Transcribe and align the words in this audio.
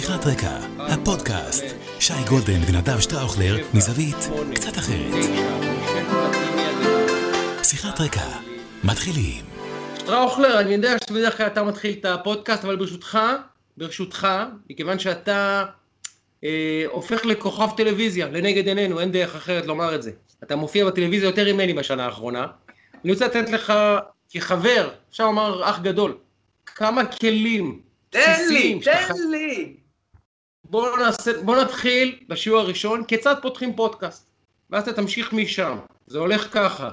שיחת 0.00 0.26
רקע, 0.26 0.58
הפודקאסט, 0.78 1.64
שי 2.00 2.12
גולדן 2.28 2.60
ונדב 2.68 3.00
שטראוכלר 3.00 3.56
מזווית 3.74 4.16
קצת 4.54 4.78
אחרת. 4.78 5.24
שיחת 7.62 8.00
רקע, 8.00 8.26
מתחילים. 8.84 9.44
שטראוכלר, 9.98 10.60
אני 10.60 10.74
יודע 10.74 10.96
שבדרך 11.08 11.36
כלל 11.36 11.46
אתה 11.46 11.62
מתחיל 11.62 11.94
את 12.00 12.04
הפודקאסט, 12.04 12.64
אבל 12.64 12.76
ברשותך, 12.76 13.18
ברשותך, 13.76 14.28
מכיוון 14.70 14.98
שאתה 14.98 15.64
אה, 16.44 16.84
הופך 16.90 17.26
לכוכב 17.26 17.68
טלוויזיה, 17.76 18.28
לנגד 18.28 18.68
עינינו, 18.68 19.00
אין 19.00 19.12
דרך 19.12 19.34
אחרת 19.34 19.66
לומר 19.66 19.94
את 19.94 20.02
זה. 20.02 20.10
אתה 20.42 20.56
מופיע 20.56 20.86
בטלוויזיה 20.86 21.26
יותר 21.26 21.52
ממני 21.52 21.72
בשנה 21.72 22.04
האחרונה. 22.04 22.46
אני 23.04 23.12
רוצה 23.12 23.26
לתת 23.26 23.50
לך, 23.50 23.72
כחבר, 24.30 24.90
אפשר 25.10 25.24
לומר 25.24 25.70
אח 25.70 25.80
גדול, 25.80 26.16
כמה 26.66 27.04
כלים 27.04 27.80
תן 28.10 28.40
לי, 28.48 28.80
תן 28.84 29.12
לי. 29.30 29.76
בוא, 30.70 30.98
נעשה, 30.98 31.42
בוא 31.42 31.56
נתחיל 31.56 32.18
בשיעור 32.28 32.60
הראשון, 32.60 33.04
כיצד 33.04 33.34
פותחים 33.42 33.76
פודקאסט, 33.76 34.26
ואז 34.70 34.82
אתה 34.82 34.92
תמשיך 34.92 35.32
משם, 35.32 35.78
זה 36.06 36.18
הולך 36.18 36.48
ככה. 36.50 36.90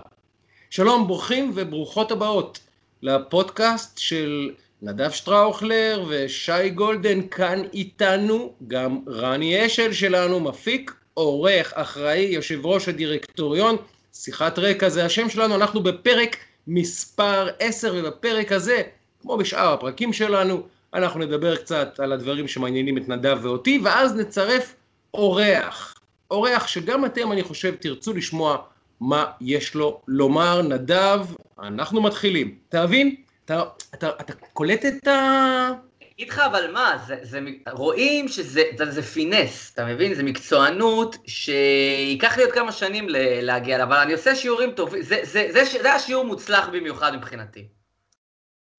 שלום, 0.70 1.08
ברוכים 1.08 1.52
וברוכות 1.56 2.12
הבאות 2.12 2.60
לפודקאסט 3.02 3.98
של 3.98 4.52
נדב 4.82 5.12
שטראוכלר 5.12 6.06
ושי 6.10 6.70
גולדן. 6.70 7.28
כאן 7.28 7.62
איתנו, 7.74 8.54
גם 8.68 9.00
רני 9.08 9.66
אשל 9.66 9.94
שלנו, 9.94 10.40
מפיק, 10.40 10.94
עורך, 11.14 11.74
אחראי, 11.74 12.20
יושב 12.20 12.66
ראש 12.66 12.90
הדירקטוריון, 12.90 13.76
שיחת 14.14 14.60
רקע 14.60 14.90
זה 14.90 15.06
השם 15.06 15.30
שלנו, 15.30 15.56
אנחנו 15.56 15.84
בפרק 15.84 16.38
מספר 16.68 17.50
10 17.60 17.94
ובפרק 17.98 18.52
הזה, 18.52 18.82
כמו 19.22 19.38
בשאר 19.38 19.74
הפרקים 19.74 20.14
שלנו, 20.14 20.64
אנחנו 20.96 21.20
נדבר 21.20 21.56
קצת 21.56 22.00
על 22.00 22.12
הדברים 22.12 22.48
שמעניינים 22.48 22.98
את 22.98 23.10
נדב 23.10 23.38
ואותי, 23.42 23.80
ואז 23.84 24.16
נצרף 24.16 24.76
אורח. 25.14 25.96
אורח 26.32 26.68
שגם 26.68 27.06
אתם, 27.06 27.32
אני 27.32 27.44
חושב, 27.44 27.76
תרצו 27.76 28.14
לשמוע 28.14 28.58
מה 29.02 29.26
יש 29.42 29.76
לו 29.76 30.02
לומר. 30.08 30.62
נדב, 30.62 31.20
אנחנו 31.60 32.02
מתחילים. 32.02 32.56
אתה 32.70 32.86
מבין? 32.86 33.16
אתה, 33.46 33.64
אתה, 33.94 34.10
אתה 34.10 34.34
קולט 34.54 34.86
את 34.86 35.08
ה... 35.08 35.70
אגיד 36.16 36.30
לך 36.30 36.40
אבל 36.40 36.72
מה, 36.72 36.98
זה, 37.08 37.18
זה, 37.22 37.40
רואים 37.72 38.28
שזה 38.28 38.64
זה, 38.78 38.92
זה 38.92 39.02
פינס, 39.02 39.72
אתה 39.74 39.86
מבין? 39.86 40.14
זה 40.14 40.24
מקצוענות 40.24 41.18
שייקח 41.28 42.38
לי 42.38 42.44
עוד 42.44 42.52
כמה 42.52 42.72
שנים 42.72 43.10
ל- 43.10 43.42
להגיע 43.42 43.78
לה, 43.78 43.84
אבל 43.84 43.96
אני 43.96 44.14
עושה 44.14 44.36
שיעורים 44.36 44.72
טובים, 44.72 45.02
זה, 45.02 45.20
זה, 45.24 45.48
זה, 45.52 45.66
זה, 45.66 45.82
זה 45.82 45.94
השיעור 45.94 46.26
מוצלח 46.26 46.70
במיוחד 46.70 47.16
מבחינתי. 47.16 47.68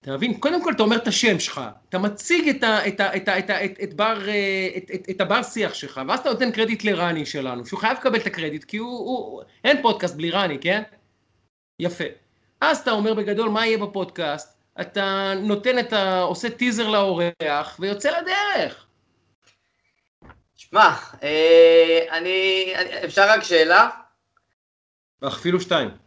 אתה 0.07 0.15
מבין? 0.15 0.41
קודם 0.41 0.63
כל 0.63 0.73
אתה 0.73 0.83
אומר 0.83 0.97
את 0.97 1.09
השם 1.09 1.41
שלך, 1.41 1.61
אתה 1.89 1.99
מציג 1.99 2.49
את, 2.49 2.63
ה, 2.63 2.89
את, 2.89 3.01
ה, 3.01 3.17
את, 3.17 3.29
ה, 3.29 3.39
את, 3.39 3.51
ה, 3.51 3.65
את, 3.65 3.79
את, 3.83 3.95
בר, 3.95 4.29
אה, 4.29 4.69
את, 4.77 4.91
את, 4.95 5.07
את 5.11 5.21
הבר 5.21 5.43
שיח 5.43 5.75
שלך, 5.75 6.01
ואז 6.09 6.21
אתה 6.21 6.31
נותן 6.31 6.51
קרדיט 6.53 6.85
לרני 6.85 7.27
שלנו, 7.27 7.67
שהוא 7.67 7.81
חייב 7.81 7.97
לקבל 7.99 8.19
את 8.19 8.27
הקרדיט, 8.27 8.65
כי 8.65 8.77
הוא, 8.77 8.99
הוא... 8.99 9.43
אין 9.65 9.83
פודקאסט 9.83 10.17
בלי 10.17 10.31
רני, 10.31 10.59
כן? 10.59 10.83
יפה. 11.81 12.05
אז 12.61 12.79
אתה 12.79 12.91
אומר 12.91 13.15
בגדול 13.15 13.49
מה 13.49 13.67
יהיה 13.67 13.79
בפודקאסט, 13.79 14.57
אתה 14.81 15.33
נותן 15.43 15.79
את 15.79 15.93
ה... 15.93 16.21
עושה 16.21 16.51
טיזר 16.51 16.89
לאורח, 16.89 17.77
ויוצא 17.79 18.11
לדרך. 18.21 18.87
שמע, 20.57 20.91
אה, 21.23 22.07
אני, 22.11 22.73
אני, 22.77 23.05
אפשר 23.05 23.29
רק 23.29 23.43
שאלה? 23.43 23.89
אפילו 25.27 25.61
שתיים. 25.61 26.06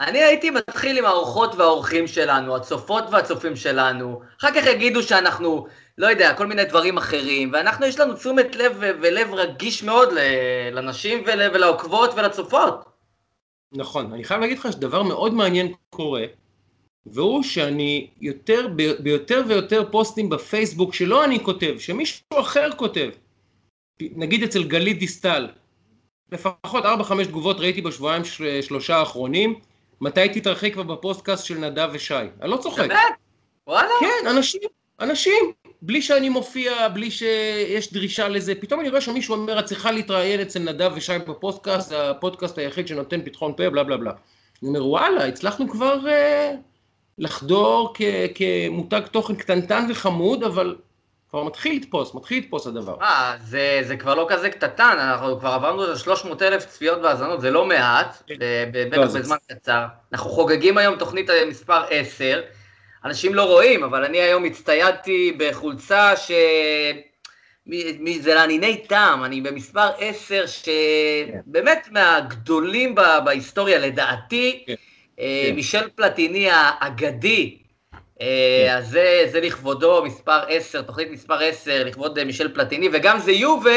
אני 0.00 0.18
הייתי 0.18 0.50
מתחיל 0.50 0.98
עם 0.98 1.04
האורחות 1.04 1.54
והאורחים 1.54 2.06
שלנו, 2.06 2.56
הצופות 2.56 3.04
והצופים 3.10 3.56
שלנו, 3.56 4.20
אחר 4.40 4.48
כך 4.54 4.66
יגידו 4.66 5.02
שאנחנו, 5.02 5.66
לא 5.98 6.06
יודע, 6.06 6.34
כל 6.34 6.46
מיני 6.46 6.64
דברים 6.64 6.98
אחרים, 6.98 7.50
ואנחנו, 7.52 7.86
יש 7.86 8.00
לנו 8.00 8.14
תשומת 8.14 8.56
לב 8.56 8.72
ולב 8.78 9.34
רגיש 9.34 9.82
מאוד 9.82 10.08
לנשים 10.72 11.24
ול- 11.26 11.50
ולעוקבות 11.54 12.10
ולצופות. 12.16 12.84
נכון, 13.72 14.12
אני 14.12 14.24
חייב 14.24 14.40
להגיד 14.40 14.58
לך 14.58 14.72
שדבר 14.72 15.02
מאוד 15.02 15.34
מעניין 15.34 15.72
קורה, 15.90 16.24
והוא 17.06 17.42
שאני 17.42 18.10
יותר, 18.20 18.68
ביותר 19.00 19.42
ויותר 19.48 19.82
פוסטים 19.90 20.28
בפייסבוק 20.28 20.94
שלא 20.94 21.24
אני 21.24 21.44
כותב, 21.44 21.74
שמישהו 21.78 22.24
אחר 22.40 22.70
כותב. 22.76 23.10
נגיד 24.02 24.42
אצל 24.42 24.62
גלית 24.62 24.98
דיסטל, 24.98 25.48
לפחות 26.32 26.84
4-5 26.84 26.88
תגובות 27.28 27.60
ראיתי 27.60 27.80
בשבועיים 27.80 28.24
של- 28.24 28.58
שלושה 28.62 28.96
האחרונים, 28.96 29.60
מתי 30.00 30.28
תתארחי 30.28 30.72
כבר 30.72 30.82
בפודקאסט 30.82 31.44
של 31.44 31.58
נדב 31.58 31.88
ושי? 31.92 32.14
אני 32.42 32.50
לא 32.50 32.56
צוחק. 32.56 32.88
באמת? 32.88 33.00
וואלה? 33.66 33.88
כן, 34.00 34.28
אנשים, 34.30 34.60
אנשים, 35.00 35.52
בלי 35.82 36.02
שאני 36.02 36.28
מופיע, 36.28 36.88
בלי 36.88 37.10
שיש 37.10 37.92
דרישה 37.92 38.28
לזה, 38.28 38.54
פתאום 38.54 38.80
אני 38.80 38.88
רואה 38.88 39.00
שמישהו 39.00 39.34
אומר, 39.34 39.58
את 39.58 39.64
צריכה 39.64 39.90
להתראיין 39.90 40.40
אצל 40.40 40.58
נדב 40.58 40.92
ושי 40.94 41.18
בפודקאסט, 41.18 41.88
זה 41.88 42.10
הפודקאסט 42.10 42.58
היחיד 42.58 42.88
שנותן 42.88 43.20
פתחון 43.24 43.52
פה, 43.56 43.70
בלה 43.70 43.84
בלה 43.84 43.96
בלה. 43.96 44.12
אני 44.62 44.68
אומר, 44.68 44.86
וואלה, 44.86 45.26
הצלחנו 45.26 45.68
כבר 45.68 46.08
אה, 46.08 46.54
לחדור 47.18 47.92
כ, 47.94 48.02
כמותג 48.34 49.00
תוכן 49.10 49.34
קטנטן 49.34 49.86
וחמוד, 49.90 50.44
אבל 50.44 50.76
כבר 51.30 51.42
מתחיל 51.42 51.76
לתפוס, 51.76 52.14
מתחיל 52.14 52.38
לתפוס 52.38 52.66
הדבר. 52.66 52.96
אה, 53.02 53.36
זה, 53.44 53.80
זה 53.82 53.96
כבר 53.96 54.14
לא 54.14 54.26
כזה 54.28 54.50
קטנטן, 54.50 54.96
אנחנו 54.98 55.40
כבר 55.40 55.48
עברנו 55.48 55.92
את 55.92 55.98
300 55.98 56.42
אלף 56.42 56.64
צפיות 56.66 56.98
והאזנות, 57.02 57.40
זה 57.40 57.50
לא 57.50 57.64
מעט, 57.66 58.22
כן. 58.26 58.34
לא, 58.74 58.90
בטח 58.90 59.06
זה- 59.06 59.18
בזמן 59.18 59.36
קצר. 59.52 59.84
אנחנו 60.12 60.30
חוגגים 60.30 60.78
היום 60.78 60.96
תוכנית 60.96 61.30
מספר 61.48 61.82
10, 61.90 62.40
אנשים 63.04 63.34
לא 63.34 63.44
רואים, 63.44 63.84
אבל 63.84 64.04
אני 64.04 64.18
היום 64.20 64.44
הצטיידתי 64.44 65.36
בחולצה 65.38 66.16
ש... 66.16 66.30
זה 68.20 68.34
לענייני 68.34 68.76
טעם, 68.88 69.24
אני 69.24 69.40
במספר 69.40 69.88
10, 69.98 70.44
שבאמת 70.46 71.88
מהגדולים 71.90 72.94
בהיסטוריה, 73.24 73.78
לדעתי, 73.78 74.64
כן. 74.66 74.74
אה, 75.20 75.44
כן. 75.48 75.54
מישל 75.54 75.88
פלטיני 75.94 76.48
האגדי, 76.50 77.56
אה, 77.56 77.59
אז 78.70 78.88
זה, 78.88 79.28
זה 79.32 79.40
לכבודו, 79.40 80.04
מספר 80.04 80.40
10, 80.48 80.82
תוכנית 80.82 81.10
מספר 81.10 81.38
10, 81.38 81.84
לכבוד 81.84 82.18
אה, 82.18 82.24
מישל 82.24 82.54
פלטיני, 82.54 82.88
וגם 82.92 83.18
זה 83.18 83.32
יובה, 83.32 83.76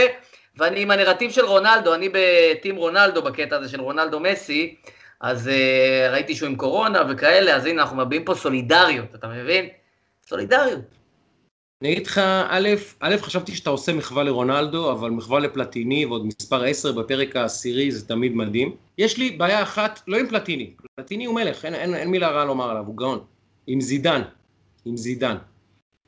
ואני 0.58 0.81
עם 0.81 0.92
הנרטיב 0.92 1.31
של 1.31 1.46
רונלדו, 1.46 1.94
אני 1.94 2.09
בטים 2.14 2.76
רונלדו 2.76 3.22
בקטע 3.22 3.56
הזה 3.56 3.70
של 3.70 3.82
רונלדו 3.82 4.20
מסי, 4.20 4.76
אז 5.22 5.48
uh, 5.48 6.12
ראיתי 6.12 6.36
שהוא 6.36 6.50
עם 6.50 6.56
קורונה 6.56 7.03
וכאלה, 7.09 7.56
אז 7.56 7.66
הנה, 7.66 7.82
אנחנו 7.82 7.98
מביעים 7.98 8.26
פה 8.26 8.36
סולידריות, 8.36 9.16
אתה 9.16 9.28
מבין? 9.28 9.70
סולידריות. 10.28 10.80
אני 11.82 11.92
אגיד 11.92 12.08
לך, 12.08 12.18
א', 12.48 12.70
א', 13.00 13.16
חשבתי 13.22 13.56
שאתה 13.56 13.70
עושה 13.70 13.94
מחווה 13.94 14.24
לרונלדו, 14.24 14.92
אבל 14.92 15.09
מחווה 15.09 15.40
לפלטיני 15.40 16.06
ועוד 16.06 16.26
מספר 16.26 16.64
10 16.64 16.92
בפרק 16.92 17.36
העשירי 17.36 17.92
זה 17.92 18.08
תמיד 18.08 18.36
מדהים. 18.36 18.76
יש 18.98 19.18
לי 19.18 19.32
בעיה 19.32 19.64
אחת, 19.64 20.00
לא 20.08 20.18
עם 20.18 20.28
פלטיני, 20.28 20.74
פלטיני 20.96 21.26
הוא 21.26 21.36
מלך, 21.36 21.66
אין, 21.66 21.76
אין, 21.76 21.96
אין 21.96 22.09
מילה 22.09 22.30
רעה 22.30 22.46
לומר 22.46 22.70
עליו, 22.70 22.84
הוא 22.86 22.98
גאון. 22.98 23.26
עם 23.68 23.81
זידן, 23.81 24.22
עם 24.85 24.97
זידן. 24.97 25.38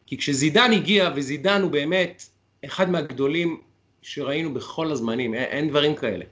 כי 0.05 0.17
כשזידן 0.17 0.71
הגיע, 0.71 1.11
וזידן 1.15 1.61
הוא 1.61 1.71
באמת 1.71 2.23
אחד 2.65 2.89
מהגדולים 2.89 3.61
שראינו 4.01 4.53
בכל 4.53 4.91
הזמנים, 4.91 5.33
אין, 5.33 5.69
דברים 5.69 5.95
כאלה. 5.95 6.25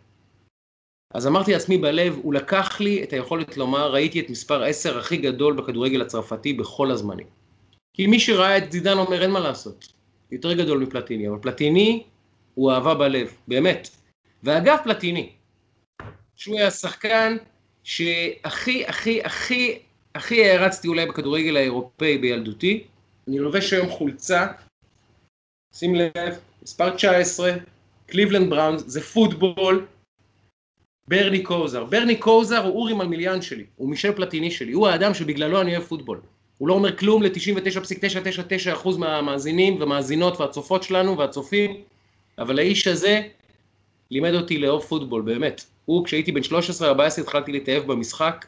אז 1.13 1.27
אמרתי 1.27 1.53
לעצמי 1.53 1.77
בלב, 1.77 2.19
הוא 2.23 2.33
לקח 2.33 2.81
לי 2.81 3.03
את 3.03 3.13
היכולת 3.13 3.57
לומר, 3.57 3.91
ראיתי 3.91 4.19
את 4.19 4.29
מספר 4.29 4.63
10 4.63 4.99
הכי 4.99 5.17
גדול 5.17 5.53
בכדורגל 5.53 6.01
הצרפתי 6.01 6.53
בכל 6.53 6.91
הזמנים. 6.91 7.27
כי 7.93 8.07
מי 8.07 8.19
שראה 8.19 8.57
את 8.57 8.71
זידן 8.71 8.97
אומר 8.97 9.21
אין 9.21 9.31
מה 9.31 9.39
לעשות, 9.39 9.93
יותר 10.31 10.53
גדול 10.53 10.79
מפלטיני, 10.79 11.29
אבל 11.29 11.37
פלטיני 11.41 12.03
הוא 12.53 12.71
אהבה 12.71 12.95
בלב, 12.95 13.31
באמת. 13.47 13.89
ואגב 14.43 14.77
פלטיני, 14.83 15.29
שהוא 16.35 16.57
היה 16.57 16.71
שחקן 16.71 17.37
שהכי 17.83 18.85
הכי 18.85 19.23
הכי 19.23 19.79
הכי 20.15 20.45
הערצתי 20.45 20.87
אולי 20.87 21.05
בכדורגל 21.05 21.57
האירופאי 21.57 22.17
בילדותי, 22.17 22.83
אני 23.27 23.39
לובש 23.39 23.73
היום 23.73 23.89
חולצה, 23.89 24.47
שים 25.75 25.95
לב, 25.95 26.39
מספר 26.63 26.95
19, 26.95 27.53
קליבלנד 28.07 28.49
בראונס, 28.49 28.83
זה 28.87 29.01
פוטבול, 29.01 29.85
ברני 31.07 31.43
קוזר. 31.43 31.85
ברני 31.85 32.15
קוזר 32.15 32.63
הוא 32.63 32.73
אורי 32.75 32.93
מלמיליאן 32.93 33.41
שלי, 33.41 33.65
הוא 33.75 33.89
מישל 33.89 34.11
פלטיני 34.11 34.51
שלי, 34.51 34.71
הוא 34.71 34.87
האדם 34.87 35.13
שבגללו 35.13 35.61
אני 35.61 35.75
אוהב 35.75 35.87
פוטבול. 35.87 36.21
הוא 36.57 36.67
לא 36.67 36.73
אומר 36.73 36.97
כלום 36.97 37.23
ל-99.999% 37.23 38.97
מהמאזינים 38.97 39.81
ומאזינות 39.81 40.39
והצופות 40.41 40.83
שלנו 40.83 41.17
והצופים, 41.17 41.81
אבל 42.37 42.59
האיש 42.59 42.87
הזה 42.87 43.21
לימד 44.11 44.33
אותי 44.33 44.57
לאהוב 44.57 44.83
פוטבול, 44.83 45.21
באמת. 45.21 45.65
הוא, 45.85 46.05
כשהייתי 46.05 46.31
בן 46.31 46.41
13-14 46.41 47.21
התחלתי 47.21 47.51
להתאהב 47.51 47.83
במשחק, 47.91 48.45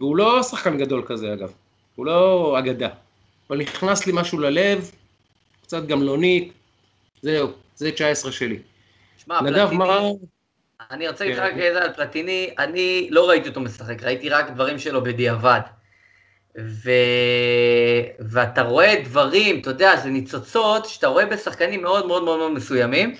והוא 0.00 0.16
לא 0.16 0.42
שחקן 0.42 0.78
גדול 0.78 1.02
כזה 1.06 1.32
אגב, 1.32 1.52
הוא 1.96 2.06
לא 2.06 2.54
אגדה, 2.58 2.88
אבל 3.48 3.58
נכנס 3.58 4.06
לי 4.06 4.12
משהו 4.16 4.38
ללב, 4.38 4.90
קצת 5.62 5.86
גמלונית, 5.86 6.52
זהו, 7.22 7.52
זה 7.76 7.92
19 7.92 8.32
שלי. 8.32 8.58
שמע, 9.24 9.40
נדב, 9.40 9.70
מה... 9.72 10.00
אני 10.90 11.08
רוצה 11.08 11.24
להגיד 11.24 11.38
כן. 11.38 11.46
רק 11.46 11.52
איזה 11.58 11.82
על 11.82 11.92
פלטיני, 11.92 12.50
אני 12.58 13.08
לא 13.10 13.28
ראיתי 13.28 13.48
אותו 13.48 13.60
משחק, 13.60 14.02
ראיתי 14.02 14.28
רק 14.28 14.50
דברים 14.50 14.78
שלו 14.78 15.02
בדיעבד. 15.02 15.60
ו... 16.58 16.90
ואתה 18.18 18.62
רואה 18.62 18.94
דברים, 19.04 19.60
אתה 19.60 19.70
יודע, 19.70 19.96
זה 19.96 20.08
ניצוצות 20.08 20.86
שאתה 20.86 21.06
רואה 21.06 21.26
בשחקנים 21.26 21.82
מאוד 21.82 22.06
מאוד 22.06 22.24
מאוד 22.24 22.52
מסוימים. 22.52 23.14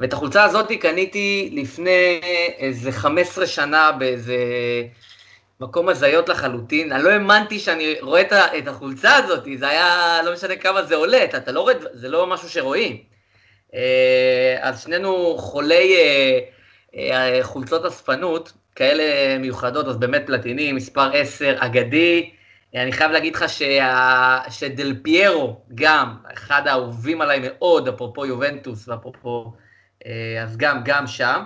ואת 0.00 0.12
החולצה 0.12 0.44
הזאת 0.44 0.72
קניתי 0.80 1.50
לפני 1.52 2.20
איזה 2.58 2.92
15 2.92 3.46
שנה 3.46 3.92
באיזה 3.92 4.36
מקום 5.60 5.88
הזיות 5.88 6.28
לחלוטין. 6.28 6.92
אני 6.92 7.02
לא 7.02 7.10
האמנתי 7.10 7.58
שאני 7.58 7.96
רואה 8.00 8.22
את 8.58 8.68
החולצה 8.68 9.16
הזאת, 9.16 9.44
זה 9.58 9.68
היה, 9.68 10.20
לא 10.24 10.32
משנה 10.32 10.56
כמה 10.56 10.82
זה 10.82 10.94
עולה, 10.96 11.24
אתה, 11.24 11.36
אתה 11.36 11.52
לא 11.52 11.60
רואה, 11.60 11.74
זה 11.92 12.08
לא 12.08 12.26
משהו 12.26 12.48
שרואים. 12.48 13.02
אה, 13.74 14.56
אז 14.60 14.82
שנינו 14.82 15.38
חולי 15.38 15.96
אה, 15.96 16.38
אה, 16.96 17.38
חולצות 17.42 17.84
אספנות, 17.84 18.52
כאלה 18.76 19.38
מיוחדות, 19.38 19.86
אז 19.86 19.96
באמת 19.96 20.22
פלטיני, 20.26 20.72
מספר 20.72 21.10
10, 21.14 21.54
אגדי. 21.58 22.30
אני 22.74 22.92
חייב 22.92 23.10
להגיד 23.10 23.34
לך 23.36 23.48
שה... 23.48 24.40
שדל 24.50 24.96
פיירו 25.02 25.60
גם, 25.74 26.16
אחד 26.34 26.66
האהובים 26.66 27.20
עליי 27.20 27.40
מאוד, 27.42 27.88
אפרופו 27.88 28.26
יובנטוס 28.26 28.88
ואפרופו, 28.88 29.52
אז 30.42 30.56
גם, 30.56 30.80
גם 30.84 31.06
שם. 31.06 31.42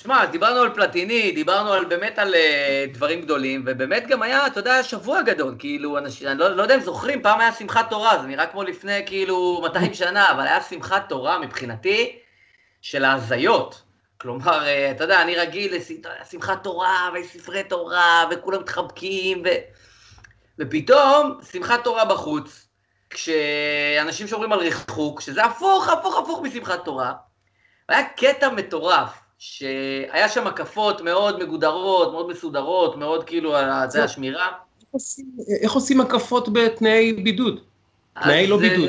תשמע, 0.00 0.26
דיברנו 0.26 0.60
על 0.60 0.74
פלטיני, 0.74 1.32
דיברנו 1.32 1.72
על 1.72 1.84
באמת 1.84 2.18
על 2.18 2.34
uh, 2.34 2.94
דברים 2.94 3.20
גדולים, 3.22 3.64
ובאמת 3.66 4.06
גם 4.06 4.22
היה, 4.22 4.46
אתה 4.46 4.60
יודע, 4.60 4.82
שבוע 4.82 5.22
גדול, 5.22 5.54
כאילו, 5.58 5.98
אנשים, 5.98 6.28
אני 6.28 6.38
לא, 6.38 6.56
לא 6.56 6.62
יודע 6.62 6.74
אם 6.74 6.80
זוכרים, 6.80 7.22
פעם 7.22 7.40
היה 7.40 7.52
שמחת 7.52 7.90
תורה, 7.90 8.18
זה 8.20 8.26
נראה 8.26 8.46
כמו 8.46 8.62
לפני 8.62 9.02
כאילו 9.06 9.60
200 9.62 9.94
שנה, 9.94 10.30
אבל 10.30 10.46
היה 10.46 10.62
שמחת 10.62 11.08
תורה 11.08 11.38
מבחינתי 11.38 12.18
של 12.82 13.04
ההזיות. 13.04 13.82
כלומר, 14.18 14.62
uh, 14.62 14.96
אתה 14.96 15.04
יודע, 15.04 15.22
אני 15.22 15.36
רגיל 15.36 15.74
לשמחת 15.76 16.64
תורה 16.64 17.10
וספרי 17.14 17.64
תורה, 17.64 18.24
וכולם 18.30 18.60
מתחבקים, 18.60 19.42
ו... 19.44 19.48
ופתאום 20.58 21.38
שמחת 21.52 21.84
תורה 21.84 22.04
בחוץ, 22.04 22.66
כשאנשים 23.10 24.26
שומרים 24.26 24.52
על 24.52 24.58
ריחוק, 24.58 25.20
שזה 25.20 25.44
הפוך, 25.44 25.88
הפוך, 25.88 26.18
הפוך 26.18 26.40
משמחת 26.42 26.84
תורה, 26.84 27.12
היה 27.88 28.08
קטע 28.08 28.48
מטורף. 28.48 29.19
שהיה 29.42 30.28
שם 30.28 30.46
הקפות 30.46 31.00
מאוד 31.00 31.42
מגודרות, 31.42 32.12
מאוד 32.12 32.28
מסודרות, 32.28 32.96
מאוד 32.96 33.24
כאילו, 33.24 33.54
זה 33.88 34.04
השמירה. 34.04 34.48
איך 35.62 35.72
עושים 35.72 36.00
הקפות 36.00 36.52
בתנאי 36.52 37.12
בידוד? 37.12 37.60
תנאי 38.22 38.46
לא 38.46 38.56
בידוד, 38.58 38.88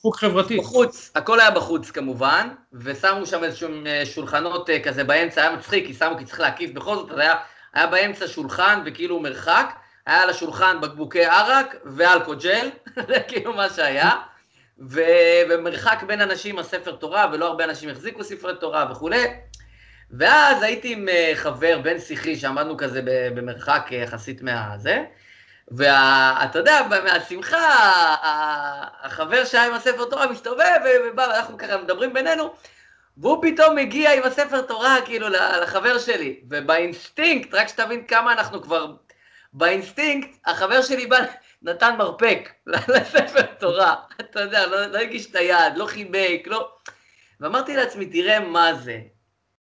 חוק 0.00 0.16
חברתי. 0.16 0.56
בחוץ, 0.56 1.12
הכל 1.14 1.40
היה 1.40 1.50
בחוץ 1.50 1.90
כמובן, 1.90 2.48
ושמו 2.72 3.26
שם 3.26 3.44
איזשהו 3.44 3.68
אה, 3.86 4.06
שולחנות 4.06 4.70
אה, 4.70 4.80
כזה 4.80 5.04
באמצע, 5.04 5.42
היה 5.42 5.56
מצחיק, 5.56 5.86
כי 5.86 5.94
שמו, 5.94 6.18
כי 6.18 6.24
צריך 6.24 6.40
להקיף 6.40 6.72
בכל 6.72 6.96
זאת, 6.96 7.18
היה, 7.18 7.34
היה 7.74 7.86
באמצע 7.86 8.28
שולחן 8.28 8.82
וכאילו 8.86 9.20
מרחק, 9.20 9.74
היה 10.06 10.22
על 10.22 10.30
השולחן 10.30 10.80
בקבוקי 10.80 11.24
ערק 11.24 11.76
ואלכוג'ל, 11.84 12.68
זה 13.08 13.20
כאילו 13.28 13.52
מה 13.52 13.70
שהיה, 13.70 14.10
ומרחק 14.78 16.02
בין 16.06 16.20
אנשים 16.20 16.58
הספר 16.58 16.92
תורה, 16.92 17.30
ולא 17.32 17.46
הרבה 17.46 17.64
אנשים 17.64 17.88
החזיקו 17.90 18.24
ספרי 18.24 18.52
תורה 18.60 18.88
וכולי. 18.90 19.24
ואז 20.12 20.62
הייתי 20.62 20.92
עם 20.92 21.08
אה, 21.08 21.32
חבר 21.34 21.78
בן 21.82 21.98
שיחי, 21.98 22.36
שעמדנו 22.36 22.76
כזה 22.76 23.02
במרחק 23.34 23.88
אה, 23.92 23.96
יחסית 23.96 24.42
מהזה, 24.42 25.04
ואתה 25.70 26.58
יודע, 26.58 26.80
מהשמחה, 27.04 27.58
החבר 29.02 29.44
שהיה 29.44 29.66
עם 29.66 29.74
הספר 29.74 30.04
תורה 30.04 30.26
מסתובב, 30.26 30.80
ובא, 31.06 31.26
ואנחנו 31.30 31.58
ככה 31.58 31.76
מדברים 31.76 32.12
בינינו, 32.12 32.54
והוא 33.16 33.42
פתאום 33.42 33.76
מגיע 33.76 34.14
עם 34.14 34.22
הספר 34.22 34.62
תורה, 34.62 34.96
כאילו, 35.04 35.28
לחבר 35.62 35.98
שלי, 35.98 36.40
ובאינסטינקט, 36.50 37.54
רק 37.54 37.68
שתבין 37.68 38.04
כמה 38.06 38.32
אנחנו 38.32 38.62
כבר... 38.62 38.94
באינסטינקט, 39.52 40.28
החבר 40.46 40.82
שלי 40.82 41.06
בא, 41.06 41.18
נתן 41.62 41.94
מרפק 41.98 42.52
לספר 42.66 43.42
תורה, 43.42 43.94
אתה 44.20 44.40
יודע, 44.40 44.66
לא, 44.66 44.86
לא 44.86 44.98
הגיש 44.98 45.30
את 45.30 45.36
היד, 45.36 45.76
לא 45.76 45.86
חיבק, 45.86 46.42
לא... 46.46 46.72
ואמרתי 47.40 47.76
לעצמי, 47.76 48.06
תראה 48.06 48.40
מה 48.40 48.74
זה, 48.74 48.98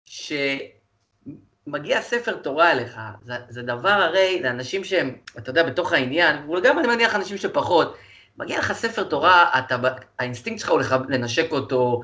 שמגיע 0.06 2.02
ספר 2.02 2.36
תורה 2.36 2.72
אליך, 2.72 2.98
זה, 3.22 3.34
זה 3.48 3.62
דבר 3.62 3.88
הרי 3.88 4.40
לאנשים 4.42 4.84
שהם, 4.84 5.16
אתה 5.38 5.50
יודע, 5.50 5.62
בתוך 5.62 5.92
העניין, 5.92 6.50
וגם 6.50 6.78
אני 6.78 6.88
מניח 6.88 7.14
אנשים 7.14 7.38
שפחות, 7.38 7.96
מגיע 8.38 8.58
לך 8.58 8.72
ספר 8.72 9.04
תורה, 9.04 9.50
אתה, 9.58 9.76
האינסטינקט 10.18 10.60
שלך 10.60 10.70
הוא 10.70 10.80
לנשק 11.08 11.52
אותו, 11.52 12.02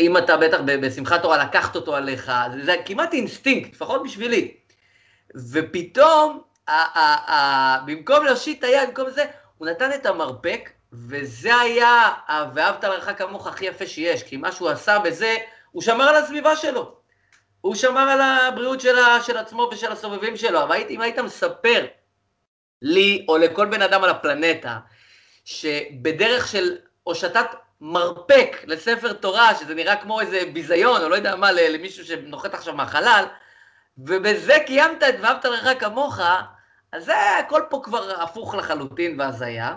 אם 0.00 0.16
אתה 0.16 0.36
בטח 0.36 0.58
בשמחת 0.66 1.22
תורה, 1.22 1.44
לקחת 1.44 1.76
אותו 1.76 1.96
עליך, 1.96 2.32
זה, 2.52 2.64
זה 2.64 2.76
כמעט 2.84 3.12
אינסטינקט, 3.12 3.74
לפחות 3.74 4.02
בשבילי. 4.04 4.54
ופתאום, 5.52 6.42
ה, 6.68 6.72
ה, 6.72 7.32
ה, 7.32 7.80
במקום 7.86 8.24
להושיט 8.24 8.64
היד, 8.64 8.88
במקום 8.88 9.10
זה, 9.10 9.24
הוא 9.58 9.68
נתן 9.68 9.90
את 9.94 10.06
המרפק, 10.06 10.70
וזה 10.92 11.56
היה 11.56 12.08
ה"ואהבת 12.28 12.84
לרעך 12.84 13.18
כמוך" 13.18 13.46
הכי 13.46 13.64
יפה 13.66 13.86
שיש, 13.86 14.22
כי 14.22 14.36
מה 14.36 14.52
שהוא 14.52 14.68
עשה 14.68 14.98
בזה, 14.98 15.36
הוא 15.70 15.82
שמר 15.82 16.04
על 16.04 16.16
הסביבה 16.16 16.56
שלו. 16.56 17.01
הוא 17.62 17.74
שמר 17.74 18.08
על 18.08 18.20
הבריאות 18.20 18.80
של, 18.80 18.96
של 19.22 19.36
עצמו 19.36 19.68
ושל 19.72 19.92
הסובבים 19.92 20.36
שלו, 20.36 20.62
אבל 20.62 20.76
אם 20.90 21.00
היית 21.00 21.18
מספר 21.18 21.86
לי 22.82 23.26
או 23.28 23.38
לכל 23.38 23.66
בן 23.66 23.82
אדם 23.82 24.04
על 24.04 24.10
הפלנטה, 24.10 24.78
שבדרך 25.44 26.48
של 26.48 26.76
הושטת 27.02 27.46
מרפק 27.80 28.56
לספר 28.66 29.12
תורה, 29.12 29.54
שזה 29.54 29.74
נראה 29.74 29.96
כמו 29.96 30.20
איזה 30.20 30.42
ביזיון, 30.52 31.02
או 31.02 31.08
לא 31.08 31.14
יודע 31.14 31.36
מה, 31.36 31.52
למישהו 31.52 32.04
שנוחת 32.04 32.54
עכשיו 32.54 32.74
מהחלל, 32.74 33.24
ובזה 33.98 34.54
קיימת 34.66 35.02
את 35.02 35.14
ואהבת 35.20 35.44
לך 35.44 35.68
כמוך, 35.80 36.20
אז 36.92 37.04
זה 37.04 37.38
הכל 37.38 37.62
פה 37.70 37.80
כבר 37.84 38.22
הפוך 38.22 38.54
לחלוטין 38.54 39.20
והזיה. 39.20 39.76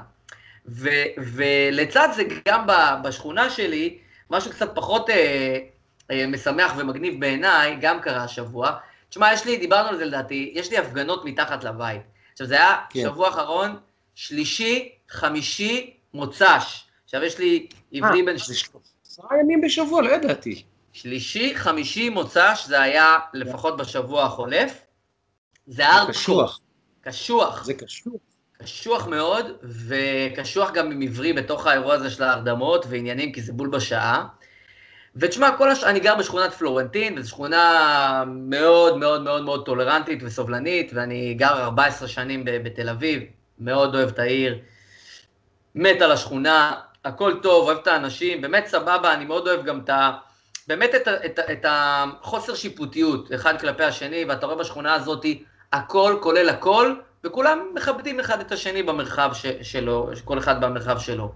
ולצד 1.18 2.10
זה, 2.16 2.24
גם 2.48 2.68
בשכונה 3.04 3.50
שלי, 3.50 4.00
משהו 4.30 4.52
קצת 4.52 4.76
פחות 4.76 5.10
אה, 5.10 5.58
משמח 6.12 6.74
ומגניב 6.78 7.20
בעיניי, 7.20 7.78
גם 7.82 8.02
קרה 8.02 8.24
השבוע. 8.24 8.72
תשמע, 9.10 9.34
יש 9.34 9.46
לי, 9.46 9.58
דיברנו 9.58 9.90
על 9.90 9.98
זה 9.98 10.06
לדעתי, 10.06 10.52
יש 10.56 10.72
לי 10.72 10.78
הפגנות 10.78 11.26
מתחת 11.26 11.64
לבית. 11.64 12.02
עכשיו, 12.32 12.48
זה 12.48 12.56
היה 12.56 12.76
כן. 12.90 13.02
שבוע 13.02 13.30
אחרון, 13.30 13.76
שלישי, 14.16 14.92
חמישי, 15.10 15.94
מוצ"ש. 16.14 16.84
עכשיו, 17.06 17.24
יש 17.24 17.40
לי 17.40 17.68
עברי 17.94 18.24
בין... 18.24 18.38
זה 18.38 18.56
שלושה 18.56 19.24
ימים 19.42 19.62
בשבוע, 19.62 20.02
לא 20.02 20.12
ידעתי. 20.12 20.64
שלישי, 20.94 21.56
חמישי, 21.56 22.10
מוצ"ש, 22.10 22.66
זה 22.66 22.82
היה 22.82 23.18
לפחות 23.34 23.78
בשבוע 23.78 24.24
החולף. 24.24 24.82
זה 25.68 25.88
הר 25.88 26.10
קשוח. 26.10 26.60
קשוח. 27.02 27.64
זה 27.64 27.74
קשוח. 27.74 28.14
קשוח 28.64 29.08
מאוד, 29.08 29.46
וקשוח 29.64 30.72
גם 30.72 30.92
עם 30.92 31.02
עברי 31.02 31.34
בתוך 31.34 31.68
האירוע 31.68 31.94
הזה 31.94 32.10
של 32.10 32.24
ההרדמות 32.24 32.86
ועניינים, 32.90 33.32
כי 33.32 33.42
זה 33.42 33.54
בול 33.54 33.70
בשעה. 33.70 34.26
ותשמע, 35.16 35.58
כל 35.58 35.72
הש... 35.72 35.84
אני 35.84 36.00
גר 36.00 36.16
בשכונת 36.16 36.54
פלורנטין, 36.54 37.18
וזו 37.18 37.30
שכונה 37.30 38.24
מאוד 38.28 38.98
מאוד 38.98 39.22
מאוד 39.22 39.44
מאוד 39.44 39.66
טולרנטית 39.66 40.20
וסובלנית, 40.24 40.92
ואני 40.94 41.34
גר 41.34 41.64
14 41.64 42.08
שנים 42.08 42.44
בתל 42.46 42.90
אביב, 42.90 43.24
מאוד 43.60 43.96
אוהב 43.96 44.10
את 44.10 44.20
העיר, 44.20 44.60
מת 45.76 46.02
על 46.02 46.12
השכונה, 46.12 46.74
הכל 47.06 47.34
טוב, 47.42 47.66
אוהב 47.66 47.78
את 47.78 47.88
האנשים, 47.88 48.42
באמת 48.42 48.68
סבבה, 48.68 49.14
אני 49.14 49.26
מאוד 49.26 49.48
אוהב 49.48 49.66
גם 49.66 49.80
את 49.80 49.90
ה... 49.90 50.12
באמת 50.68 50.96
את, 50.96 51.08
את, 51.08 51.40
את 51.52 51.66
החוסר 51.70 52.56
שיפוטיות, 52.56 53.34
אחד 53.36 53.60
כלפי 53.62 53.84
השני, 53.84 54.26
ואתה 54.26 54.46
רואה 54.46 54.58
בשכונה 54.58 54.94
הזאת 54.94 55.26
הכל 55.74 56.18
כולל 56.22 56.50
הכל, 56.50 56.96
וכולם 57.24 57.60
מכבדים 57.76 58.20
אחד 58.20 58.40
את 58.40 58.52
השני 58.52 58.84
במרחב 58.84 59.32
ש, 59.34 59.46
שלו, 59.62 60.10
כל 60.24 60.40
אחד 60.40 60.62
במרחב 60.62 61.00
שלו. 61.00 61.32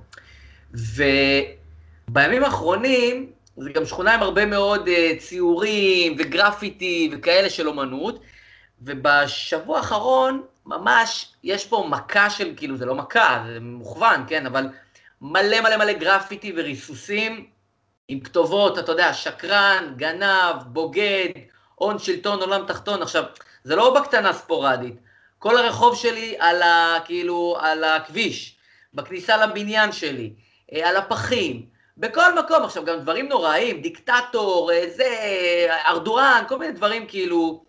ובימים 0.73 2.43
האחרונים, 2.43 3.31
זה 3.59 3.69
גם 3.69 3.85
שכונה 3.85 4.13
עם 4.13 4.23
הרבה 4.23 4.45
מאוד 4.45 4.87
uh, 4.87 5.19
ציורים 5.19 6.15
וגרפיטי 6.19 7.09
וכאלה 7.11 7.49
של 7.49 7.67
אומנות, 7.67 8.19
ובשבוע 8.81 9.77
האחרון 9.77 10.43
ממש 10.65 11.33
יש 11.43 11.65
פה 11.65 11.87
מכה 11.89 12.29
של, 12.29 12.53
כאילו 12.57 12.77
זה 12.77 12.85
לא 12.85 12.95
מכה, 12.95 13.43
זה 13.47 13.59
מוכוון, 13.61 14.23
כן, 14.27 14.45
אבל 14.45 14.67
מלא 15.21 15.61
מלא 15.61 15.77
מלא 15.77 15.93
גרפיטי 15.93 16.53
וריסוסים 16.55 17.45
עם 18.07 18.19
כתובות, 18.19 18.79
אתה 18.79 18.91
יודע, 18.91 19.13
שקרן, 19.13 19.93
גנב, 19.95 20.55
בוגד, 20.65 21.29
הון 21.75 21.99
שלטון, 21.99 22.39
עולם 22.39 22.65
תחתון. 22.67 23.01
עכשיו, 23.01 23.23
זה 23.63 23.75
לא 23.75 23.99
בקטנה 23.99 24.33
ספורדית, 24.33 24.95
כל 25.39 25.57
הרחוב 25.57 25.95
שלי 25.95 26.35
על 26.39 26.61
ה... 26.61 26.97
כאילו, 27.05 27.57
על 27.61 27.83
הכביש, 27.83 28.57
בכניסה 28.93 29.45
לבניין 29.45 29.91
שלי, 29.91 30.33
אה, 30.73 30.89
על 30.89 30.97
הפחים, 30.97 31.65
בכל 31.99 32.39
מקום, 32.39 32.63
עכשיו 32.63 32.85
גם 32.85 32.99
דברים 32.99 33.27
נוראים, 33.27 33.81
דיקטטור, 33.81 34.71
אה, 34.71 34.89
זה, 34.89 35.05
ארדואן, 35.85 36.43
כל 36.47 36.59
מיני 36.59 36.73
דברים 36.73 37.05
כאילו, 37.07 37.63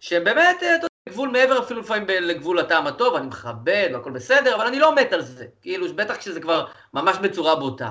שהם 0.00 0.24
באמת, 0.24 0.62
אה, 0.62 0.74
אתה 0.74 0.86
יודע, 0.86 0.86
גבול 1.08 1.28
מעבר 1.28 1.58
אפילו 1.58 1.80
לפעמים 1.80 2.06
לגבול 2.08 2.58
הטעם 2.58 2.86
הטוב, 2.86 3.14
אני 3.14 3.26
מכבד 3.26 3.88
והכל 3.92 4.10
בסדר, 4.10 4.54
אבל 4.54 4.66
אני 4.66 4.78
לא 4.78 4.94
מת 4.94 5.12
על 5.12 5.20
זה, 5.22 5.46
כאילו, 5.62 5.94
בטח 5.94 6.16
כשזה 6.16 6.40
כבר 6.40 6.66
ממש 6.94 7.16
בצורה 7.22 7.54
בוטה. 7.54 7.90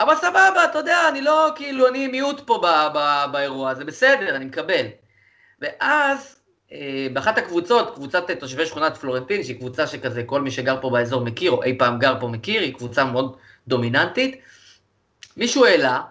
אבל 0.00 0.14
סבבה, 0.16 0.64
אתה 0.64 0.78
יודע, 0.78 1.08
אני 1.08 1.20
לא, 1.20 1.48
כאילו, 1.56 1.88
אני 1.88 2.08
מיעוט 2.08 2.46
פה 2.46 2.58
ב- 2.62 2.98
ב- 2.98 3.32
באירוע, 3.32 3.74
זה 3.74 3.84
בסדר, 3.84 4.36
אני 4.36 4.44
מקבל. 4.44 4.86
ואז 5.60 6.40
אה, 6.72 7.06
באחת 7.12 7.38
הקבוצות, 7.38 7.94
קבוצת 7.94 8.30
תושבי 8.30 8.66
שכונת 8.66 8.96
פלורנטין, 8.96 9.42
שהיא 9.42 9.56
קבוצה 9.56 9.86
שכזה 9.86 10.22
כל 10.26 10.40
מי 10.42 10.50
שגר 10.50 10.80
פה 10.80 10.90
באזור 10.90 11.20
מכיר, 11.20 11.50
או 11.50 11.62
אי 11.62 11.78
פעם 11.78 11.98
גר 11.98 12.20
פה 12.20 12.28
מכיר, 12.28 12.60
היא 12.60 12.74
קבוצה 12.74 13.04
מאוד 13.04 13.36
דומיננטית. 13.68 14.47
מישהו 15.38 15.64
העלה 15.64 16.02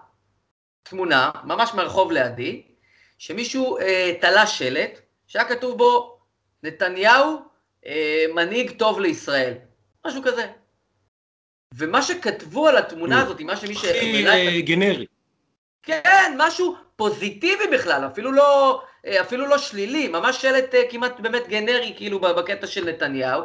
תמונה, 0.82 1.30
ממש 1.44 1.70
מהרחוב 1.74 2.12
לידי, 2.12 2.62
שמישהו 3.18 3.78
אה, 3.78 4.12
תלה 4.20 4.46
שלט, 4.46 5.00
שהיה 5.26 5.44
כתוב 5.44 5.78
בו, 5.78 6.18
נתניהו, 6.62 7.42
אה, 7.86 8.24
מנהיג 8.34 8.70
טוב 8.78 9.00
לישראל. 9.00 9.54
משהו 10.06 10.22
כזה. 10.22 10.46
ומה 11.74 12.02
שכתבו 12.02 12.68
על 12.68 12.76
התמונה 12.76 13.22
הזאת, 13.22 13.40
מה 13.40 13.56
שמי 13.56 13.74
ש... 13.74 13.84
הכי 13.84 14.26
אה, 14.26 14.60
גנרי. 14.60 15.06
כן, 15.82 16.34
משהו 16.38 16.76
פוזיטיבי 16.96 17.66
בכלל, 17.72 18.06
אפילו 18.06 18.32
לא, 18.32 18.82
אה, 19.06 19.20
אפילו 19.20 19.46
לא 19.46 19.58
שלילי, 19.58 20.08
ממש 20.08 20.42
שלט 20.42 20.74
אה, 20.74 20.82
כמעט 20.90 21.20
באמת 21.20 21.48
גנרי, 21.48 21.94
כאילו 21.96 22.20
בקטע 22.20 22.66
של 22.66 22.88
נתניהו, 22.88 23.42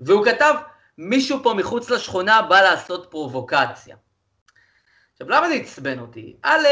והוא 0.00 0.24
כתב, 0.24 0.54
מישהו 0.98 1.38
פה 1.42 1.54
מחוץ 1.54 1.90
לשכונה 1.90 2.42
בא 2.42 2.60
לעשות 2.60 3.06
פרובוקציה. 3.10 3.96
עכשיו, 5.16 5.30
למה 5.30 5.48
זה 5.48 5.54
עצבן 5.54 5.98
אותי? 5.98 6.36
א', 6.42 6.66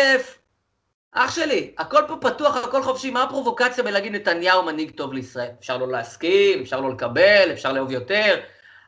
אח 1.13 1.35
שלי, 1.35 1.75
הכל 1.79 2.03
פה 2.09 2.17
פתוח, 2.21 2.57
הכל 2.57 2.83
חופשי, 2.83 3.11
מה 3.11 3.23
הפרובוקציה 3.23 3.85
בלהגיד 3.85 4.13
נתניהו 4.13 4.63
מנהיג 4.63 4.91
טוב 4.91 5.13
לישראל? 5.13 5.51
אפשר 5.61 5.77
לא 5.77 5.89
להסכים, 5.89 6.61
אפשר 6.63 6.81
לא 6.81 6.91
לקבל, 6.91 7.49
אפשר 7.53 7.73
לאהוב 7.73 7.91
יותר, 7.91 8.41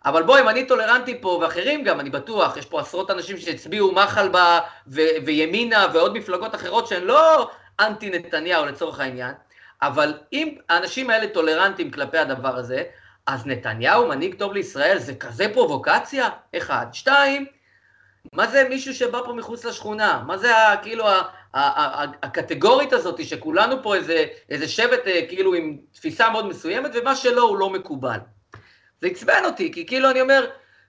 אבל 0.05 0.23
בוא, 0.23 0.39
אם 0.39 0.49
אני 0.49 0.67
טולרנטי 0.67 1.21
פה, 1.21 1.29
ואחרים 1.29 1.85
גם, 1.85 2.01
אני 2.01 2.11
בטוח, 2.11 2.57
יש 2.57 2.67
פה 2.67 2.81
עשרות 2.81 3.11
אנשים 3.11 3.37
שהצביעו 3.37 3.93
מחל 3.93 4.29
ב... 4.29 4.37
ו- 4.87 5.25
וימינה 5.27 5.87
ועוד 5.95 6.17
מפלגות 6.19 6.55
אחרות 6.55 6.87
שהן 6.87 7.03
לא 7.03 7.51
אנטי 7.81 8.11
נתניהו 8.11 8.67
לצורך 8.67 9.01
העניין, 9.01 9.35
אבל 9.83 10.15
אם 10.33 10.55
האנשים 10.69 11.11
האלה 11.11 11.29
טולרנטיים 11.29 11.91
כלפי 11.91 12.19
הדבר 12.19 12.57
הזה, 12.57 12.83
אז 13.27 13.47
נתניהו 13.47 14.09
מנהיג 14.09 14.35
טוב 14.35 14.53
לישראל, 14.53 14.99
זה 14.99 15.15
כזה 15.15 15.47
פרובוקציה? 15.53 16.29
אחד. 16.57 16.87
שתיים, 16.93 17.47
מה 18.33 18.47
זה 18.47 18.69
מישהו 18.69 18.95
שבא 18.95 19.21
פה 19.25 19.33
מחוץ 19.33 19.65
לשכונה? 19.65 20.23
מה 20.27 20.39
זה 20.39 20.57
ה, 20.57 20.77
כאילו 20.77 21.09
ה, 21.09 21.23
ה, 21.55 21.61
ה, 21.61 22.05
הקטגורית 22.23 22.93
הזאת 22.93 23.25
שכולנו 23.25 23.83
פה 23.83 23.95
איזה, 23.95 24.25
איזה 24.51 24.69
שבט 24.69 25.07
אה, 25.07 25.27
כאילו 25.29 25.55
עם 25.55 25.77
תפיסה 25.93 26.31
מאוד 26.31 26.47
מסוימת, 26.47 26.91
ומה 26.95 27.17
שלא 27.17 27.43
הוא 27.43 27.59
לא 27.59 27.71
מקובל. 27.71 28.19
זה 29.01 29.07
עצבן 29.07 29.43
אותי, 29.45 29.73
כי 29.73 29.87
כאילו 29.87 30.11
אני 30.11 30.21
אומר, 30.21 30.47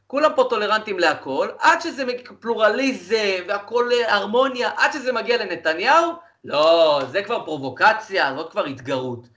כולם 0.07 0.31
פה 0.35 0.47
טולרנטים 0.49 0.99
להכל, 0.99 1.47
עד 1.59 1.81
שזה 1.81 2.03
פלורליזם 2.39 3.43
והכל 3.47 3.89
אה, 3.93 4.15
הרמוניה, 4.15 4.71
עד 4.77 4.91
שזה 4.93 5.13
מגיע 5.13 5.37
לנתניהו, 5.37 6.11
לא, 6.45 7.01
זה 7.11 7.23
כבר 7.23 7.45
פרובוקציה, 7.45 8.33
זאת 8.35 8.51
כבר 8.51 8.65
התגרות. 8.65 9.27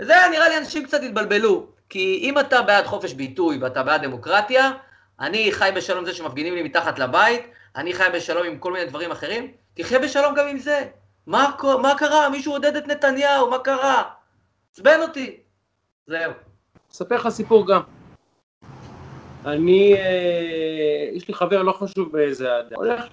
וזה 0.00 0.14
נראה 0.30 0.48
לי 0.48 0.58
אנשים 0.58 0.86
קצת 0.86 1.02
התבלבלו, 1.02 1.66
כי 1.88 2.20
אם 2.22 2.38
אתה 2.38 2.62
בעד 2.62 2.86
חופש 2.86 3.12
ביטוי 3.12 3.58
ואתה 3.58 3.82
בעד 3.82 4.02
דמוקרטיה, 4.02 4.70
אני 5.20 5.52
חי 5.52 5.70
בשלום 5.76 6.04
זה 6.04 6.14
שמפגינים 6.14 6.54
לי 6.54 6.62
מתחת 6.62 6.98
לבית, 6.98 7.42
אני 7.76 7.92
חי 7.92 8.06
בשלום 8.14 8.46
עם 8.46 8.58
כל 8.58 8.72
מיני 8.72 8.84
דברים 8.84 9.10
אחרים, 9.10 9.52
תחיה 9.74 9.98
בשלום 9.98 10.34
גם 10.34 10.46
עם 10.46 10.58
זה. 10.58 10.84
מה, 11.26 11.50
מה 11.82 11.94
קרה? 11.98 12.28
מישהו 12.28 12.52
עודד 12.52 12.76
את 12.76 12.86
נתניהו, 12.86 13.50
מה 13.50 13.58
קרה? 13.58 14.02
עצבן 14.72 15.00
אותי. 15.02 15.36
זהו. 16.06 16.32
אספר 16.92 17.14
לך 17.14 17.28
סיפור 17.28 17.68
גם. 17.68 17.80
אני, 19.46 19.94
אה, 19.94 21.08
יש 21.12 21.28
לי 21.28 21.34
חבר 21.34 21.62
לא 21.62 21.72
חשוב 21.72 22.12
באיזה 22.12 22.60
אדם, 22.60 22.76
הולך 22.76 23.04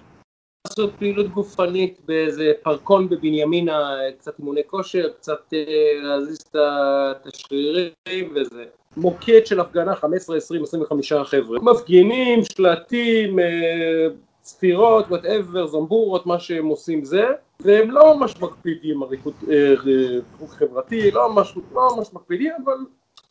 לעשות 0.66 0.94
פעילות 0.98 1.28
גופנית 1.28 2.00
באיזה 2.04 2.52
פרקון 2.62 3.08
בבנימינה, 3.08 3.96
קצת 4.18 4.38
אימוני 4.38 4.60
כושר, 4.66 5.08
קצת 5.18 5.54
אה, 5.54 5.64
להזיז 6.02 6.38
את 6.38 7.26
השרירים 7.26 8.34
וזה. 8.34 8.64
מוקד 8.96 9.46
של 9.46 9.60
הפגנה 9.60 9.96
15, 9.96 10.36
20, 10.36 10.62
25 10.62 11.12
חבר'ה. 11.12 11.58
מפגינים, 11.62 12.40
שלטים, 12.52 13.38
אה, 13.38 14.06
ספירות, 14.42 15.06
וואטאבר, 15.08 15.66
זמבורות, 15.66 16.26
מה 16.26 16.38
שהם 16.38 16.66
עושים 16.66 17.04
זה, 17.04 17.24
והם 17.60 17.90
לא 17.90 18.16
ממש 18.16 18.34
מקפידים 18.40 19.02
על 19.02 19.08
ריחוק 19.08 20.50
חברתי, 20.50 21.10
לא 21.10 21.32
ממש, 21.32 21.54
לא 21.72 21.96
ממש 21.96 22.08
מקפידים, 22.12 22.52
אבל 22.64 22.76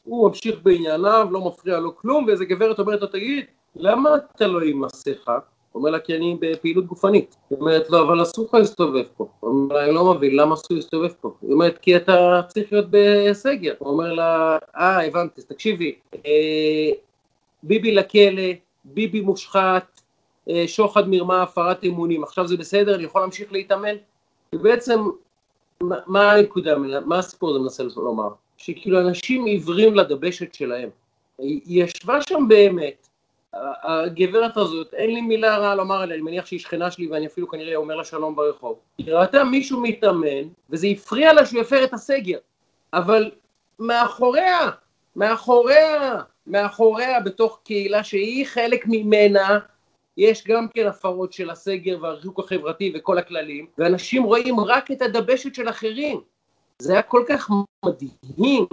הוא 0.04 0.30
ממשיך 0.30 0.56
בענייניו, 0.64 1.28
לא 1.32 1.48
מפריע 1.48 1.80
לו 1.80 1.96
כלום, 1.96 2.26
ואיזה 2.28 2.46
גברת 2.46 2.80
אומרת 2.80 3.02
לו, 3.02 3.08
תגיד, 3.08 3.46
למה 3.76 4.10
אתה 4.36 4.48
לא 4.48 4.62
עם 4.62 4.82
מסכה? 4.82 5.38
אומר 5.76 5.90
לה, 5.90 6.00
כי 6.00 6.16
אני 6.16 6.38
בפעילות 6.40 6.86
גופנית. 6.86 7.36
היא 7.50 7.58
אומרת 7.60 7.90
לו, 7.90 8.02
אבל 8.02 8.22
אסור 8.22 8.46
לך 8.46 8.54
להסתובב 8.54 9.04
פה. 9.18 9.28
הוא 9.40 9.52
אומר 9.52 9.76
לה, 9.76 9.86
אני 9.86 9.96
לא 9.96 10.14
מבין, 10.14 10.36
למה 10.36 10.54
אסור 10.54 10.68
להסתובב 10.78 11.12
פה? 11.22 11.34
היא 11.42 11.54
אומרת, 11.54 11.78
כי 11.78 11.96
אתה 11.96 12.42
צריך 12.48 12.74
להיות 12.74 12.86
בסגר. 12.90 13.74
הוא 13.80 13.90
אומר 13.90 14.14
לה, 14.14 14.58
אה, 14.78 15.06
הבנתי, 15.06 15.42
תקשיבי, 15.42 15.96
אה, 16.26 16.92
ביבי 17.64 17.92
לכלא, 17.92 18.52
ביבי 18.86 19.22
מושחת, 19.22 20.02
אה, 20.50 20.64
שוחד 20.68 21.10
מרמה, 21.10 21.42
הפרת 21.44 21.84
אמונים, 21.84 22.24
עכשיו 22.24 22.48
זה 22.48 22.58
בסדר, 22.58 22.96
אני 22.96 23.04
יכול 23.04 23.22
להמשיך 23.22 23.54
להתאמן? 23.54 23.96
ובעצם, 24.54 25.00
מה 26.08 26.32
הנקודה, 26.32 26.78
מה 27.06 27.20
הסיפור 27.20 27.50
הזה 27.50 27.60
מנסה 27.60 27.84
לומר? 27.96 28.30
שכאילו 28.58 29.00
אנשים 29.00 29.46
עיוורים 29.46 29.96
לדבשת 29.96 30.54
שלהם. 30.54 30.90
היא 31.38 31.84
ישבה 31.84 32.22
שם 32.22 32.48
באמת, 32.48 33.05
הגברת 33.84 34.58
הזאת, 34.58 34.94
אין 34.94 35.14
לי 35.14 35.22
מילה 35.22 35.58
רעה 35.58 35.76
לומר 35.76 36.02
עליה, 36.02 36.16
אני 36.16 36.24
מניח 36.24 36.46
שהיא 36.46 36.60
שכנה 36.60 36.92
שלי 36.92 37.08
ואני 37.08 37.28
אפילו 37.28 37.48
כנראה 37.48 37.76
אומר 37.76 37.96
לה 37.96 38.04
שלום 38.04 38.36
ברחוב. 38.36 38.80
היא 38.98 39.14
ראתה 39.14 39.44
מישהו 39.44 39.82
מתאמן, 39.82 40.48
וזה 40.70 40.88
הפריע 40.88 41.34
לה 41.34 41.46
שהוא 41.46 41.62
יפר 41.62 41.84
את 41.84 41.94
הסגר. 41.94 42.38
אבל 42.94 43.32
מאחוריה, 43.80 44.70
מאחוריה, 45.16 46.22
מאחוריה, 46.48 47.20
בתוך 47.20 47.60
קהילה 47.64 48.04
שהיא 48.04 48.46
חלק 48.46 48.86
ממנה, 48.88 49.60
יש 50.18 50.48
גם 50.48 50.68
כן 50.74 50.88
הפרות 50.88 51.34
של 51.34 51.50
הסגר 51.50 51.98
והריחוק 52.02 52.40
החברתי 52.40 52.94
וכל 52.96 53.18
הכללים, 53.18 53.66
ואנשים 53.78 54.24
רואים 54.24 54.60
רק 54.60 54.92
את 54.92 55.02
הדבשת 55.02 55.56
של 55.56 55.70
אחרים. 55.70 56.22
זה 56.80 56.94
היה 56.94 57.02
כל 57.02 57.24
כך 57.28 57.50
מדהים. 57.86 58.66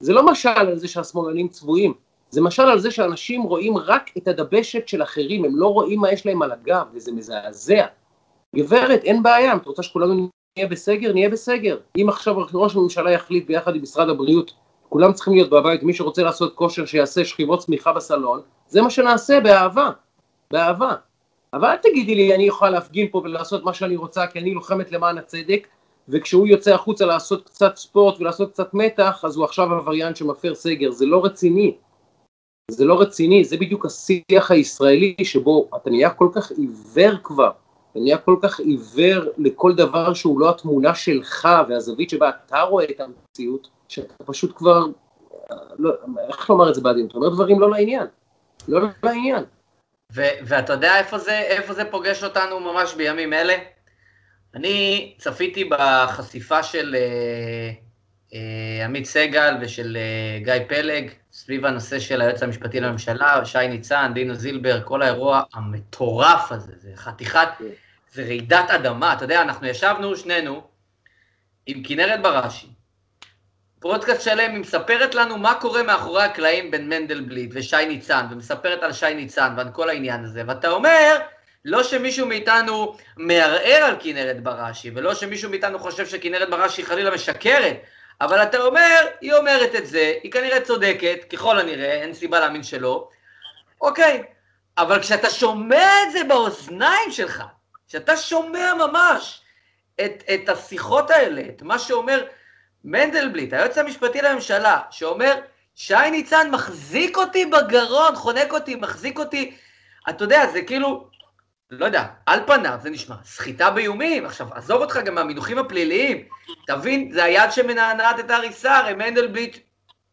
זה 0.00 0.12
לא 0.12 0.26
משל 0.26 0.48
על 0.48 0.78
זה 0.78 0.88
שהשמאלנים 0.88 1.48
צבועים, 1.48 1.94
זה 2.34 2.40
משל 2.40 2.62
על 2.62 2.78
זה 2.78 2.90
שאנשים 2.90 3.42
רואים 3.42 3.78
רק 3.78 4.10
את 4.18 4.28
הדבשת 4.28 4.88
של 4.88 5.02
אחרים, 5.02 5.44
הם 5.44 5.56
לא 5.56 5.66
רואים 5.66 6.00
מה 6.00 6.12
יש 6.12 6.26
להם 6.26 6.42
על 6.42 6.52
הגב, 6.52 6.86
וזה 6.94 7.12
מזעזע. 7.12 7.86
גברת, 8.56 9.04
אין 9.04 9.22
בעיה, 9.22 9.52
אם 9.52 9.58
את 9.58 9.66
רוצה 9.66 9.82
שכולנו 9.82 10.28
נהיה 10.56 10.68
בסגר, 10.68 11.12
נהיה 11.12 11.28
בסגר. 11.28 11.78
אם 11.96 12.08
עכשיו 12.08 12.36
ראש 12.54 12.76
הממשלה 12.76 13.10
יחליט 13.10 13.46
ביחד 13.46 13.74
עם 13.74 13.82
משרד 13.82 14.08
הבריאות, 14.08 14.52
כולם 14.88 15.12
צריכים 15.12 15.34
להיות 15.34 15.50
בבית, 15.50 15.82
מי 15.82 15.94
שרוצה 15.94 16.22
לעשות 16.22 16.54
כושר 16.54 16.86
שיעשה 16.86 17.24
שכיבות 17.24 17.58
צמיחה 17.58 17.92
בסלון, 17.92 18.40
זה 18.68 18.82
מה 18.82 18.90
שנעשה 18.90 19.40
באהבה, 19.40 19.90
באהבה. 20.50 20.94
אבל 21.52 21.68
אל 21.68 21.76
תגידי 21.76 22.14
לי, 22.14 22.34
אני 22.34 22.42
יכולה 22.42 22.70
להפגין 22.70 23.08
פה 23.10 23.18
ולעשות 23.24 23.64
מה 23.64 23.74
שאני 23.74 23.96
רוצה, 23.96 24.26
כי 24.26 24.38
אני 24.38 24.54
לוחמת 24.54 24.92
למען 24.92 25.18
הצדק, 25.18 25.66
וכשהוא 26.08 26.46
יוצא 26.46 26.74
החוצה 26.74 27.06
לעשות 27.06 27.46
קצת 27.46 27.76
ספורט 27.76 28.20
ולעשות 28.20 28.52
קצת 28.52 28.74
מתח, 28.74 29.24
אז 29.24 29.36
הוא 29.36 29.44
עכשיו 29.44 29.74
עבריין 29.74 30.14
שמפר 30.14 30.54
סגר, 30.54 30.90
זה 30.90 31.06
לא 31.06 31.24
רציני. 31.24 31.74
זה 32.70 32.84
לא 32.84 33.00
רציני, 33.00 33.44
זה 33.44 33.56
בדיוק 33.56 33.86
השיח 33.86 34.50
הישראלי 34.50 35.16
שבו 35.24 35.70
אתה 35.76 35.90
נהיה 35.90 36.10
כל 36.10 36.28
כך 36.34 36.50
עיוור 36.50 37.12
כבר, 37.22 37.50
אתה 37.90 37.98
נהיה 38.00 38.18
כל 38.18 38.36
כך 38.42 38.60
עיוור 38.60 39.24
לכל 39.38 39.74
דבר 39.74 40.14
שהוא 40.14 40.40
לא 40.40 40.50
התמונה 40.50 40.94
שלך 40.94 41.48
והזווית 41.68 42.10
שבה 42.10 42.30
אתה 42.46 42.60
רואה 42.60 42.84
את 42.84 43.00
המציאות, 43.00 43.68
שאתה 43.88 44.24
פשוט 44.24 44.56
כבר, 44.56 44.86
לא, 45.78 45.92
איך 46.28 46.50
לומר 46.50 46.68
את 46.68 46.74
זה 46.74 46.80
בעדין, 46.80 47.06
אתה 47.06 47.16
אומר 47.16 47.28
דברים 47.28 47.60
לא 47.60 47.70
לעניין, 47.70 48.06
לא 48.68 48.80
לעניין. 49.02 49.44
ואתה 50.46 50.72
יודע 50.72 50.98
איפה 50.98 51.18
זה, 51.18 51.38
איפה 51.38 51.74
זה 51.74 51.84
פוגש 51.84 52.24
אותנו 52.24 52.60
ממש 52.60 52.94
בימים 52.94 53.32
אלה? 53.32 53.54
אני 54.54 55.14
צפיתי 55.18 55.64
בחשיפה 55.64 56.62
של 56.62 56.96
אה, 56.98 57.70
אה, 58.34 58.84
עמית 58.84 59.04
סגל 59.04 59.54
ושל 59.60 59.96
אה, 59.96 60.38
גיא 60.44 60.68
פלג 60.68 61.10
סביב 61.34 61.66
הנושא 61.66 61.98
של 61.98 62.20
היועץ 62.20 62.42
המשפטי 62.42 62.80
לממשלה, 62.80 63.44
שי 63.44 63.68
ניצן, 63.68 64.10
דינו 64.14 64.34
זילבר, 64.34 64.80
כל 64.84 65.02
האירוע 65.02 65.42
המטורף 65.54 66.52
הזה, 66.52 66.72
זה 66.76 66.90
חתיכת, 66.96 67.48
זה 68.12 68.22
רעידת 68.22 68.70
אדמה. 68.70 69.12
אתה 69.12 69.24
יודע, 69.24 69.42
אנחנו 69.42 69.66
ישבנו 69.66 70.16
שנינו 70.16 70.62
עם 71.66 71.82
כנרת 71.84 72.22
בראשי, 72.22 72.66
פודקאסט 73.80 74.22
שלם, 74.22 74.50
היא 74.50 74.60
מספרת 74.60 75.14
לנו 75.14 75.38
מה 75.38 75.54
קורה 75.54 75.82
מאחורי 75.82 76.24
הקלעים 76.24 76.70
בין 76.70 76.88
מנדלבליט 76.88 77.50
ושי 77.54 77.86
ניצן, 77.88 78.26
ומספרת 78.30 78.82
על 78.82 78.92
שי 78.92 79.14
ניצן 79.14 79.54
ועל 79.56 79.68
כל 79.72 79.88
העניין 79.88 80.24
הזה, 80.24 80.42
ואתה 80.46 80.70
אומר, 80.70 81.16
לא 81.64 81.82
שמישהו 81.82 82.26
מאיתנו 82.26 82.96
מערער 83.16 83.82
על 83.84 83.96
כנרת 84.00 84.42
בראשי, 84.42 84.90
ולא 84.94 85.14
שמישהו 85.14 85.50
מאיתנו 85.50 85.78
חושב 85.78 86.06
שכנרת 86.06 86.50
בראשי 86.50 86.84
חלילה 86.84 87.14
משקרת, 87.14 87.76
אבל 88.20 88.42
אתה 88.42 88.58
אומר, 88.58 89.06
היא 89.20 89.32
אומרת 89.32 89.74
את 89.74 89.86
זה, 89.86 90.14
היא 90.22 90.32
כנראה 90.32 90.60
צודקת, 90.60 91.18
ככל 91.32 91.58
הנראה, 91.58 91.92
אין 91.92 92.14
סיבה 92.14 92.40
להאמין 92.40 92.62
שלא, 92.62 93.08
אוקיי, 93.80 94.22
אבל 94.78 95.00
כשאתה 95.00 95.30
שומע 95.30 96.02
את 96.06 96.12
זה 96.12 96.24
באוזניים 96.24 97.10
שלך, 97.10 97.42
כשאתה 97.88 98.16
שומע 98.16 98.74
ממש 98.74 99.40
את, 100.00 100.22
את 100.34 100.48
השיחות 100.48 101.10
האלה, 101.10 101.42
את 101.48 101.62
מה 101.62 101.78
שאומר 101.78 102.24
מנדלבליט, 102.84 103.52
היועץ 103.52 103.78
המשפטי 103.78 104.22
לממשלה, 104.22 104.80
שאומר, 104.90 105.34
שי 105.74 106.10
ניצן 106.10 106.50
מחזיק 106.50 107.16
אותי 107.16 107.46
בגרון, 107.46 108.16
חונק 108.16 108.52
אותי, 108.52 108.74
מחזיק 108.74 109.18
אותי, 109.18 109.56
אתה 110.08 110.24
יודע, 110.24 110.46
זה 110.46 110.62
כאילו, 110.62 111.08
לא 111.78 111.84
יודע, 111.86 112.04
על 112.26 112.40
פניו 112.46 112.78
זה 112.82 112.90
נשמע 112.90 113.14
סחיטה 113.24 113.70
באיומים. 113.70 114.26
עכשיו, 114.26 114.46
עזוב 114.54 114.80
אותך 114.80 114.98
גם 115.04 115.14
מהמינוחים 115.14 115.58
הפליליים, 115.58 116.24
תבין, 116.66 117.12
זה 117.12 117.24
היד 117.24 117.50
שמנענעת 117.50 118.20
את 118.20 118.30
ההריסה, 118.30 118.78
הרי 118.78 118.94
מנדלבליט, 118.94 119.56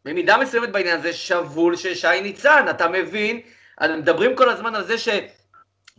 במידה 0.04 0.36
מסוימת 0.36 0.72
בעניין 0.72 0.98
הזה, 0.98 1.12
שבול 1.12 1.76
של 1.76 1.94
שי 1.94 2.20
ניצן, 2.22 2.66
אתה 2.70 2.88
מבין? 2.88 3.40
מדברים 3.82 4.36
כל 4.36 4.48
הזמן 4.48 4.74
על 4.74 4.84
זה 4.84 4.98
ש... 4.98 5.08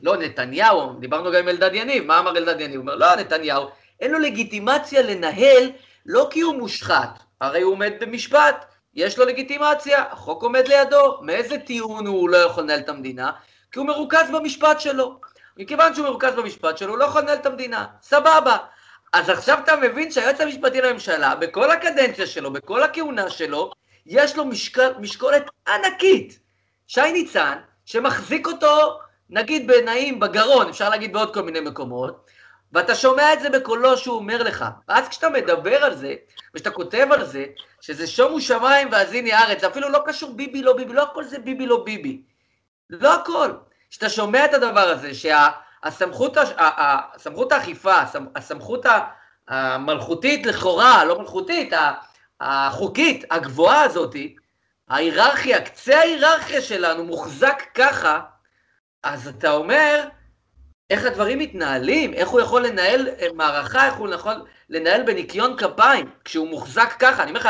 לא, 0.03 0.17
נתניהו, 0.17 0.93
דיברנו 0.99 1.31
גם 1.31 1.39
עם 1.39 1.49
אלדד 1.49 1.73
יניב, 1.73 2.03
מה 2.05 2.19
אמר 2.19 2.37
אלדד 2.37 2.61
יניב? 2.61 2.75
הוא 2.75 2.81
אומר, 2.81 2.95
לא, 2.95 3.15
נתניהו, 3.15 3.69
אין 3.99 4.11
לו 4.11 4.19
לגיטימציה 4.19 5.01
לנהל, 5.01 5.71
לא 6.05 6.27
כי 6.31 6.41
הוא 6.41 6.55
מושחת, 6.55 7.19
הרי 7.41 7.61
הוא 7.61 7.73
עומד 7.73 7.93
במשפט, 7.99 8.65
יש 8.95 9.17
לו 9.17 9.25
לגיטימציה, 9.25 10.03
החוק 10.11 10.43
עומד 10.43 10.67
לידו, 10.67 11.19
מאיזה 11.21 11.57
טיעון 11.57 12.07
הוא 12.07 12.29
לא 12.29 12.37
יכול 12.37 12.63
לנהל 12.63 12.79
את 12.79 12.89
המדינה? 12.89 13.31
כי 13.71 13.79
הוא 13.79 13.87
מרוכז 13.87 14.31
במשפט 14.33 14.79
שלו. 14.79 15.19
מכיוון 15.57 15.95
שהוא 15.95 16.07
מרוכז 16.07 16.35
במשפט 16.35 16.77
שלו, 16.77 16.89
הוא 16.89 16.97
לא 16.97 17.05
יכול 17.05 17.21
לנהל 17.21 17.37
את 17.37 17.45
המדינה, 17.45 17.85
סבבה. 18.01 18.57
אז 19.13 19.29
עכשיו 19.29 19.59
אתה 19.63 19.75
מבין 19.75 20.11
שהיועץ 20.11 20.41
המשפטי 20.41 20.81
לממשלה, 20.81 21.35
בכל 21.35 21.71
הקדנציה 21.71 22.27
שלו, 22.27 22.53
בכל 22.53 22.83
הכהונה 22.83 23.29
שלו, 23.29 23.71
יש 24.05 24.37
לו 24.37 24.45
משקל, 24.45 24.93
משקולת 24.99 25.43
ענקית. 25.67 26.39
שי 26.87 27.11
ניצן, 27.11 27.57
שמחזיק 27.85 28.47
אותו, 28.47 28.99
נגיד 29.29 29.67
בנעים, 29.67 30.19
בגרון, 30.19 30.69
אפשר 30.69 30.89
להגיד 30.89 31.13
בעוד 31.13 31.33
כל 31.33 31.41
מיני 31.41 31.59
מקומות, 31.59 32.29
ואתה 32.73 32.95
שומע 32.95 33.33
את 33.33 33.41
זה 33.41 33.49
בקולו 33.49 33.97
שהוא 33.97 34.15
אומר 34.15 34.43
לך. 34.43 34.65
ואז 34.87 35.07
כשאתה 35.07 35.29
מדבר 35.29 35.83
על 35.83 35.95
זה, 35.95 36.15
וכשאתה 36.53 36.71
כותב 36.71 37.07
על 37.11 37.25
זה, 37.25 37.45
שזה 37.81 38.07
שומו 38.07 38.41
שמיים 38.41 38.87
והאזיני 38.91 39.33
ארץ, 39.33 39.61
זה 39.61 39.67
אפילו 39.67 39.89
לא 39.89 39.99
קשור 40.05 40.33
ביבי 40.35 40.61
לא 40.61 40.73
ביבי, 40.73 40.93
לא 40.93 41.03
הכל 41.03 41.23
זה 41.23 41.39
ביבי 41.39 41.65
לא 41.65 41.83
ביבי. 41.83 42.21
לא 42.89 43.13
הכל. 43.13 43.51
כשאתה 43.93 44.09
שומע 44.09 44.45
את 44.45 44.53
הדבר 44.53 44.79
הזה, 44.79 45.11
שהסמכות 45.13 46.37
הסמכות 46.57 47.51
האכיפה, 47.51 47.93
הסמכות 48.35 48.85
המלכותית 49.47 50.45
לכאורה, 50.45 51.05
לא 51.05 51.19
מלכותית, 51.19 51.73
החוקית, 52.41 53.25
הגבוהה 53.31 53.83
הזאתי, 53.83 54.35
ההיררכיה, 54.89 55.61
קצה 55.61 55.99
ההיררכיה 55.99 56.61
שלנו 56.61 57.03
מוחזק 57.03 57.63
ככה, 57.73 58.21
אז 59.03 59.27
אתה 59.27 59.51
אומר, 59.51 60.03
איך 60.89 61.05
הדברים 61.05 61.39
מתנהלים, 61.39 62.13
איך 62.13 62.29
הוא 62.29 62.41
יכול 62.41 62.65
לנהל 62.65 63.07
מערכה, 63.33 63.85
איך 63.85 63.95
הוא 63.95 64.13
יכול 64.13 64.33
לנהל 64.69 65.03
בניקיון 65.03 65.57
כפיים, 65.57 66.09
כשהוא 66.25 66.47
מוחזק 66.47 66.93
ככה. 66.99 67.23
אני 67.23 67.31
אומר 67.31 67.39
לך, 67.39 67.49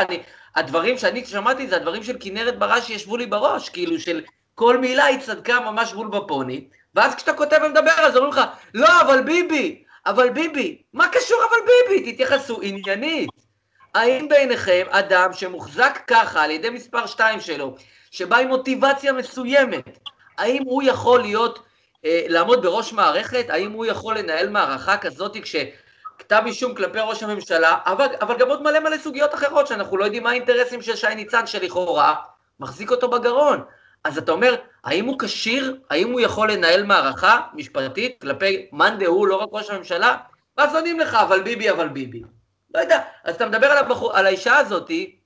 הדברים 0.54 0.98
שאני 0.98 1.26
שמעתי 1.26 1.68
זה 1.68 1.76
הדברים 1.76 2.02
של 2.02 2.16
כנרת 2.20 2.58
בראשי 2.58 2.92
שישבו 2.92 3.16
לי 3.16 3.26
בראש, 3.26 3.68
כאילו 3.68 4.00
של 4.00 4.22
כל 4.54 4.78
מילה 4.78 5.04
היא 5.04 5.20
צדקה 5.20 5.60
ממש 5.60 5.92
בול 5.92 6.08
בפוני, 6.08 6.68
ואז 6.94 7.14
כשאתה 7.14 7.32
כותב 7.32 7.58
ומדבר 7.66 8.10
זה, 8.12 8.18
אומרים 8.18 8.32
לך, 8.34 8.40
לא, 8.74 9.00
אבל 9.00 9.22
ביבי, 9.22 9.84
אבל 10.06 10.30
ביבי, 10.30 10.82
מה 10.92 11.08
קשור 11.08 11.38
אבל 11.50 11.56
ביבי? 11.66 12.12
תתייחסו 12.12 12.60
עניינית. 12.62 13.30
האם 13.94 14.28
בעיניכם 14.28 14.86
אדם 14.90 15.32
שמוחזק 15.32 15.98
ככה 16.06 16.42
על 16.42 16.50
ידי 16.50 16.70
מספר 16.70 17.06
2 17.06 17.40
שלו, 17.40 17.74
שבא 18.10 18.36
עם 18.36 18.48
מוטיבציה 18.48 19.12
מסוימת, 19.12 19.98
האם 20.38 20.62
הוא 20.66 20.82
יכול 20.82 21.20
להיות, 21.20 21.58
אה, 22.04 22.22
לעמוד 22.28 22.62
בראש 22.62 22.92
מערכת? 22.92 23.46
האם 23.48 23.72
הוא 23.72 23.86
יכול 23.86 24.18
לנהל 24.18 24.48
מערכה 24.48 24.96
כזאת 24.96 25.36
כשכתב 25.42 26.42
אישום 26.46 26.74
כלפי 26.74 26.98
ראש 27.00 27.22
הממשלה, 27.22 27.78
אבל, 27.86 28.06
אבל 28.20 28.38
גם 28.38 28.48
עוד 28.48 28.62
מלא 28.62 28.80
מלא 28.80 28.98
סוגיות 28.98 29.34
אחרות 29.34 29.66
שאנחנו 29.66 29.96
לא 29.96 30.04
יודעים 30.04 30.22
מה 30.22 30.30
האינטרסים 30.30 30.82
של 30.82 30.96
שי 30.96 31.14
ניצן, 31.14 31.46
שלכאורה 31.46 32.14
מחזיק 32.60 32.90
אותו 32.90 33.08
בגרון. 33.08 33.64
אז 34.04 34.18
אתה 34.18 34.32
אומר, 34.32 34.54
האם 34.84 35.04
הוא 35.04 35.18
כשיר, 35.18 35.80
האם 35.90 36.12
הוא 36.12 36.20
יכול 36.20 36.52
לנהל 36.52 36.82
מערכה 36.82 37.40
משפטית 37.54 38.20
כלפי 38.20 38.68
מאן 38.72 38.98
דהוא, 38.98 39.26
לא 39.26 39.36
רק 39.36 39.48
ראש 39.52 39.70
הממשלה? 39.70 40.16
ואז 40.56 40.74
עונים 40.74 41.00
לך, 41.00 41.14
אבל 41.14 41.42
ביבי, 41.42 41.70
אבל 41.70 41.88
ביבי. 41.88 42.22
לא 42.74 42.80
יודע, 42.80 43.02
אז 43.24 43.34
אתה 43.34 43.48
מדבר 43.48 43.66
על, 43.66 43.78
הבחור, 43.78 44.16
על 44.16 44.26
האישה 44.26 44.56
הזאתי, 44.56 45.16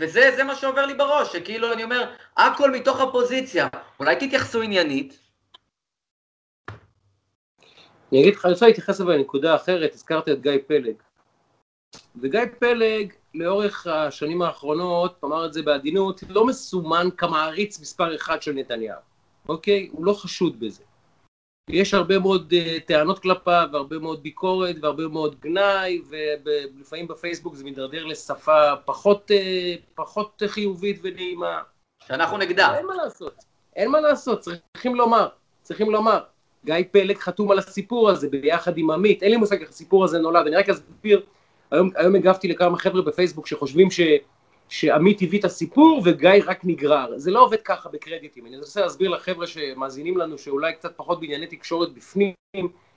וזה 0.00 0.44
מה 0.44 0.54
שעובר 0.54 0.86
לי 0.86 0.94
בראש, 0.94 1.32
שכאילו 1.32 1.72
אני 1.72 1.84
אומר, 1.84 2.14
הכל 2.36 2.70
מתוך 2.70 3.00
הפוזיציה, 3.00 3.68
אולי 4.00 4.16
תתייחסו 4.16 4.62
עניינית. 4.62 5.18
אני 8.12 8.20
אגיד 8.20 8.34
לך, 8.34 8.44
אני 8.44 8.52
רוצה 8.52 8.66
להתייחס 8.66 9.00
לנקודה 9.00 9.54
אחרת, 9.54 9.94
הזכרת 9.94 10.28
את 10.28 10.40
גיא 10.40 10.58
פלג. 10.66 10.94
וגיא 12.16 12.40
פלג, 12.58 13.12
לאורך 13.34 13.86
השנים 13.86 14.42
האחרונות, 14.42 15.20
אמר 15.24 15.46
את 15.46 15.52
זה 15.52 15.62
בעדינות, 15.62 16.20
לא 16.28 16.46
מסומן 16.46 17.08
כמעריץ 17.16 17.80
מספר 17.80 18.16
אחד 18.16 18.42
של 18.42 18.52
נתניהו, 18.52 19.00
אוקיי? 19.48 19.88
הוא 19.92 20.04
לא 20.04 20.12
חשוד 20.12 20.60
בזה. 20.60 20.82
יש 21.70 21.94
הרבה 21.94 22.18
מאוד 22.18 22.52
uh, 22.52 22.80
טענות 22.86 23.18
כלפיו, 23.18 23.68
והרבה 23.72 23.98
מאוד 23.98 24.22
ביקורת, 24.22 24.76
והרבה 24.82 25.08
מאוד 25.08 25.40
גנאי, 25.40 26.00
ולפעמים 26.08 27.08
בפייסבוק 27.08 27.54
זה 27.54 27.64
מידרדר 27.64 28.04
לשפה 28.04 28.76
פחות, 28.84 29.30
uh, 29.30 29.80
פחות 29.94 30.42
חיובית 30.46 31.00
ונעימה. 31.02 31.62
שאנחנו 32.06 32.38
נגדה. 32.38 32.76
אין 32.76 32.86
מה 32.86 32.94
לעשות, 32.94 33.34
אין 33.76 33.90
מה 33.90 34.00
לעשות, 34.00 34.40
צריכים 34.40 34.94
לומר, 34.94 35.28
צריכים 35.62 35.90
לומר. 35.90 36.20
גיא 36.64 36.74
פלג 36.90 37.18
חתום 37.18 37.50
על 37.50 37.58
הסיפור 37.58 38.10
הזה 38.10 38.28
ביחד 38.28 38.78
עם 38.78 38.90
עמית, 38.90 39.22
אין 39.22 39.30
לי 39.30 39.36
מושג 39.36 39.60
איך 39.60 39.70
הסיפור 39.70 40.04
הזה 40.04 40.18
נולד, 40.18 40.46
אני 40.46 40.56
רק 40.56 40.68
אסביר 40.68 41.22
היום, 41.70 41.90
היום 41.96 42.14
הגבתי 42.14 42.48
לכמה 42.48 42.78
חבר'ה 42.78 43.02
בפייסבוק 43.02 43.46
שחושבים 43.46 43.90
ש, 43.90 44.00
שעמית 44.68 45.22
הביא 45.22 45.38
את 45.38 45.44
הסיפור 45.44 46.02
וגיא 46.04 46.30
רק 46.46 46.60
נגרר. 46.64 47.18
זה 47.18 47.30
לא 47.30 47.42
עובד 47.42 47.62
ככה 47.64 47.88
בקרדיטים. 47.88 48.46
אני 48.46 48.58
רוצה 48.58 48.80
להסביר 48.80 49.08
לחבר'ה 49.08 49.46
שמאזינים 49.46 50.16
לנו 50.16 50.38
שאולי 50.38 50.72
קצת 50.72 50.96
פחות 50.96 51.20
בענייני 51.20 51.46
תקשורת 51.46 51.94
בפנים, 51.94 52.34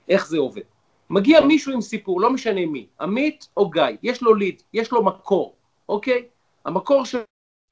איך 0.08 0.26
זה 0.26 0.38
עובד. 0.38 0.62
מגיע 1.10 1.40
מישהו 1.40 1.72
עם 1.72 1.80
סיפור, 1.80 2.20
לא 2.20 2.30
משנה 2.30 2.66
מי, 2.66 2.86
עמית 3.00 3.48
או 3.56 3.70
גיא, 3.70 3.82
יש 4.02 4.22
לו 4.22 4.34
ליד, 4.34 4.62
יש 4.72 4.92
לו 4.92 5.04
מקור, 5.04 5.54
אוקיי? 5.88 6.24
המקור 6.64 7.04
שלו 7.04 7.24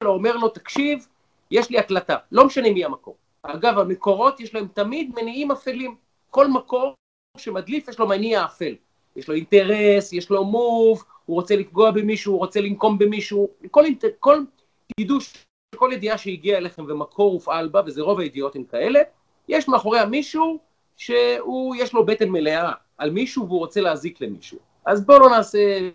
אומר 0.04 0.36
לו, 0.36 0.48
תקשיב, 0.48 1.06
יש 1.50 1.70
לי 1.70 1.78
הקלטה, 1.78 2.16
לא 2.32 2.46
משנה 2.46 2.72
מי 2.72 2.84
המקור. 2.84 3.16
אגב, 3.42 3.78
המקורות 3.78 4.40
יש 4.40 4.54
להם 4.54 4.66
תמיד 4.74 5.12
מניעים 5.14 5.50
אפלים. 5.50 5.96
כל 6.30 6.48
מקור 6.48 6.94
שמדליף 7.36 7.88
יש 7.88 7.98
לו 7.98 8.08
מניע 8.08 8.44
אפל. 8.44 8.74
יש 9.16 9.28
לו 9.28 9.34
אינטרס, 9.34 10.12
יש 10.12 10.30
לו 10.30 10.44
מוב, 10.44 11.04
הוא 11.26 11.34
רוצה 11.34 11.56
לפגוע 11.56 11.90
במישהו, 11.90 12.32
הוא 12.32 12.38
רוצה 12.38 12.60
לנקום 12.60 12.98
במישהו, 12.98 13.48
כל, 13.70 13.84
כל 14.20 14.38
קידוש, 14.96 15.44
כל 15.76 15.90
ידיעה 15.92 16.18
שהגיעה 16.18 16.58
אליכם 16.58 16.84
ומקור 16.88 17.32
הופעל 17.32 17.68
בה, 17.68 17.80
וזה 17.86 18.02
רוב 18.02 18.20
הידיעות 18.20 18.56
הם 18.56 18.64
כאלה, 18.64 19.00
יש 19.48 19.68
מאחוריה 19.68 20.06
מישהו 20.06 20.58
שהוא, 20.96 21.76
יש 21.76 21.94
לו 21.94 22.06
בטן 22.06 22.28
מלאה 22.28 22.72
על 22.98 23.10
מישהו 23.10 23.46
והוא 23.46 23.58
רוצה 23.58 23.80
להזיק 23.80 24.20
למישהו. 24.20 24.58
אז 24.86 25.06
בואו 25.06 25.18
לא 25.18 25.30
נעשה 25.30 25.90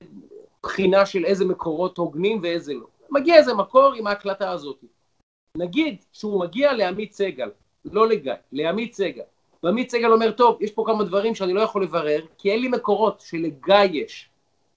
בחינה 0.63 1.06
של 1.06 1.25
איזה 1.25 1.45
מקורות 1.45 1.97
הוגנים 1.97 2.39
ואיזה 2.43 2.73
לא. 2.73 2.88
מגיע 3.10 3.36
איזה 3.36 3.53
מקור 3.53 3.93
עם 3.93 4.08
ההקלטה 4.08 4.51
הזאת. 4.51 4.84
נגיד 5.58 6.03
שהוא 6.13 6.39
מגיע 6.39 6.73
לעמית 6.73 7.13
סגל, 7.13 7.49
לא 7.86 8.08
לגיא, 8.08 8.34
לעמית 8.51 8.93
סגל. 8.93 9.23
ועמית 9.63 9.91
סגל 9.91 10.11
אומר, 10.11 10.31
טוב, 10.31 10.57
יש 10.61 10.71
פה 10.71 10.83
כמה 10.85 11.03
דברים 11.03 11.35
שאני 11.35 11.53
לא 11.53 11.61
יכול 11.61 11.83
לברר, 11.83 12.21
כי 12.37 12.51
אין 12.51 12.61
לי 12.61 12.67
מקורות 12.67 13.23
שלגיא 13.25 13.75
יש. 13.91 14.29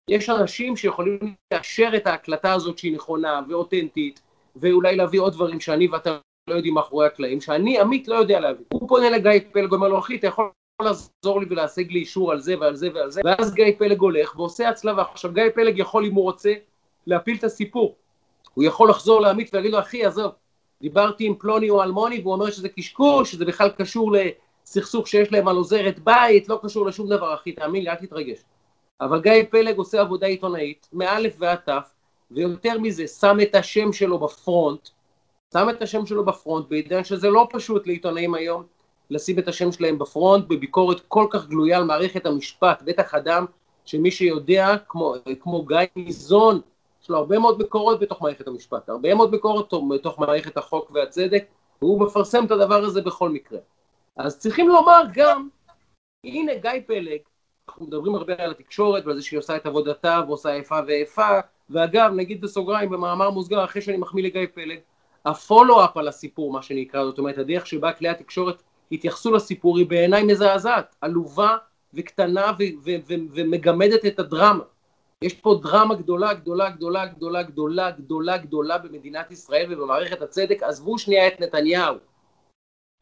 יש 0.09 0.31
אנשים 0.31 0.77
שיכולים 0.77 1.35
לאשר 1.53 1.91
את 1.97 2.07
ההקלטה 2.07 2.53
הזאת 2.53 2.79
שהיא 2.79 2.95
נכונה 2.95 3.41
ואותנטית, 3.49 4.21
ואולי 4.57 4.97
להביא 4.97 5.21
עוד 5.21 5.33
דברים 5.33 5.61
שאני 5.61 5.89
ואתה 5.89 6.19
לא 6.51 6.55
יודעים 6.55 6.75
מאחורי 6.75 7.07
הקלעים, 7.07 7.41
שאני, 7.41 7.81
עמית, 7.81 8.09
לא 8.09 8.15
יודע 8.15 8.41
להביא. 8.41 8.65
הוא 8.73 8.89
פונה 8.89 9.11
לגיא 9.11 9.31
פלג, 9.53 9.73
אומר 9.73 9.89
לו, 9.89 9.99
אחי, 9.99 10.17
אתה 10.17 10.27
יכול 10.27 10.51
לעזור 10.83 11.41
לי 11.41 11.47
ולהשיג 11.51 11.93
לי 11.93 11.99
אישור 11.99 12.33
על 12.33 12.41
זה 12.41 12.55
ועל 12.61 12.77
זה 12.77 12.89
ועל 12.95 13.11
זה, 13.11 13.21
ואז 13.25 13.55
גיא 13.55 13.73
פלג 13.79 14.01
הולך 14.01 14.39
ועושה 14.39 14.69
הצלבה. 14.69 15.03
עכשיו, 15.13 15.33
גיא 15.33 15.43
פלג 15.55 15.79
יכול, 15.79 16.05
אם 16.05 16.15
הוא 16.15 16.25
רוצה, 16.25 16.53
להפיל 17.07 17.37
את 17.37 17.45
הסיפור. 17.45 17.97
הוא 18.55 18.65
יכול 18.65 18.91
לחזור 18.91 19.21
לעמית 19.21 19.51
ולהגיד 19.53 19.73
לו, 19.73 19.79
אחי, 19.79 20.05
עזוב, 20.05 20.33
דיברתי 20.83 21.27
עם 21.27 21.35
פלוני 21.35 21.71
או 21.71 21.83
אלמוני, 21.83 22.21
והוא 22.21 22.33
אומר 22.33 22.51
שזה 22.51 22.69
קשקוש, 22.69 23.33
שזה 23.33 23.45
בכלל 23.45 23.69
קשור 23.69 24.13
ל... 24.13 24.17
סכסוך 24.71 25.09
שיש 25.09 25.33
להם 25.33 25.49
על 25.49 25.57
עוזרת 25.57 25.99
בית, 25.99 26.49
לא 26.49 26.61
קשור 26.63 26.87
לשום 26.87 27.09
דבר, 27.09 27.35
אחי, 27.35 27.53
תאמין 27.53 27.85
לי, 27.85 27.91
אל 27.91 27.95
תתרגש. 27.95 28.39
אבל 29.01 29.21
גיא 29.21 29.33
פלג 29.51 29.77
עושה 29.77 30.01
עבודה 30.01 30.27
עיתונאית, 30.27 30.89
מאלף 30.93 31.35
ועד 31.39 31.59
תף, 31.59 31.91
ויותר 32.31 32.79
מזה, 32.79 33.07
שם 33.07 33.37
את 33.43 33.55
השם 33.55 33.93
שלו 33.93 34.19
בפרונט, 34.19 34.89
שם 35.53 35.71
את 35.71 35.83
השם 35.83 36.07
שלו 36.07 36.25
בפרונט, 36.25 36.69
בעידן 36.69 37.05
שזה 37.05 37.31
לא 37.31 37.49
פשוט 37.51 37.87
לעיתונאים 37.87 38.35
היום 38.35 38.63
לשים 39.11 39.39
את 39.39 39.49
השם 39.49 39.73
שלהם 39.73 39.99
בפרונט, 39.99 40.45
בביקורת 40.49 41.01
כל 41.09 41.27
כך 41.31 41.49
גלויה 41.49 41.77
על 41.79 41.85
מערכת 41.85 42.27
המשפט, 42.27 42.83
בטח 42.83 43.15
אדם 43.15 43.45
שמי 43.85 44.11
שיודע, 44.11 44.77
כמו, 44.89 45.15
כמו 45.41 45.65
גיא 45.65 45.79
ניזון, 45.97 46.61
יש 47.03 47.11
לו 47.11 47.17
הרבה 47.17 47.39
מאוד 47.39 47.59
ביקורת 47.59 48.01
בתוך 48.01 48.23
מערכת 48.23 48.49
המשפט, 48.49 48.89
הרבה 48.89 49.15
מאוד 49.15 49.31
ביקורת 49.31 49.73
בתוך 49.91 50.19
מערכת 50.19 50.57
החוק 50.57 50.91
והצדק, 50.95 51.45
והוא 51.83 52.01
מפרסם 52.01 52.45
את 52.45 52.51
הדבר 52.51 52.85
הזה 52.85 53.01
בכל 53.03 53.29
מקרה. 53.29 53.59
אז 54.17 54.39
צריכים 54.39 54.69
לומר 54.69 55.03
גם, 55.13 55.49
הנה 56.25 56.55
גיא 56.55 56.71
פלג, 56.87 57.19
אנחנו 57.69 57.87
מדברים 57.87 58.15
הרבה 58.15 58.35
על 58.39 58.51
התקשורת 58.51 59.07
ועל 59.07 59.17
זה 59.17 59.23
שהיא 59.23 59.39
עושה 59.39 59.57
את 59.57 59.67
עבודתה 59.67 60.21
ועושה 60.27 60.55
איפה 60.55 60.79
ואיפה, 60.87 61.29
ואגב, 61.71 62.13
נגיד 62.17 62.41
בסוגריים, 62.41 62.91
במאמר 62.91 63.31
מוסגר, 63.31 63.65
אחרי 63.65 63.83
שאני 63.83 63.97
מחמיא 63.97 64.25
לגיא 64.25 64.47
פלג, 64.55 64.79
הפולו-אפ 65.25 65.97
על 65.97 66.09
הסיפור, 66.09 66.53
מה 66.53 66.63
שנקרא, 66.63 67.05
זאת 67.05 67.19
אומרת, 67.19 67.39
הדרך 67.39 67.67
שבה 67.67 67.93
כלי 67.93 68.09
התקשורת 68.09 68.63
התייחסו 68.93 69.33
לסיפור 69.33 69.79
היא 69.79 69.87
בעיניי 69.87 70.23
מזעזעת, 70.23 70.95
עלובה 71.01 71.57
וקטנה 71.95 72.53
ומגמדת 73.35 74.07
את 74.07 74.19
הדרמה. 74.19 74.65
יש 75.23 75.35
פה 75.35 75.61
דרמה 75.63 75.95
גדולה, 75.95 76.35
גדולה, 76.35 76.71
גדולה, 76.71 77.07
גדולה, 77.07 77.43
גדולה, 77.91 78.39
גדולה 78.39 78.79
במדינת 78.79 79.31
ישראל 79.31 79.67
ובמערכת 79.71 80.23
הצדק. 80.23 80.63
עזבו 80.63 80.99
שנייה 80.99 81.29
את 81.29 81.41
נתניהו. 81.41 81.97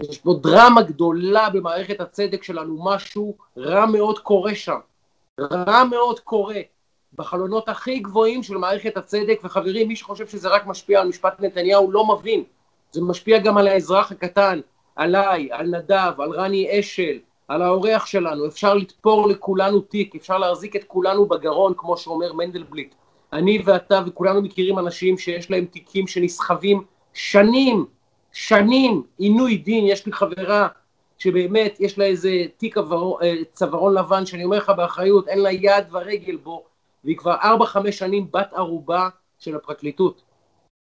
יש 0.02 0.18
פה 0.18 0.34
דרמה 0.42 0.82
גדולה 0.82 1.50
במערכת 1.50 2.00
הצדק 2.00 2.42
שלנו, 2.42 2.84
משהו 2.84 3.37
רע 3.56 3.87
מאוד 3.87 4.18
קורה 4.18 4.54
שם. 4.54 4.78
רע 5.40 5.84
מאוד 5.84 6.20
קורה. 6.20 6.61
בחלונות 7.14 7.68
הכי 7.68 7.98
גבוהים 7.98 8.42
של 8.42 8.56
מערכת 8.56 8.96
הצדק, 8.96 9.40
וחברים, 9.44 9.88
מי 9.88 9.96
שחושב 9.96 10.26
שזה 10.26 10.48
רק 10.48 10.66
משפיע 10.66 11.00
על 11.00 11.08
משפט 11.08 11.40
נתניהו 11.40 11.90
לא 11.90 12.06
מבין. 12.06 12.44
זה 12.92 13.02
משפיע 13.02 13.38
גם 13.38 13.58
על 13.58 13.68
האזרח 13.68 14.12
הקטן, 14.12 14.61
עליי, 14.96 15.48
על 15.52 15.66
נדב, 15.66 16.12
על 16.18 16.30
רני 16.30 16.80
אשל, 16.80 17.18
על 17.48 17.62
האורח 17.62 18.06
שלנו, 18.06 18.46
אפשר 18.46 18.74
לתפור 18.74 19.28
לכולנו 19.28 19.80
תיק, 19.80 20.14
אפשר 20.14 20.38
להחזיק 20.38 20.76
את 20.76 20.84
כולנו 20.84 21.26
בגרון, 21.26 21.72
כמו 21.76 21.96
שאומר 21.96 22.32
מנדלבליט. 22.32 22.94
אני 23.32 23.62
ואתה 23.64 24.00
וכולנו 24.06 24.42
מכירים 24.42 24.78
אנשים 24.78 25.18
שיש 25.18 25.50
להם 25.50 25.64
תיקים 25.64 26.06
שנסחבים 26.06 26.84
שנים, 27.14 27.87
שנים, 28.40 29.03
עינוי 29.18 29.57
דין, 29.57 29.85
יש 29.87 30.07
לי 30.07 30.12
חברה 30.12 30.68
שבאמת 31.18 31.81
יש 31.81 31.98
לה 31.98 32.05
איזה 32.05 32.31
תיק 32.57 32.79
אה, 32.79 32.83
צווארון 33.53 33.94
לבן, 33.94 34.27
שאני 34.27 34.44
אומר 34.44 34.57
לך 34.57 34.70
באחריות, 34.70 35.29
אין 35.29 35.38
לה 35.38 35.53
יד 35.53 35.85
ורגל 35.90 36.37
בו, 36.37 36.64
והיא 37.05 37.16
כבר 37.16 37.35
ארבע 37.42 37.66
חמש 37.66 37.98
שנים 37.98 38.31
בת 38.31 38.53
ערובה 38.53 39.09
של 39.38 39.57
הפרקליטות. 39.57 40.22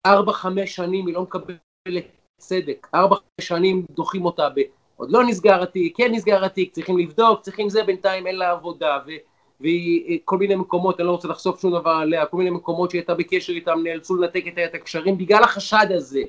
ארבע 0.08 0.34
חמש 0.34 0.76
שנים 0.76 1.08
היא 1.08 1.16
לא 1.16 1.22
מקבלת 1.22 2.06
צדק, 2.38 2.88
ארבע 2.96 3.16
חמש 3.16 3.48
שנים 3.48 3.86
דוחים 3.92 4.26
אותה 4.26 4.50
ב... 4.56 4.62
עוד 4.96 5.12
לא 5.12 5.24
נסגר 5.24 5.64
התיק, 5.64 5.98
כן 5.98 6.12
נסגר 6.12 6.46
התיק, 6.46 6.74
צריכים 6.74 6.98
לבדוק, 6.98 7.42
צריכים 7.42 7.70
זה, 7.70 7.84
בינתיים 7.84 8.28
אין 8.28 8.36
לה 8.36 8.52
עבודה, 8.52 9.00
ו... 9.08 9.12
והיא 9.60 10.20
כל 10.26 10.38
מיני 10.38 10.56
מקומות, 10.56 11.00
אני 11.00 11.08
לא 11.08 11.12
רוצה 11.12 11.28
לחשוף 11.28 11.62
שום 11.62 11.72
דבר 11.72 11.92
עליה, 11.92 12.26
כל 12.26 12.38
מיני 12.38 12.50
מקומות 12.50 12.90
שהיא 12.90 13.00
הייתה 13.00 13.14
בקשר 13.14 13.54
איתם, 13.54 13.80
נאלצו 13.84 14.16
לנתק 14.16 14.44
את 14.66 14.76
הקשרים 14.76 15.18
בגלל 15.18 15.44
החשד 15.44 15.88
הזה. 15.90 16.24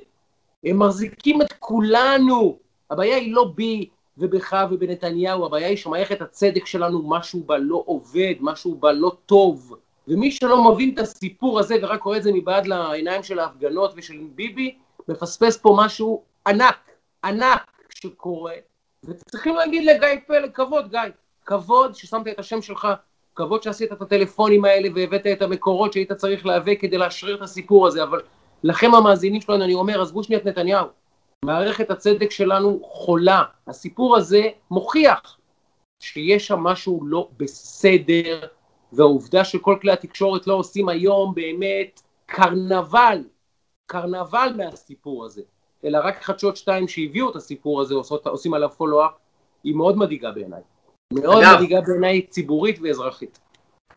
הם 0.65 0.79
מחזיקים 0.79 1.41
את 1.41 1.53
כולנו. 1.59 2.57
הבעיה 2.91 3.15
היא 3.15 3.33
לא 3.33 3.51
בי 3.55 3.89
ובך 4.17 4.65
ובנתניהו, 4.71 5.45
הבעיה 5.45 5.67
היא 5.67 5.77
שמערכת 5.77 6.21
הצדק 6.21 6.65
שלנו, 6.65 7.09
משהו 7.09 7.43
בה 7.43 7.57
לא 7.57 7.83
עובד, 7.85 8.33
משהו 8.39 8.75
בה 8.75 8.91
לא 8.91 9.11
טוב. 9.25 9.75
ומי 10.07 10.31
שלא 10.31 10.71
מבין 10.71 10.93
את 10.93 10.99
הסיפור 10.99 11.59
הזה 11.59 11.75
ורק 11.81 12.03
רואה 12.03 12.17
את 12.17 12.23
זה 12.23 12.31
מבעד 12.33 12.67
לעיניים 12.67 13.23
של 13.23 13.39
ההפגנות 13.39 13.93
ושל 13.95 14.17
ביבי, 14.35 14.75
מפספס 15.07 15.57
פה 15.57 15.75
משהו 15.77 16.21
ענק, 16.47 16.77
ענק. 17.23 17.75
שקורה, 17.95 18.53
וצריכים 19.03 19.55
להגיד 19.55 19.83
לגיא 19.85 20.19
פלג, 20.27 20.51
כבוד 20.51 20.89
גיא, 20.89 20.99
כבוד 21.45 21.95
ששמת 21.95 22.27
את 22.27 22.39
השם 22.39 22.61
שלך, 22.61 22.87
כבוד 23.35 23.63
שעשית 23.63 23.91
את 23.91 24.01
הטלפונים 24.01 24.65
האלה 24.65 24.89
והבאת 24.95 25.27
את 25.27 25.41
המקורות 25.41 25.93
שהיית 25.93 26.11
צריך 26.11 26.45
להיאבק 26.45 26.77
כדי 26.81 26.97
להשריר 26.97 27.35
את 27.35 27.41
הסיפור 27.41 27.87
הזה, 27.87 28.03
אבל 28.03 28.21
לכם 28.65 28.95
המאזינים 28.95 29.41
שלנו 29.41 29.63
אני 29.63 29.73
אומר, 29.73 30.01
עזבו 30.01 30.23
שנייה 30.23 30.41
את 30.41 30.45
נתניהו, 30.45 30.87
מערכת 31.45 31.91
הצדק 31.91 32.31
שלנו 32.31 32.79
חולה, 32.83 33.43
הסיפור 33.67 34.17
הזה 34.17 34.43
מוכיח 34.71 35.37
שיש 35.99 36.47
שם 36.47 36.59
משהו 36.59 36.99
לא 37.05 37.29
בסדר, 37.37 38.47
והעובדה 38.93 39.43
שכל 39.43 39.77
כלי 39.81 39.91
התקשורת 39.91 40.47
לא 40.47 40.53
עושים 40.53 40.89
היום 40.89 41.35
באמת 41.35 42.01
קרנבל, 42.25 43.23
קרנבל 43.85 44.53
מהסיפור 44.57 45.25
הזה. 45.25 45.41
אלא 45.83 45.99
רק 46.03 46.23
חדשות 46.23 46.57
שתיים 46.57 46.87
שהביאו 46.87 47.31
את 47.31 47.35
הסיפור 47.35 47.81
הזה 47.81 47.93
עושות, 47.93 48.27
עושים 48.27 48.53
עליו 48.53 48.69
פולו-אפ, 48.69 49.11
היא 49.63 49.75
מאוד 49.75 49.97
מדאיגה 49.97 50.31
בעיניי. 50.31 50.61
מאוד 51.13 51.43
אגב, 51.43 51.55
מדאיגה 51.55 51.81
בעיניי 51.81 52.27
ציבורית 52.27 52.79
ואזרחית. 52.81 53.39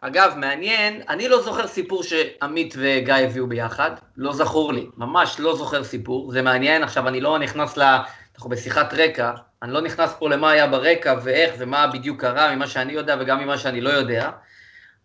אגב, 0.00 0.34
מעניין, 0.36 1.02
אני 1.08 1.28
לא 1.28 1.42
זוכר 1.42 1.66
סיפור 1.66 2.02
שעמית 2.02 2.74
וגיא 2.76 3.14
הביאו 3.14 3.46
ביחד, 3.46 3.90
לא 4.16 4.32
זכור 4.32 4.72
לי, 4.72 4.86
ממש 4.96 5.40
לא 5.40 5.56
זוכר 5.56 5.84
סיפור, 5.84 6.32
זה 6.32 6.42
מעניין, 6.42 6.82
עכשיו 6.82 7.08
אני 7.08 7.20
לא 7.20 7.38
נכנס 7.38 7.76
ל... 7.76 7.82
אנחנו 8.34 8.50
בשיחת 8.50 8.94
רקע, 8.94 9.32
אני 9.62 9.72
לא 9.72 9.80
נכנס 9.80 10.14
פה 10.18 10.28
למה 10.28 10.50
היה 10.50 10.66
ברקע 10.66 11.14
ואיך 11.22 11.54
ומה 11.58 11.86
בדיוק 11.86 12.20
קרה 12.20 12.54
ממה 12.54 12.66
שאני 12.66 12.92
יודע 12.92 13.16
וגם 13.20 13.40
ממה 13.40 13.58
שאני 13.58 13.80
לא 13.80 13.90
יודע, 13.90 14.30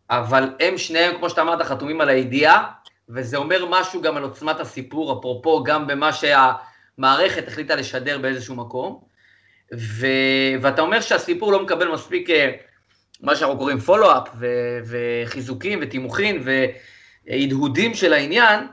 אבל 0.10 0.50
הם 0.60 0.78
שניהם, 0.78 1.18
כמו 1.18 1.30
שאתה 1.30 1.42
אמרת, 1.42 1.62
חתומים 1.62 2.02
על 2.02 2.10
הידיעה, 2.10 2.70
וזה 3.10 3.38
אומר 3.38 3.66
משהו 3.70 4.02
גם 4.02 4.18
על 4.18 4.24
עוצמת 4.24 4.60
הסיפור, 4.60 5.20
אפרופו 5.20 5.64
גם 5.64 5.88
במה 5.88 6.14
שה... 6.14 6.52
מערכת 6.98 7.48
החליטה 7.48 7.76
לשדר 7.76 8.18
באיזשהו 8.18 8.56
מקום, 8.56 9.02
ו... 9.74 10.08
ואתה 10.62 10.82
אומר 10.82 11.02
שהסיפור 11.02 11.52
לא 11.52 11.64
מקבל 11.64 11.88
מספיק 11.88 12.30
אה, 12.30 12.52
מה 13.24 13.36
שאנחנו 13.36 13.58
קוראים 13.58 13.80
פולו-אפ 13.80 14.28
ו... 14.40 14.48
וחיזוקים 14.86 15.80
ותימוכין 15.82 16.44
והדהודים 17.28 17.94
של 17.94 18.14
העניין, 18.14 18.68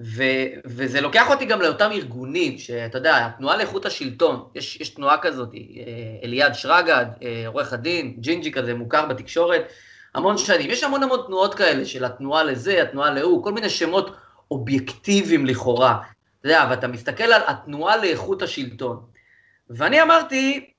ו... 0.00 0.22
וזה 0.64 1.00
לוקח 1.00 1.30
אותי 1.30 1.44
גם 1.44 1.60
לאותם 1.60 1.90
ארגונים, 1.92 2.58
שאתה 2.58 2.98
יודע, 2.98 3.26
התנועה 3.26 3.56
לאיכות 3.56 3.86
השלטון, 3.86 4.48
יש, 4.54 4.80
יש 4.80 4.88
תנועה 4.88 5.18
כזאת, 5.18 5.48
אליעד 6.24 6.54
שרגד, 6.54 7.06
אה, 7.22 7.44
עורך 7.46 7.72
הדין, 7.72 8.16
ג'ינג'י 8.20 8.52
כזה, 8.52 8.74
מוכר 8.74 9.06
בתקשורת, 9.06 9.62
המון 10.14 10.38
שנים. 10.38 10.70
יש 10.70 10.84
המון 10.84 11.02
המון 11.02 11.20
תנועות 11.26 11.54
כאלה 11.54 11.84
של 11.84 12.04
התנועה 12.04 12.44
לזה, 12.44 12.82
התנועה 12.82 13.10
להוא, 13.10 13.44
כל 13.44 13.52
מיני 13.52 13.70
שמות 13.70 14.16
אובייקטיביים 14.50 15.46
לכאורה. 15.46 15.98
אתה 16.40 16.48
יודע, 16.48 16.66
ואתה 16.70 16.88
מסתכל 16.88 17.24
על 17.24 17.42
התנועה 17.46 17.96
לאיכות 17.96 18.42
השלטון. 18.42 19.00
ואני 19.70 20.02
אמרתי, 20.02 20.70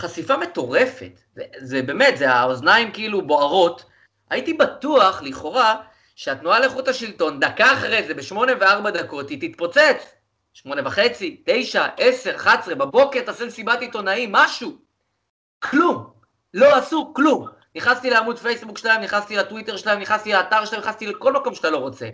חשיפה 0.00 0.36
מטורפת, 0.36 1.20
זה, 1.36 1.42
זה 1.58 1.82
באמת, 1.82 2.18
זה 2.18 2.30
האוזניים 2.30 2.92
כאילו 2.92 3.22
בוערות. 3.22 3.84
הייתי 4.30 4.52
בטוח, 4.52 5.22
לכאורה, 5.22 5.76
שהתנועה 6.16 6.60
לאיכות 6.60 6.88
השלטון, 6.88 7.40
דקה 7.40 7.72
אחרי 7.72 8.02
זה, 8.06 8.14
בשמונה 8.14 8.52
וארבע 8.60 8.90
דקות, 8.90 9.30
היא 9.30 9.50
תתפוצץ. 9.50 10.14
שמונה 10.52 10.82
וחצי, 10.84 11.42
תשע, 11.46 11.86
עשר, 11.96 12.36
אחת 12.36 12.60
עשרה, 12.60 12.74
בבוקר 12.74 13.20
תעשה 13.20 13.46
מסיבת 13.46 13.80
עיתונאים, 13.80 14.32
משהו. 14.32 14.78
כלום. 15.58 16.10
לא 16.54 16.76
עשו 16.76 17.12
כלום. 17.14 17.46
נכנסתי 17.76 18.10
לעמוד 18.10 18.38
פייסבוק 18.38 18.78
שלהם, 18.78 19.00
נכנסתי 19.02 19.36
לטוויטר 19.36 19.76
שלהם, 19.76 20.00
נכנסתי 20.00 20.32
לאתר 20.32 20.64
שלהם, 20.64 20.82
נכנסתי 20.82 21.06
לכל 21.06 21.32
מקום 21.32 21.54
שאתה 21.54 21.70
לא 21.70 21.76
רוצה. 21.76 22.08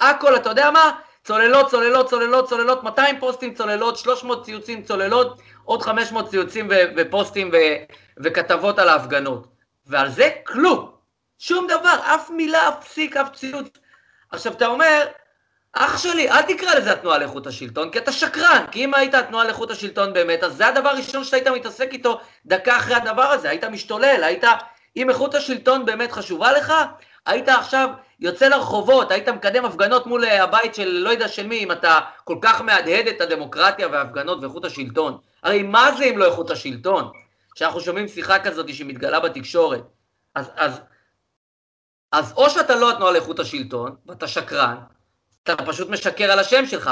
הכל, 0.00 0.36
אתה 0.36 0.48
יודע 0.48 0.70
מה? 0.70 0.92
צוללות, 1.24 1.70
צוללות, 1.70 2.08
צוללות, 2.10 2.48
צוללות, 2.48 2.82
200 2.82 3.20
פוסטים 3.20 3.54
צוללות, 3.54 3.96
300 3.96 4.44
ציוצים 4.44 4.82
צוללות, 4.82 5.40
עוד 5.64 5.82
500 5.82 6.30
ציוצים 6.30 6.68
ו- 6.70 6.92
ופוסטים 6.96 7.50
ו- 7.52 7.94
וכתבות 8.24 8.78
על 8.78 8.88
ההפגנות. 8.88 9.46
ועל 9.86 10.10
זה 10.10 10.30
כלום. 10.46 10.90
שום 11.38 11.66
דבר, 11.66 11.94
אף 12.14 12.30
מילה, 12.30 12.68
אף 12.68 12.88
פסיק, 12.88 13.16
אף 13.16 13.28
ציוץ. 13.34 13.68
עכשיו, 14.30 14.52
אתה 14.52 14.66
אומר, 14.66 15.06
אח 15.72 15.98
שלי, 15.98 16.30
אל 16.30 16.42
תקרא 16.42 16.74
לזה 16.74 16.92
התנועה 16.92 17.18
לאיכות 17.18 17.46
השלטון, 17.46 17.90
כי 17.90 17.98
אתה 17.98 18.12
שקרן. 18.12 18.64
כי 18.70 18.84
אם 18.84 18.94
היית 18.94 19.14
התנועה 19.14 19.44
לאיכות 19.44 19.70
השלטון 19.70 20.12
באמת, 20.12 20.42
אז 20.42 20.56
זה 20.56 20.66
הדבר 20.66 20.88
הראשון 20.88 21.24
שאתה 21.24 21.36
היית 21.36 21.48
מתעסק 21.48 21.88
איתו 21.92 22.20
דקה 22.46 22.76
אחרי 22.76 22.94
הדבר 22.94 23.22
הזה. 23.22 23.50
היית 23.50 23.64
משתולל, 23.64 24.24
היית... 24.24 24.44
אם 24.96 25.10
איכות 25.10 25.34
השלטון 25.34 25.84
באמת 25.84 26.12
חשובה 26.12 26.52
לך, 26.52 26.72
היית 27.26 27.48
עכשיו 27.48 27.88
יוצא 28.20 28.48
לרחובות, 28.48 29.10
היית 29.10 29.28
מקדם 29.28 29.64
הפגנות 29.64 30.06
מול 30.06 30.24
אה, 30.24 30.42
הבית 30.42 30.74
של 30.74 30.88
לא 30.88 31.10
יודע 31.10 31.28
של 31.28 31.46
מי, 31.46 31.58
אם 31.58 31.72
אתה 31.72 31.98
כל 32.24 32.36
כך 32.42 32.60
מהדהד 32.60 33.06
את 33.06 33.20
הדמוקרטיה 33.20 33.88
וההפגנות 33.88 34.38
ואיכות 34.40 34.64
השלטון. 34.64 35.18
הרי 35.42 35.62
מה 35.62 35.92
זה 35.98 36.04
אם 36.04 36.18
לא 36.18 36.26
איכות 36.26 36.50
השלטון? 36.50 37.12
שאנחנו 37.54 37.80
שומעים 37.80 38.08
שיחה 38.08 38.38
כזאת 38.38 38.74
שמתגלה 38.74 39.20
בתקשורת. 39.20 39.82
אז, 40.34 40.50
אז, 40.56 40.80
אז 42.12 42.32
או 42.36 42.50
שאתה 42.50 42.76
לא 42.76 42.90
התנועה 42.90 43.12
לאיכות 43.12 43.38
השלטון, 43.38 43.96
ואתה 44.06 44.28
שקרן, 44.28 44.76
אתה 45.42 45.56
פשוט 45.56 45.88
משקר 45.88 46.32
על 46.32 46.38
השם 46.38 46.66
שלך, 46.66 46.90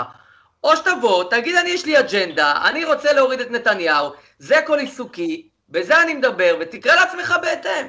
או 0.65 0.77
שתבוא, 0.77 1.25
תגיד 1.31 1.57
אני 1.57 1.71
יש 1.71 1.85
לי 1.85 1.99
אג'נדה, 1.99 2.69
אני 2.69 2.85
רוצה 2.85 3.13
להוריד 3.13 3.41
את 3.41 3.51
נתניהו, 3.51 4.13
זה 4.39 4.57
כל 4.67 4.79
עיסוקי, 4.79 5.49
בזה 5.69 6.03
אני 6.03 6.15
מדבר, 6.15 6.57
ותקרא 6.61 6.95
לעצמך 6.95 7.35
בהתאם. 7.43 7.87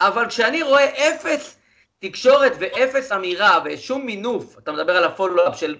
אבל 0.00 0.28
כשאני 0.28 0.62
רואה 0.62 0.84
אפס 0.84 1.58
תקשורת 1.98 2.52
ואפס 2.58 3.12
אמירה 3.12 3.58
ושום 3.64 4.06
מינוף, 4.06 4.58
אתה 4.58 4.72
מדבר 4.72 4.96
על 4.96 5.04
הפולו-אפ 5.04 5.58
של 5.58 5.76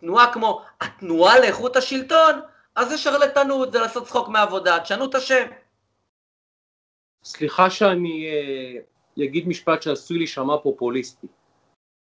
תנועה 0.00 0.32
כמו 0.32 0.62
התנועה 0.80 1.38
לאיכות 1.38 1.76
השלטון, 1.76 2.40
אז 2.76 2.88
זה 2.88 2.98
שרלטנות, 2.98 3.72
זה 3.72 3.80
לעשות 3.80 4.06
צחוק 4.06 4.28
מעבודה, 4.28 4.80
תשנו 4.80 5.04
את 5.04 5.14
השם. 5.14 5.46
סליחה 7.24 7.70
שאני 7.70 8.26
אה, 8.26 9.24
אגיד 9.24 9.48
משפט 9.48 9.82
שעשוי 9.82 10.18
להישמע 10.18 10.56
פופוליסטי. 10.62 11.26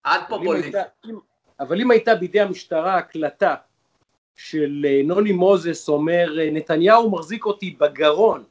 עד 0.03 0.21
פופוליסטי. 0.29 0.77
אבל 1.59 1.81
אם 1.81 1.91
הייתה 1.91 2.15
בידי 2.15 2.39
המשטרה 2.39 2.97
הקלטה 2.97 3.55
של 4.35 4.85
אה, 4.87 5.01
נוני 5.03 5.31
מוזס 5.31 5.89
אומר 5.89 6.39
אה, 6.39 6.49
נתניהו 6.51 7.11
מחזיק 7.11 7.45
אותי 7.45 7.71
בגרון, 7.79 8.43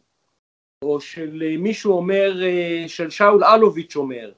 או 0.85 1.01
של 1.01 1.43
מישהו 1.59 1.93
אומר, 1.93 2.33
של 2.87 3.11
שאול 3.11 3.45
אלוביץ' 3.45 3.97
אומר, 3.97 4.33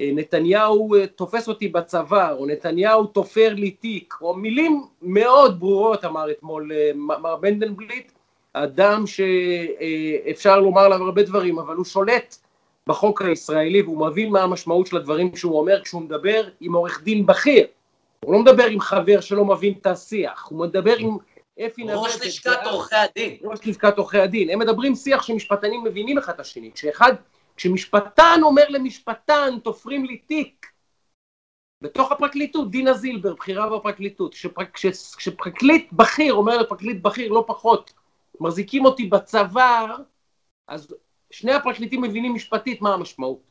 נתניהו 0.00 0.90
תופס 1.16 1.48
אותי 1.48 1.68
בצוואר, 1.68 2.36
או 2.38 2.46
נתניהו 2.46 3.06
תופר 3.06 3.54
לי 3.54 3.70
תיק, 3.70 4.14
או 4.20 4.34
מילים 4.34 4.82
מאוד 5.02 5.60
ברורות 5.60 6.04
אמר 6.04 6.30
אתמול 6.30 6.70
מר 6.94 7.36
מנדלבליט, 7.42 8.12
אדם 8.52 9.04
שאפשר 9.06 10.60
לומר 10.60 10.80
עליו 10.80 11.02
הרבה 11.02 11.22
דברים, 11.22 11.58
אבל 11.58 11.76
הוא 11.76 11.84
שולט 11.84 12.36
בחוק 12.86 13.22
הישראלי 13.22 13.82
והוא 13.82 14.06
מבין 14.06 14.30
מה 14.30 14.42
המשמעות 14.42 14.86
של 14.86 14.96
הדברים 14.96 15.36
שהוא 15.36 15.58
אומר 15.58 15.82
כשהוא 15.82 16.02
מדבר 16.02 16.48
עם 16.60 16.72
עורך 16.74 17.02
דין 17.02 17.26
בכיר. 17.26 17.66
הוא 18.24 18.32
לא 18.32 18.38
מדבר 18.38 18.64
עם 18.66 18.80
חבר 18.80 19.20
שלא 19.20 19.44
מבין 19.44 19.74
את 19.80 19.86
השיח, 19.86 20.46
הוא 20.50 20.58
מדבר 20.58 20.96
עם 20.98 21.16
אפי 21.66 21.84
נווה... 21.84 21.96
ראש 21.96 22.20
לשכת 22.26 22.66
עורכי 22.70 22.94
הדין. 22.96 23.36
ראש 23.42 23.66
לשכת 23.66 23.98
עורכי 23.98 24.18
הדין. 24.18 24.50
הם 24.50 24.58
מדברים 24.58 24.94
שיח 24.94 25.22
שמשפטנים 25.22 25.84
מבינים 25.84 26.18
אחד 26.18 26.32
את 26.32 26.40
השני. 26.40 26.70
כשאחד, 26.74 27.14
כשמשפטן 27.62 28.40
אומר 28.42 28.62
למשפטן, 28.68 29.58
תופרים 29.58 30.04
לי 30.04 30.16
תיק, 30.18 30.66
בתוך 31.82 32.12
הפרקליטות, 32.12 32.70
דינה 32.70 32.92
זילבר, 32.92 33.34
בכירה 33.34 33.78
בפרקליטות, 33.78 34.34
כשפרקליט 35.16 35.92
בכיר 35.92 36.34
אומר 36.34 36.58
לפרקליט 36.58 37.02
בכיר, 37.02 37.32
לא 37.32 37.44
פחות, 37.46 37.92
מחזיקים 38.40 38.84
אותי 38.84 39.06
בצוואר, 39.06 39.96
אז 40.68 40.94
שני 41.30 41.52
הפרקליטים 41.52 42.02
מבינים 42.02 42.34
משפטית 42.34 42.82
מה 42.82 42.94
המשמעות. 42.94 43.42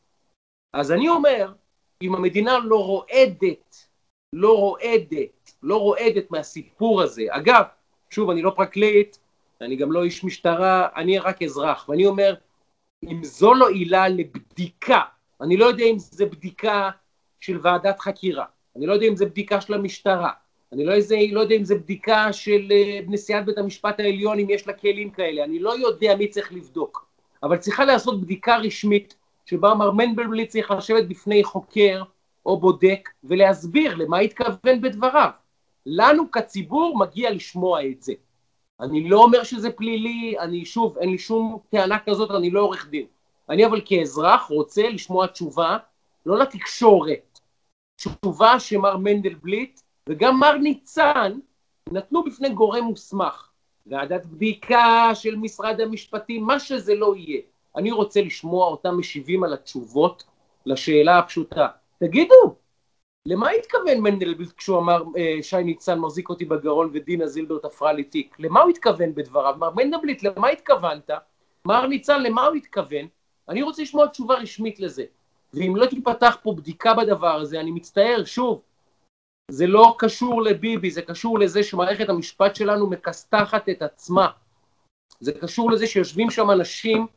אז 0.74 0.91
אני 0.91 1.10
אומר, 1.10 1.54
אם 2.02 2.15
המדינה 2.15 2.60
לא 2.60 2.86
רועדת, 2.86 3.88
לא 4.34 4.58
רועדת, 4.58 5.52
לא 5.63 5.78
רועדת 5.78 6.32
מהסיפור 6.32 7.02
הזה, 7.02 7.24
אגב, 7.30 7.63
שוב, 8.10 8.30
אני 8.30 8.41
לא 8.41 8.52
פרקליט, 8.56 9.17
אני 9.62 9.76
גם 9.76 9.91
לא 9.91 10.04
איש 10.04 10.24
משטרה, 10.24 10.88
אני 10.95 11.19
רק 11.19 11.41
אזרח, 11.41 11.89
ואני 11.89 12.06
אומר, 12.06 12.36
אם 13.09 13.23
זו 13.23 13.53
לא 13.53 13.69
עילה 13.69 14.07
לבדיקה, 14.07 15.01
אני 15.41 15.57
לא 15.57 15.65
יודע 15.65 15.85
אם 15.85 15.99
זה 15.99 16.25
בדיקה 16.25 16.89
של 17.39 17.59
ועדת 17.61 17.99
חקירה, 17.99 18.45
אני 18.75 18.85
לא 18.85 18.93
יודע 18.93 19.07
אם 19.07 19.15
זה 19.15 19.25
בדיקה 19.25 19.61
של 19.61 19.73
המשטרה, 19.73 20.31
אני 20.73 20.85
לא, 20.85 20.93
איזה, 20.93 21.15
לא 21.31 21.39
יודע 21.39 21.55
אם 21.55 21.63
זה 21.63 21.75
בדיקה 21.75 22.33
של 22.33 22.67
אה, 22.71 22.99
נשיאת 23.07 23.45
בית 23.45 23.57
המשפט 23.57 23.99
העליון, 23.99 24.39
אם 24.39 24.49
יש 24.49 24.67
לה 24.67 24.73
כלים 24.73 25.09
כאלה, 25.09 25.43
אני 25.43 25.59
לא 25.59 25.77
יודע 25.77 26.15
מי 26.15 26.27
צריך 26.27 26.53
לבדוק, 26.53 27.05
אבל 27.43 27.57
צריכה 27.57 27.85
לעשות 27.85 28.21
בדיקה 28.21 28.57
רשמית, 28.57 29.15
שבה 29.45 29.73
מר 29.73 29.91
מנדלבליט 29.91 30.49
צריך 30.49 30.71
לשבת 30.71 31.07
בפני 31.07 31.43
חוקר 31.43 32.03
או 32.45 32.59
בודק 32.59 33.09
ולהסביר 33.23 33.95
למה 33.95 34.19
התכוון 34.19 34.81
בדבריו. 34.81 35.29
לנו 35.85 36.31
כציבור 36.31 36.97
מגיע 36.99 37.31
לשמוע 37.31 37.85
את 37.85 38.01
זה. 38.01 38.13
אני 38.81 39.09
לא 39.09 39.23
אומר 39.23 39.43
שזה 39.43 39.71
פלילי, 39.71 40.39
אני 40.39 40.65
שוב, 40.65 40.97
אין 40.97 41.09
לי 41.09 41.17
שום 41.17 41.59
טענה 41.69 41.99
כזאת, 41.99 42.31
אני 42.31 42.49
לא 42.49 42.61
עורך 42.61 42.87
דין. 42.89 43.05
אני 43.49 43.65
אבל 43.65 43.81
כאזרח 43.85 44.47
רוצה 44.47 44.89
לשמוע 44.89 45.27
תשובה, 45.27 45.77
לא 46.25 46.37
לתקשורת, 46.37 47.39
תשובה 47.95 48.59
שמר 48.59 48.97
מנדלבליט 48.97 49.81
וגם 50.09 50.39
מר 50.39 50.57
ניצן 50.57 51.39
נתנו 51.91 52.23
בפני 52.23 52.49
גורם 52.49 52.83
מוסמך, 52.83 53.49
ועדת 53.87 54.25
בדיקה 54.25 55.11
של 55.13 55.35
משרד 55.35 55.81
המשפטים, 55.81 56.43
מה 56.43 56.59
שזה 56.59 56.95
לא 56.95 57.15
יהיה. 57.15 57.41
אני 57.75 57.91
רוצה 57.91 58.21
לשמוע 58.21 58.67
אותם 58.67 58.97
משיבים 58.97 59.43
על 59.43 59.53
התשובות 59.53 60.23
לשאלה 60.65 61.17
הפשוטה. 61.19 61.67
תגידו, 61.99 62.55
למה 63.25 63.49
התכוון 63.49 63.99
מנדלבליט 63.99 64.51
כשהוא 64.57 64.79
אמר 64.79 65.03
אה, 65.17 65.38
שי 65.41 65.63
ניצן 65.63 65.99
מחזיק 65.99 66.29
אותי 66.29 66.45
בגרון 66.45 66.89
ודינה 66.93 67.27
זילבר 67.27 67.57
תפרה 67.57 67.93
לי 67.93 68.03
תיק? 68.03 68.36
למה 68.39 68.62
הוא 68.62 68.69
התכוון 68.69 69.15
בדבריו? 69.15 69.55
מר 69.57 69.69
מנדלבליט, 69.75 70.23
למה 70.23 70.47
התכוונת? 70.47 71.10
מר 71.65 71.88
ניצן, 71.88 72.23
למה 72.23 72.45
הוא 72.45 72.55
התכוון? 72.55 73.07
אני 73.49 73.62
רוצה 73.62 73.81
לשמוע 73.81 74.07
תשובה 74.07 74.36
רשמית 74.36 74.79
לזה. 74.79 75.03
ואם 75.53 75.75
לא 75.75 75.86
תיפתח 75.86 76.38
פה 76.43 76.53
בדיקה 76.53 76.93
בדבר 76.93 77.36
הזה, 77.36 77.60
אני 77.60 77.71
מצטער, 77.71 78.23
שוב, 78.25 78.62
זה 79.51 79.67
לא 79.67 79.95
קשור 79.99 80.41
לביבי, 80.41 80.91
זה 80.91 81.01
קשור 81.01 81.39
לזה 81.39 81.63
שמערכת 81.63 82.10
המשפט 82.10 82.55
שלנו 82.55 82.89
מכסתחת 82.89 83.69
את 83.69 83.81
עצמה. 83.81 84.27
זה 85.19 85.31
קשור 85.31 85.71
לזה 85.71 85.88
שיושבים 85.88 86.29
שם 86.29 86.51
אנשים 86.51 87.07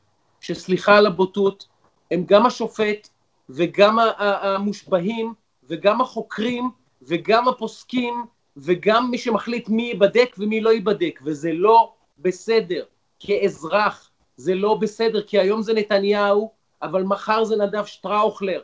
שסליחה 0.40 0.98
על 0.98 1.06
הבוטות, 1.06 1.68
הם 2.10 2.24
גם 2.26 2.46
השופט 2.46 3.08
וגם 3.48 3.98
המושבעים 4.18 5.34
וגם 5.68 6.00
החוקרים 6.00 6.70
וגם 7.02 7.48
הפוסקים 7.48 8.26
וגם 8.56 9.10
מי 9.10 9.18
שמחליט 9.18 9.68
מי 9.68 9.82
ייבדק 9.82 10.36
ומי 10.38 10.60
לא 10.60 10.70
ייבדק, 10.70 11.20
וזה 11.24 11.52
לא 11.52 11.92
בסדר. 12.18 12.84
כאזרח 13.20 14.10
זה 14.36 14.54
לא 14.54 14.74
בסדר, 14.74 15.22
כי 15.22 15.38
היום 15.38 15.62
זה 15.62 15.74
נתניהו, 15.74 16.50
אבל 16.82 17.02
מחר 17.02 17.44
זה 17.44 17.56
נדב 17.56 17.84
שטראוכלר, 17.84 18.62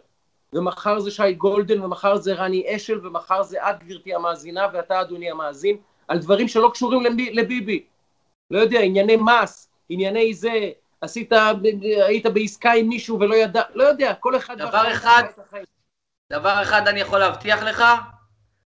ומחר 0.52 1.00
זה 1.00 1.10
שי 1.10 1.32
גולדן, 1.32 1.82
ומחר 1.82 2.16
זה 2.16 2.34
רני 2.34 2.76
אשל, 2.76 3.06
ומחר 3.06 3.42
זה 3.42 3.70
את 3.70 3.84
גברתי 3.84 4.14
המאזינה, 4.14 4.66
ואתה 4.72 5.00
אדוני 5.00 5.30
המאזין, 5.30 5.76
על 6.08 6.18
דברים 6.18 6.48
שלא 6.48 6.70
קשורים 6.74 7.02
לביבי. 7.32 7.84
לא 8.50 8.58
יודע, 8.58 8.80
ענייני 8.80 9.16
מס, 9.16 9.68
ענייני 9.88 10.34
זה, 10.34 10.70
עשית, 11.00 11.32
היית 12.06 12.26
בעסקה 12.26 12.72
עם 12.72 12.88
מישהו 12.88 13.20
ולא 13.20 13.34
ידע, 13.34 13.62
לא 13.74 13.84
יודע, 13.84 14.14
כל 14.14 14.36
אחד... 14.36 14.58
דבר 14.58 14.92
אחד, 14.92 15.22
דבר 16.30 16.62
אחד 16.62 16.88
אני 16.88 17.00
יכול 17.00 17.18
להבטיח 17.18 17.62
לך, 17.62 17.84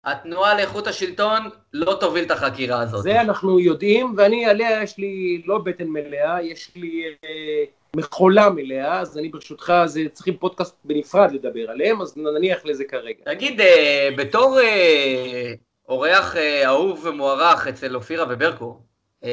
התנועה 0.06 0.56
לאיכות 0.56 0.88
השלטון 0.88 1.49
לא 1.73 1.97
תוביל 1.99 2.23
את 2.23 2.32
החקירה 2.32 2.82
הזאת. 2.82 3.04
זה 3.04 3.21
אנחנו 3.21 3.60
יודעים, 3.60 4.13
ואני 4.17 4.45
עליה 4.45 4.84
יש 4.84 4.97
לי 4.97 5.41
לא 5.45 5.58
בטן 5.58 5.88
מלאה, 5.88 6.41
יש 6.41 6.71
לי 6.76 7.04
אה, 7.23 7.63
מכולה 7.95 8.49
מלאה, 8.49 8.99
אז 8.99 9.17
אני 9.17 9.30
ברשותך, 9.30 9.69
אז 9.69 9.99
צריכים 10.13 10.38
פודקאסט 10.38 10.76
בנפרד 10.86 11.32
לדבר 11.32 11.71
עליהם, 11.71 12.02
אז 12.02 12.17
נניח 12.17 12.65
לזה 12.65 12.84
כרגע. 12.84 13.23
תגיד, 13.26 13.62
אה, 13.62 14.10
בתור 14.17 14.60
אה, 14.60 15.54
אורח 15.89 16.38
אה, 16.38 16.67
אהוב 16.67 17.06
ומוערך 17.06 17.67
אצל 17.67 17.95
אופירה 17.95 18.26
וברקו, 18.30 18.80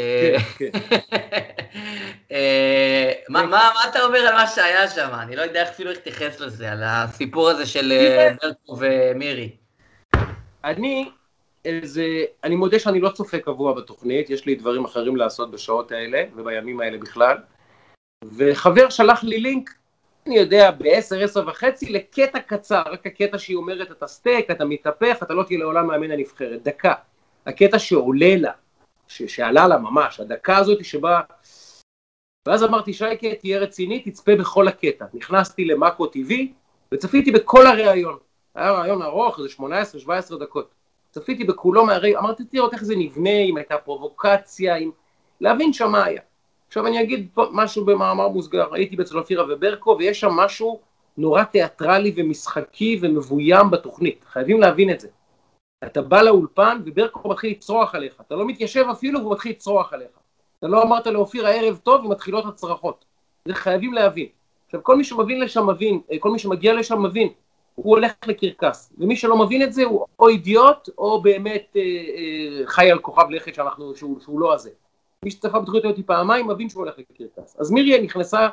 מה, 3.29 3.42
מה, 3.42 3.70
מה 3.74 3.81
אתה 3.90 4.03
אומר 4.05 4.18
על 4.18 4.35
מה 4.35 4.46
שהיה 4.46 4.88
שם? 4.88 5.09
אני 5.12 5.37
לא 5.37 5.42
יודע 5.42 5.62
אפילו 5.62 5.90
איך 5.90 5.98
תתייחס 5.98 6.40
לזה, 6.40 6.72
על 6.72 6.83
הסיפור 6.83 7.48
הזה 7.48 7.66
של 7.66 7.92
אה, 7.92 8.33
ברקו 8.42 8.76
ומירי. 8.79 9.50
אני, 10.64 11.11
איזה, 11.64 12.05
אני 12.44 12.57
מודה 12.57 12.79
שאני 12.79 13.00
לא 13.00 13.09
צופה 13.09 13.38
קבוע 13.38 13.74
בתוכנית, 13.74 14.31
יש 14.31 14.46
לי 14.46 14.55
דברים 14.55 14.85
אחרים 14.85 15.16
לעשות 15.16 15.50
בשעות 15.50 15.92
האלה 15.92 16.24
ובימים 16.37 16.81
האלה 16.81 16.98
בכלל, 16.98 17.37
וחבר 18.37 18.90
שלח 18.90 19.24
לי 19.24 19.40
לינק, 19.40 19.70
אני 20.26 20.38
יודע, 20.38 20.70
ב-10, 20.70 21.16
10 21.24 21.48
וחצי, 21.48 21.92
לקטע 21.92 22.38
קצר, 22.40 22.83
רק 22.87 23.07
הקטע 23.07 23.38
שהיא 23.38 23.57
אומרת, 23.57 23.90
אתה 23.90 24.07
סטייק, 24.07 24.50
אתה 24.50 24.64
מתהפך, 24.64 25.18
אתה 25.22 25.35
לא 25.35 25.42
תהיה 25.42 25.59
לעולם 25.59 25.87
מאמן 25.87 26.11
הנבחרת, 26.11 26.62
דקה. 26.62 26.94
הקטע 27.46 27.79
שעולה 27.79 28.37
לה, 28.37 28.53
ש- 29.11 29.23
שעלה 29.23 29.68
לה 29.68 29.79
ממש, 29.79 30.20
הדקה 30.20 30.57
הזאת 30.57 30.85
שבה... 30.85 31.20
ואז 32.49 32.64
אמרתי, 32.64 32.92
שייקה, 32.92 33.35
תהיה 33.40 33.59
רציני, 33.59 34.01
תצפה 34.01 34.37
בכל 34.37 34.68
הקטע. 34.68 35.05
נכנסתי 35.14 35.64
למאקו 35.64 36.07
TV 36.07 36.33
וצפיתי 36.94 37.31
בכל 37.31 37.66
הראיון. 37.66 38.18
היה 38.55 38.73
ראיון 38.73 39.03
ארוך, 39.03 39.38
איזה 39.38 39.49
18-17 40.33 40.38
דקות. 40.40 40.70
צפיתי 41.11 41.44
בכולו 41.44 41.87
מהרגע, 41.87 42.18
אמרתי, 42.18 42.44
תראות 42.44 42.75
איך 42.75 42.85
זה 42.85 42.96
נבנה, 42.96 43.38
אם 43.51 43.57
הייתה 43.57 43.79
פרובוקציה, 43.79 44.77
אם... 44.77 44.90
להבין 45.40 45.73
שם 45.73 45.90
מה 45.90 46.05
היה. 46.05 46.20
עכשיו 46.66 46.87
אני 46.87 47.03
אגיד 47.03 47.29
משהו 47.37 47.85
במאמר 47.85 48.29
מוסגר, 48.29 48.75
הייתי 48.75 48.96
אצל 49.03 49.18
אופירה 49.18 49.44
וברקו, 49.55 49.96
ויש 49.99 50.20
שם 50.20 50.31
משהו 50.31 50.81
נורא 51.16 51.42
תיאטרלי 51.42 52.12
ומשחקי 52.16 52.99
ומבוים 53.03 53.70
בתוכנית, 53.70 54.25
חייבים 54.29 54.61
להבין 54.61 54.90
את 54.90 55.01
זה. 55.01 55.09
אתה 55.87 56.03
בא 56.03 56.23
לאולפן 56.23 56.83
וברקו 56.85 57.29
מתחיל 57.29 57.51
לצרוח 57.51 57.95
עליך, 57.95 58.21
אתה 58.21 58.35
לא 58.35 58.47
מתיישב 58.47 58.85
אפילו 58.93 59.21
והוא 59.21 59.33
מתחיל 59.33 59.53
לצרוח 59.53 59.93
עליך. 59.93 60.11
אתה 60.59 60.69
לא 60.69 60.83
אמרת 60.83 61.07
לאופירה 61.07 61.51
ערב 61.51 61.81
טוב 61.83 62.05
ומתחילות 62.05 62.47
הצרחות. 62.47 63.05
זה 63.49 63.55
חייבים 63.55 63.93
להבין. 63.93 64.27
עכשיו 64.66 64.83
כל 64.83 64.97
מי 64.97 65.05
שמבין 65.05 65.40
לשם 65.40 65.66
מבין, 65.66 66.01
אה, 66.12 66.19
כל 66.19 66.31
מי 66.31 66.38
שמגיע 66.38 66.75
לשם 66.75 67.03
מבין, 67.03 67.29
הוא 67.75 67.97
הולך 67.97 68.12
לקרקס, 68.27 68.93
ומי 68.99 69.16
שלא 69.16 69.37
מבין 69.37 69.62
את 69.62 69.73
זה 69.73 69.85
הוא 69.85 70.07
או 70.19 70.29
אידיוט 70.29 70.88
או 70.99 71.23
באמת 71.23 71.66
אה, 71.77 71.83
אה, 71.83 72.66
חי 72.66 72.90
על 72.90 72.99
כוכב 72.99 73.31
לכת 73.31 73.55
שאנחנו, 73.55 73.97
שהוא, 73.97 74.21
שהוא 74.21 74.40
לא 74.40 74.55
הזה. 74.55 74.71
מי 75.25 75.31
שצפה 75.31 75.61
בתוכנית 75.61 75.85
אותי 75.85 76.03
פעמיים 76.03 76.49
מבין 76.49 76.69
שהוא 76.69 76.85
הולך 76.85 76.95
לקרקס. 76.99 77.57
אז 77.61 77.71
מירי 77.71 78.03
נכנסה, 78.03 78.49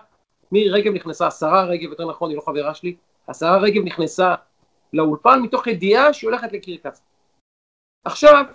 מירי 0.52 0.70
רגב 0.70 0.94
נכנסה, 0.94 1.28
השרה 1.28 1.64
רגב 1.64 1.90
יותר 1.90 2.10
נכון, 2.10 2.30
היא 2.30 2.38
לא 2.38 2.42
חברה 2.42 2.74
שלי, 2.74 2.96
השרה 3.28 3.58
רגב 3.58 3.84
נכנסה 3.84 4.36
לאולפן 4.94 5.40
מתוך 5.42 5.68
ידיעה 5.68 6.14
שהיא 6.14 6.30
הולכת 6.30 6.54
לקרקס. 6.54 7.02
עכשיו, 8.08 8.46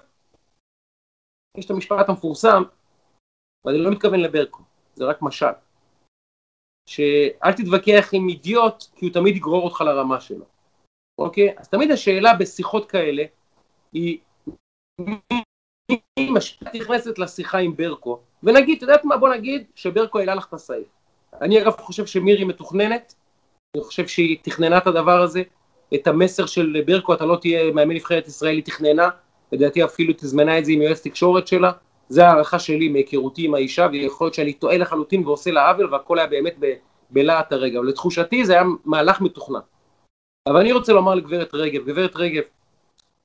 יש 1.56 1.64
את 1.64 1.70
המשפט 1.70 2.08
המפורסם, 2.08 2.62
ואני 3.64 3.78
לא 3.78 3.90
מתכוון 3.90 4.20
לברקו, 4.20 4.62
זה 4.94 5.04
רק 5.04 5.22
משל, 5.22 5.52
שאל 6.88 7.52
תתווכח 7.52 8.10
עם 8.12 8.28
אידיוט, 8.28 8.84
כי 8.96 9.06
הוא 9.06 9.14
תמיד 9.14 9.36
יגרור 9.36 9.64
אותך 9.64 9.80
לרמה 9.80 10.20
שלו, 10.20 10.44
אוקיי? 11.18 11.58
אז 11.58 11.68
תמיד 11.68 11.90
השאלה 11.90 12.34
בשיחות 12.34 12.90
כאלה 12.90 13.24
היא, 13.92 14.18
אם 16.18 16.36
השאלה 16.36 16.70
נכנסת 16.74 17.18
לשיחה 17.18 17.58
עם 17.58 17.76
ברקו, 17.76 18.20
ונגיד, 18.42 18.76
אתה 18.76 18.84
יודעת 18.84 19.04
מה, 19.04 19.16
בוא 19.16 19.34
נגיד 19.34 19.70
שברקו 19.74 20.18
העלה 20.18 20.34
לך 20.34 20.48
את 20.48 20.52
הסעיף. 20.52 20.88
אני 21.40 21.62
אגב 21.62 21.72
חושב 21.72 22.06
שמירי 22.06 22.44
מתוכננת, 22.44 23.14
אני 23.76 23.84
חושב 23.84 24.06
שהיא 24.06 24.38
תכננה 24.42 24.78
את 24.78 24.86
הדבר 24.86 25.22
הזה, 25.22 25.42
את 25.94 26.06
המסר 26.06 26.46
של 26.46 26.82
ברקו, 26.86 27.14
אתה 27.14 27.24
לא 27.24 27.36
תהיה 27.36 27.72
מאמן 27.72 27.94
נבחרת 27.94 28.26
ישראל, 28.26 28.54
היא 28.54 28.64
תכננה, 28.64 29.08
לדעתי 29.52 29.84
אפילו 29.84 30.14
תזמנה 30.16 30.58
את 30.58 30.64
זה 30.64 30.72
עם 30.72 30.82
יועץ 30.82 31.00
תקשורת 31.06 31.46
שלה, 31.46 31.72
זה 32.08 32.26
הערכה 32.26 32.58
שלי 32.58 32.88
מהיכרותי 32.88 33.44
עם 33.44 33.54
האישה, 33.54 33.86
ויכול 33.92 34.24
להיות 34.24 34.34
שאני 34.34 34.52
טועה 34.52 34.76
לחלוטין 34.76 35.26
ועושה 35.26 35.50
לה 35.50 35.68
עוול, 35.70 35.94
והכל 35.94 36.18
היה 36.18 36.26
באמת 36.26 36.54
ב, 36.58 36.72
בלהט 37.10 37.52
הרגע, 37.52 37.78
אבל 37.78 37.88
לתחושתי 37.88 38.44
זה 38.44 38.52
היה 38.52 38.62
מהלך 38.84 39.20
מתוכנן. 39.20 39.60
אבל 40.48 40.60
אני 40.60 40.72
רוצה 40.72 40.92
לומר 40.92 41.14
לגברת 41.14 41.54
רגב, 41.54 41.86
גברת 41.86 42.16
רגב, 42.16 42.42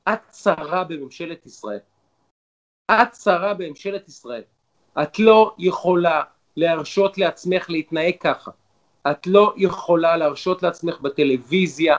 את 0.10 0.34
שרה 0.34 0.84
בממשלת 0.84 1.46
ישראל. 1.46 1.80
את 2.92 3.16
שרה 3.16 3.54
בממשלת 3.54 4.08
ישראל. 4.08 4.44
את 5.02 5.20
לא 5.20 5.56
יכולה 5.58 6.24
להרשות 6.58 7.18
לעצמך 7.18 7.70
להתנהג 7.70 8.14
ככה. 8.20 8.52
את 9.12 9.28
לא 9.28 9.54
יכולה 9.58 10.18
להרשות 10.18 10.64
לעצמך 10.64 11.02
בטלוויזיה, 11.02 11.96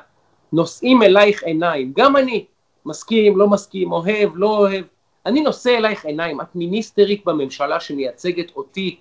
נושאים 0.52 1.02
אלייך 1.02 1.42
עיניים, 1.42 1.92
גם 1.96 2.16
אני, 2.16 2.46
מסכים, 2.88 3.38
לא 3.38 3.48
מסכים, 3.48 3.92
אוהב, 3.92 4.30
לא 4.34 4.58
אוהב, 4.58 4.84
אני 5.26 5.40
נושא 5.40 5.70
אלייך 5.70 6.04
עיניים, 6.04 6.40
את 6.40 6.56
מיניסטרית 6.56 7.24
בממשלה 7.24 7.80
שמייצגת 7.80 8.56
אותי, 8.56 9.00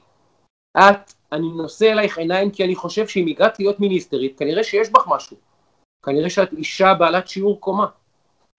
את, 0.78 1.14
אני 1.32 1.50
נושא 1.50 1.92
אלייך 1.92 2.18
עיניים 2.18 2.52
כי 2.52 2.64
אני 2.64 2.76
חושב 2.76 3.08
שאם 3.08 3.28
הגעת 3.28 3.60
להיות 3.60 3.80
מיניסטרית, 3.80 4.40
כנראה 4.40 4.64
שיש 4.64 4.90
בך 4.90 5.08
משהו, 5.08 5.38
כנראה 6.06 6.30
שאת 6.30 6.54
אישה 6.54 6.94
בעלת 6.94 7.28
שיעור 7.28 7.60
קומה. 7.60 7.86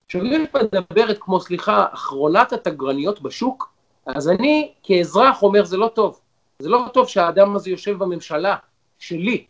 כשאני 0.08 0.38
מדברת 0.38 1.18
כמו, 1.20 1.40
סליחה, 1.40 1.86
אחרונת 1.92 2.52
התגרניות 2.52 3.22
בשוק, 3.22 3.72
אז 4.06 4.28
אני 4.28 4.72
כאזרח 4.82 5.42
אומר 5.42 5.64
זה 5.64 5.76
לא 5.76 5.88
טוב, 5.94 6.20
זה 6.62 6.68
לא 6.68 6.84
טוב 6.92 7.08
שהאדם 7.08 7.56
הזה 7.56 7.70
יושב 7.70 7.98
בממשלה 7.98 8.56
שלי, 8.98 9.44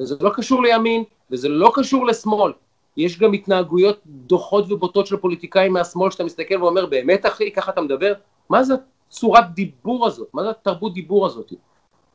וזה 0.00 0.16
לא 0.20 0.30
קשור 0.34 0.62
לימין, 0.62 1.04
וזה 1.30 1.48
לא 1.48 1.72
קשור 1.74 2.06
לשמאל, 2.06 2.52
יש 2.96 3.18
גם 3.18 3.32
התנהגויות 3.32 4.00
דוחות 4.06 4.72
ובוטות 4.72 5.06
של 5.06 5.16
פוליטיקאים 5.16 5.72
מהשמאל 5.72 6.10
שאתה 6.10 6.24
מסתכל 6.24 6.62
ואומר 6.62 6.86
באמת 6.86 7.26
אחי 7.26 7.52
ככה 7.52 7.72
אתה 7.72 7.80
מדבר? 7.80 8.12
מה 8.48 8.64
זה 8.64 8.74
צורת 9.08 9.54
דיבור 9.54 10.06
הזאת? 10.06 10.28
מה 10.34 10.42
זה 10.42 10.50
התרבות 10.50 10.94
דיבור 10.94 11.26
הזאת? 11.26 11.52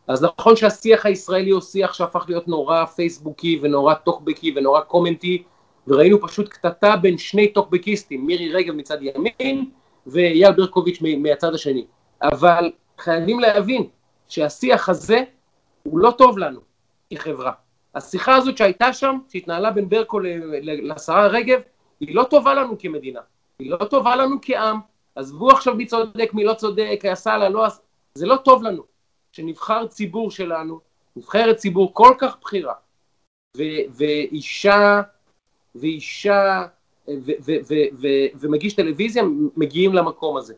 אז 0.08 0.24
נכון 0.24 0.56
שהשיח 0.56 1.06
הישראלי 1.06 1.50
הוא 1.50 1.62
שיח 1.62 1.94
שהפך 1.94 2.26
להיות 2.28 2.48
נורא 2.48 2.86
פייסבוקי 2.86 3.60
ונורא 3.62 3.94
טוקבקי 3.94 4.54
ונורא 4.56 4.82
קומנטי 4.82 5.44
וראינו 5.88 6.22
פשוט 6.22 6.50
קטטה 6.50 6.96
בין 6.96 7.18
שני 7.18 7.48
טוקבקיסטים, 7.48 8.26
מירי 8.26 8.54
רגב 8.54 8.74
מצד 8.74 8.98
ימין 9.02 9.70
ואייל 10.08 10.52
ברקוביץ' 10.52 11.00
מהצד 11.18 11.54
השני. 11.54 11.86
אבל 12.22 12.72
חייבים 12.98 13.40
להבין 13.40 13.88
שהשיח 14.28 14.90
הזה 14.90 15.24
הוא 15.84 16.00
לא 16.00 16.12
טוב 16.12 16.38
לנו 16.38 16.60
כחברה. 17.14 17.52
השיחה 17.98 18.36
הזאת 18.36 18.58
שהייתה 18.58 18.94
שם, 18.94 19.20
שהתנהלה 19.30 19.72
בין 19.72 19.90
ברקו 19.90 20.20
לשרה 20.62 21.28
רגב, 21.28 21.60
היא 22.00 22.16
לא 22.16 22.24
טובה 22.24 22.54
לנו 22.54 22.76
כמדינה, 22.80 23.22
היא 23.60 23.72
לא 23.72 23.86
טובה 23.86 24.16
לנו 24.16 24.36
כעם, 24.42 24.80
עזבו 25.16 25.52
עכשיו 25.52 25.76
מי 25.76 25.86
צודק, 25.86 26.30
מי 26.34 26.44
לא 26.44 26.54
צודק, 26.54 27.00
עשה 27.04 27.38
לה, 27.38 27.50
לא 27.50 27.66
עשה, 27.66 27.82
זה 28.16 28.26
לא 28.26 28.36
טוב 28.36 28.64
לנו, 28.64 28.84
שנבחר 29.32 29.88
ציבור 29.88 30.32
שלנו, 30.32 30.80
נבחרת 31.16 31.58
ציבור 31.58 31.94
כל 31.94 32.14
כך 32.18 32.38
בכירה, 32.42 32.74
ואישה, 33.90 35.02
ואישה, 35.76 36.66
ומגיש 38.40 38.74
טלוויזיה, 38.74 39.24
מגיעים 39.58 39.94
למקום 39.94 40.38
הזה. 40.38 40.54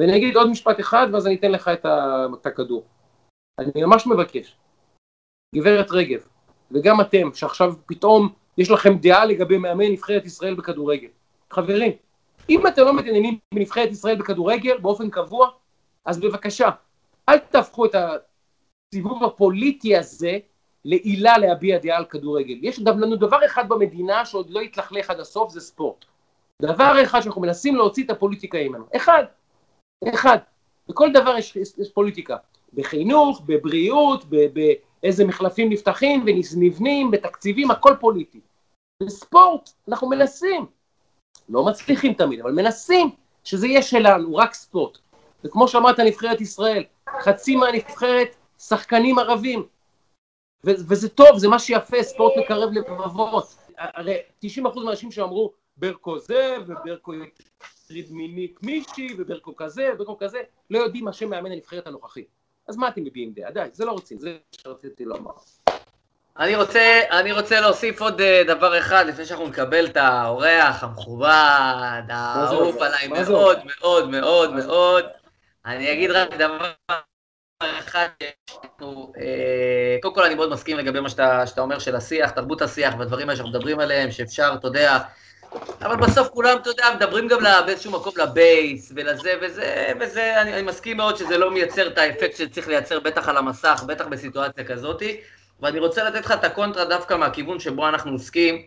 ואני 0.00 0.16
אגיד 0.16 0.36
עוד 0.36 0.50
משפט 0.50 0.80
אחד, 0.80 1.06
ואז 1.12 1.26
אני 1.26 1.34
אתן 1.34 1.52
לך 1.52 1.70
את 1.82 2.46
הכדור. 2.46 2.84
אני 3.58 3.70
ממש 3.76 4.06
מבקש, 4.06 4.56
גברת 5.54 5.90
רגב, 5.90 6.26
וגם 6.72 7.00
אתם, 7.00 7.30
שעכשיו 7.34 7.74
פתאום 7.86 8.28
יש 8.58 8.70
לכם 8.70 8.98
דעה 8.98 9.24
לגבי 9.24 9.58
מאמן 9.58 9.84
נבחרת 9.84 10.24
ישראל 10.24 10.54
בכדורגל. 10.54 11.08
חברים, 11.50 11.92
אם 12.50 12.66
אתם 12.66 12.82
לא 12.82 12.96
מתעניינים 12.96 13.38
בנבחרת 13.54 13.90
ישראל 13.90 14.16
בכדורגל 14.16 14.78
באופן 14.78 15.10
קבוע, 15.10 15.50
אז 16.04 16.20
בבקשה, 16.20 16.70
אל 17.28 17.38
תהפכו 17.38 17.84
את 17.84 17.94
הסיבוב 17.94 19.24
הפוליטי 19.24 19.96
הזה 19.96 20.38
לעילה 20.84 21.38
להביע 21.38 21.78
דעה 21.78 21.96
על 21.96 22.04
כדורגל. 22.04 22.54
יש 22.62 22.78
לנו 22.78 23.16
דבר 23.16 23.46
אחד 23.46 23.68
במדינה 23.68 24.24
שעוד 24.24 24.50
לא 24.50 24.60
התלכלך 24.60 25.10
עד 25.10 25.20
הסוף, 25.20 25.52
זה 25.52 25.60
ספורט. 25.60 26.04
דבר 26.62 27.02
אחד 27.02 27.20
שאנחנו 27.20 27.40
מנסים 27.40 27.76
להוציא 27.76 28.04
את 28.04 28.10
הפוליטיקה 28.10 28.58
ממנו. 28.58 28.84
אחד, 28.96 29.24
אחד. 30.14 30.38
בכל 30.88 31.12
דבר 31.12 31.36
יש, 31.38 31.56
יש, 31.56 31.72
יש 31.78 31.90
פוליטיקה. 31.90 32.36
בחינוך, 32.74 33.42
בבריאות, 33.46 34.24
ב, 34.28 34.36
ב, 34.52 34.72
איזה 35.02 35.24
מחלפים 35.24 35.70
נפתחים 35.72 36.24
ונבנים 36.26 37.10
בתקציבים, 37.10 37.70
הכל 37.70 37.94
פוליטי. 38.00 38.40
בספורט 39.02 39.70
אנחנו 39.88 40.08
מנסים, 40.08 40.66
לא 41.48 41.64
מצליחים 41.64 42.14
תמיד, 42.14 42.40
אבל 42.40 42.52
מנסים 42.52 43.10
שזה 43.44 43.66
יהיה 43.66 43.82
שלנו, 43.82 44.36
רק 44.36 44.54
ספורט. 44.54 44.98
וכמו 45.44 45.68
שאמרת, 45.68 46.00
נבחרת 46.00 46.40
ישראל, 46.40 46.84
חצי 47.20 47.56
מהנבחרת 47.56 48.36
שחקנים 48.58 49.18
ערבים. 49.18 49.66
ו- 50.66 50.88
וזה 50.88 51.08
טוב, 51.08 51.38
זה 51.38 51.48
מה 51.48 51.58
שיפה, 51.58 52.02
ספורט 52.02 52.32
מקרב 52.36 52.72
לבבות. 52.72 53.54
הרי 53.78 54.16
90% 54.40 54.84
מהאנשים 54.84 55.10
שאמרו, 55.10 55.52
ברקו 55.76 56.18
זה, 56.18 56.56
וברקו 56.66 57.12
יטריד 57.14 58.12
מינית 58.12 58.62
מישהי, 58.62 59.14
וברקו 59.18 59.56
כזה, 59.56 59.90
וברקו 59.94 60.18
כזה, 60.18 60.42
לא 60.70 60.78
יודעים 60.78 61.04
מה 61.04 61.12
שם 61.12 61.30
מאמן 61.30 61.52
הנבחרת 61.52 61.86
הנוכחית. 61.86 62.39
אז 62.70 62.76
מה 62.76 62.88
אתם 62.88 63.04
מביעים 63.04 63.32
דעה? 63.32 63.50
די, 63.50 63.60
זה 63.72 63.84
לא 63.84 63.92
רוצים, 63.92 64.18
זה 64.18 64.36
שרציתי 64.52 65.04
לומר. 65.04 65.30
אני 66.38 66.56
רוצה, 66.56 67.00
אני 67.10 67.32
רוצה 67.32 67.60
להוסיף 67.60 68.00
עוד 68.00 68.20
אה, 68.20 68.42
דבר 68.46 68.78
אחד 68.78 69.04
לפני 69.06 69.26
שאנחנו 69.26 69.48
נקבל 69.48 69.86
את 69.86 69.96
האורח 69.96 70.84
המכובד, 70.84 72.02
האהוב 72.08 72.82
עליי 72.82 73.08
מאוד 73.08 73.58
מאוד 73.64 74.08
מאוד 74.08 74.52
מאוד. 74.52 75.04
אני 75.66 75.92
אגיד 75.92 76.10
רק 76.10 76.34
דבר 76.34 76.72
אחד, 77.60 78.08
אה, 78.82 79.96
קודם 80.02 80.14
כל 80.14 80.24
אני 80.24 80.34
מאוד 80.34 80.50
מסכים 80.50 80.78
לגבי 80.78 81.00
מה 81.00 81.08
שאתה, 81.08 81.46
שאתה 81.46 81.60
אומר 81.60 81.78
של 81.78 81.96
השיח, 81.96 82.30
תרבות 82.30 82.62
השיח 82.62 82.94
והדברים 82.98 83.28
האלה 83.28 83.36
שאנחנו 83.36 83.58
מדברים 83.58 83.80
עליהם, 83.80 84.10
שאפשר, 84.10 84.52
אתה 84.54 84.66
יודע, 84.66 84.98
אבל 85.82 85.96
בסוף 85.96 86.28
כולם, 86.28 86.56
אתה 86.62 86.70
יודע, 86.70 86.84
מדברים 86.96 87.28
גם 87.28 87.38
באיזשהו 87.66 87.92
מקום 87.92 88.12
לבייס 88.16 88.92
ולזה 88.96 89.32
וזה, 89.42 89.92
וזה, 90.00 90.42
אני, 90.42 90.54
אני 90.54 90.62
מסכים 90.62 90.96
מאוד 90.96 91.16
שזה 91.16 91.38
לא 91.38 91.50
מייצר 91.50 91.86
את 91.86 91.98
האפקט 91.98 92.36
שצריך 92.36 92.68
לייצר 92.68 93.00
בטח 93.00 93.28
על 93.28 93.36
המסך, 93.36 93.84
בטח 93.86 94.06
בסיטואציה 94.06 94.64
כזאתי, 94.64 95.20
ואני 95.60 95.78
רוצה 95.78 96.04
לתת 96.04 96.24
לך 96.24 96.32
את 96.32 96.44
הקונטרה 96.44 96.84
דווקא 96.84 97.14
מהכיוון 97.14 97.60
שבו 97.60 97.88
אנחנו 97.88 98.12
עוסקים, 98.12 98.62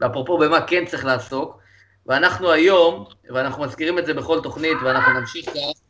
ואפרופו 0.00 0.38
במה 0.38 0.60
כן 0.60 0.86
צריך 0.86 1.04
לעסוק, 1.04 1.58
ואנחנו 2.06 2.50
היום, 2.52 3.04
ואנחנו 3.30 3.64
מזכירים 3.64 3.98
את 3.98 4.06
זה 4.06 4.14
בכל 4.14 4.40
תוכנית, 4.42 4.76
ואנחנו 4.84 5.20
נמשיך 5.20 5.46
כך, 5.46 5.80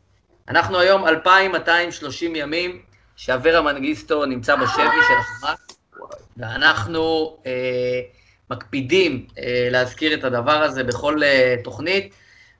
אנחנו 0.49 0.79
היום 0.79 1.07
2,230 1.07 2.35
ימים 2.35 2.81
שאברה 3.15 3.61
מנגיסטו 3.61 4.25
נמצא 4.25 4.55
בשבי 4.55 4.99
של 5.07 5.13
החמאס, 5.13 5.59
ואנחנו... 6.37 7.37
אה, 7.45 8.18
מקפידים 8.49 9.25
אה, 9.37 9.67
להזכיר 9.71 10.13
את 10.13 10.23
הדבר 10.23 10.63
הזה 10.63 10.83
בכל 10.83 11.23
אה, 11.23 11.55
תוכנית, 11.63 12.13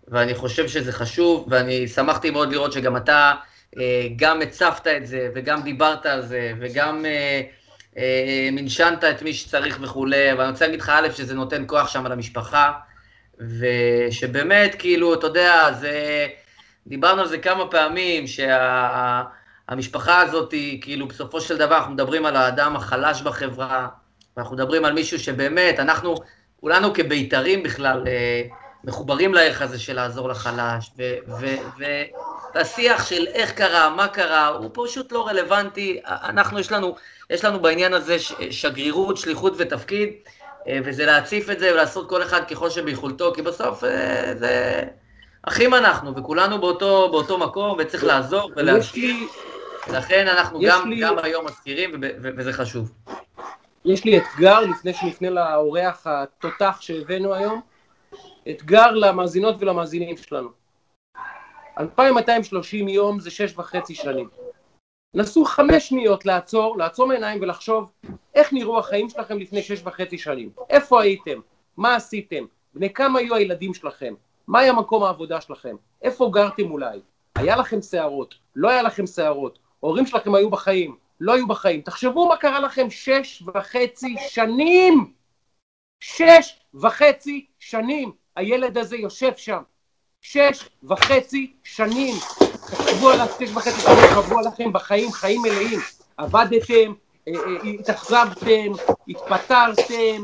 ואני 0.08 0.36
חושב 0.36 0.68
שזה 0.68 0.92
חשוב, 0.92 1.48
ואני 1.50 1.88
שמחתי 1.88 2.30
מאוד 2.30 2.52
לראות 2.52 2.74
שגם 2.74 2.98
אתה 2.98 3.34
אה, 3.78 4.08
גם 4.16 4.42
הצפת 4.42 4.88
את 4.88 5.08
זה, 5.08 5.30
וגם 5.36 5.62
דיברת 5.62 6.06
על 6.06 6.22
זה, 6.22 6.54
וגם 6.60 7.06
מנשנת 8.52 9.04
את 9.04 9.22
מי 9.22 9.34
שצריך 9.34 9.80
וכולי, 9.82 10.34
ואני 10.38 10.52
רוצה 10.52 10.66
להגיד 10.66 10.82
לך, 10.82 10.90
א', 10.90 11.08
שזה 11.16 11.36
נותן 11.36 11.64
כוח 11.68 11.88
שם 11.88 12.08
למשפחה, 12.08 12.72
ושבאמת, 13.40 14.76
כאילו, 14.80 15.14
אתה 15.14 15.28
יודע, 15.28 15.72
זה... 15.80 16.28
דיברנו 16.88 17.22
על 17.22 17.28
זה 17.28 17.38
כמה 17.38 17.68
פעמים, 17.68 18.26
שהמשפחה 18.28 20.12
שה, 20.12 20.22
הזאת, 20.22 20.54
כאילו, 20.82 21.08
בסופו 21.08 21.42
של 21.42 21.58
דבר, 21.58 21.78
אנחנו 21.78 21.94
מדברים 21.94 22.26
על 22.26 22.36
האדם 22.36 22.76
החלש 22.76 23.22
בחברה, 23.22 23.88
ואנחנו 24.38 24.56
מדברים 24.56 24.86
על 24.86 24.94
מישהו 24.94 25.20
שבאמת, 25.20 25.80
אנחנו, 25.80 26.16
כולנו 26.60 26.94
כבית"רים 26.94 27.64
בכלל, 27.64 28.04
אה, 28.08 28.44
מחוברים 28.84 29.34
לערך 29.34 29.62
הזה 29.62 29.80
של 29.80 29.94
לעזור 29.96 30.30
לחלש, 30.30 30.92
והשיח 32.56 33.06
של 33.06 33.28
איך 33.28 33.52
קרה, 33.52 33.90
מה 33.90 34.08
קרה, 34.08 34.48
הוא 34.48 34.70
פשוט 34.74 35.12
לא 35.12 35.28
רלוונטי. 35.28 36.02
אנחנו, 36.06 36.60
יש 36.60 36.72
לנו, 36.72 36.96
יש 37.30 37.46
לנו 37.46 37.60
בעניין 37.60 37.94
הזה 37.94 38.18
שגרירות, 38.50 39.18
שליחות 39.18 39.54
ותפקיד, 39.58 40.10
אה, 40.68 40.80
וזה 40.86 41.06
להציף 41.06 41.50
את 41.50 41.60
זה 41.60 41.74
ולעשות 41.74 42.10
כל 42.10 42.24
אחד 42.24 42.48
ככל 42.48 42.70
שביכולתו, 42.70 43.34
כי 43.36 43.42
בסוף 43.42 43.84
אה, 43.84 44.34
זה... 44.36 44.84
אחים 45.44 45.74
אנחנו, 45.74 46.16
וכולנו 46.16 46.62
באותו, 46.62 47.10
באותו 47.12 47.38
מקום, 47.38 47.78
וצריך 47.80 48.04
לעזור 48.04 48.52
ולהשקיע. 48.56 49.16
לכן 49.94 50.28
אנחנו 50.28 50.60
גם, 50.68 50.90
לי... 50.90 51.00
גם 51.00 51.20
היום 51.20 51.46
מזכירים, 51.46 51.92
וזה 52.22 52.54
חשוב. 52.54 52.92
יש 53.86 54.06
לי 54.06 54.18
אתגר 54.18 54.60
לפני 54.60 54.94
שנפנה 54.94 55.30
לאורח 55.30 56.08
התותח 56.08 56.78
שהבאנו 56.82 57.34
היום, 57.34 57.62
אתגר 58.50 58.92
למאזינות 58.92 59.56
ולמאזינים 59.60 60.18
שלנו. 60.18 60.50
2230 61.80 62.88
יום 62.88 63.20
זה 63.20 63.32
שש 63.32 63.58
וחצי 63.58 63.96
שנים. 63.96 64.30
נסו 65.14 65.46
חמש 65.46 65.90
שניות 65.90 66.26
לעצור, 66.26 66.78
לעצום 66.78 67.12
עיניים 67.12 67.42
ולחשוב 67.42 67.92
איך 68.36 68.54
נראו 68.54 68.80
החיים 68.80 69.10
שלכם 69.10 69.40
לפני 69.40 69.62
שש 69.62 69.82
וחצי 69.84 70.18
שנים. 70.18 70.50
איפה 70.70 71.02
הייתם? 71.02 71.40
מה 71.78 71.96
עשיתם? 71.96 72.46
בני 72.74 72.94
כמה 72.94 73.20
היו 73.20 73.36
הילדים 73.36 73.74
שלכם? 73.74 74.14
מה 74.48 74.60
היה 74.60 74.74
מקום 74.74 75.04
העבודה 75.04 75.42
שלכם? 75.42 75.76
איפה 76.02 76.30
גרתם 76.34 76.72
אולי? 76.72 77.00
היה 77.36 77.56
לכם 77.56 77.82
שערות? 77.82 78.36
לא 78.56 78.70
היה 78.70 78.82
לכם 78.82 79.08
שערות? 79.08 79.60
ההורים 79.84 80.06
שלכם 80.06 80.36
היו 80.36 80.50
בחיים? 80.50 80.96
לא 81.20 81.34
היו 81.34 81.48
בחיים? 81.48 81.82
תחשבו 81.82 82.28
מה 82.28 82.38
קרה 82.38 82.60
לכם 82.60 82.90
שש 82.90 83.44
וחצי 83.54 84.16
שנים! 84.30 85.14
שש 86.00 86.60
וחצי 86.74 87.46
שנים 87.60 88.12
הילד 88.36 88.78
הזה 88.78 88.98
יושב 88.98 89.32
שם. 89.38 89.62
שש 90.22 90.70
וחצי 90.84 91.54
שנים. 91.64 92.16
תחשבו 92.72 93.10
על 93.10 93.22
השש 93.22 93.52
וחצי 93.54 93.82
שנים 93.82 93.98
שעברו 94.10 94.40
עליכם 94.40 94.74
בחיים, 94.74 95.12
חיים 95.12 95.42
מלאים. 95.42 95.80
עבדתם, 96.18 96.94
אה, 97.28 97.34
אה, 97.34 97.70
התאכזבתם, 97.80 98.72
התפטרתם, 99.08 100.24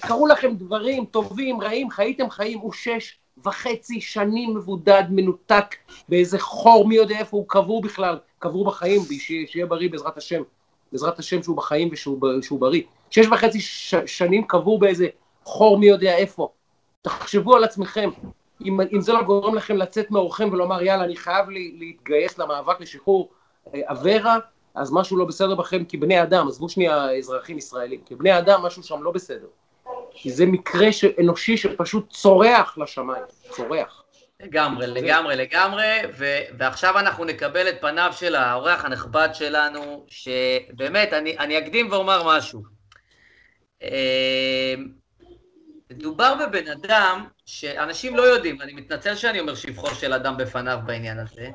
קרו 0.00 0.26
לכם 0.26 0.54
דברים 0.54 1.04
טובים, 1.04 1.60
רעים, 1.60 1.90
חייתם 1.90 2.30
חיים, 2.30 2.58
הוא 2.58 2.72
שש 2.72 3.18
וחצי 3.44 4.00
שנים 4.00 4.54
מבודד, 4.54 5.02
מנותק 5.10 5.74
באיזה 6.08 6.38
חור, 6.38 6.88
מי 6.88 6.94
יודע 6.94 7.18
איפה 7.18 7.36
הוא 7.36 7.44
קבור 7.48 7.82
בכלל, 7.82 8.18
קבור 8.38 8.64
בחיים, 8.64 9.00
שיהיה 9.46 9.66
בריא 9.66 9.90
בעזרת 9.90 10.16
השם, 10.16 10.42
בעזרת 10.92 11.18
השם 11.18 11.42
שהוא 11.42 11.56
בחיים 11.56 11.88
ושהוא 11.92 12.60
בריא. 12.60 12.82
שש 13.10 13.26
וחצי 13.26 13.60
ש, 13.60 13.94
שנים 14.06 14.44
קבור 14.46 14.78
באיזה 14.78 15.06
חור 15.44 15.78
מי 15.78 15.86
יודע 15.86 16.16
איפה. 16.16 16.48
תחשבו 17.02 17.56
על 17.56 17.64
עצמכם, 17.64 18.10
אם, 18.64 18.80
אם 18.92 19.00
זה 19.00 19.12
לא 19.12 19.22
גורם 19.22 19.54
לכם 19.54 19.76
לצאת 19.76 20.10
מאורכם 20.10 20.48
ולומר 20.52 20.82
יאללה 20.82 21.04
אני 21.04 21.16
חייב 21.16 21.48
לי, 21.48 21.76
להתגייס 21.78 22.38
למאבק 22.38 22.80
לשחרור 22.80 23.30
אה, 23.74 23.80
אברה, 23.84 24.38
אז 24.74 24.92
משהו 24.92 25.16
לא 25.16 25.24
בסדר 25.24 25.54
בכם 25.54 25.84
כבני 25.88 26.22
אדם, 26.22 26.48
עזבו 26.48 26.68
שנייה 26.68 27.16
אזרחים 27.18 27.58
ישראלים, 27.58 28.00
כבני 28.06 28.38
אדם 28.38 28.62
משהו 28.62 28.82
שם 28.82 29.02
לא 29.02 29.10
בסדר. 29.10 29.46
כי 30.16 30.30
זה 30.30 30.46
מקרה 30.46 30.86
אנושי 31.20 31.56
שפשוט 31.56 32.10
צורח 32.10 32.78
לשמיים, 32.78 33.22
צורח. 33.50 34.02
לגמרי, 34.40 34.86
לגמרי, 34.86 35.36
לגמרי, 35.36 35.98
ו- 36.18 36.42
ועכשיו 36.58 36.98
אנחנו 36.98 37.24
נקבל 37.24 37.68
את 37.68 37.80
פניו 37.80 38.12
של 38.16 38.34
האורח 38.34 38.84
הנכבד 38.84 39.28
שלנו, 39.32 40.06
שבאמת, 40.08 41.12
אני, 41.12 41.38
אני 41.38 41.58
אקדים 41.58 41.92
ואומר 41.92 42.22
משהו. 42.36 42.62
אה, 43.82 44.74
מדובר 45.90 46.34
בבן 46.34 46.68
אדם 46.68 47.26
שאנשים 47.46 48.16
לא 48.16 48.22
יודעים, 48.22 48.62
אני 48.62 48.72
מתנצל 48.72 49.14
שאני 49.14 49.40
אומר 49.40 49.54
שבחו 49.54 49.94
של 49.94 50.12
אדם 50.12 50.36
בפניו 50.36 50.78
בעניין 50.86 51.18
הזה, 51.18 51.48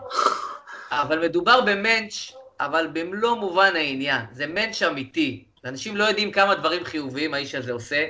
אבל 0.91 1.19
מדובר 1.19 1.61
במנץ', 1.61 2.31
אבל 2.59 2.87
במלוא 2.93 3.35
מובן 3.35 3.75
העניין. 3.75 4.25
זה 4.31 4.47
מענץ' 4.47 4.81
אמיתי. 4.81 5.43
אנשים 5.65 5.97
לא 5.97 6.03
יודעים 6.03 6.31
כמה 6.31 6.55
דברים 6.55 6.83
חיוביים 6.83 7.33
האיש 7.33 7.55
הזה 7.55 7.71
עושה, 7.71 8.07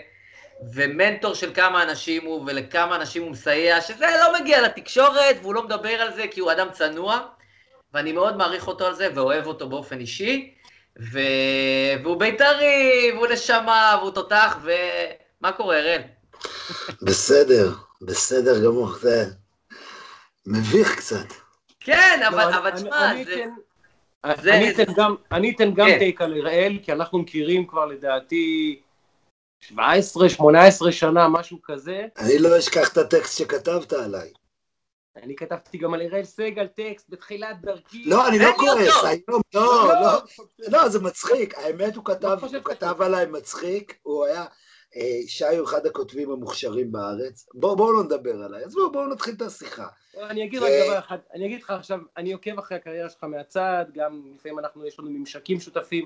ומנטור 0.73 1.33
של 1.33 1.53
כמה 1.53 1.83
אנשים 1.83 2.25
הוא, 2.25 2.43
ולכמה 2.47 2.95
אנשים 2.95 3.23
הוא 3.23 3.31
מסייע, 3.31 3.81
שזה 3.81 4.05
לא 4.19 4.39
מגיע 4.39 4.61
לתקשורת, 4.61 5.35
והוא 5.41 5.53
לא 5.53 5.63
מדבר 5.63 6.01
על 6.01 6.13
זה 6.13 6.25
כי 6.31 6.39
הוא 6.39 6.51
אדם 6.51 6.67
צנוע, 6.71 7.19
ואני 7.93 8.11
מאוד 8.11 8.37
מעריך 8.37 8.67
אותו 8.67 8.85
על 8.85 8.95
זה, 8.95 9.09
ואוהב 9.15 9.47
אותו 9.47 9.69
באופן 9.69 9.99
אישי, 9.99 10.53
ו... 10.99 11.19
והוא 12.03 12.19
בית"רי, 12.19 13.11
והוא 13.15 13.27
נשמה, 13.27 13.95
והוא 14.01 14.11
תותח, 14.11 14.57
ומה 14.63 15.51
קורה, 15.51 15.79
אראל? 15.79 16.01
בסדר, 17.01 17.71
בסדר 18.01 18.65
גמור, 18.65 18.93
זה 18.93 19.25
מביך 20.45 20.95
קצת. 20.95 21.25
כן, 21.79 22.21
אבל, 22.27 22.51
לא, 22.51 22.57
אבל 22.57 22.71
תשמע, 22.71 23.13
זה... 23.25 23.35
כן... 23.35 23.49
זה... 24.41 24.53
אני 24.53 24.69
אתן 24.71 24.93
גם, 24.93 25.15
אני 25.31 25.51
אתן 25.55 25.73
גם 25.73 25.87
כן. 25.87 25.99
טייק 25.99 26.21
על 26.21 26.33
אראל, 26.33 26.79
כי 26.83 26.91
אנחנו 26.91 27.19
מכירים 27.19 27.67
כבר 27.67 27.85
לדעתי 27.85 28.79
17-18 29.69 30.91
שנה, 30.91 31.27
משהו 31.27 31.57
כזה. 31.63 32.07
אני 32.17 32.39
לא 32.39 32.59
אשכח 32.59 32.93
את 32.93 32.97
הטקסט 32.97 33.37
שכתבת 33.37 33.93
עליי. 33.93 34.31
אני 35.15 35.35
כתבתי 35.35 35.77
גם 35.77 35.93
על 35.93 36.01
אראל 36.01 36.23
סגל 36.23 36.67
טקסט 36.67 37.09
בתחילת 37.09 37.61
דרכי. 37.61 38.03
לא, 38.05 38.27
אני 38.27 38.39
לא 38.39 38.51
כועס, 38.57 39.03
היום, 39.03 39.41
לא, 39.53 39.87
לא, 39.87 40.01
לא, 40.01 40.21
לא, 40.67 40.89
זה 40.89 40.99
מצחיק, 40.99 41.57
האמת 41.57 41.95
הוא 41.95 42.05
כתב, 42.05 42.37
הוא 42.41 42.63
כתב 42.63 43.01
עליי 43.01 43.25
מצחיק, 43.25 43.97
הוא 44.01 44.25
היה, 44.25 44.45
אה, 44.95 45.19
שי 45.27 45.57
הוא 45.57 45.67
אחד 45.67 45.85
הכותבים 45.85 46.31
המוכשרים 46.31 46.91
בארץ, 46.91 47.45
בואו 47.53 47.93
לא 47.93 48.03
נדבר 48.03 48.43
עליי, 48.43 48.63
אז 48.63 48.73
בואו 48.73 49.07
נתחיל 49.07 49.33
את 49.33 49.41
השיחה. 49.41 49.87
אני 50.17 50.45
אגיד 50.45 50.63
רק 50.63 50.71
דבר 50.85 50.99
אחד, 50.99 51.17
אני 51.33 51.45
אגיד 51.45 51.61
לך 51.61 51.69
עכשיו, 51.69 51.99
אני 52.17 52.33
עוקב 52.33 52.59
אחרי 52.59 52.77
הקריירה 52.77 53.09
שלך 53.09 53.23
מהצד, 53.23 53.85
גם 53.93 54.21
לפעמים 54.35 54.59
אנחנו, 54.59 54.87
יש 54.87 54.99
לנו 54.99 55.09
ממשקים 55.09 55.59
שותפים, 55.59 56.05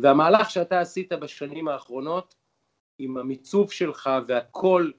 והמהלך 0.00 0.50
שאתה 0.50 0.80
עשית 0.80 1.12
בשנים 1.12 1.68
האחרונות, 1.68 2.34
עם 2.98 3.16
המיצוב 3.16 3.72
שלך 3.72 4.10
והקול 4.26 4.92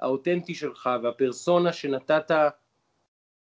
האותנטי 0.00 0.54
שלך 0.54 0.90
והפרסונה 1.02 1.72
שנתת, 1.72 2.30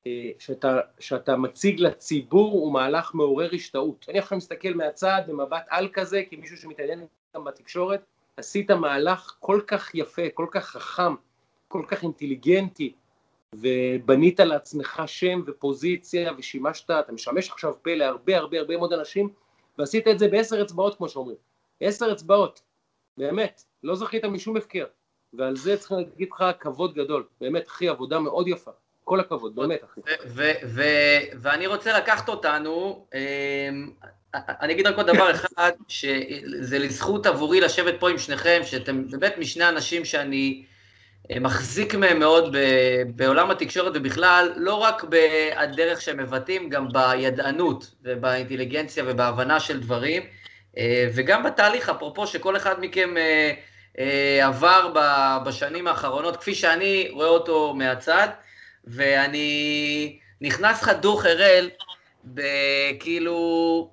אה, 0.06 0.30
שאתה, 0.38 0.80
שאתה 0.98 1.36
מציג 1.36 1.80
לציבור 1.80 2.52
הוא 2.52 2.72
מהלך 2.72 3.14
מעורר 3.14 3.50
השתאות. 3.54 4.06
אני 4.08 4.18
עכשיו 4.18 4.38
מסתכל 4.38 4.74
מהצד 4.74 5.22
במבט 5.28 5.66
על 5.68 5.88
כזה, 5.92 6.22
כמישהו 6.30 6.56
שמתעניין 6.56 7.06
גם 7.36 7.44
בתקשורת, 7.44 8.04
עשית 8.36 8.70
מהלך 8.70 9.36
כל 9.40 9.60
כך 9.66 9.94
יפה, 9.94 10.22
כל 10.34 10.46
כך 10.50 10.64
חכם, 10.64 11.14
כל 11.68 11.84
כך 11.88 12.02
אינטליגנטי, 12.02 12.92
ובנית 13.54 14.40
לעצמך 14.40 15.02
שם 15.06 15.42
ופוזיציה 15.46 16.32
ושימשת, 16.38 16.90
אתה 16.90 17.12
משמש 17.12 17.50
עכשיו 17.50 17.74
פה 17.82 17.94
להרבה 17.94 18.36
הרבה 18.36 18.58
הרבה 18.58 18.76
מאוד 18.76 18.92
אנשים, 18.92 19.28
ועשית 19.78 20.08
את 20.08 20.18
זה 20.18 20.28
בעשר 20.28 20.62
אצבעות 20.62 20.96
כמו 20.96 21.08
שאומרים. 21.08 21.36
עשר 21.80 22.12
אצבעות, 22.12 22.62
באמת, 23.20 23.62
לא 23.82 23.96
זכית 23.96 24.24
משום 24.24 24.56
הפקר, 24.56 24.84
ועל 25.32 25.56
זה 25.56 25.76
צריכים 25.76 25.96
להגיד 25.98 26.28
לך 26.32 26.44
כבוד 26.60 26.94
גדול, 26.94 27.24
באמת 27.40 27.68
אחי, 27.68 27.88
עבודה 27.88 28.18
מאוד 28.18 28.48
יפה, 28.48 28.70
כל 29.04 29.20
הכבוד, 29.20 29.54
באמת 29.54 29.84
אחי. 29.84 30.00
ואני 31.40 31.66
רוצה 31.66 31.98
לקחת 31.98 32.28
אותנו, 32.28 33.06
אמ, 33.14 33.90
אני 34.34 34.72
אגיד 34.72 34.86
רק 34.86 34.96
עוד 34.96 35.06
דבר 35.06 35.30
אחד, 35.30 35.72
שזה 35.88 36.78
לזכות 36.78 37.26
עבורי 37.26 37.60
לשבת 37.60 37.94
פה 38.00 38.10
עם 38.10 38.18
שניכם, 38.18 38.60
שאתם 38.64 39.10
באמת 39.10 39.34
משני 39.38 39.68
אנשים 39.68 40.04
שאני 40.04 40.64
אה, 41.30 41.40
מחזיק 41.40 41.94
מהם 41.94 42.18
מאוד 42.18 42.56
בעולם 43.16 43.50
התקשורת 43.50 43.92
ובכלל, 43.94 44.52
לא 44.56 44.74
רק 44.74 45.04
בדרך 45.04 46.00
שהם 46.00 46.16
מבטאים, 46.16 46.68
גם 46.68 46.88
בידענות 46.92 47.94
ובאינטליגנציה 48.02 49.04
ובהבנה 49.06 49.60
של 49.60 49.80
דברים, 49.80 50.22
וגם 51.14 51.42
בתהליך, 51.42 51.88
אפרופו 51.88 52.26
שכל 52.26 52.56
אחד 52.56 52.80
מכם 52.80 53.14
אה, 53.98 54.46
עבר 54.46 54.92
בשנים 55.44 55.86
האחרונות, 55.86 56.36
כפי 56.36 56.54
שאני 56.54 57.08
רואה 57.12 57.28
אותו 57.28 57.74
מהצד, 57.74 58.28
ואני 58.84 60.18
נכנס 60.40 60.82
חדוך 60.82 61.24
הראל, 61.24 61.70
בכאילו, 62.24 63.90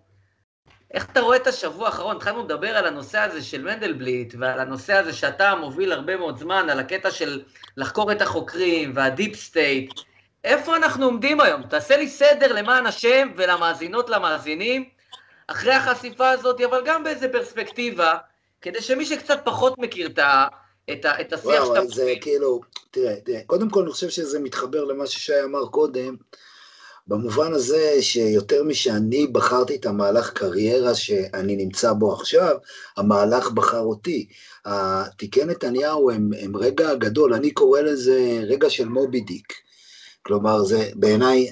איך 0.93 1.05
אתה 1.05 1.19
רואה 1.19 1.37
את 1.37 1.47
השבוע 1.47 1.85
האחרון? 1.87 2.15
התחלנו 2.15 2.43
לדבר 2.43 2.77
על 2.77 2.87
הנושא 2.87 3.19
הזה 3.19 3.43
של 3.43 3.61
מנדלבליט, 3.63 4.33
ועל 4.39 4.59
הנושא 4.59 4.93
הזה 4.93 5.13
שאתה 5.13 5.55
מוביל 5.55 5.91
הרבה 5.91 6.17
מאוד 6.17 6.37
זמן, 6.37 6.69
על 6.69 6.79
הקטע 6.79 7.11
של 7.11 7.41
לחקור 7.77 8.11
את 8.11 8.21
החוקרים 8.21 8.91
וה 8.95 9.09
deep 9.09 9.35
state. 9.35 9.91
איפה 10.43 10.75
אנחנו 10.75 11.05
עומדים 11.05 11.41
היום? 11.41 11.63
תעשה 11.63 11.97
לי 11.97 12.07
סדר 12.07 12.53
למען 12.53 12.85
השם 12.85 13.29
ולמאזינות 13.35 14.09
למאזינים, 14.09 14.89
אחרי 15.47 15.73
החשיפה 15.73 16.29
הזאת, 16.29 16.61
אבל 16.61 16.81
גם 16.85 17.03
באיזה 17.03 17.29
פרספקטיבה, 17.29 18.17
כדי 18.61 18.81
שמי 18.81 19.05
שקצת 19.05 19.39
פחות 19.45 19.77
מכיר 19.77 20.07
את, 20.07 20.19
ה, 20.19 20.47
את, 20.91 21.05
ה, 21.05 21.21
את 21.21 21.33
השיח 21.33 21.65
שאתה... 21.65 21.79
וואו, 21.79 21.91
זה 21.91 22.13
כאילו, 22.21 22.61
תראה, 22.91 23.15
תראה, 23.25 23.41
קודם 23.45 23.69
כל 23.69 23.81
אני 23.81 23.91
חושב 23.91 24.09
שזה 24.09 24.39
מתחבר 24.39 24.83
למה 24.83 25.07
ששי 25.07 25.43
אמר 25.43 25.65
קודם, 25.65 26.15
במובן 27.07 27.53
הזה 27.53 28.01
שיותר 28.01 28.63
משאני 28.63 29.27
בחרתי 29.27 29.75
את 29.75 29.85
המהלך 29.85 30.33
קריירה 30.33 30.95
שאני 30.95 31.55
נמצא 31.55 31.93
בו 31.93 32.13
עכשיו, 32.13 32.55
המהלך 32.97 33.51
בחר 33.51 33.79
אותי. 33.79 34.27
תיקי 35.17 35.45
נתניהו 35.45 36.11
הם, 36.11 36.29
הם 36.39 36.57
רגע 36.57 36.95
גדול, 36.95 37.33
אני 37.33 37.51
קורא 37.51 37.81
לזה 37.81 38.39
רגע 38.47 38.69
של 38.69 38.87
מובי 38.89 39.21
דיק. 39.21 39.53
כלומר, 40.23 40.63
זה 40.63 40.89
בעיניי, 40.95 41.47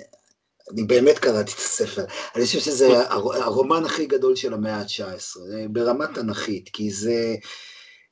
אני 0.72 0.84
באמת 0.84 1.20
קראתי 1.20 1.51
את 1.51 1.57
הספר, 1.57 2.05
אני 2.36 2.45
חושב 2.45 2.59
שזה 2.59 2.88
הרומן 3.09 3.86
הכי 3.86 4.05
גדול 4.05 4.36
של 4.36 4.53
המאה 4.53 4.76
ה-19, 4.76 5.39
ברמה 5.70 6.07
תנכית, 6.07 6.70
כי 6.74 6.91
זה, 6.91 7.36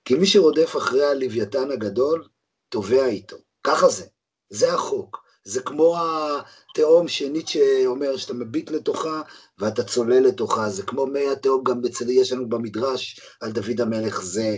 כי 0.06 0.16
מי 0.16 0.26
שרודף 0.26 0.76
אחרי 0.78 1.06
הלוויתן 1.06 1.72
הגדול, 1.72 2.28
תובע 2.70 3.06
איתו, 3.06 3.38
ככה 3.64 3.90
זה, 3.90 4.06
זה 4.50 4.74
החוק. 4.74 5.23
זה 5.46 5.62
כמו 5.62 5.96
התהום 5.98 7.08
שניטשה 7.08 7.86
אומר, 7.86 8.18
שאתה 8.18 8.34
מביט 8.34 8.72
לתוכה 8.72 9.22
ואתה 9.60 9.84
צולל 9.84 10.20
לתוכה, 10.20 10.70
זה 10.70 10.84
כמו 10.84 11.06
מי 11.06 11.28
התהום 11.28 11.64
גם 11.64 11.82
אצל 11.86 12.10
יש 12.10 12.32
לנו 12.32 12.50
במדרש 12.50 13.20
על 13.42 13.52
דוד 13.52 13.82
המלך, 13.82 14.22
זה, 14.22 14.56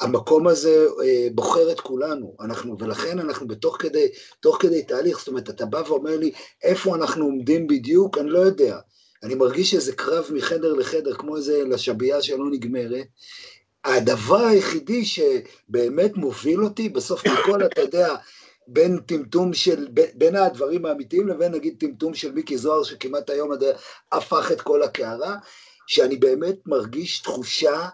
המקום 0.00 0.48
הזה 0.48 0.86
אה, 1.04 1.28
בוחר 1.34 1.72
את 1.72 1.80
כולנו, 1.80 2.36
אנחנו, 2.40 2.76
ולכן 2.78 3.18
אנחנו 3.18 3.48
בתוך 3.48 3.76
כדי, 3.80 4.08
תוך 4.40 4.56
כדי 4.60 4.82
תהליך, 4.82 5.18
זאת 5.18 5.28
אומרת, 5.28 5.50
אתה 5.50 5.66
בא 5.66 5.82
ואומר 5.86 6.16
לי, 6.16 6.32
איפה 6.62 6.94
אנחנו 6.94 7.24
עומדים 7.24 7.66
בדיוק, 7.66 8.18
אני 8.18 8.30
לא 8.30 8.38
יודע. 8.38 8.78
אני 9.22 9.34
מרגיש 9.34 9.74
איזה 9.74 9.92
קרב 9.92 10.24
מחדר 10.32 10.72
לחדר, 10.72 11.14
כמו 11.14 11.36
איזה 11.36 11.64
לשבייה 11.64 12.22
שלא 12.22 12.44
נגמרת. 12.50 13.06
הדבר 13.84 14.44
היחידי 14.44 15.04
שבאמת 15.04 16.16
מוביל 16.16 16.64
אותי, 16.64 16.88
בסוף 16.88 17.26
מכל, 17.26 17.64
אתה 17.66 17.80
יודע, 17.80 18.16
בין 18.66 18.98
טמטום 19.00 19.54
של, 19.54 19.88
בין 20.14 20.36
הדברים 20.36 20.86
האמיתיים 20.86 21.28
לבין 21.28 21.52
נגיד 21.52 21.76
טמטום 21.80 22.14
של 22.14 22.32
מיקי 22.32 22.58
זוהר, 22.58 22.82
שכמעט 22.82 23.30
היום 23.30 23.50
הפך 24.12 24.52
את 24.52 24.60
כל 24.60 24.82
הקערה, 24.82 25.36
שאני 25.86 26.16
באמת 26.16 26.56
מרגיש 26.66 27.20
תחושה 27.20 27.88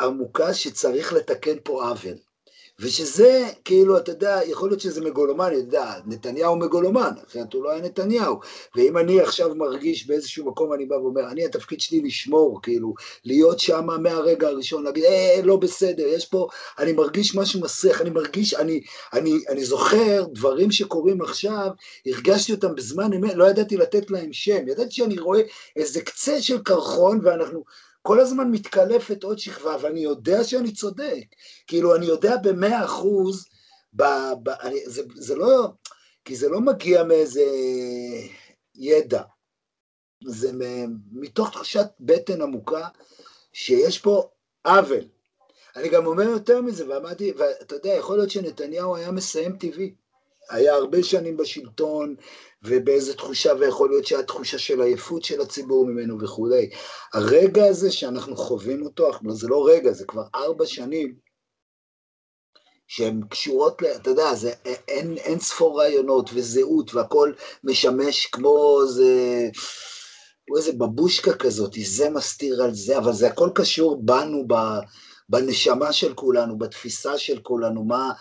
עמוקה 0.00 0.54
שצריך 0.54 1.12
לתקן 1.12 1.56
פה 1.64 1.88
עוול. 1.88 2.16
ושזה, 2.80 3.48
כאילו, 3.64 3.98
אתה 3.98 4.10
יודע, 4.10 4.40
יכול 4.46 4.68
להיות 4.68 4.80
שזה 4.80 5.00
מגולומן, 5.00 5.46
אתה 5.46 5.56
יודע, 5.56 5.92
נתניהו 6.06 6.56
מגולומן, 6.56 7.10
אחרת 7.28 7.52
הוא 7.52 7.64
לא 7.64 7.70
היה 7.70 7.82
נתניהו. 7.82 8.40
ואם 8.76 8.98
אני 8.98 9.20
עכשיו 9.20 9.54
מרגיש 9.54 10.06
באיזשהו 10.06 10.46
מקום, 10.46 10.72
אני 10.72 10.86
בא 10.86 10.94
ואומר, 10.94 11.30
אני, 11.30 11.44
התפקיד 11.44 11.80
שלי 11.80 12.00
לשמור, 12.00 12.60
כאילו, 12.62 12.94
להיות 13.24 13.60
שם 13.60 13.86
מהרגע 14.02 14.48
הראשון, 14.48 14.84
להגיד, 14.84 15.04
אה, 15.04 15.40
לא 15.44 15.56
בסדר, 15.56 16.06
יש 16.06 16.26
פה, 16.26 16.48
אני 16.78 16.92
מרגיש 16.92 17.34
משהו 17.34 17.60
מסריח, 17.60 18.00
אני 18.00 18.10
מרגיש, 18.10 18.54
אני, 18.54 18.80
אני, 19.12 19.38
אני 19.48 19.64
זוכר 19.64 20.24
דברים 20.32 20.70
שקורים 20.70 21.22
עכשיו, 21.22 21.68
הרגשתי 22.06 22.52
אותם 22.52 22.74
בזמן 22.74 23.12
אמת, 23.12 23.34
לא 23.34 23.44
ידעתי 23.44 23.76
לתת 23.76 24.10
להם 24.10 24.32
שם, 24.32 24.68
ידעתי 24.68 24.90
שאני 24.90 25.18
רואה 25.18 25.40
איזה 25.76 26.00
קצה 26.00 26.42
של 26.42 26.58
קרחון, 26.62 27.20
ואנחנו... 27.22 27.64
כל 28.02 28.20
הזמן 28.20 28.50
מתקלפת 28.50 29.22
עוד 29.22 29.38
שכבה, 29.38 29.76
ואני 29.80 30.00
יודע 30.00 30.44
שאני 30.44 30.72
צודק. 30.72 31.24
כאילו, 31.66 31.96
אני 31.96 32.06
יודע 32.06 32.36
במאה 32.36 32.84
אחוז, 32.84 33.48
ב, 33.92 34.02
ב, 34.42 34.48
אני, 34.48 34.80
זה, 34.86 35.02
זה 35.14 35.34
לא, 35.34 35.68
כי 36.24 36.36
זה 36.36 36.48
לא 36.48 36.60
מגיע 36.60 37.04
מאיזה 37.04 37.44
ידע. 38.74 39.22
זה 40.24 40.50
מתוך 41.12 41.50
תחושת 41.50 41.86
בטן 42.00 42.42
עמוקה, 42.42 42.88
שיש 43.52 43.98
פה 43.98 44.28
עוול. 44.66 45.04
אני 45.76 45.88
גם 45.88 46.06
אומר 46.06 46.24
יותר 46.24 46.62
מזה, 46.62 46.88
ואמרתי, 46.88 47.32
ואתה 47.32 47.74
יודע, 47.74 47.90
יכול 47.90 48.16
להיות 48.16 48.30
שנתניהו 48.30 48.96
היה 48.96 49.10
מסיים 49.10 49.56
טבעי. 49.56 49.94
היה 50.50 50.74
הרבה 50.74 51.02
שנים 51.02 51.36
בשלטון, 51.36 52.14
ובאיזה 52.62 53.14
תחושה, 53.14 53.52
ויכול 53.58 53.90
להיות 53.90 54.06
שהתחושה 54.06 54.58
של 54.58 54.82
עייפות 54.82 55.24
של 55.24 55.40
הציבור 55.40 55.86
ממנו 55.86 56.20
וכולי. 56.20 56.70
הרגע 57.14 57.64
הזה 57.64 57.92
שאנחנו 57.92 58.36
חווים 58.36 58.82
אותו, 58.82 59.10
זה 59.28 59.48
לא 59.48 59.66
רגע, 59.66 59.92
זה 59.92 60.04
כבר 60.04 60.24
ארבע 60.34 60.66
שנים, 60.66 61.14
שהן 62.90 63.20
קשורות, 63.30 63.82
אתה 63.96 64.10
יודע, 64.10 64.34
זה 64.34 64.52
אין, 64.88 65.16
אין 65.16 65.38
ספור 65.38 65.80
רעיונות 65.80 66.30
וזהות 66.34 66.94
והכל 66.94 67.32
משמש 67.64 68.26
כמו 68.26 68.80
איזה, 68.82 69.48
כמו 70.46 70.56
איזה 70.56 70.72
בבושקה 70.72 71.34
כזאת, 71.34 71.74
זה 71.84 72.10
מסתיר 72.10 72.62
על 72.62 72.74
זה, 72.74 72.98
אבל 72.98 73.12
זה 73.12 73.26
הכל 73.26 73.50
קשור 73.54 74.02
בנו, 74.04 74.46
בנשמה 75.28 75.92
של 75.92 76.14
כולנו, 76.14 76.58
בתפיסה 76.58 77.18
של 77.18 77.40
כולנו, 77.42 77.84
מה, 77.84 78.12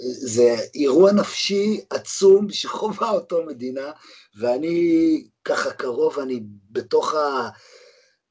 זה 0.00 0.56
אירוע 0.74 1.12
נפשי 1.12 1.84
עצום 1.90 2.50
שחובה 2.50 3.10
אותו 3.10 3.46
מדינה, 3.46 3.92
ואני 4.38 5.28
ככה 5.44 5.70
קרוב, 5.70 6.18
אני 6.18 6.42
בתוך, 6.70 7.14
ה, 7.14 7.48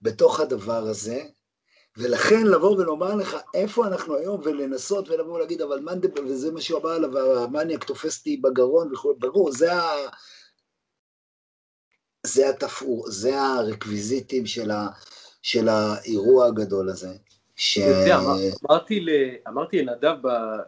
בתוך 0.01 0.39
הדבר 0.39 0.87
הזה, 0.87 1.23
ולכן 1.97 2.47
לבוא 2.47 2.77
ולומר 2.77 3.15
לך 3.15 3.37
איפה 3.53 3.87
אנחנו 3.87 4.15
היום, 4.15 4.41
ולנסות 4.43 5.09
ולבוא 5.09 5.33
ולהגיד, 5.33 5.61
אבל 5.61 5.79
מנדלבלט, 5.79 6.19
וזה 6.27 6.51
מה 6.51 6.61
שהוא 6.61 6.79
אמר 6.79 6.89
עליו, 6.89 7.37
המניאק 7.37 7.83
תופס 7.83 8.17
אותי 8.17 8.37
בגרון 8.37 8.93
וכו', 8.93 9.15
ברור, 9.19 9.51
זה 9.51 9.73
ה... 9.73 9.91
זה 12.25 12.49
התפאור, 12.49 13.11
זה 13.11 13.41
הרקוויזיטים 13.41 14.45
של, 14.45 14.71
ה, 14.71 14.87
של 15.41 15.67
האירוע 15.67 16.47
הגדול 16.47 16.89
הזה. 16.89 17.17
ש... 17.55 17.79
אמרתי, 18.69 19.05
אמרתי 19.47 19.83
לנדב 19.83 20.17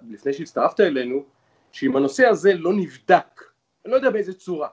לפני 0.09 0.33
שהצטרפת 0.33 0.79
אלינו, 0.79 1.23
שאם 1.71 1.95
הנושא 1.95 2.27
הזה 2.27 2.53
לא 2.53 2.73
נבדק, 2.73 3.43
אני 3.85 3.91
לא 3.91 3.95
יודע 3.95 4.09
באיזה 4.09 4.33
צורה, 4.33 4.67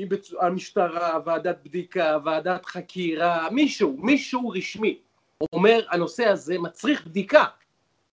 אם 0.00 0.08
בצ... 0.08 0.32
המשטרה, 0.40 1.18
ועדת 1.24 1.58
בדיקה, 1.64 2.18
ועדת 2.24 2.66
חקירה, 2.66 3.48
מישהו, 3.50 3.96
מישהו 3.98 4.48
רשמי, 4.48 4.98
אומר 5.52 5.80
הנושא 5.90 6.28
הזה 6.28 6.58
מצריך 6.58 7.06
בדיקה. 7.06 7.44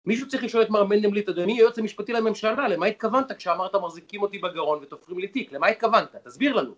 מישהו 0.06 0.28
צריך 0.28 0.44
לשאול 0.44 0.62
את 0.62 0.70
מר 0.70 0.84
מנדלבליט, 0.84 1.28
אדוני 1.28 1.52
היועץ 1.52 1.78
המשפטי 1.78 2.12
לממשלה, 2.12 2.68
למה 2.68 2.86
התכוונת 2.86 3.32
כשאמרת 3.32 3.74
מחזיקים 3.74 4.22
אותי 4.22 4.38
בגרון 4.38 4.78
ותופרים 4.82 5.18
לי 5.18 5.28
תיק, 5.28 5.52
למה 5.52 5.66
התכוונת? 5.66 6.16
תסביר 6.24 6.52
לנו. 6.54 6.74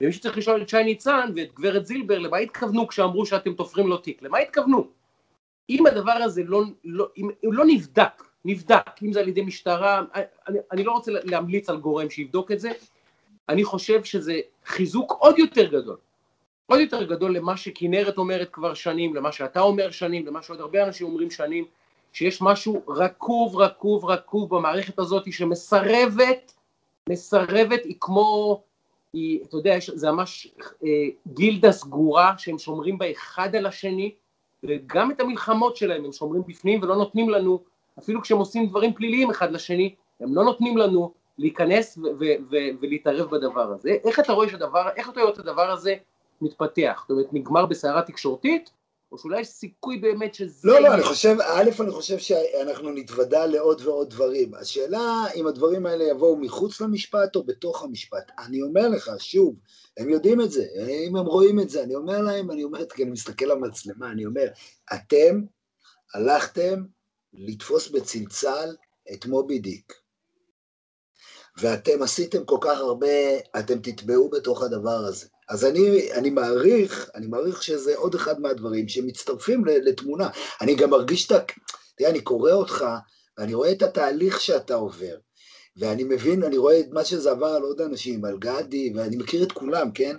ומישהו 0.00 0.22
צריך 0.22 0.38
לשאול 0.38 0.62
את 0.62 0.68
שי 0.68 0.82
ניצן 0.84 1.32
ואת 1.36 1.52
גברת 1.54 1.86
זילבר, 1.86 2.18
למה 2.18 2.36
התכוונו 2.36 2.88
כשאמרו 2.88 3.26
שאתם 3.26 3.54
תופרים 3.54 3.86
לו 3.86 3.96
תיק? 3.96 4.22
למה 4.22 4.38
התכוונו? 4.38 4.99
אם 5.70 5.86
הדבר 5.86 6.12
הזה 6.12 6.42
לא, 6.44 6.62
לא, 6.84 7.08
אם, 7.16 7.28
אם 7.44 7.52
לא 7.52 7.64
נבדק, 7.66 8.22
נבדק, 8.44 9.02
אם 9.02 9.12
זה 9.12 9.20
על 9.20 9.28
ידי 9.28 9.42
משטרה, 9.42 10.02
אני, 10.48 10.58
אני 10.72 10.84
לא 10.84 10.92
רוצה 10.92 11.12
להמליץ 11.24 11.68
על 11.68 11.76
גורם 11.76 12.10
שיבדוק 12.10 12.52
את 12.52 12.60
זה, 12.60 12.70
אני 13.48 13.64
חושב 13.64 14.04
שזה 14.04 14.40
חיזוק 14.66 15.12
עוד 15.20 15.38
יותר 15.38 15.66
גדול, 15.66 15.96
עוד 16.66 16.80
יותר 16.80 17.02
גדול 17.02 17.36
למה 17.36 17.56
שכנרת 17.56 18.18
אומרת 18.18 18.48
כבר 18.52 18.74
שנים, 18.74 19.14
למה 19.14 19.32
שאתה 19.32 19.60
אומר 19.60 19.90
שנים, 19.90 20.26
למה 20.26 20.42
שעוד 20.42 20.60
הרבה 20.60 20.84
אנשים 20.84 21.06
אומרים 21.06 21.30
שנים, 21.30 21.64
שיש 22.12 22.42
משהו 22.42 22.82
רקוב, 22.88 23.56
רקוב, 23.56 24.04
רקוב 24.04 24.56
במערכת 24.56 24.98
הזאת 24.98 25.32
שמסרבת, 25.32 26.52
מסרבת, 27.08 27.84
היא 27.84 27.96
כמו, 28.00 28.62
היא, 29.12 29.40
אתה 29.44 29.56
יודע, 29.56 29.76
זה 29.86 30.10
ממש 30.10 30.48
אה, 30.84 30.88
גילדה 31.32 31.72
סגורה 31.72 32.34
שהם 32.38 32.58
שומרים 32.58 32.98
בה 32.98 33.10
אחד 33.10 33.56
על 33.56 33.66
השני, 33.66 34.14
וגם 34.64 35.10
את 35.10 35.20
המלחמות 35.20 35.76
שלהם 35.76 36.04
הם 36.04 36.12
שומרים 36.12 36.42
בפנים 36.46 36.82
ולא 36.82 36.96
נותנים 36.96 37.30
לנו, 37.30 37.60
אפילו 37.98 38.22
כשהם 38.22 38.38
עושים 38.38 38.66
דברים 38.66 38.94
פליליים 38.94 39.30
אחד 39.30 39.52
לשני, 39.52 39.94
הם 40.20 40.34
לא 40.34 40.44
נותנים 40.44 40.76
לנו 40.76 41.12
להיכנס 41.38 41.98
ולהתערב 42.80 43.30
בדבר 43.30 43.72
הזה. 43.72 43.96
איך 44.04 44.20
אתה 44.20 44.32
רואה 44.32 44.48
שהדבר, 44.48 44.88
איך 44.96 45.10
אתה 45.10 45.20
רואה 45.20 45.32
את 45.32 45.38
הדבר 45.38 45.70
הזה 45.70 45.94
מתפתח? 46.40 47.04
זאת 47.08 47.10
אומרת, 47.10 47.32
נגמר 47.32 47.66
בסערה 47.66 48.02
תקשורתית, 48.02 48.70
או 49.12 49.18
שאולי 49.18 49.40
יש 49.40 49.48
סיכוי 49.48 49.98
באמת 49.98 50.34
שזה... 50.34 50.68
לא, 50.68 50.80
לא, 50.80 50.94
אני 50.94 51.02
חושב, 51.02 51.36
א', 51.40 51.70
אני 51.80 51.90
חושב 51.90 52.18
שאנחנו 52.18 52.90
נתוודע 52.90 53.46
לעוד 53.46 53.80
ועוד 53.84 54.10
דברים. 54.10 54.54
השאלה 54.54 55.24
אם 55.34 55.46
הדברים 55.46 55.86
האלה 55.86 56.04
יבואו 56.04 56.36
מחוץ 56.36 56.80
למשפט 56.80 57.36
או 57.36 57.44
בתוך 57.44 57.82
המשפט. 57.82 58.30
אני 58.38 58.62
אומר 58.62 58.88
לך, 58.88 59.10
שוב, 59.18 59.56
הם 59.96 60.10
יודעים 60.10 60.40
את 60.40 60.50
זה, 60.50 60.66
אם 61.08 61.16
הם 61.16 61.26
רואים 61.26 61.60
את 61.60 61.70
זה, 61.70 61.82
אני 61.82 61.94
אומר 61.94 62.22
להם, 62.22 62.50
אני 62.50 62.64
אומר, 62.64 62.88
כי 62.88 63.02
אני 63.02 63.10
מסתכל 63.10 63.44
על 63.44 63.50
המצלמה, 63.50 64.10
אני 64.10 64.26
אומר, 64.26 64.46
אתם 64.94 65.40
הלכתם 66.14 66.84
לתפוס 67.32 67.88
בצלצל 67.88 68.76
את 69.12 69.26
מובי 69.26 69.58
דיק, 69.58 69.92
ואתם 71.56 72.02
עשיתם 72.02 72.44
כל 72.44 72.58
כך 72.60 72.78
הרבה, 72.78 73.38
אתם 73.58 73.78
תטבעו 73.78 74.30
בתוך 74.30 74.62
הדבר 74.62 75.04
הזה. 75.08 75.26
אז 75.50 75.64
אני, 75.64 76.12
אני 76.12 76.30
מעריך, 76.30 77.10
אני 77.14 77.26
מעריך 77.26 77.62
שזה 77.62 77.96
עוד 77.96 78.14
אחד 78.14 78.40
מהדברים 78.40 78.88
שמצטרפים 78.88 79.64
לתמונה. 79.64 80.28
אני 80.60 80.74
גם 80.74 80.90
מרגיש 80.90 81.26
את 81.26 81.32
ה... 81.32 81.38
תראה, 81.96 82.10
אני 82.10 82.20
קורא 82.20 82.52
אותך, 82.52 82.84
ואני 83.38 83.54
רואה 83.54 83.72
את 83.72 83.82
התהליך 83.82 84.40
שאתה 84.40 84.74
עובר. 84.74 85.16
ואני 85.76 86.04
מבין, 86.04 86.42
אני 86.42 86.56
רואה 86.56 86.80
את 86.80 86.86
מה 86.92 87.04
שזה 87.04 87.30
עבר 87.30 87.46
על 87.46 87.62
עוד 87.62 87.80
אנשים, 87.80 88.24
על 88.24 88.38
גדי, 88.38 88.92
ואני 88.94 89.16
מכיר 89.16 89.42
את 89.42 89.52
כולם, 89.52 89.92
כן? 89.92 90.16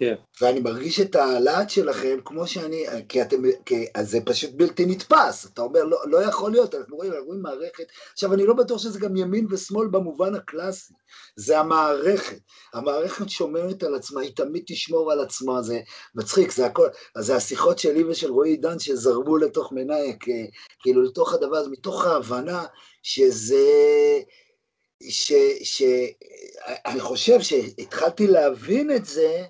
כן. 0.00 0.14
ואני 0.40 0.60
מרגיש 0.60 1.00
את 1.00 1.16
הלהט 1.16 1.70
שלכם 1.70 2.18
כמו 2.24 2.46
שאני, 2.46 2.86
כי 3.08 3.22
אתם, 3.22 3.36
כי, 3.66 3.86
זה 4.02 4.18
פשוט 4.26 4.50
בלתי 4.54 4.86
נתפס, 4.86 5.46
אתה 5.46 5.62
אומר, 5.62 5.84
לא, 5.84 5.98
לא 6.06 6.22
יכול 6.22 6.50
להיות, 6.50 6.74
אנחנו 6.74 6.96
רואים, 6.96 7.12
אנחנו 7.12 7.26
רואים 7.26 7.42
מערכת, 7.42 7.84
עכשיו 8.12 8.34
אני 8.34 8.46
לא 8.46 8.54
בטוח 8.54 8.78
שזה 8.78 8.98
גם 8.98 9.16
ימין 9.16 9.46
ושמאל 9.50 9.88
במובן 9.88 10.34
הקלאסי, 10.34 10.94
זה 11.36 11.58
המערכת, 11.58 12.38
המערכת 12.74 13.30
שומרת 13.30 13.82
על 13.82 13.94
עצמה, 13.94 14.20
היא 14.20 14.36
תמיד 14.36 14.62
תשמור 14.66 15.12
על 15.12 15.20
עצמה, 15.20 15.62
זה 15.62 15.80
מצחיק, 16.14 16.52
זה 16.52 16.66
הכל, 16.66 16.88
אז 17.14 17.26
זה 17.26 17.36
השיחות 17.36 17.78
שלי 17.78 18.04
ושל 18.04 18.30
רועי 18.30 18.50
עידן 18.50 18.78
שזרמו 18.78 19.36
לתוך 19.36 19.72
מנאייק, 19.72 20.24
כאילו 20.80 21.02
לתוך 21.02 21.34
הדבר 21.34 21.56
הזה, 21.56 21.70
מתוך 21.70 22.04
ההבנה 22.04 22.64
שזה... 23.02 23.66
ש, 25.08 25.32
ש, 25.62 25.82
אני 26.86 27.00
חושב 27.00 27.40
שהתחלתי 27.40 28.26
להבין 28.26 28.90
את 28.90 29.04
זה 29.06 29.44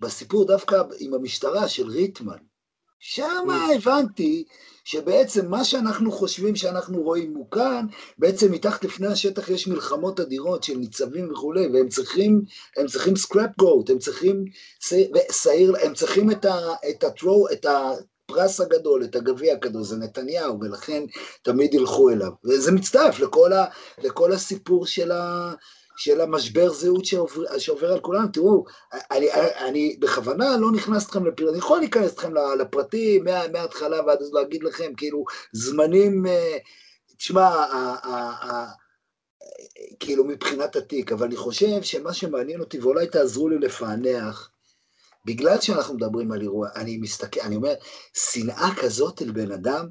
בסיפור 0.00 0.46
דווקא 0.46 0.82
עם 0.98 1.14
המשטרה 1.14 1.68
של 1.68 1.88
ריטמן. 1.88 2.36
שם. 3.06 3.48
הבנתי 3.76 4.44
שבעצם 4.84 5.50
מה 5.50 5.64
שאנחנו 5.64 6.12
חושבים 6.12 6.56
שאנחנו 6.56 7.02
רואים 7.02 7.34
הוא 7.34 7.50
כאן, 7.50 7.86
בעצם 8.18 8.52
מתחת 8.52 8.84
לפני 8.84 9.06
השטח 9.06 9.48
יש 9.48 9.68
מלחמות 9.68 10.20
אדירות 10.20 10.62
של 10.62 10.76
ניצבים 10.76 11.32
וכולי, 11.32 11.66
והם 11.66 11.88
צריכים, 11.88 12.42
הם 12.76 12.86
צריכים 12.86 13.16
scapegoat, 13.16 13.90
הם 13.90 13.98
צריכים 13.98 14.44
שעיר, 15.30 15.74
הם 15.82 15.94
צריכים 15.94 16.30
את, 16.30 16.44
ה, 16.44 16.58
את, 16.90 17.04
הטרו, 17.04 17.46
את 17.52 17.66
הפרס 17.66 18.60
הגדול, 18.60 19.04
את 19.04 19.16
הגביע 19.16 19.52
הגדול, 19.52 19.82
זה 19.82 19.96
נתניהו, 19.96 20.60
ולכן 20.60 21.02
תמיד 21.42 21.74
ילכו 21.74 22.10
אליו. 22.10 22.30
וזה 22.44 22.72
מצטרף 22.72 23.20
לכל, 23.20 23.52
ה, 23.52 23.64
לכל 24.02 24.32
הסיפור 24.32 24.86
של, 24.86 25.12
ה, 25.12 25.52
של 25.96 26.20
המשבר 26.20 26.72
זהות 26.72 27.04
שעובר, 27.04 27.58
שעובר 27.58 27.92
על 27.92 28.00
כולם. 28.00 28.26
תראו, 28.32 28.64
אני, 29.10 29.26
אני 29.68 29.96
בכוונה 30.00 30.56
לא 30.56 30.72
נכנס 30.72 31.06
אתכם 31.06 31.26
לפרטים, 31.26 31.48
אני 31.48 31.58
יכול 31.58 31.78
להיכנס 31.78 32.12
אתכם 32.12 32.34
לפרטים 32.58 33.24
מה, 33.24 33.48
מההתחלה 33.52 34.02
ועד 34.06 34.22
אז 34.22 34.32
להגיד 34.32 34.62
לכם, 34.64 34.94
כאילו, 34.96 35.24
זמנים, 35.52 36.26
אה, 36.26 36.58
תשמע, 37.18 37.66
כאילו 40.00 40.24
מבחינת 40.24 40.76
התיק, 40.76 41.12
אבל 41.12 41.26
אני 41.26 41.36
חושב 41.36 41.82
שמה 41.82 42.14
שמעניין 42.14 42.60
אותי, 42.60 42.78
ואולי 42.78 43.06
תעזרו 43.06 43.48
לי 43.48 43.58
לפענח, 43.58 44.50
בגלל 45.24 45.60
שאנחנו 45.60 45.94
מדברים 45.94 46.32
על 46.32 46.40
אירוע, 46.40 46.68
אני 46.76 46.96
מסתכל, 46.98 47.40
אני 47.40 47.56
אומר, 47.56 47.74
שנאה 48.14 48.70
כזאת 48.80 49.22
אל 49.22 49.30
בן 49.30 49.52
אדם, 49.52 49.88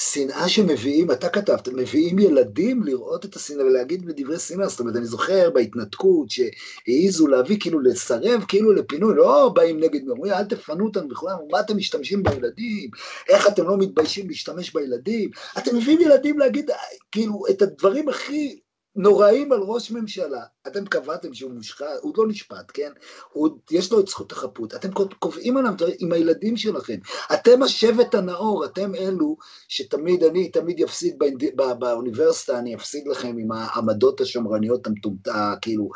שנאה 0.00 0.48
שמביאים, 0.48 1.10
אתה 1.10 1.28
כתבת, 1.28 1.68
מביאים 1.68 2.18
ילדים 2.18 2.82
לראות 2.82 3.24
את 3.24 3.36
השנאה 3.36 3.64
ולהגיד 3.64 4.06
בדברי 4.06 4.38
שנאה, 4.38 4.68
זאת 4.68 4.80
אומרת, 4.80 4.96
אני 4.96 5.06
זוכר 5.06 5.50
בהתנתקות 5.50 6.30
שהעיזו 6.30 7.26
להביא, 7.26 7.56
כאילו 7.60 7.80
לסרב, 7.80 8.44
כאילו 8.48 8.72
לפינוי, 8.72 9.14
לא 9.14 9.48
באים 9.54 9.80
נגד, 9.80 10.08
אומרים, 10.08 10.32
אל 10.32 10.44
תפנו 10.44 10.84
אותנו 10.84 11.08
בכלל, 11.08 11.34
מה 11.50 11.60
אתם 11.60 11.76
משתמשים 11.76 12.22
בילדים, 12.22 12.90
איך 13.28 13.48
אתם 13.48 13.64
לא 13.68 13.78
מתביישים 13.78 14.28
להשתמש 14.28 14.72
בילדים, 14.72 15.30
אתם 15.58 15.76
מביאים 15.76 16.00
ילדים 16.00 16.38
להגיד, 16.38 16.70
כאילו, 17.12 17.42
את 17.50 17.62
הדברים 17.62 18.08
הכי 18.08 18.60
נוראים 18.96 19.52
על 19.52 19.60
ראש 19.62 19.90
ממשלה. 19.90 20.42
אתם 20.66 20.86
קבעתם 20.86 21.34
שהוא 21.34 21.52
מושחת, 21.52 21.86
הוא 22.00 22.14
לא 22.16 22.28
נשפט, 22.28 22.70
כן? 22.74 22.92
הוא, 23.32 23.48
יש 23.70 23.92
לו 23.92 24.00
את 24.00 24.08
זכות 24.08 24.32
החפות. 24.32 24.74
אתם 24.74 24.88
קובעים 25.18 25.56
עליו 25.56 25.72
עם 25.98 26.12
הילדים 26.12 26.56
שלכם. 26.56 26.98
אתם 27.34 27.62
השבט 27.62 28.14
הנאור, 28.14 28.64
אתם 28.64 28.94
אלו 28.94 29.36
שתמיד, 29.68 30.24
אני 30.24 30.48
תמיד 30.50 30.82
אפסיד 30.82 31.18
בא, 31.54 31.74
באוניברסיטה, 31.74 32.58
אני 32.58 32.74
אפסיד 32.74 33.08
לכם 33.08 33.36
עם 33.38 33.52
העמדות 33.52 34.20
השמרניות 34.20 34.86
המטומטה, 34.86 35.54
כאילו, 35.62 35.90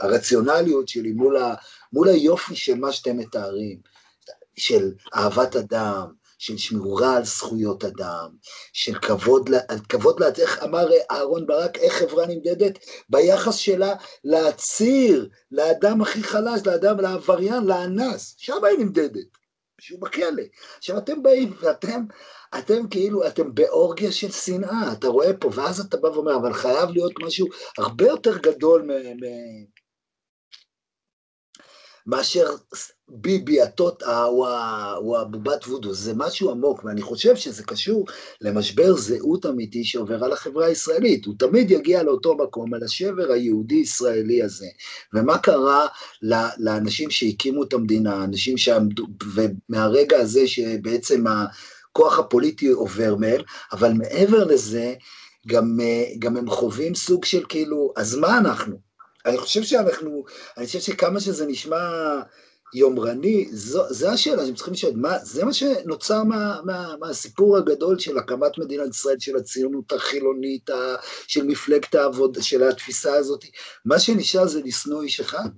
הרציונליות 0.00 0.88
שלי 0.88 1.12
מול, 1.12 1.36
ה, 1.36 1.54
מול 1.92 2.08
היופי 2.08 2.56
של 2.56 2.74
מה 2.74 2.92
שאתם 2.92 3.16
מתארים, 3.16 3.78
של 4.56 4.92
אהבת 5.14 5.56
אדם, 5.56 6.06
של 6.38 6.58
שמירה 6.58 7.16
על 7.16 7.24
זכויות 7.24 7.84
אדם, 7.84 8.28
של 8.72 8.98
כבוד, 8.98 9.50
כבוד, 9.88 10.22
איך 10.38 10.62
אמר 10.62 10.88
אהרון 11.10 11.46
ברק, 11.46 11.78
איך 11.78 11.92
חברה 11.92 12.26
נמדדת? 12.26 12.78
ביחס 13.08 13.54
שלה 13.54 13.94
להציר, 14.24 15.28
לאדם 15.52 16.02
הכי 16.02 16.22
חלש, 16.22 16.60
לאדם, 16.66 17.00
לעבריין, 17.00 17.64
לאנס, 17.64 18.34
שם 18.38 18.64
היא 18.64 18.78
נמדדת, 18.78 19.28
שהוא 19.80 20.00
בכלא. 20.00 20.42
עכשיו 20.78 20.98
אתם 20.98 21.22
באים 21.22 21.52
ואתם, 21.60 22.04
אתם 22.58 22.88
כאילו, 22.88 23.26
אתם 23.26 23.54
באורגיה 23.54 24.12
של 24.12 24.30
שנאה, 24.30 24.92
אתה 24.92 25.08
רואה 25.08 25.36
פה, 25.36 25.50
ואז 25.54 25.80
אתה 25.80 25.96
בא 25.96 26.08
ואומר, 26.08 26.36
אבל 26.36 26.52
חייב 26.52 26.90
להיות 26.90 27.12
משהו 27.22 27.46
הרבה 27.78 28.06
יותר 28.06 28.38
גדול 28.38 28.82
מ... 28.82 28.90
מ- 28.90 29.77
מאשר 32.08 32.46
ביבי, 33.08 33.60
הטוטה 33.60 34.24
או 34.96 35.18
הבובת 35.20 35.66
וודו, 35.66 35.94
זה 35.94 36.12
משהו 36.16 36.50
עמוק, 36.50 36.84
ואני 36.84 37.02
חושב 37.02 37.36
שזה 37.36 37.62
קשור 37.62 38.06
למשבר 38.40 38.96
זהות 38.96 39.46
אמיתי 39.46 39.84
שעובר 39.84 40.24
על 40.24 40.32
החברה 40.32 40.66
הישראלית. 40.66 41.26
הוא 41.26 41.34
תמיד 41.38 41.70
יגיע 41.70 42.02
לאותו 42.02 42.36
מקום, 42.36 42.74
על 42.74 42.82
השבר 42.82 43.32
היהודי-ישראלי 43.32 44.42
הזה. 44.42 44.66
ומה 45.14 45.38
קרה 45.38 45.86
לאנשים 46.58 47.10
שהקימו 47.10 47.62
את 47.62 47.72
המדינה, 47.72 48.24
אנשים 48.24 48.56
שעמדו, 48.56 49.06
ומהרגע 49.34 50.18
הזה 50.18 50.46
שבעצם 50.46 51.24
הכוח 51.26 52.18
הפוליטי 52.18 52.68
עובר 52.68 53.16
מהם, 53.16 53.40
אבל 53.72 53.92
מעבר 53.92 54.44
לזה, 54.44 54.94
גם, 55.46 55.78
גם 56.18 56.36
הם 56.36 56.50
חווים 56.50 56.94
סוג 56.94 57.24
של 57.24 57.44
כאילו, 57.48 57.92
אז 57.96 58.14
מה 58.14 58.38
אנחנו? 58.38 58.87
אני 59.28 59.38
חושב 59.38 59.62
שאנחנו, 59.62 60.24
אני 60.56 60.66
חושב 60.66 60.80
שכמה 60.80 61.20
שזה 61.20 61.46
נשמע 61.46 61.78
יומרני, 62.74 63.48
זו, 63.50 63.82
זו 63.90 64.08
השאלה 64.08 64.46
שהם 64.46 64.54
צריכים 64.54 64.74
לשאול, 64.74 64.92
מה, 64.96 65.18
זה 65.18 65.44
מה 65.44 65.52
שנוצר 65.52 66.22
מה, 66.24 66.60
מה, 66.64 66.94
מהסיפור 67.00 67.56
הגדול 67.56 67.98
של 67.98 68.18
הקמת 68.18 68.58
מדינת 68.58 68.90
ישראל, 68.90 69.16
של 69.18 69.36
הציונות 69.36 69.92
החילונית, 69.92 70.70
ה, 70.70 70.94
של 71.26 71.46
מפלגת 71.46 71.94
העבודה, 71.94 72.42
של 72.42 72.62
התפיסה 72.62 73.14
הזאת, 73.14 73.44
מה 73.84 73.98
שנשאר 73.98 74.46
זה 74.46 74.60
לשנוא 74.64 75.02
איש 75.02 75.20
אחד. 75.20 75.48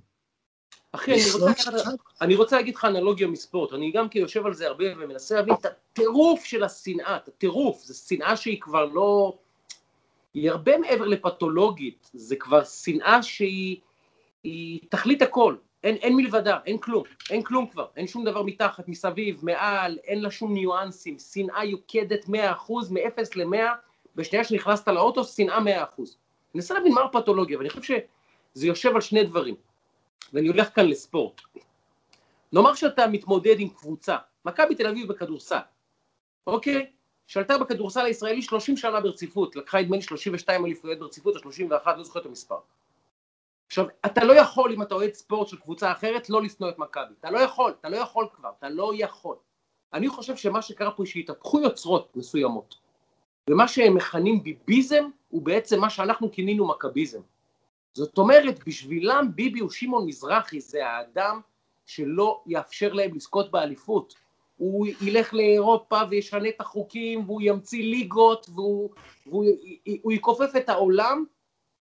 אחי, 0.91 1.13
אני 1.13 1.21
רוצה, 1.33 1.89
אני 2.21 2.35
רוצה 2.35 2.55
להגיד 2.55 2.75
לך 2.75 2.85
אנלוגיה 2.85 3.27
מספורט, 3.27 3.73
אני 3.73 3.91
גם 3.91 4.09
כי 4.09 4.19
יושב 4.19 4.45
על 4.45 4.53
זה 4.53 4.67
הרבה 4.67 4.85
ומנסה 4.97 5.35
להבין 5.35 5.53
את 5.53 5.65
הטירוף 5.65 6.45
של 6.45 6.63
השנאה, 6.63 7.17
את 7.23 7.27
הטירוף, 7.27 7.83
זו 7.83 7.93
שנאה 8.07 8.35
שהיא 8.35 8.61
כבר 8.61 8.85
לא... 8.85 9.37
היא 10.33 10.51
הרבה 10.51 10.77
מעבר 10.77 11.05
לפתולוגית, 11.05 12.09
זה 12.13 12.35
כבר 12.35 12.63
שנאה 12.63 13.23
שהיא 13.23 14.79
תכלית 14.89 15.21
הכל, 15.21 15.55
אין, 15.83 15.95
אין 15.95 16.15
מלבדה, 16.15 16.59
אין 16.65 16.77
כלום, 16.77 17.03
אין 17.29 17.43
כלום 17.43 17.67
כבר, 17.67 17.87
אין 17.95 18.07
שום 18.07 18.25
דבר 18.25 18.43
מתחת, 18.43 18.87
מסביב, 18.87 19.45
מעל, 19.45 19.97
אין 20.03 20.21
לה 20.21 20.31
שום 20.31 20.53
ניואנסים, 20.53 21.19
שנאה 21.19 21.65
יוקדת 21.65 22.25
100%, 22.25 22.29
מ-0 22.89 23.21
ל-100, 23.35 23.57
בשנייה 24.15 24.43
שנכנסת 24.43 24.87
לאוטו, 24.87 25.23
שנאה 25.23 25.57
100%. 25.57 25.61
אני 25.61 26.05
מנסה 26.55 26.73
להבין 26.73 26.93
מה 26.93 27.01
הפתולוגיה, 27.01 27.57
ואני 27.57 27.69
חושב 27.69 27.81
שזה 28.55 28.67
יושב 28.67 28.95
על 28.95 29.01
שני 29.01 29.23
דברים, 29.23 29.55
ואני 30.33 30.47
הולך 30.47 30.75
כאן 30.75 30.87
לספורט. 30.87 31.41
נאמר 32.53 32.73
שאתה 32.73 33.07
מתמודד 33.07 33.55
עם 33.59 33.69
קבוצה, 33.69 34.17
מכבי 34.45 34.75
תל 34.75 34.87
אביב 34.87 35.07
בכדורסל, 35.07 35.59
אוקיי? 36.47 36.91
שלטה 37.31 37.57
בכדורסל 37.57 38.05
הישראלי 38.05 38.41
30 38.41 38.77
שנה 38.77 39.01
ברציפות, 39.01 39.55
לקחה 39.55 39.81
נדמה 39.81 39.95
לי 39.95 40.01
32 40.01 40.65
אליפויות 40.65 40.99
ברציפות 40.99 41.35
או 41.35 41.39
31, 41.39 41.97
לא 41.97 42.03
זוכר 42.03 42.19
את 42.19 42.25
המספר. 42.25 42.57
עכשיו, 43.67 43.85
אתה 44.05 44.23
לא 44.23 44.33
יכול, 44.33 44.73
אם 44.73 44.81
אתה 44.81 44.95
אוהד 44.95 45.13
ספורט 45.13 45.47
של 45.47 45.57
קבוצה 45.57 45.91
אחרת, 45.91 46.29
לא 46.29 46.41
לשנוא 46.41 46.69
את 46.69 46.79
מכבי. 46.79 47.13
אתה 47.19 47.31
לא 47.31 47.39
יכול, 47.39 47.73
אתה 47.79 47.89
לא 47.89 47.97
יכול 47.97 48.27
כבר, 48.33 48.49
אתה 48.59 48.69
לא 48.69 48.91
יכול. 48.95 49.35
אני 49.93 50.09
חושב 50.09 50.35
שמה 50.35 50.61
שקרה 50.61 50.91
פה, 50.91 51.05
שהתהפכו 51.05 51.59
יוצרות 51.59 52.15
מסוימות. 52.15 52.75
ומה 53.49 53.67
שהם 53.67 53.95
מכנים 53.95 54.43
ביביזם, 54.43 55.09
הוא 55.29 55.41
בעצם 55.41 55.79
מה 55.79 55.89
שאנחנו 55.89 56.31
כינינו 56.31 56.67
מכביזם. 56.67 57.21
זאת 57.93 58.17
אומרת, 58.17 58.67
בשבילם 58.67 59.31
ביבי 59.35 59.59
הוא 59.59 59.69
שמעון 59.69 60.05
מזרחי, 60.05 60.61
זה 60.61 60.87
האדם 60.87 61.41
שלא 61.85 62.43
יאפשר 62.45 62.93
להם 62.93 63.15
לזכות 63.15 63.51
באליפות. 63.51 64.30
הוא 64.61 64.87
ילך 65.01 65.33
לאירופה 65.33 65.99
וישנה 66.09 66.49
את 66.49 66.61
החוקים 66.61 67.23
והוא 67.25 67.41
ימציא 67.43 67.83
ליגות 67.83 68.49
והוא, 68.55 68.89
והוא 69.27 69.45
והוא 69.87 70.11
יכופף 70.11 70.55
את 70.57 70.69
העולם 70.69 71.25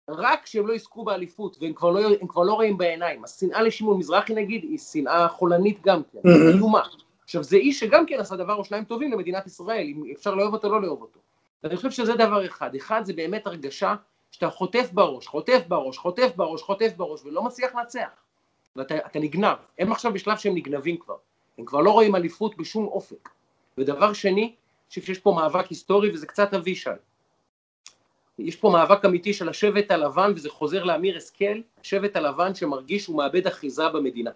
רק 0.09 0.45
שהם 0.45 0.67
לא 0.67 0.73
יזכו 0.73 1.03
באליפות 1.03 1.57
והם 1.61 1.73
כבר 1.73 1.89
לא, 1.89 2.09
כבר 2.27 2.43
לא 2.43 2.53
רואים 2.53 2.77
בעיניים. 2.77 3.23
השנאה 3.23 3.61
לשמעון 3.61 3.97
מזרחי 3.97 4.33
נגיד 4.33 4.63
היא 4.63 4.77
שנאה 4.77 5.27
חולנית 5.27 5.81
גם 5.81 6.01
כן, 6.11 6.19
איומה. 6.55 6.81
עכשיו 7.23 7.43
זה 7.43 7.57
איש 7.57 7.79
שגם 7.79 8.05
כן 8.05 8.19
עשה 8.19 8.35
דבר 8.35 8.55
או 8.55 8.65
שניים 8.65 8.83
טובים 8.83 9.11
למדינת 9.11 9.45
ישראל, 9.45 9.85
אם 9.87 10.03
אפשר 10.15 10.35
לאהוב 10.35 10.53
אותו 10.53 10.67
או 10.67 10.71
לא 10.73 10.81
לאהוב 10.81 11.01
אותו. 11.01 11.19
אני 11.63 11.75
חושב 11.75 11.91
שזה 11.91 12.13
דבר 12.13 12.45
אחד. 12.45 12.75
אחד 12.75 13.01
זה 13.05 13.13
באמת 13.13 13.47
הרגשה 13.47 13.95
שאתה 14.31 14.49
חוטף 14.49 14.89
בראש, 14.93 15.27
חוטף 15.27 15.61
בראש, 15.67 15.97
חוטף 15.97 16.31
בראש, 16.35 16.61
חוטף 16.61 16.93
בראש 16.97 17.21
ולא 17.25 17.43
מצליח 17.43 17.75
לנצח. 17.75 18.09
ואתה 18.75 19.19
נגנב. 19.19 19.57
הם 19.79 19.91
עכשיו 19.91 20.13
בשלב 20.13 20.37
שהם 20.37 20.55
נגנבים 20.55 20.97
כבר. 20.97 21.15
הם 21.57 21.65
כבר 21.65 21.79
לא 21.79 21.91
רואים 21.91 22.15
אליפות 22.15 22.57
בשום 22.57 22.87
אופק. 22.87 23.29
ודבר 23.77 24.13
שני, 24.13 24.43
אני 24.43 24.55
חושב 24.89 25.01
שיש 25.01 25.19
פה 25.19 25.31
מאבק 25.31 25.67
היסטורי 25.67 26.11
וזה 26.13 26.27
קצת 26.27 26.53
אבישי. 26.53 26.89
יש 28.39 28.55
פה 28.55 28.69
מאבק 28.69 29.05
אמיתי 29.05 29.33
של 29.33 29.49
השבט 29.49 29.91
הלבן 29.91 30.31
וזה 30.35 30.49
חוזר 30.49 30.83
לאמיר 30.83 31.17
השכל, 31.17 31.61
השבט 31.81 32.15
הלבן 32.15 32.55
שמרגיש 32.55 33.03
שהוא 33.03 33.17
מאבד 33.17 33.47
אחיזה 33.47 33.89
במדינה. 33.89 34.31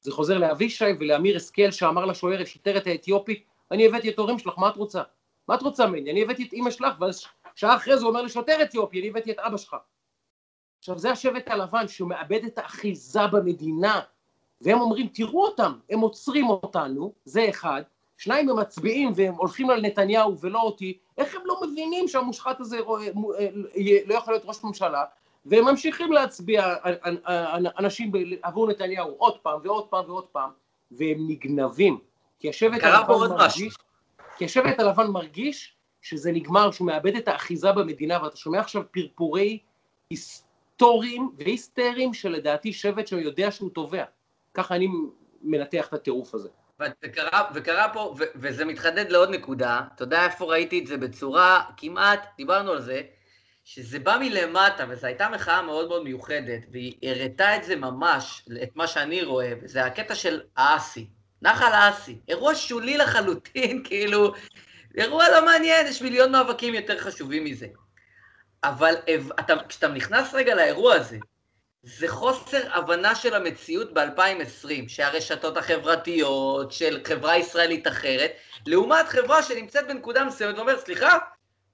זה 0.00 0.12
חוזר 0.12 0.38
לאבישי 0.38 0.84
ולאמיר 1.00 1.36
השכל 1.36 1.70
שאמר 1.70 2.04
לשוער, 2.04 2.42
השוטרת 2.42 2.86
האתיופית, 2.86 3.44
אני 3.70 3.86
הבאתי 3.86 4.08
את 4.08 4.18
ההורים 4.18 4.38
שלך, 4.38 4.58
מה 4.58 4.68
את 4.68 4.76
רוצה? 4.76 5.02
מה 5.48 5.54
את 5.54 5.62
רוצה 5.62 5.86
ממני? 5.86 6.10
אני 6.10 6.22
הבאתי 6.22 6.44
את 6.46 6.52
אימא 6.52 6.70
שלך, 6.70 7.00
ואז 7.00 7.24
שעה 7.54 7.76
אחרי 7.76 7.96
זה 7.96 8.02
הוא 8.02 8.10
אומר 8.10 8.22
לשוטר 8.22 8.62
אתיופי, 8.62 9.00
אני 9.00 9.08
הבאתי 9.08 9.30
את 9.30 9.38
אבא 9.38 9.56
שלך. 9.56 9.76
עכשיו 10.78 10.98
זה 10.98 11.10
השבט 11.10 11.48
הלבן 11.48 11.88
שהוא 11.88 12.08
מאבד 12.08 12.44
את 12.44 12.58
האחיזה 12.58 13.26
במדינה, 13.26 14.00
והם 14.60 14.80
אומרים, 14.80 15.08
תראו 15.14 15.44
אותם, 15.44 15.72
הם 15.90 16.00
עוצרים 16.00 16.48
אותנו, 16.48 17.12
זה 17.24 17.46
אחד, 17.48 17.82
שניים 18.18 18.50
הם 18.50 18.58
מצביעים 18.58 19.12
והם 19.16 19.34
הולכים 19.34 19.70
על 19.70 19.80
נתניהו 19.80 20.38
ולא 20.40 20.60
אותי, 20.60 20.98
איך 21.18 21.34
הם 21.34 21.42
לא 21.44 21.60
מבינים 21.62 22.08
שהמושחת 22.08 22.60
הזה 22.60 22.78
אה, 22.78 23.48
לא 24.06 24.14
יכול 24.14 24.34
להיות 24.34 24.44
ראש 24.44 24.64
ממשלה, 24.64 25.04
והם 25.46 25.64
ממשיכים 25.64 26.12
להצביע 26.12 26.74
אנשים 27.78 28.12
עבור 28.42 28.68
נתניהו 28.68 29.14
עוד 29.18 29.38
פעם 29.38 29.60
ועוד 29.64 29.86
פעם 29.86 30.04
ועוד 30.06 30.26
פעם, 30.26 30.50
והם 30.90 31.18
נגנבים, 31.28 31.98
כי 32.38 32.48
השבט 32.48 32.82
הלבן 32.82 33.14
מרגיש, 33.14 33.76
כי 34.36 34.44
השבט 34.44 34.80
הלבן 34.80 35.06
מרגיש 35.06 35.74
שזה 36.02 36.32
נגמר, 36.32 36.70
שהוא 36.70 36.86
מאבד 36.86 37.16
את 37.16 37.28
האחיזה 37.28 37.72
במדינה, 37.72 38.22
ואתה 38.22 38.36
שומע 38.36 38.60
עכשיו 38.60 38.82
פרפורי 38.90 39.58
היסטוריים 40.10 41.30
והיסטריים 41.38 42.14
שלדעתי 42.14 42.72
שבט 42.72 43.06
שיודע 43.06 43.50
שהוא 43.50 43.70
תובע. 43.70 44.04
ככה 44.54 44.76
אני 44.76 44.88
מנתח 45.42 45.86
את 45.88 45.92
הטירוף 45.92 46.34
הזה. 46.34 46.48
וקרה, 47.04 47.42
וקרה 47.54 47.92
פה, 47.92 48.14
ו, 48.18 48.22
וזה 48.34 48.64
מתחדד 48.64 49.10
לעוד 49.10 49.30
נקודה, 49.30 49.80
אתה 49.94 50.02
יודע 50.02 50.24
איפה 50.24 50.44
ראיתי 50.44 50.78
את 50.78 50.86
זה 50.86 50.96
בצורה 50.96 51.62
כמעט, 51.76 52.26
דיברנו 52.36 52.72
על 52.72 52.82
זה, 52.82 53.02
שזה 53.64 53.98
בא 53.98 54.16
מלמטה, 54.20 54.84
וזו 54.88 55.06
הייתה 55.06 55.28
מחאה 55.28 55.62
מאוד 55.62 55.88
מאוד 55.88 56.04
מיוחדת, 56.04 56.60
והיא 56.72 56.94
הראתה 57.02 57.56
את 57.56 57.64
זה 57.64 57.76
ממש, 57.76 58.44
את 58.62 58.70
מה 58.74 58.86
שאני 58.86 59.22
רואה, 59.22 59.52
וזה 59.62 59.84
הקטע 59.84 60.14
של 60.14 60.40
האסי, 60.56 61.08
נחל 61.42 61.72
האסי, 61.72 62.20
אירוע 62.28 62.54
שולי 62.54 62.98
לחלוטין, 62.98 63.82
כאילו, 63.86 64.34
אירוע 64.96 65.28
לא 65.28 65.44
מעניין, 65.44 65.86
יש 65.86 66.02
מיליון 66.02 66.32
מאבקים 66.32 66.74
יותר 66.74 66.98
חשובים 66.98 67.44
מזה. 67.44 67.66
אבל 68.64 68.94
אתה, 69.40 69.54
כשאתה 69.68 69.88
נכנס 69.88 70.34
רגע 70.34 70.54
לאירוע 70.54 70.94
הזה, 70.94 71.18
זה 71.84 72.08
חוסר 72.08 72.74
הבנה 72.74 73.14
של 73.14 73.34
המציאות 73.34 73.94
ב-2020, 73.94 74.88
שהרשתות 74.88 75.56
החברתיות 75.56 76.72
של 76.72 77.00
חברה 77.04 77.36
ישראלית 77.36 77.88
אחרת, 77.88 78.32
לעומת 78.66 79.08
חברה 79.08 79.42
שנמצאת 79.42 79.86
בנקודה 79.88 80.24
מסוימת 80.24 80.56
ואומרת, 80.56 80.80
סליחה, 80.80 81.18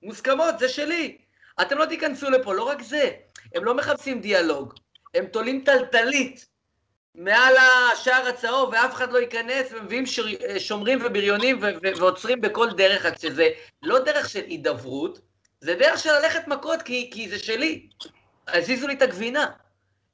מוסכמות, 0.02 0.58
זה 0.58 0.68
שלי. 0.68 1.18
אתם 1.62 1.78
לא 1.78 1.84
תיכנסו 1.84 2.30
לפה, 2.30 2.54
לא 2.54 2.62
רק 2.62 2.82
זה, 2.82 3.10
הם 3.54 3.64
לא 3.64 3.74
מחפשים 3.74 4.20
דיאלוג, 4.20 4.74
הם 5.14 5.26
תולים 5.26 5.62
טלטלית 5.64 6.46
מעל 7.14 7.54
השער 7.56 8.28
הצהוב 8.28 8.70
ואף 8.72 8.94
אחד 8.94 9.12
לא 9.12 9.18
ייכנס 9.18 9.72
ומביאים 9.72 10.06
שר... 10.06 10.24
שומרים 10.58 10.98
ובריונים 11.04 11.58
ו... 11.62 11.66
ו... 11.82 11.96
ועוצרים 11.96 12.40
בכל 12.40 12.70
דרך, 12.70 13.04
רק 13.06 13.18
שזה 13.18 13.48
לא 13.82 13.98
דרך 13.98 14.28
של 14.28 14.44
הידברות, 14.46 15.20
זה 15.60 15.74
דרך 15.74 15.98
של 15.98 16.10
ללכת 16.12 16.48
מכות 16.48 16.82
כי, 16.82 17.10
כי 17.12 17.28
זה 17.28 17.38
שלי. 17.38 17.88
הזיזו 18.48 18.86
לי 18.86 18.94
את 18.94 19.02
הגבינה. 19.02 19.46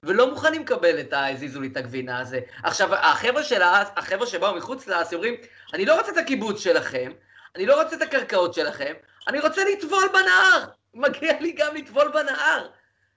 ולא 0.07 0.30
מוכנים 0.30 0.62
לקבל 0.62 1.00
את 1.00 1.12
הזיזו 1.16 1.61
לי 1.61 1.68
את 1.68 1.76
הגבינה 1.76 2.18
הזה. 2.18 2.40
עכשיו, 2.62 2.94
החבר'ה, 2.94 3.42
של 3.42 3.62
החבר'ה 3.96 4.26
שבאו 4.26 4.54
מחוץ 4.54 4.86
לארץ 4.86 5.12
אומרים, 5.12 5.34
אני 5.74 5.86
לא 5.86 5.98
רוצה 5.98 6.12
את 6.12 6.16
הקיבוץ 6.16 6.61
שלכם, 6.61 7.12
אני 7.57 7.66
לא 7.66 7.82
רוצה 7.82 7.96
את 7.96 8.02
הקרקעות 8.02 8.54
שלכם, 8.54 8.92
אני 9.28 9.40
רוצה 9.40 9.64
לטבול 9.64 10.09
בנהר. 10.12 10.64
מגיע 10.94 11.40
לי 11.40 11.52
גם 11.52 11.74
לטבול 11.74 12.09
בנהר. 12.09 12.68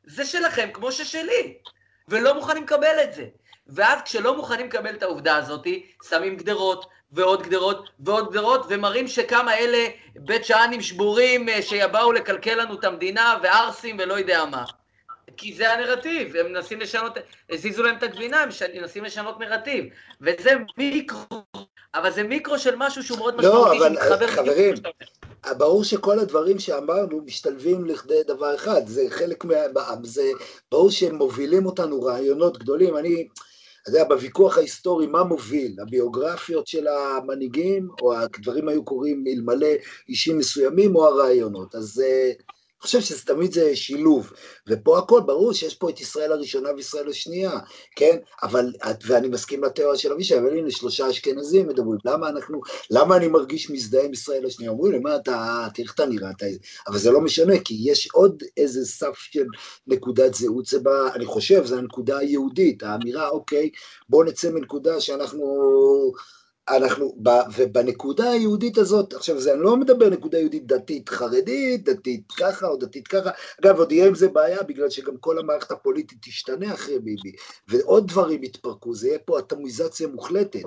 זה 0.04 0.26
שלכם 0.26 0.70
כמו 0.74 0.92
ששלי. 0.92 1.58
ולא 2.08 2.36
מוכנים 2.36 2.64
לקבל 2.64 3.04
את 3.04 3.14
זה. 3.14 3.26
ואז 3.68 4.02
כשלא 4.02 4.36
מוכנים 4.36 4.66
לקבל 4.66 4.96
את 4.96 5.04
העובדה 5.04 5.36
הזאת, 5.36 5.68
שמים 6.10 6.38
גדרות 6.38 6.86
ועוד 7.12 7.44
גדרות 7.44 7.90
ועוד 8.00 8.32
גדרות, 8.32 8.66
ומראים 8.70 9.08
שכמה 9.08 9.58
אלה 9.58 9.88
בית 10.16 10.46
שאנים 10.46 10.82
שבורים 10.82 11.50
אה, 11.50 11.62
שיבואו 11.62 12.12
לקלקל 12.12 12.56
לנו 12.56 12.74
את 12.74 12.84
המדינה, 12.84 13.38
וערסים 13.44 13.98
ולא 14.00 14.14
יודע 14.14 14.46
מה. 14.46 14.66
כי 15.40 15.54
זה 15.54 15.74
הנרטיב, 15.74 16.36
הם 16.36 16.54
מנסים 16.54 16.80
לשנות, 16.80 17.18
הזיזו 17.50 17.84
להם 17.84 17.98
את 17.98 18.04
הגבינה, 18.04 18.44
הם 18.44 18.50
מנסים 18.82 19.04
לשנות 19.04 19.40
נרטיב. 19.40 19.86
וזה 20.22 20.52
מיקרו, 20.78 21.44
אבל 21.96 22.12
זה 22.12 22.24
מיקרו 22.24 22.60
של 22.60 22.76
משהו 22.78 23.04
שהוא 23.04 23.18
מאוד 23.18 23.34
לא, 23.34 23.40
משמעותי, 23.40 23.80
לא, 23.80 23.90
שמתחבר... 23.90 24.28
חברים, 24.28 24.76
ברור 25.58 25.84
שכל 25.84 26.20
הדברים 26.20 26.60
שאמרנו 26.60 27.22
משתלבים 27.26 27.86
לכדי 27.86 28.24
דבר 28.28 28.56
אחד, 28.56 28.82
זה 28.88 29.02
חלק 29.10 29.46
מה... 29.46 29.56
זה 30.04 30.32
ברור 30.72 30.92
שהם 30.92 31.16
מובילים 31.16 31.66
אותנו 31.66 32.02
רעיונות 32.02 32.58
גדולים, 32.58 32.98
אני... 32.98 33.28
אתה 33.82 33.90
יודע, 33.90 34.04
בוויכוח 34.04 34.58
ההיסטורי, 34.58 35.08
מה 35.08 35.24
מוביל? 35.24 35.76
הביוגרפיות 35.82 36.68
של 36.68 36.88
המנהיגים, 36.88 37.90
או 38.02 38.18
הדברים 38.18 38.70
היו 38.70 38.86
קורים 38.86 39.24
אלמלא 39.28 39.68
אישים 40.10 40.38
מסוימים, 40.38 40.96
או 40.96 41.08
הרעיונות. 41.08 41.76
אז 41.76 42.04
אני 42.80 42.86
חושב 42.86 43.02
שזה 43.02 43.26
תמיד 43.26 43.54
זה 43.54 43.76
שילוב, 43.76 44.32
ופה 44.68 44.98
הכל, 44.98 45.22
ברור 45.26 45.54
שיש 45.54 45.76
פה 45.76 45.90
את 45.90 46.02
ישראל 46.02 46.32
הראשונה 46.32 46.70
וישראל 46.76 47.10
השנייה, 47.10 47.52
כן? 47.96 48.18
אבל, 48.44 48.74
ואני 49.08 49.28
מסכים 49.28 49.64
לתיאוריה 49.64 49.98
של 49.98 50.12
אבישי, 50.12 50.38
אבל 50.38 50.58
הנה 50.58 50.72
שלושה 50.72 51.10
אשכנזים 51.10 51.68
מדברים, 51.68 51.98
למה 52.06 52.30
אנחנו, 52.30 52.62
למה 52.92 53.18
אני 53.18 53.28
מרגיש 53.28 53.70
מזדהה 53.70 54.06
עם 54.06 54.14
ישראל 54.14 54.46
השנייה? 54.46 54.72
אומרים 54.72 54.92
לי, 54.94 55.00
מה 55.00 55.16
אתה, 55.16 55.68
תראה 55.74 55.92
אתה 55.96 56.06
נראה, 56.06 56.32
אתה... 56.32 56.46
אבל 56.88 56.98
זה 56.98 57.12
לא 57.12 57.22
משנה, 57.22 57.60
כי 57.66 57.78
יש 57.80 58.08
עוד 58.14 58.44
איזה 58.58 58.86
סף 58.86 59.16
של 59.16 59.46
נקודת 59.88 60.34
זהות, 60.34 60.66
זה 60.66 60.80
בא, 60.80 61.14
אני 61.16 61.26
חושב, 61.26 61.66
זו 61.66 61.78
הנקודה 61.78 62.18
היהודית, 62.18 62.84
האמירה, 62.84 63.30
אוקיי, 63.30 63.70
בואו 64.10 64.24
נצא 64.24 64.52
מנקודה 64.52 65.02
שאנחנו... 65.02 65.44
אנחנו, 66.70 67.16
ובנקודה 67.58 68.32
היהודית 68.32 68.78
הזאת, 68.78 69.14
עכשיו 69.14 69.40
זה, 69.40 69.54
אני 69.54 69.62
לא 69.62 69.78
מדבר 69.78 70.10
נקודה 70.10 70.40
יהודית 70.40 70.68
דתית 70.68 71.10
חרדית, 71.10 71.90
דתית 71.90 72.32
ככה 72.32 72.68
או 72.68 72.78
דתית 72.78 73.08
ככה, 73.08 73.30
אגב 73.62 73.78
עוד 73.78 73.92
יהיה 73.92 74.08
עם 74.08 74.16
זה 74.16 74.28
בעיה 74.28 74.64
בגלל 74.64 74.90
שגם 74.90 75.18
כל 75.18 75.40
המערכת 75.40 75.72
הפוליטית 75.72 76.18
תשתנה 76.22 76.74
אחרי 76.74 77.00
ביבי, 77.00 77.32
ועוד 77.68 78.08
דברים 78.08 78.44
יתפרקו, 78.44 78.96
זה 78.96 79.08
יהיה 79.08 79.20
פה 79.20 79.40
אטומיזציה 79.40 80.08
מוחלטת, 80.08 80.64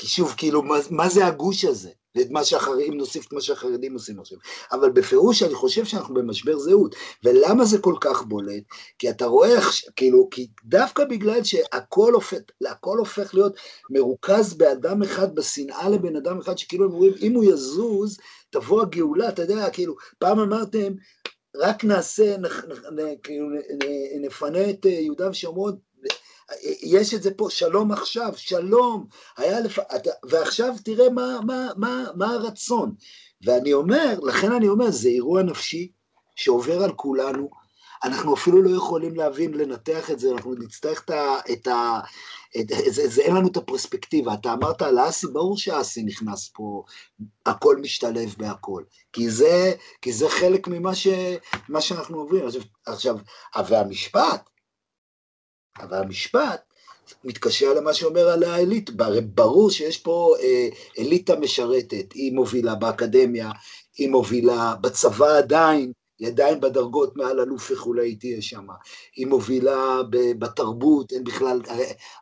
כי 0.00 0.06
שוב, 0.06 0.34
כאילו, 0.36 0.62
מה, 0.62 0.74
מה 0.90 1.08
זה 1.08 1.26
הגוש 1.26 1.64
הזה? 1.64 1.90
ואת 2.16 2.30
מה 2.30 2.44
שהחרדים, 2.44 2.94
נוסיף 2.94 3.26
את 3.26 3.32
מה 3.32 3.40
שהחרדים 3.40 3.94
עושים 3.94 4.20
עכשיו. 4.20 4.38
אבל 4.72 4.90
בפירוש 4.90 5.42
אני 5.42 5.54
חושב 5.54 5.84
שאנחנו 5.84 6.14
במשבר 6.14 6.58
זהות. 6.58 6.94
ולמה 7.24 7.64
זה 7.64 7.78
כל 7.78 7.94
כך 8.00 8.22
בולט? 8.22 8.62
כי 8.98 9.10
אתה 9.10 9.26
רואה, 9.26 9.58
כאילו, 9.96 10.28
כי 10.30 10.48
דווקא 10.64 11.04
בגלל 11.04 11.44
שהכל 11.44 12.12
הופך, 12.14 12.38
הופך 12.82 13.34
להיות 13.34 13.54
מרוכז 13.90 14.54
באדם 14.54 15.02
אחד, 15.02 15.34
בשנאה 15.34 15.88
לבן 15.88 16.16
אדם 16.16 16.38
אחד, 16.38 16.58
שכאילו 16.58 16.84
הם 16.84 16.92
אומרים, 16.92 17.12
אם 17.22 17.34
הוא 17.34 17.44
יזוז, 17.44 18.18
תבוא 18.50 18.82
הגאולה, 18.82 19.28
אתה 19.28 19.42
יודע, 19.42 19.70
כאילו, 19.70 19.94
פעם 20.18 20.38
אמרתם, 20.38 20.92
רק 21.56 21.84
נעשה, 21.84 22.36
נ, 22.36 22.44
נ, 22.44 23.00
נ, 23.00 23.16
כאילו, 23.22 23.46
נפנה 24.20 24.70
את 24.70 24.84
יהודה 24.84 25.30
ושומרון, 25.30 25.76
יש 26.82 27.14
את 27.14 27.22
זה 27.22 27.30
פה, 27.34 27.50
שלום 27.50 27.92
עכשיו, 27.92 28.32
שלום, 28.36 29.06
היה 29.36 29.60
לפ... 29.60 29.78
ועכשיו 30.28 30.74
תראה 30.84 31.10
מה, 31.10 31.38
מה, 31.46 31.68
מה, 31.76 32.04
מה 32.14 32.26
הרצון. 32.26 32.94
ואני 33.44 33.72
אומר, 33.72 34.18
לכן 34.22 34.52
אני 34.52 34.68
אומר, 34.68 34.90
זה 34.90 35.08
אירוע 35.08 35.42
נפשי 35.42 35.92
שעובר 36.36 36.82
על 36.82 36.92
כולנו, 36.92 37.50
אנחנו 38.04 38.34
אפילו 38.34 38.62
לא 38.62 38.76
יכולים 38.76 39.14
להבין, 39.14 39.54
לנתח 39.54 40.10
את 40.10 40.18
זה, 40.18 40.32
אנחנו 40.32 40.54
נצטרך 40.54 41.02
את 41.04 41.10
ה... 41.10 41.36
את 41.52 41.66
ה 41.66 42.00
את, 42.60 42.68
זה, 42.68 43.08
זה, 43.08 43.22
אין 43.22 43.36
לנו 43.36 43.48
את 43.48 43.56
הפרספקטיבה. 43.56 44.34
אתה 44.34 44.52
אמרת 44.52 44.82
על 44.82 44.98
האסי, 44.98 45.26
ברור 45.26 45.56
שהאסי 45.56 46.02
נכנס 46.02 46.50
פה, 46.54 46.82
הכל 47.46 47.76
משתלב 47.76 48.34
בהכל. 48.38 48.82
כי 49.12 49.30
זה, 49.30 49.72
כי 50.02 50.12
זה 50.12 50.28
חלק 50.28 50.68
ממה 50.68 50.94
ש, 50.94 51.08
שאנחנו 51.80 52.18
עוברים. 52.18 52.46
עכשיו, 52.46 52.62
עכשיו, 52.86 53.16
והמשפט, 53.68 54.50
אבל 55.78 55.98
המשפט 55.98 56.60
מתקשר 57.24 57.74
למה 57.74 57.94
שאומר 57.94 58.28
על 58.28 58.44
האליט, 58.44 58.90
ברור 59.34 59.70
שיש 59.70 59.98
פה 59.98 60.34
אה, 60.42 60.68
אליטה 60.98 61.36
משרתת, 61.36 62.12
היא 62.12 62.32
מובילה 62.32 62.74
באקדמיה, 62.74 63.50
היא 63.96 64.08
מובילה 64.08 64.74
בצבא 64.80 65.38
עדיין, 65.38 65.92
היא 66.20 66.28
עדיין 66.28 66.60
בדרגות 66.60 67.16
מעל 67.16 67.40
אלוף 67.40 67.70
וכולי 67.70 68.16
תהיה 68.16 68.42
שם, 68.42 68.66
היא 69.16 69.26
מובילה 69.26 70.00
בתרבות, 70.38 71.12
אין 71.12 71.24
בכלל, 71.24 71.60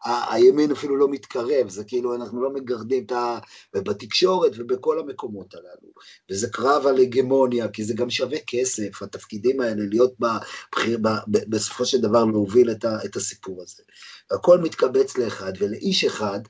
הימין 0.04 0.70
אפילו 0.70 0.96
לא 0.96 1.08
מתקרב, 1.08 1.68
זה 1.68 1.84
כאילו 1.84 2.14
אנחנו 2.14 2.42
לא 2.42 2.50
מגרדים 2.50 3.04
את 3.04 3.12
ה... 3.12 3.38
ובתקשורת 3.74 4.52
ובכל 4.58 4.98
המקומות 4.98 5.54
הללו, 5.54 5.92
וזה 6.30 6.48
קרב 6.50 6.86
על 6.86 6.98
הגמוניה, 6.98 7.68
כי 7.68 7.84
זה 7.84 7.94
גם 7.94 8.10
שווה 8.10 8.38
כסף, 8.46 9.02
התפקידים 9.02 9.60
האלה, 9.60 9.82
להיות 9.90 10.14
בבחיר, 10.18 10.98
בסופו 11.28 11.84
של 11.84 12.00
דבר 12.00 12.24
להוביל 12.24 12.70
את, 12.70 12.84
את 13.04 13.16
הסיפור 13.16 13.62
הזה. 13.62 13.82
הכל 14.30 14.58
מתקבץ 14.58 15.18
לאחד 15.18 15.52
ולאיש 15.58 16.04
אחד, 16.04 16.40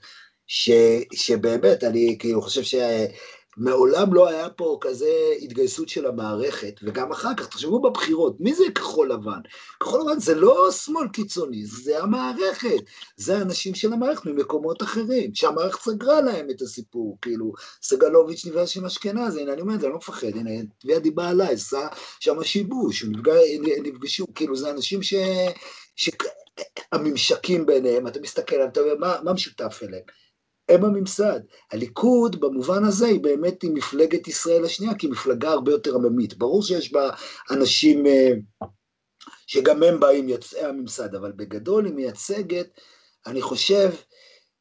ש, 0.47 0.71
שבאמת, 1.15 1.85
אני 1.85 2.17
כאילו 2.19 2.43
חושב 2.43 2.63
ש... 2.63 2.75
מעולם 3.59 4.15
לא 4.15 4.29
היה 4.29 4.49
פה 4.51 4.79
כזה 4.81 5.11
התגייסות 5.43 5.89
של 5.89 6.07
המערכת, 6.07 6.75
וגם 6.83 7.13
אחר 7.13 7.35
כך, 7.37 7.47
תחשבו 7.47 7.81
בבחירות, 7.83 8.37
מי 8.41 8.55
זה 8.55 8.65
כחול 8.75 9.13
לבן? 9.13 9.41
כחול 9.81 10.01
לבן 10.01 10.21
זה 10.21 10.35
לא 10.35 10.71
שמאל 10.71 11.09
קיצוני, 11.09 11.67
זה 11.67 12.03
המערכת, 12.03 12.79
זה 13.17 13.39
האנשים 13.39 13.75
של 13.75 13.93
המערכת 13.93 14.27
ממקומות 14.27 14.83
אחרים, 14.83 15.31
שהמערכת 15.35 15.81
סגרה 15.81 16.21
להם 16.21 16.51
את 16.51 16.63
הסיפור, 16.63 17.19
כאילו, 17.23 17.53
סגלוביץ' 17.83 18.47
נפגש 18.47 18.77
עם 18.77 18.85
אשכנזי, 18.85 19.41
הנה 19.41 19.53
אני 19.53 19.61
אומר 19.61 19.75
את 19.75 19.81
זה, 19.81 19.87
אני 19.87 19.93
לא 19.93 19.99
מפחד, 19.99 20.37
הנה, 20.37 20.51
תביעה 20.79 20.99
דיבה 20.99 21.29
עליי, 21.29 21.55
עשה 21.55 21.89
שם 22.21 22.43
שיבוש, 22.43 23.05
נפגשו, 23.83 24.27
כאילו, 24.35 24.57
זה 24.57 24.71
אנשים 24.71 25.03
ש... 25.03 25.15
ש... 25.97 26.11
הממשקים 26.93 27.67
ביניהם, 27.67 28.07
אתה 28.07 28.21
מסתכל, 28.21 28.57
אתה 28.65 28.81
אומר, 28.81 28.95
מה, 28.99 29.17
מה 29.25 29.33
משותף 29.33 29.81
אליהם? 29.83 30.03
הם 30.69 30.85
הממסד. 30.85 31.41
הליכוד 31.73 32.41
במובן 32.41 32.85
הזה 32.85 33.07
היא 33.07 33.21
באמת 33.21 33.63
היא 33.63 33.71
מפלגת 33.75 34.29
ישראל 34.29 34.65
השנייה, 34.65 34.95
כי 34.95 35.07
היא 35.07 35.13
מפלגה 35.13 35.51
הרבה 35.51 35.73
יותר 35.73 35.95
עממית. 35.95 36.39
ברור 36.39 36.63
שיש 36.63 36.93
בה 36.93 37.11
אנשים 37.51 38.07
אה, 38.07 38.33
שגם 39.47 39.83
הם 39.83 40.01
באים 40.01 40.29
יוצאי 40.29 40.61
הממסד, 40.61 41.15
אבל 41.15 41.33
בגדול 41.33 41.87
היא 41.87 41.95
מייצגת, 41.95 42.67
אני 43.27 43.43
חושב, 43.43 43.91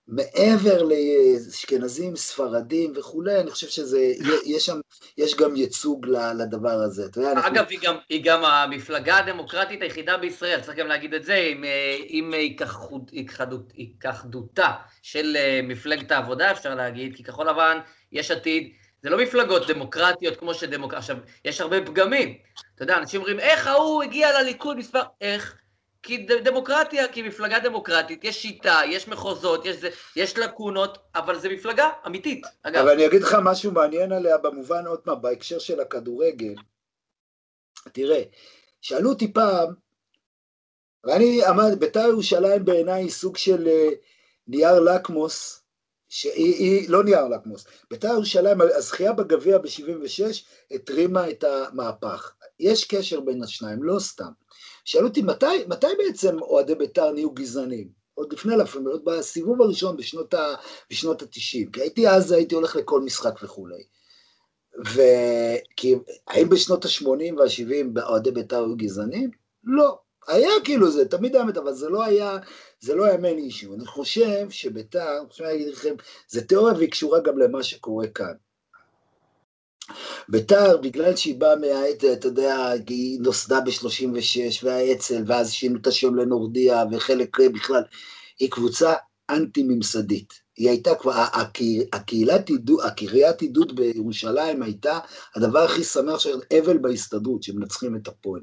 מעבר 0.08 0.84
לאשכנזים, 0.84 2.16
ספרדים 2.16 2.94
וכולי, 2.96 3.40
אני 3.40 3.52
חושב 3.52 3.68
שזה, 3.68 4.00
יש 4.46 4.66
שם, 4.66 4.80
יש 5.18 5.36
גם 5.36 5.56
ייצוג 5.56 6.08
לדבר 6.40 6.70
הזה. 6.70 7.06
אגב, 7.06 7.24
אנחנו... 7.26 7.56
היא, 7.70 7.80
גם, 7.82 7.96
היא 8.10 8.24
גם 8.24 8.46
המפלגה 8.46 9.18
הדמוקרטית 9.18 9.82
היחידה 9.82 10.18
בישראל, 10.18 10.62
צריך 10.62 10.78
גם 10.78 10.88
להגיד 10.88 11.14
את 11.14 11.24
זה, 11.24 11.36
עם, 11.36 11.64
עם 12.08 12.34
היכחדותה 13.12 14.72
של 15.02 15.38
אה, 15.40 15.60
מפלגת 15.64 16.12
העבודה, 16.12 16.52
אפשר 16.52 16.76
להגיד, 16.76 17.16
כי 17.16 17.24
כחול 17.24 17.50
לבן, 17.50 17.78
יש 18.12 18.32
עתיד, 18.32 18.74
זה 19.04 19.10
לא 19.10 19.18
מפלגות 19.18 19.68
דמוקרטיות 19.68 20.38
כמו 20.38 20.54
שדמוקרטיות, 20.54 20.98
עכשיו, 20.98 21.18
יש 21.46 21.62
הרבה 21.62 21.86
פגמים. 21.86 22.38
אתה 22.76 22.84
יודע, 22.84 22.98
אנשים 22.98 23.22
אומרים, 23.22 23.40
איך 23.40 23.68
ההוא 23.68 24.04
הגיע 24.04 24.42
לליכוד 24.42 24.78
מספר... 24.78 25.02
איך? 25.22 25.56
כי 26.08 26.18
דמוקרטיה, 26.18 27.08
כי 27.08 27.22
מפלגה 27.22 27.60
דמוקרטית, 27.60 28.24
יש 28.24 28.42
שיטה, 28.42 28.80
יש 28.90 29.08
מחוזות, 29.08 29.66
יש, 29.66 29.76
זה, 29.76 29.90
יש 30.16 30.38
לקונות, 30.38 30.98
אבל 31.16 31.40
זה 31.40 31.50
מפלגה 31.50 31.90
אמיתית, 32.08 32.46
אגב. 32.64 32.82
אבל 32.82 32.92
אני 32.92 33.06
אגיד 33.06 33.22
לך 33.22 33.38
משהו 33.44 33.72
מעניין 33.72 34.12
עליה 34.12 34.38
במובן, 34.38 34.88
עוד 34.88 35.00
פעם, 35.00 35.22
בהקשר 35.22 35.60
של 35.60 35.80
הכדורגל. 35.80 36.54
תראה, 37.92 38.24
שאלו 38.82 39.10
אותי 39.10 39.34
פעם, 39.34 39.74
ואני 41.04 41.48
אמרתי, 41.50 41.76
בית"ר 41.76 42.08
ירושלים 42.08 42.66
בעיניי 42.66 43.02
היא 43.02 43.10
סוג 43.10 43.38
של 43.38 43.68
אה, 43.68 43.90
נייר 44.48 44.80
לקמוס, 44.80 45.64
שהיא 46.10 46.56
היא, 46.56 46.90
לא 46.90 47.04
נייר 47.04 47.28
לקמוס, 47.28 47.66
בית"ר 47.92 48.08
ירושלים, 48.08 48.62
הזכייה 48.62 49.14
בגביע 49.14 49.58
ב-76 49.58 50.24
התרימה 50.72 51.30
את 51.30 51.44
המהפך. 51.44 52.32
יש 52.60 52.84
קשר 52.84 53.20
בין 53.20 53.44
השניים, 53.44 53.84
לא 53.84 54.00
סתם. 54.00 54.32
שאלו 54.88 55.08
אותי, 55.08 55.22
מתי, 55.22 55.66
מתי 55.68 55.88
בעצם 55.98 56.42
אוהדי 56.42 56.76
בית"ר 56.76 57.12
נהיו 57.12 57.32
גזענים? 57.32 57.90
עוד 58.14 58.34
לפני 58.34 58.58
לפעמים, 58.58 58.88
עוד 58.88 59.06
בסיבוב 59.06 59.62
הראשון 59.62 59.98
בשנות 59.98 60.34
ה-90, 60.34 61.72
כי 61.74 61.82
הייתי 61.82 62.08
אז, 62.08 62.32
הייתי 62.32 62.56
הולך 62.56 62.76
לכל 62.76 63.02
משחק 63.02 63.44
וכולי. 63.44 63.84
וכי, 64.80 65.96
האם 66.28 66.50
בשנות 66.50 66.86
ה-80 66.86 67.08
וה-70 67.38 68.02
אוהדי 68.02 68.32
בית"ר 68.32 68.64
היו 68.64 68.76
גזענים? 68.76 69.32
לא. 69.64 70.00
היה 70.28 70.50
כאילו 70.64 70.92
זה, 70.92 71.08
תמיד 71.08 71.36
האמת, 71.36 71.58
אבל 71.58 71.74
זה 71.74 71.90
לא 71.90 72.04
היה, 72.04 72.38
זה 72.80 72.96
לא 72.96 73.06
היה 73.06 73.18
מיין 73.18 73.38
אישו. 73.38 73.74
אני 73.74 73.86
חושב 73.86 74.50
שבית"ר, 74.50 75.18
אני 75.20 75.30
חושב 75.30 75.44
להגיד 75.44 75.68
לכם, 75.68 75.96
זה 76.30 76.48
תיאוריה 76.48 76.74
והיא 76.74 76.92
קשורה 76.92 77.20
גם 77.20 77.38
למה 77.38 77.64
שקורה 77.64 78.08
כאן. 78.08 78.34
ביתר, 80.30 80.78
בגלל 80.78 81.16
שהיא 81.16 81.40
באה 81.40 81.56
מהעת, 81.56 82.06
אתה 82.14 82.28
יודע, 82.28 82.72
היא 82.88 83.20
נוסדה 83.22 83.62
ב-36, 83.62 84.64
והאצ"ל, 84.64 85.24
ואז 85.28 85.52
שינו 85.52 85.80
את 85.82 85.88
השם 85.88 86.16
לנורדיה, 86.16 86.84
וחלק 86.92 87.40
בכלל, 87.40 87.82
היא 88.40 88.52
קבוצה 88.52 88.94
אנטי-ממסדית. 89.30 90.47
היא 90.58 90.70
הייתה 90.70 90.96
כבר, 90.96 91.24
הקהילת 91.94 92.50
עידוד, 92.50 92.80
הקריית 92.86 93.42
עידוד 93.42 93.76
בירושלים 93.76 94.64
הייתה 94.64 95.00
הדבר 95.36 95.60
הכי 95.60 95.84
שמח 95.84 96.20
של 96.20 96.40
אבל 96.60 96.78
בהסתדרות, 96.78 97.44
שמנצחים 97.44 97.96
את 97.96 98.08
הפועל. 98.08 98.42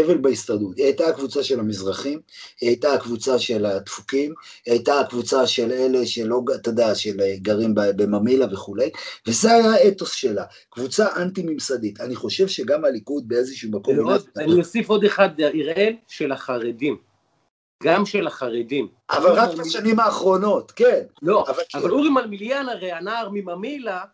אבל 0.00 0.18
בהסתדרות. 0.18 0.76
היא 0.76 0.84
הייתה 0.84 1.06
הקבוצה 1.06 1.42
של 1.42 1.60
המזרחים, 1.60 2.20
היא 2.60 2.68
הייתה 2.68 2.92
הקבוצה 2.92 3.38
של 3.38 3.66
הדפוקים, 3.66 4.34
היא 4.66 4.72
הייתה 4.72 5.00
הקבוצה 5.00 5.46
של 5.46 5.72
אלה 5.72 6.06
שלא, 6.06 6.42
אתה 6.54 6.70
יודע, 6.70 6.94
של 6.94 7.16
גרים 7.36 7.74
בממילה 7.74 8.46
וכולי, 8.52 8.90
וזה 9.26 9.52
היה 9.52 9.72
האתוס 9.72 10.12
שלה, 10.12 10.44
קבוצה 10.70 11.06
אנטי-ממסדית. 11.16 12.00
אני 12.00 12.16
חושב 12.16 12.48
שגם 12.48 12.84
הליכוד 12.84 13.28
באיזשהו 13.28 13.70
מקום... 13.70 13.96
אני 14.36 14.52
אוסיף 14.58 14.88
עוד 14.88 15.04
אחד, 15.04 15.28
יראל, 15.38 15.92
של 16.08 16.32
החרדים. 16.32 17.13
גם 17.84 18.06
של 18.06 18.26
החרדים. 18.26 18.88
אבל 19.10 19.32
רק 19.32 19.50
בשנים 19.58 20.00
האחרונות, 20.00 20.70
כן. 20.70 21.02
לא, 21.22 21.44
אבל, 21.48 21.62
אבל 21.74 21.90
אורי 21.90 22.10
מלמיליאן 22.10 22.68
הרי 22.68 22.92
הנער 22.92 23.28
מממילה, 23.32 24.04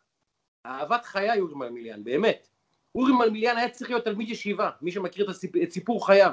אהבת 0.66 1.04
חיי 1.04 1.40
אורי 1.40 1.54
מלמיליאן, 1.54 2.04
באמת. 2.04 2.48
אורי 2.94 3.12
מלמיליאן 3.12 3.56
היה 3.56 3.68
צריך 3.68 3.90
להיות 3.90 4.04
תלמיד 4.04 4.28
ישיבה, 4.28 4.70
מי 4.82 4.92
שמכיר 4.92 5.24
את, 5.24 5.30
הסיפ... 5.30 5.56
את 5.56 5.72
סיפור 5.72 6.06
חייו. 6.06 6.30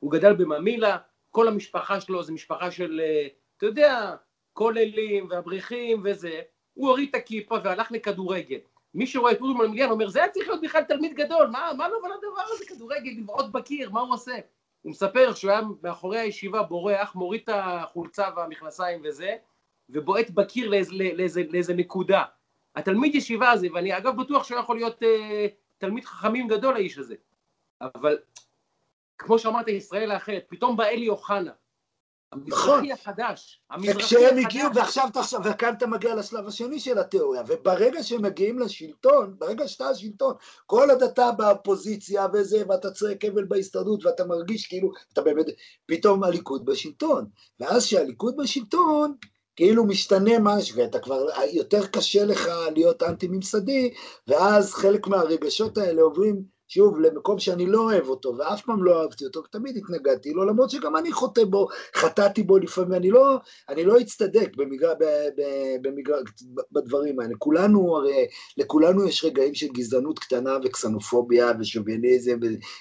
הוא 0.00 0.12
גדל 0.12 0.32
בממילה, 0.32 0.98
כל 1.30 1.48
המשפחה 1.48 2.00
שלו 2.00 2.22
זה 2.22 2.32
משפחה 2.32 2.70
של, 2.70 3.00
אה, 3.04 3.26
אתה 3.56 3.66
יודע, 3.66 4.14
כוללים 4.52 5.26
ואברכים 5.30 6.02
וזה. 6.04 6.40
הוא 6.74 6.88
הוריד 6.88 7.08
את 7.08 7.14
הכיפה 7.14 7.56
והלך 7.64 7.92
לכדורגל. 7.92 8.58
מי 8.94 9.06
שרואה 9.06 9.32
את 9.32 9.40
אורי 9.40 9.54
מלמיליאן 9.54 9.90
אומר, 9.90 10.08
זה 10.08 10.18
היה 10.18 10.28
צריך 10.28 10.48
להיות 10.48 10.60
בכלל 10.62 10.82
תלמיד 10.82 11.14
גדול, 11.14 11.46
מה, 11.46 11.70
מה 11.76 11.88
לא 11.88 11.98
בא 12.02 12.08
לדבר 12.08 12.54
הזה, 12.54 12.64
כדורגל, 12.68 13.10
לבעוט 13.18 13.46
בקיר, 13.52 13.90
מה 13.90 14.00
הוא 14.00 14.14
עושה? 14.14 14.32
הוא 14.82 14.90
מספר 14.90 15.34
שהוא 15.34 15.50
היה 15.50 15.60
מאחורי 15.82 16.18
הישיבה 16.18 16.62
בורח, 16.62 17.14
מוריד 17.14 17.40
את 17.44 17.48
החולצה 17.52 18.28
והמכנסיים 18.36 19.00
וזה, 19.04 19.36
ובועט 19.90 20.30
בקיר 20.30 20.68
לאיזה, 20.68 20.92
לאיזה, 20.94 21.42
לאיזה 21.48 21.74
נקודה. 21.74 22.24
התלמיד 22.76 23.14
ישיבה 23.14 23.50
הזה, 23.50 23.68
ואני 23.74 23.96
אגב 23.96 24.16
בטוח 24.22 24.44
שהוא 24.44 24.60
יכול 24.60 24.76
להיות 24.76 25.02
אה, 25.02 25.46
תלמיד 25.78 26.04
חכמים 26.04 26.48
גדול 26.48 26.74
האיש 26.74 26.98
הזה, 26.98 27.14
אבל 27.80 28.18
כמו 29.18 29.38
שאמרת, 29.38 29.68
ישראל 29.68 30.10
האחרת, 30.10 30.44
פתאום 30.48 30.76
בא 30.76 30.84
אלי 30.84 31.08
אוחנה. 31.08 31.52
המזרחי 32.32 32.92
החדש. 32.92 33.62
וכשהם 33.88 34.38
הגיעו, 34.38 34.74
ועכשיו 34.74 35.08
תחשוב, 35.12 35.40
וכאן 35.44 35.74
אתה 35.78 35.86
מגיע 35.86 36.14
לשלב 36.14 36.46
השני 36.46 36.80
של 36.80 36.98
התיאוריה, 36.98 37.42
וברגע 37.46 38.02
שהם 38.02 38.22
מגיעים 38.22 38.58
לשלטון, 38.58 39.34
ברגע 39.38 39.68
שאתה 39.68 39.88
השלטון, 39.88 40.34
כל 40.66 40.90
עוד 40.90 41.02
אתה 41.02 41.32
באופוזיציה 41.32 42.26
וזה, 42.32 42.62
ואתה 42.68 42.90
צועק 42.90 43.24
אבל 43.24 43.44
בהסתדרות, 43.44 44.06
ואתה 44.06 44.24
מרגיש 44.24 44.66
כאילו, 44.66 44.92
אתה 45.12 45.22
באמת, 45.22 45.46
פתאום 45.86 46.24
הליכוד 46.24 46.64
בשלטון. 46.64 47.26
ואז 47.60 47.84
שהליכוד 47.84 48.36
בשלטון, 48.36 49.14
כאילו 49.56 49.84
משתנה 49.84 50.38
משהו, 50.40 50.78
ואתה 50.78 50.98
כבר, 50.98 51.26
יותר 51.52 51.86
קשה 51.86 52.24
לך 52.24 52.48
להיות 52.74 53.02
אנטי-ממסדי, 53.02 53.94
ואז 54.26 54.74
חלק 54.74 55.06
מהרגשות 55.06 55.78
האלה 55.78 56.02
עוברים 56.02 56.51
שוב, 56.74 57.00
למקום 57.00 57.38
שאני 57.38 57.66
לא 57.66 57.80
אוהב 57.80 58.08
אותו, 58.08 58.34
ואף 58.38 58.62
פעם 58.62 58.84
לא 58.84 59.02
אהבתי 59.02 59.24
אותו, 59.24 59.40
ותמיד 59.40 59.76
התנגדתי 59.76 60.32
לו, 60.32 60.44
למרות 60.44 60.70
שגם 60.70 60.96
אני 60.96 61.12
חוטא 61.12 61.44
בו, 61.44 61.68
חטאתי 61.96 62.42
בו 62.42 62.58
לפעמים, 62.58 62.94
אני 62.94 63.10
לא, 63.10 63.36
אני 63.68 63.84
לא 63.84 64.00
אצטדק 64.00 64.56
במגר, 64.56 64.92
במגר, 65.82 66.14
בדברים 66.72 67.20
האלה. 67.20 67.34
כולנו, 67.38 67.96
הרי, 67.96 68.26
לכולנו 68.56 69.08
יש 69.08 69.24
רגעים 69.24 69.54
של 69.54 69.66
גזענות 69.68 70.18
קטנה 70.18 70.56
וקסנופוביה 70.64 71.52
ושוביניזם, 71.60 72.38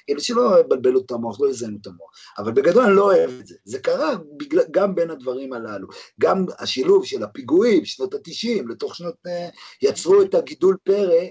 אלה 0.09 0.19
שלא 0.19 0.59
יבלבלו 0.59 0.99
את 0.99 1.11
המוח, 1.11 1.41
לא 1.41 1.49
יזיינו 1.49 1.77
את 1.81 1.87
המוח. 1.87 2.11
אבל 2.37 2.51
בגדול 2.51 2.83
אני 2.83 2.95
לא 2.95 3.03
אוהב 3.03 3.29
את 3.39 3.47
זה. 3.47 3.55
זה 3.65 3.79
קרה 3.79 4.15
בגלל, 4.37 4.63
גם 4.71 4.95
בין 4.95 5.09
הדברים 5.09 5.53
הללו. 5.53 5.87
גם 6.21 6.45
השילוב 6.59 7.05
של 7.05 7.23
הפיגועים, 7.23 7.85
שנות 7.85 8.13
התשעים, 8.13 8.67
לתוך 8.67 8.95
שנות... 8.95 9.15
אה, 9.27 9.49
יצרו 9.81 10.21
את 10.21 10.35
הגידול 10.35 10.77
פרא, 10.83 11.21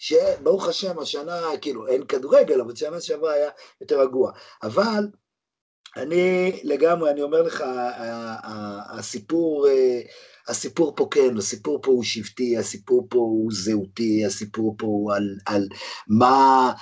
שברוך 0.00 0.68
השם 0.68 0.98
השנה, 0.98 1.40
כאילו 1.60 1.86
אין 1.86 2.06
כדורגל, 2.06 2.60
אבל 2.60 2.74
שנה 2.74 3.00
שעברה 3.00 3.32
היה 3.32 3.50
יותר 3.80 4.00
רגוע. 4.00 4.32
אבל 4.62 5.08
אני 5.96 6.60
לגמרי, 6.64 7.10
אני 7.10 7.22
אומר 7.22 7.42
לך, 7.42 7.64
הסיפור, 8.90 9.66
הסיפור 10.48 10.92
פה 10.96 11.08
כן, 11.10 11.36
הסיפור 11.36 11.78
פה 11.82 11.90
הוא 11.90 12.04
שבטי, 12.04 12.56
הסיפור 12.56 13.06
פה 13.10 13.18
הוא 13.18 13.50
זהותי, 13.52 14.24
הסיפור 14.26 14.74
פה 14.78 14.86
הוא 14.86 15.12
על, 15.12 15.36
על 15.46 15.68
מה... 16.08 16.72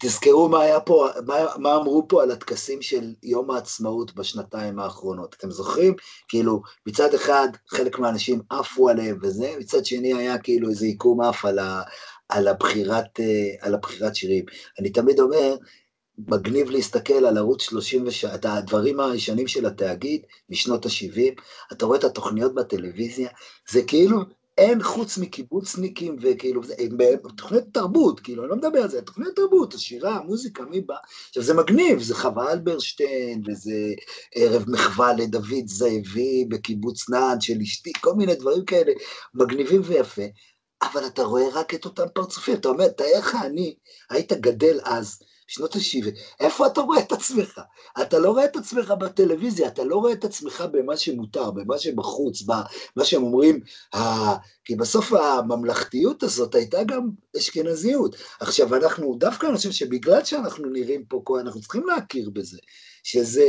תזכרו 0.00 0.48
מה 0.48 0.60
היה 0.60 0.80
פה, 0.80 1.08
מה, 1.26 1.34
מה 1.58 1.76
אמרו 1.76 2.08
פה 2.08 2.22
על 2.22 2.30
הטקסים 2.30 2.82
של 2.82 3.14
יום 3.22 3.50
העצמאות 3.50 4.14
בשנתיים 4.14 4.78
האחרונות. 4.78 5.34
אתם 5.38 5.50
זוכרים? 5.50 5.94
כאילו, 6.28 6.62
מצד 6.86 7.14
אחד 7.14 7.48
חלק 7.68 7.98
מהאנשים 7.98 8.40
עפו 8.50 8.88
עליהם 8.88 9.18
וזה, 9.22 9.54
מצד 9.58 9.84
שני 9.84 10.14
היה 10.14 10.38
כאילו 10.38 10.68
איזה 10.68 10.86
עיקום 10.86 11.20
עף 11.20 11.44
על, 11.44 11.58
על 12.32 12.48
הבחירת, 12.48 13.20
אה, 13.20 13.66
על 13.66 13.74
הבחירת 13.74 14.16
שירים. 14.16 14.44
אני 14.80 14.90
תמיד 14.90 15.20
אומר, 15.20 15.56
מגניב 16.18 16.70
להסתכל 16.70 17.24
על 17.26 17.38
ערוץ 17.38 17.62
30, 17.62 18.04
את 18.34 18.44
הדברים 18.44 19.00
הישנים 19.00 19.48
של 19.48 19.66
התאגיד 19.66 20.22
משנות 20.48 20.86
ה-70, 20.86 21.42
אתה 21.72 21.86
רואה 21.86 21.98
את 21.98 22.04
התוכניות 22.04 22.54
בטלוויזיה, 22.54 23.28
זה 23.70 23.82
כאילו 23.82 24.18
אין 24.58 24.82
חוץ 24.82 25.18
מקיבוצניקים 25.18 26.16
וכאילו, 26.20 26.64
זה, 26.64 26.74
תוכניות 27.36 27.64
תרבות, 27.72 28.20
כאילו, 28.20 28.42
אני 28.42 28.50
לא 28.50 28.56
מדבר 28.56 28.78
על 28.78 28.88
זה, 28.88 29.02
תוכניות 29.02 29.36
תרבות, 29.36 29.74
השירה, 29.74 30.16
המוזיקה, 30.16 30.64
מי 30.64 30.80
בא? 30.80 30.96
עכשיו, 31.28 31.42
זה 31.42 31.54
מגניב, 31.54 32.02
זה 32.02 32.14
חווה 32.14 32.52
אלברשטיין, 32.52 33.42
וזה 33.46 33.72
ערב 34.34 34.64
מחווה 34.68 35.12
לדוד 35.12 35.66
זאבי 35.66 36.44
בקיבוץ 36.48 37.10
נעד 37.10 37.42
של 37.42 37.60
אשתי, 37.62 37.92
כל 38.00 38.14
מיני 38.14 38.34
דברים 38.34 38.64
כאלה 38.64 38.92
מגניבים 39.34 39.80
ויפה, 39.84 40.22
אבל 40.82 41.06
אתה 41.06 41.22
רואה 41.22 41.48
רק 41.52 41.74
את 41.74 41.84
אותם 41.84 42.06
פרצופים, 42.14 42.54
אתה 42.54 42.68
אומר, 42.68 42.88
תאר 42.88 43.18
לך 43.18 43.36
אני, 43.44 43.74
היית 44.10 44.32
גדל 44.32 44.80
אז, 44.84 45.18
שנות 45.46 45.76
ה-70, 45.76 46.08
איפה 46.40 46.66
אתה 46.66 46.80
רואה 46.80 47.00
את 47.00 47.12
עצמך? 47.12 47.60
אתה 48.02 48.18
לא 48.18 48.30
רואה 48.30 48.44
את 48.44 48.56
עצמך 48.56 48.90
בטלוויזיה, 48.90 49.68
אתה 49.68 49.84
לא 49.84 49.96
רואה 49.96 50.12
את 50.12 50.24
עצמך 50.24 50.64
במה 50.72 50.96
שמותר, 50.96 51.50
במה 51.50 51.78
שבחוץ, 51.78 52.42
במה 52.42 53.04
שהם 53.04 53.22
אומרים, 53.22 53.60
ה... 53.94 53.98
כי 54.64 54.76
בסוף 54.76 55.12
הממלכתיות 55.12 56.22
הזאת 56.22 56.54
הייתה 56.54 56.84
גם 56.84 57.08
אשכנזיות. 57.38 58.16
עכשיו 58.40 58.74
אנחנו, 58.74 59.16
דווקא 59.18 59.46
אני 59.46 59.56
חושב 59.56 59.70
שבגלל 59.70 60.24
שאנחנו 60.24 60.68
נראים 60.68 61.04
פה, 61.04 61.22
אנחנו 61.40 61.60
צריכים 61.60 61.86
להכיר 61.86 62.30
בזה, 62.30 62.58
שזה... 63.02 63.44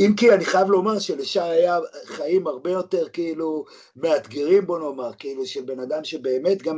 אם 0.00 0.12
כי 0.16 0.32
אני 0.34 0.44
חייב 0.44 0.70
לומר 0.70 0.98
שלשי 0.98 1.40
היה 1.40 1.78
חיים 2.04 2.46
הרבה 2.46 2.70
יותר 2.70 3.08
כאילו 3.08 3.64
מאתגרים 3.96 4.66
בוא 4.66 4.78
נאמר, 4.78 5.12
כאילו 5.18 5.46
של 5.46 5.62
בן 5.62 5.80
אדם 5.80 6.04
שבאמת 6.04 6.62
גם 6.62 6.76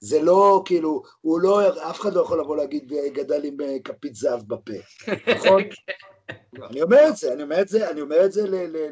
זה 0.00 0.22
לא 0.22 0.62
כאילו, 0.64 1.02
הוא 1.20 1.40
לא, 1.40 1.68
אף 1.90 2.00
אחד 2.00 2.14
לא 2.14 2.20
יכול 2.20 2.40
לבוא 2.40 2.56
להגיד 2.56 2.92
גדל 3.12 3.44
עם 3.44 3.60
אה, 3.60 3.76
כפית 3.84 4.14
זהב 4.14 4.40
בפה, 4.46 4.72
נכון? 5.36 5.62
אני 6.70 6.82
אומר 6.82 7.08
את 7.08 7.16
זה, 7.16 7.32
אני 7.32 7.42
אומר 7.42 7.60
את 7.60 7.68
זה, 7.68 7.90
אני 7.90 8.00
אומר 8.00 8.24
את 8.24 8.32
זה 8.32 8.42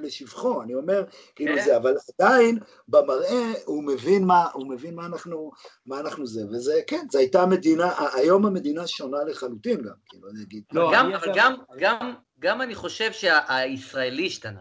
לשבחו, 0.02 0.62
אני 0.62 0.74
אומר 0.74 1.04
כאילו 1.36 1.56
כן. 1.56 1.64
זה, 1.64 1.76
אבל 1.76 1.94
עדיין 2.20 2.58
במראה 2.88 3.52
הוא 3.64 3.84
מבין 3.84 4.24
מה, 4.24 4.46
הוא 4.52 4.68
מבין 4.68 4.94
מה 4.94 5.06
אנחנו, 5.06 5.50
מה 5.86 6.00
אנחנו 6.00 6.26
זה, 6.26 6.40
וזה, 6.50 6.80
כן, 6.86 7.06
זו 7.10 7.18
הייתה 7.18 7.46
מדינה, 7.46 7.92
היום 8.14 8.46
המדינה 8.46 8.86
שונה 8.86 9.24
לחלוטין 9.24 9.82
גם, 9.82 9.94
כאילו, 10.08 10.28
אני 10.30 10.42
אגיד. 10.42 10.62
לא, 10.72 10.90
גם, 10.94 11.12
אבל 11.14 11.32
גם, 11.34 11.54
גם, 11.78 12.14
גם 12.42 12.62
אני 12.62 12.74
חושב 12.74 13.12
שהישראלי 13.12 14.26
השתנה. 14.26 14.60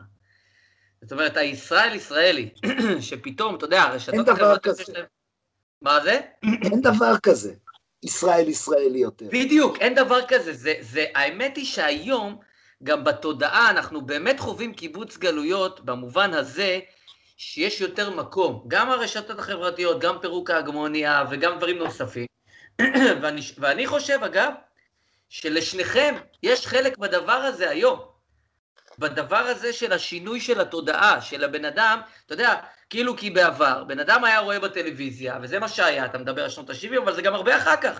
זאת 1.01 1.11
אומרת, 1.11 1.37
הישראל 1.37 1.95
ישראלי, 1.95 2.49
שפתאום, 3.07 3.55
אתה 3.55 3.65
יודע, 3.65 3.81
הרשתות 3.81 4.29
החברתיות 4.29 4.79
יש 4.79 4.89
להם... 4.89 5.05
מה 5.81 5.99
זה? 6.03 6.19
אין 6.43 6.81
דבר 6.81 7.17
כזה. 7.23 7.53
ישראל 8.03 8.47
ישראלי 8.47 8.99
יותר. 8.99 9.25
בדיוק, 9.31 9.77
אין 9.77 9.95
דבר 9.95 10.19
כזה. 10.27 10.53
זה, 10.53 10.73
זה, 10.79 11.05
האמת 11.15 11.57
היא 11.57 11.65
שהיום, 11.65 12.39
גם 12.83 13.03
בתודעה, 13.03 13.69
אנחנו 13.69 14.01
באמת 14.01 14.39
חווים 14.39 14.73
קיבוץ 14.73 15.17
גלויות 15.17 15.85
במובן 15.85 16.33
הזה 16.33 16.79
שיש 17.37 17.81
יותר 17.81 18.09
מקום. 18.09 18.63
גם 18.67 18.89
הרשתות 18.91 19.39
החברתיות, 19.39 20.01
גם 20.01 20.15
פירוק 20.21 20.49
ההגמוניה 20.49 21.23
וגם 21.29 21.57
דברים 21.57 21.77
נוספים. 21.77 22.25
ואני, 23.21 23.41
ואני 23.57 23.87
חושב, 23.87 24.19
אגב, 24.25 24.51
שלשניכם 25.31 26.15
יש 26.43 26.67
חלק 26.67 26.97
בדבר 26.97 27.33
הזה 27.33 27.69
היום. 27.69 27.99
בדבר 28.99 29.37
הזה 29.37 29.73
של 29.73 29.93
השינוי 29.93 30.41
של 30.41 30.61
התודעה, 30.61 31.21
של 31.21 31.43
הבן 31.43 31.65
אדם, 31.65 32.01
אתה 32.25 32.33
יודע, 32.33 32.55
כאילו 32.89 33.17
כי 33.17 33.29
בעבר, 33.29 33.83
בן 33.83 33.99
אדם 33.99 34.23
היה 34.23 34.39
רואה 34.39 34.59
בטלוויזיה, 34.59 35.37
וזה 35.41 35.59
מה 35.59 35.67
שהיה, 35.67 36.05
אתה 36.05 36.17
מדבר 36.17 36.43
על 36.43 36.49
שנות 36.49 36.69
ה-70, 36.69 36.97
אבל 36.97 37.15
זה 37.15 37.21
גם 37.21 37.33
הרבה 37.33 37.57
אחר 37.57 37.75
כך. 37.75 37.99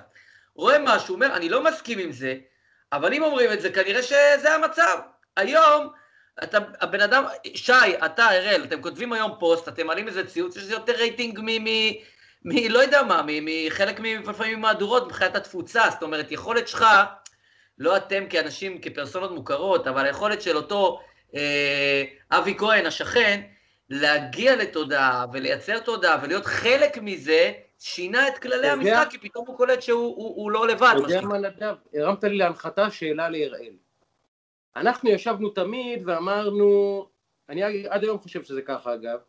רואה 0.56 0.78
משהו, 0.80 1.16
אומר, 1.16 1.36
אני 1.36 1.50
לא 1.50 1.64
מסכים 1.64 2.00
עם 2.00 2.12
זה, 2.12 2.36
אבל 2.92 3.14
אם 3.14 3.24
אומרים 3.24 3.52
את 3.52 3.62
זה, 3.62 3.72
כנראה 3.72 4.04
שזה 4.04 4.54
המצב. 4.56 5.00
היום, 5.38 5.88
אתה, 6.44 6.58
הבן 6.82 7.02
אדם, 7.02 7.24
שי, 7.56 7.98
אתה, 8.06 8.32
אראל, 8.32 8.64
אתם 8.64 8.82
כותבים 8.82 9.14
היום 9.14 9.32
פוסט, 9.40 9.68
אתם 9.68 9.88
מעלים 9.88 10.08
איזה 10.08 10.28
ציוץ, 10.28 10.56
יש 10.56 10.64
יותר 10.64 10.94
רייטינג 10.94 11.40
מ... 11.40 11.46
מ 11.46 11.68
מ... 12.46 12.52
לא 12.70 12.80
יודע 12.80 13.04
מה, 13.04 13.22
מחלק 13.28 14.00
לפעמים 14.00 14.62
מהדורות 14.62 15.06
מבחינת 15.06 15.36
התפוצה, 15.36 15.84
זאת 15.90 16.04
אומרת, 16.04 16.32
יכולת 16.32 16.68
שלך, 16.68 16.86
לא 17.82 17.98
אתם 17.98 18.24
כאנשים, 18.30 18.82
כפרסונות 18.82 19.32
מוכרות, 19.32 19.88
אבל 19.88 20.06
היכולת 20.06 20.42
של 20.42 20.58
אותו 20.58 21.00
אה, 21.36 22.04
אבי 22.32 22.58
כהן, 22.58 22.86
השכן, 22.86 23.42
להגיע 23.90 24.56
לתודעה 24.56 25.26
ולייצר 25.34 25.80
תודעה 25.80 26.20
ולהיות 26.24 26.46
חלק 26.46 26.98
מזה, 26.98 27.52
שינה 27.80 28.28
את 28.28 28.38
כללי 28.38 28.70
המשחק, 28.70 29.08
כי 29.10 29.18
פתאום 29.18 29.46
הוא 29.48 29.58
קולט 29.58 29.82
שהוא 29.82 30.16
הוא, 30.16 30.36
הוא 30.36 30.52
לא 30.52 30.68
לבד. 30.68 30.94
אתה 30.98 31.14
יודע 31.14 31.22
מה 31.22 31.38
נדב? 31.38 31.76
הרמת 31.94 32.24
לי 32.24 32.38
להנחתה 32.38 32.92
שאלה 32.92 33.30
להראל. 33.30 33.74
אנחנו 34.76 35.10
ישבנו 35.10 35.50
תמיד 35.50 36.10
ואמרנו, 36.10 37.06
אני 37.50 37.88
עד 37.88 38.04
היום 38.04 38.20
חושב 38.20 38.44
שזה 38.44 38.62
ככה 38.62 38.94
אגב, 38.94 39.20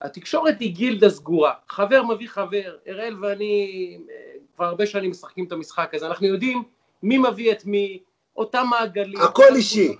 התקשורת 0.00 0.60
היא 0.60 0.74
גילדה 0.74 1.10
סגורה, 1.10 1.54
חבר 1.68 2.02
מביא 2.02 2.28
חבר, 2.28 2.76
הראל 2.86 3.24
ואני 3.24 3.98
אה, 4.10 4.32
כבר 4.56 4.64
הרבה 4.64 4.86
שנים 4.86 5.10
משחקים 5.10 5.44
את 5.44 5.52
המשחק 5.52 5.94
הזה, 5.94 6.06
אנחנו 6.06 6.26
יודעים 6.26 6.64
מי 7.02 7.18
מביא 7.18 7.52
את 7.52 7.64
מי, 7.66 7.98
אותם 8.36 8.66
מעגלים, 8.70 9.20
הכל 9.20 9.54
אישי, 9.54 9.96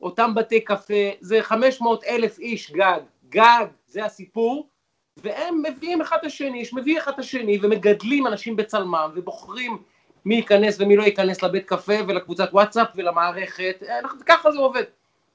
אותם 0.00 0.34
בתי 0.34 0.60
קפה, 0.60 1.10
זה 1.20 1.42
500 1.42 2.04
אלף 2.04 2.38
איש 2.38 2.70
גג, 2.70 3.00
גג, 3.28 3.66
זה 3.86 4.04
הסיפור, 4.04 4.68
והם 5.16 5.62
מביאים 5.62 6.00
אחד 6.00 6.16
את 6.20 6.24
השני, 6.24 6.58
יש 6.60 6.74
מביא 6.74 6.98
אחד 6.98 7.12
את 7.12 7.18
השני 7.18 7.58
ומגדלים 7.62 8.26
אנשים 8.26 8.56
בצלמם 8.56 9.10
ובוחרים 9.14 9.82
מי 10.24 10.34
ייכנס 10.34 10.80
ומי 10.80 10.96
לא 10.96 11.02
ייכנס 11.02 11.42
לבית 11.42 11.66
קפה 11.66 11.94
ולקבוצת 12.08 12.48
וואטסאפ 12.52 12.88
ולמערכת, 12.94 13.82
ככה 14.26 14.52
זה 14.52 14.58
עובד, 14.58 14.82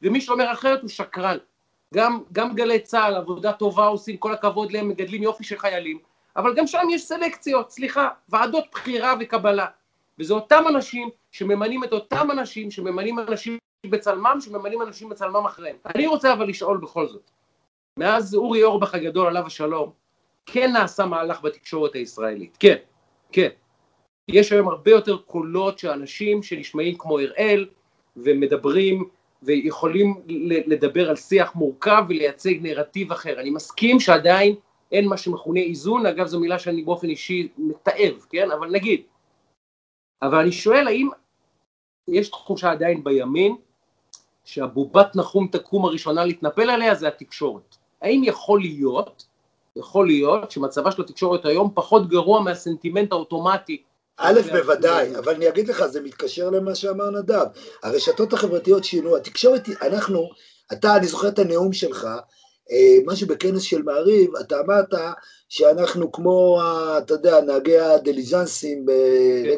ומי 0.01 0.21
שאומר 0.21 0.51
אחרת 0.51 0.81
הוא 0.81 0.89
שקרן. 0.89 1.37
גם, 1.93 2.19
גם 2.31 2.55
גלי 2.55 2.79
צה"ל, 2.79 3.15
עבודה 3.15 3.53
טובה 3.53 3.85
עושים, 3.85 4.17
כל 4.17 4.33
הכבוד 4.33 4.71
להם, 4.71 4.89
מגדלים 4.89 5.23
יופי 5.23 5.43
של 5.43 5.57
חיילים, 5.57 5.99
אבל 6.35 6.55
גם 6.55 6.67
שם 6.67 6.87
יש 6.91 7.05
סלקציות, 7.05 7.71
סליחה, 7.71 8.09
ועדות 8.29 8.65
בחירה 8.71 9.13
וקבלה, 9.19 9.65
וזה 10.19 10.33
אותם 10.33 10.63
אנשים 10.69 11.09
שממנים 11.31 11.83
את 11.83 11.93
אותם 11.93 12.31
אנשים 12.31 12.71
שממנים 12.71 13.19
אנשים 13.19 13.57
בצלמם, 13.85 14.37
שממנים 14.41 14.81
אנשים 14.81 15.09
בצלמם 15.09 15.45
אחריהם. 15.45 15.75
אני 15.95 16.07
רוצה 16.07 16.33
אבל 16.33 16.47
לשאול 16.49 16.77
בכל 16.77 17.07
זאת, 17.07 17.31
מאז 17.99 18.35
אורי 18.35 18.63
אורבך 18.63 18.95
הגדול 18.95 19.27
עליו 19.27 19.45
השלום, 19.45 19.91
כן 20.45 20.71
נעשה 20.71 21.05
מהלך 21.05 21.41
בתקשורת 21.41 21.95
הישראלית, 21.95 22.57
כן, 22.59 22.75
כן. 23.31 23.49
יש 24.27 24.51
היום 24.51 24.67
הרבה 24.67 24.91
יותר 24.91 25.17
קולות 25.17 25.79
של 25.79 25.89
אנשים 25.89 26.43
שנשמעים 26.43 26.97
כמו 26.97 27.19
הראל 27.19 27.67
ומדברים 28.17 29.09
ויכולים 29.43 30.21
לדבר 30.67 31.09
על 31.09 31.15
שיח 31.15 31.55
מורכב 31.55 32.03
ולייצג 32.09 32.53
נרטיב 32.61 33.11
אחר. 33.11 33.39
אני 33.39 33.49
מסכים 33.49 33.99
שעדיין 33.99 34.55
אין 34.91 35.07
מה 35.07 35.17
שמכונה 35.17 35.59
איזון, 35.59 36.05
אגב 36.05 36.27
זו 36.27 36.39
מילה 36.39 36.59
שאני 36.59 36.81
באופן 36.81 37.09
אישי 37.09 37.47
מתעב, 37.57 38.25
כן? 38.29 38.51
אבל 38.51 38.69
נגיד. 38.71 39.01
אבל 40.21 40.37
אני 40.37 40.51
שואל 40.51 40.87
האם 40.87 41.09
יש 42.07 42.29
תחושה 42.29 42.71
עדיין 42.71 43.03
בימין 43.03 43.55
שהבובת 44.45 45.15
נחום 45.15 45.47
תקום 45.51 45.85
הראשונה 45.85 46.25
להתנפל 46.25 46.69
עליה 46.69 46.95
זה 46.95 47.07
התקשורת. 47.07 47.75
האם 48.01 48.21
יכול 48.23 48.59
להיות, 48.59 49.25
יכול 49.75 50.07
להיות 50.07 50.51
שמצבה 50.51 50.91
של 50.91 51.01
התקשורת 51.01 51.45
היום 51.45 51.71
פחות 51.73 52.09
גרוע 52.09 52.41
מהסנטימנט 52.41 53.11
האוטומטי 53.11 53.83
א', 54.21 54.39
בוודאי, 54.51 55.17
אבל 55.17 55.33
אני 55.33 55.49
אגיד 55.49 55.67
לך, 55.67 55.85
זה 55.85 56.01
מתקשר 56.01 56.49
למה 56.49 56.75
שאמר 56.75 57.09
נדב. 57.09 57.45
הרשתות 57.83 58.33
החברתיות 58.33 58.83
שינו, 58.83 59.17
התקשורת, 59.17 59.69
אנחנו, 59.81 60.29
אתה, 60.73 60.95
אני 60.95 61.07
זוכר 61.07 61.27
את 61.27 61.39
הנאום 61.39 61.73
שלך, 61.73 62.07
אה, 62.71 62.97
משהו 63.05 63.27
בכנס 63.27 63.61
של 63.61 63.81
מעריב, 63.81 64.35
אתה 64.35 64.59
אמרת 64.59 64.93
שאנחנו 65.49 66.11
כמו, 66.11 66.61
אתה 66.97 67.13
יודע, 67.13 67.41
נהגי 67.41 67.79
הדליזנסים 67.79 68.85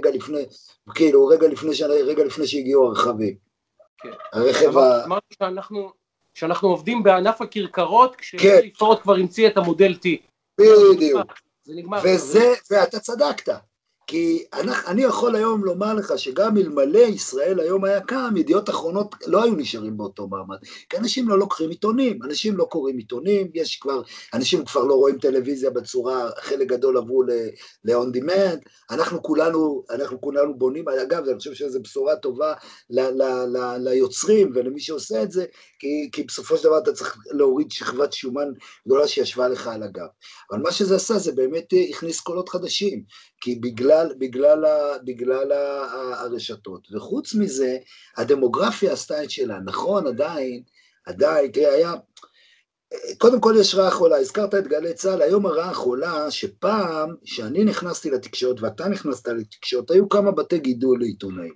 כן. 0.04 0.14
לפני, 0.14 0.46
כאילו, 0.96 1.28
רגע 1.28 1.48
לפני, 1.48 1.72
רגע 2.04 2.24
לפני 2.24 2.48
שהגיעו 2.48 2.88
הרכבים. 2.88 3.36
כן. 3.98 4.10
הרכב 4.34 4.78
ה... 4.78 5.06
אמרתי 5.06 5.36
שאנחנו, 5.40 5.92
שאנחנו 6.34 6.70
עובדים 6.70 7.04
בענף 7.04 7.42
הכרכרות, 7.42 8.16
כשפורט 8.16 8.98
כן. 8.98 9.04
כבר 9.04 9.16
המציא 9.16 9.48
את 9.48 9.58
המודל 9.58 9.94
T. 9.94 10.08
בדיוק. 10.58 11.34
זה 11.64 11.74
נגמר. 11.76 12.00
וזה, 12.04 12.54
ואתה 12.72 13.00
צדקת. 13.00 13.54
כי 14.12 14.44
אני, 14.54 14.72
אני 14.88 15.04
יכול 15.04 15.36
היום 15.36 15.66
לומר 15.66 15.94
לך 15.94 16.14
שגם 16.18 16.58
אלמלא 16.58 17.00
ישראל 17.00 17.60
היום 17.60 17.86
היה 17.86 18.02
קם, 18.02 18.34
ידיעות 18.38 18.70
אחרונות 18.70 19.16
לא 19.28 19.44
היו 19.44 19.56
נשארים 19.56 19.98
באותו 19.98 20.28
מעמד. 20.28 20.58
כי 20.90 20.98
אנשים 20.98 21.30
לא 21.30 21.40
לוקחים 21.40 21.70
עיתונים, 21.70 22.24
אנשים 22.24 22.58
לא 22.58 22.64
קוראים 22.64 22.98
עיתונים, 22.98 23.52
יש 23.54 23.76
כבר, 23.76 24.02
אנשים 24.34 24.66
כבר 24.66 24.84
לא 24.84 24.94
רואים 24.94 25.18
טלוויזיה 25.18 25.70
בצורה, 25.70 26.30
חלק 26.42 26.68
גדול 26.68 26.98
עברו 26.98 27.24
ל-on 27.24 28.18
demand, 28.18 28.60
אנחנו 28.92 29.24
כולנו, 29.24 29.84
אנחנו 29.90 30.22
כולנו 30.22 30.58
בונים, 30.58 30.86
אגב, 30.90 31.28
אני 31.28 31.38
חושב 31.38 31.54
שזו 31.54 31.80
בשורה 31.82 32.16
טובה 32.16 32.54
ל, 32.90 33.00
ל, 33.00 33.24
ל, 33.58 33.78
ליוצרים 33.78 34.52
ולמי 34.56 34.80
שעושה 34.80 35.24
את 35.24 35.32
זה, 35.32 35.46
כי, 35.80 36.10
כי 36.12 36.24
בסופו 36.24 36.58
של 36.58 36.64
דבר 36.64 36.78
אתה 36.78 36.94
צריך 36.94 37.18
להוריד 37.32 37.72
שכבת 37.72 38.14
שומן 38.14 38.48
גדולה 38.88 39.08
שישבה 39.08 39.48
לך 39.48 39.68
על 39.68 39.84
הגב. 39.84 40.08
אבל 40.52 40.60
מה 40.60 40.72
שזה 40.72 40.96
עשה 40.96 41.18
זה 41.18 41.32
באמת 41.32 41.74
הכניס 41.90 42.20
קולות 42.20 42.50
חדשים, 42.50 43.04
כי 43.42 43.56
בגלל, 43.56 44.14
בגלל, 44.18 44.66
בגלל 45.04 45.52
הרשתות. 46.14 46.88
וחוץ 46.92 47.36
מזה, 47.36 47.78
הדמוגרפיה 48.18 48.94
עשתה 48.94 49.24
את 49.24 49.32
שלה. 49.32 49.60
נכון, 49.66 50.08
עדיין, 50.08 50.64
עדיין, 51.06 51.52
תראה, 51.52 51.74
היה... 51.74 51.94
קודם 53.18 53.42
כל 53.42 53.56
יש 53.60 53.76
רעה 53.76 53.92
חולה, 53.92 54.18
הזכרת 54.18 54.56
את 54.56 54.68
גלי 54.68 54.94
צה"ל, 54.94 55.22
היום 55.22 55.46
הרעה 55.46 55.74
חולה 55.74 56.32
שפעם, 56.32 57.16
כשאני 57.24 57.64
נכנסתי 57.64 58.10
לתקשורת 58.10 58.62
ואתה 58.62 58.88
נכנסת 58.88 59.28
לתקשורת, 59.28 59.92
היו 59.92 60.10
כמה 60.10 60.32
בתי 60.32 60.60
גידול 60.60 61.00
לעיתונאים. 61.00 61.54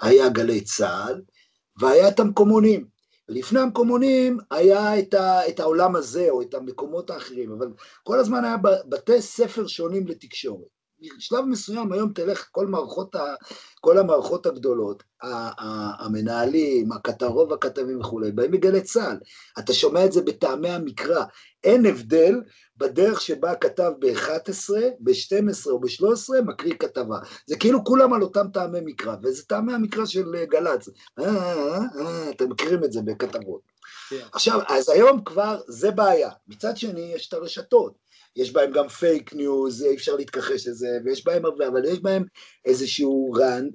היה 0.00 0.28
גלי 0.28 0.60
צה"ל 0.60 1.22
והיה 1.80 2.08
את 2.08 2.20
המקומונים. 2.20 2.86
לפני 3.28 3.60
המקומונים 3.60 4.38
היה 4.50 4.98
את, 4.98 5.14
ה, 5.14 5.48
את 5.48 5.60
העולם 5.60 5.96
הזה 5.96 6.26
או 6.30 6.42
את 6.42 6.54
המקומות 6.54 7.10
האחרים, 7.10 7.52
אבל 7.52 7.68
כל 8.02 8.18
הזמן 8.18 8.44
היה 8.44 8.56
בתי 8.88 9.22
ספר 9.22 9.66
שונים 9.66 10.06
לתקשורת. 10.06 10.75
בשלב 11.00 11.44
מסוים 11.44 11.92
היום 11.92 12.12
תלך 12.12 12.48
כל, 12.52 12.66
מערכות 12.66 13.14
ה, 13.14 13.34
כל 13.80 13.98
המערכות 13.98 14.46
הגדולות, 14.46 15.02
המנהלים, 15.98 16.88
רוב 17.22 17.52
הכתבים 17.52 18.00
וכולי, 18.00 18.32
באים 18.32 18.50
מגלי 18.50 18.82
צה"ל. 18.82 19.16
אתה 19.58 19.72
שומע 19.72 20.04
את 20.04 20.12
זה 20.12 20.22
בטעמי 20.22 20.68
המקרא. 20.68 21.24
אין 21.64 21.86
הבדל 21.86 22.40
בדרך 22.76 23.20
שבה 23.20 23.50
הכתב 23.50 23.92
ב-11, 23.98 24.70
ב-12 25.00 25.70
או 25.70 25.80
ב-13 25.80 26.42
מקריא 26.46 26.74
כתבה. 26.74 27.18
זה 27.46 27.56
כאילו 27.56 27.84
כולם 27.84 28.12
על 28.12 28.22
אותם 28.22 28.46
טעמי 28.52 28.78
מקרא, 28.84 29.16
וזה 29.22 29.42
טעמי 29.42 29.72
המקרא 29.72 30.04
של 30.04 30.44
גל"צ. 30.44 30.88
אה, 31.18 31.24
אה, 31.24 31.78
אה, 32.00 32.30
אתם 32.30 32.50
מכירים 32.50 32.84
את 32.84 32.92
זה 32.92 33.00
בכתבות. 33.04 33.60
כן. 34.10 34.16
עכשיו, 34.32 34.60
אז 34.68 34.88
היום 34.88 35.24
כבר 35.24 35.60
זה 35.68 35.90
בעיה. 35.90 36.30
מצד 36.48 36.76
שני, 36.76 37.12
יש 37.14 37.28
את 37.28 37.34
הרשתות. 37.34 38.05
יש 38.36 38.52
בהם 38.52 38.70
גם 38.72 38.88
fake 38.88 39.34
news, 39.34 39.82
אי 39.82 39.94
אפשר 39.94 40.16
להתכחש 40.16 40.68
לזה, 40.68 40.98
ויש 41.04 41.24
בהם 41.24 41.44
הרבה, 41.44 41.68
אבל 41.68 41.84
יש 41.84 42.00
בהם 42.00 42.24
איזשהו 42.64 43.32
רן, 43.32 43.68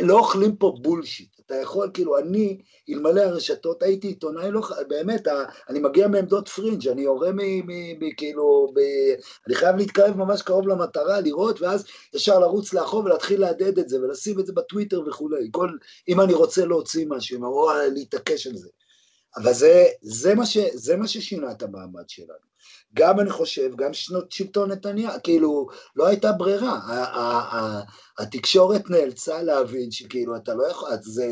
לא 0.00 0.18
אוכלים 0.18 0.56
פה 0.56 0.74
bullshit. 0.82 1.40
אתה 1.46 1.54
יכול, 1.54 1.90
כאילו, 1.94 2.18
אני, 2.18 2.58
אלמלא 2.90 3.20
הרשתות, 3.20 3.82
הייתי 3.82 4.06
עיתונאי, 4.06 4.50
לא, 4.50 4.60
באמת, 4.88 5.28
אני 5.68 5.78
מגיע 5.78 6.08
מעמדות 6.08 6.48
פרינג', 6.48 6.88
אני 6.88 7.02
יורה 7.02 7.32
מ 7.32 8.14
כאילו, 8.16 8.72
ב, 8.74 8.80
אני 9.46 9.54
חייב 9.54 9.76
להתקרב 9.76 10.16
ממש 10.16 10.42
קרוב 10.42 10.68
למטרה, 10.68 11.20
לראות, 11.20 11.62
ואז 11.62 11.84
ישר 12.14 12.38
לרוץ 12.38 12.72
לאחור 12.72 13.04
ולהתחיל 13.04 13.40
להדהד 13.40 13.78
את 13.78 13.88
זה, 13.88 14.00
ולשים 14.02 14.40
את 14.40 14.46
זה 14.46 14.52
בטוויטר 14.52 15.00
וכולי. 15.06 15.48
כל, 15.50 15.70
אם 16.08 16.20
אני 16.20 16.34
רוצה 16.34 16.66
להוציא 16.66 17.06
משהו, 17.08 17.44
או 17.44 17.70
להתעקש 17.94 18.46
על 18.46 18.56
זה. 18.56 18.68
אבל 19.36 19.52
זה, 19.52 19.86
זה, 20.02 20.34
מה 20.34 20.46
ש, 20.46 20.58
זה 20.74 20.96
מה 20.96 21.08
ששינה 21.08 21.52
את 21.52 21.62
המעמד 21.62 22.08
שלנו. 22.08 22.49
גם 22.94 23.20
אני 23.20 23.30
חושב, 23.30 23.76
גם 23.76 23.92
שנות 23.92 24.32
שלטון 24.32 24.70
נתניהו, 24.70 25.12
כאילו, 25.22 25.66
לא 25.96 26.06
הייתה 26.06 26.32
ברירה. 26.32 26.80
התקשורת 28.18 28.90
נאלצה 28.90 29.42
להבין 29.42 29.90
שכאילו, 29.90 30.36
אתה 30.36 30.54
לא 30.54 30.66
יכול, 30.70 30.90
זה... 31.00 31.26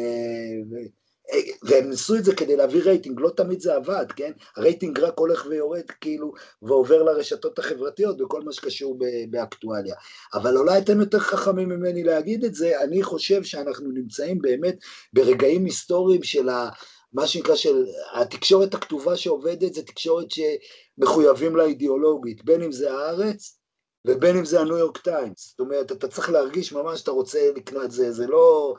והם 1.63 1.91
ניסו 1.91 2.17
את 2.17 2.25
זה 2.25 2.35
כדי 2.35 2.57
להביא 2.57 2.83
רייטינג, 2.83 3.21
לא 3.21 3.31
תמיד 3.37 3.61
זה 3.61 3.75
עבד, 3.75 4.07
כן? 4.17 4.33
הרייטינג 4.57 5.01
רק 5.01 5.19
הולך 5.19 5.47
ויורד, 5.49 5.91
כאילו, 6.01 6.33
ועובר 6.63 7.03
לרשתות 7.03 7.59
החברתיות 7.59 8.17
בכל 8.19 8.43
מה 8.43 8.53
שקשור 8.53 8.99
באקטואליה. 9.31 9.95
אבל 10.35 10.57
אולי 10.57 10.79
אתם 10.79 11.01
יותר 11.01 11.19
חכמים 11.19 11.69
ממני 11.69 12.05
להגיד 12.05 12.45
את 12.45 12.55
זה, 12.55 12.81
אני 12.81 13.03
חושב 13.03 13.43
שאנחנו 13.43 13.91
נמצאים 13.91 14.39
באמת 14.39 14.77
ברגעים 15.13 15.65
היסטוריים 15.65 16.23
של 16.23 16.49
ה... 16.49 16.69
מה 17.13 17.27
שנקרא 17.27 17.55
של 17.55 17.85
התקשורת 18.15 18.75
הכתובה 18.75 19.17
שעובדת 19.17 19.75
זה 19.75 19.83
תקשורת 19.83 20.27
שמחויבים 20.31 21.57
לה 21.57 21.65
אידיאולוגית, 21.65 22.45
בין 22.45 22.63
אם 22.63 22.73
זה 22.73 22.93
הארץ 22.93 23.59
ובין 24.07 24.37
אם 24.37 24.45
זה 24.45 24.61
הניו 24.61 24.79
יורק 24.79 24.99
טיימס. 24.99 25.49
זאת 25.49 25.61
אומרת, 25.61 25.93
אתה 25.93 26.09
צריך 26.09 26.31
להרגיש 26.31 26.73
ממש 26.73 27.01
שאתה 27.01 27.11
רוצה 27.11 27.39
לקנות 27.57 27.85
את 27.85 27.91
זה, 27.91 28.13
זה 28.13 28.27
לא... 28.27 28.75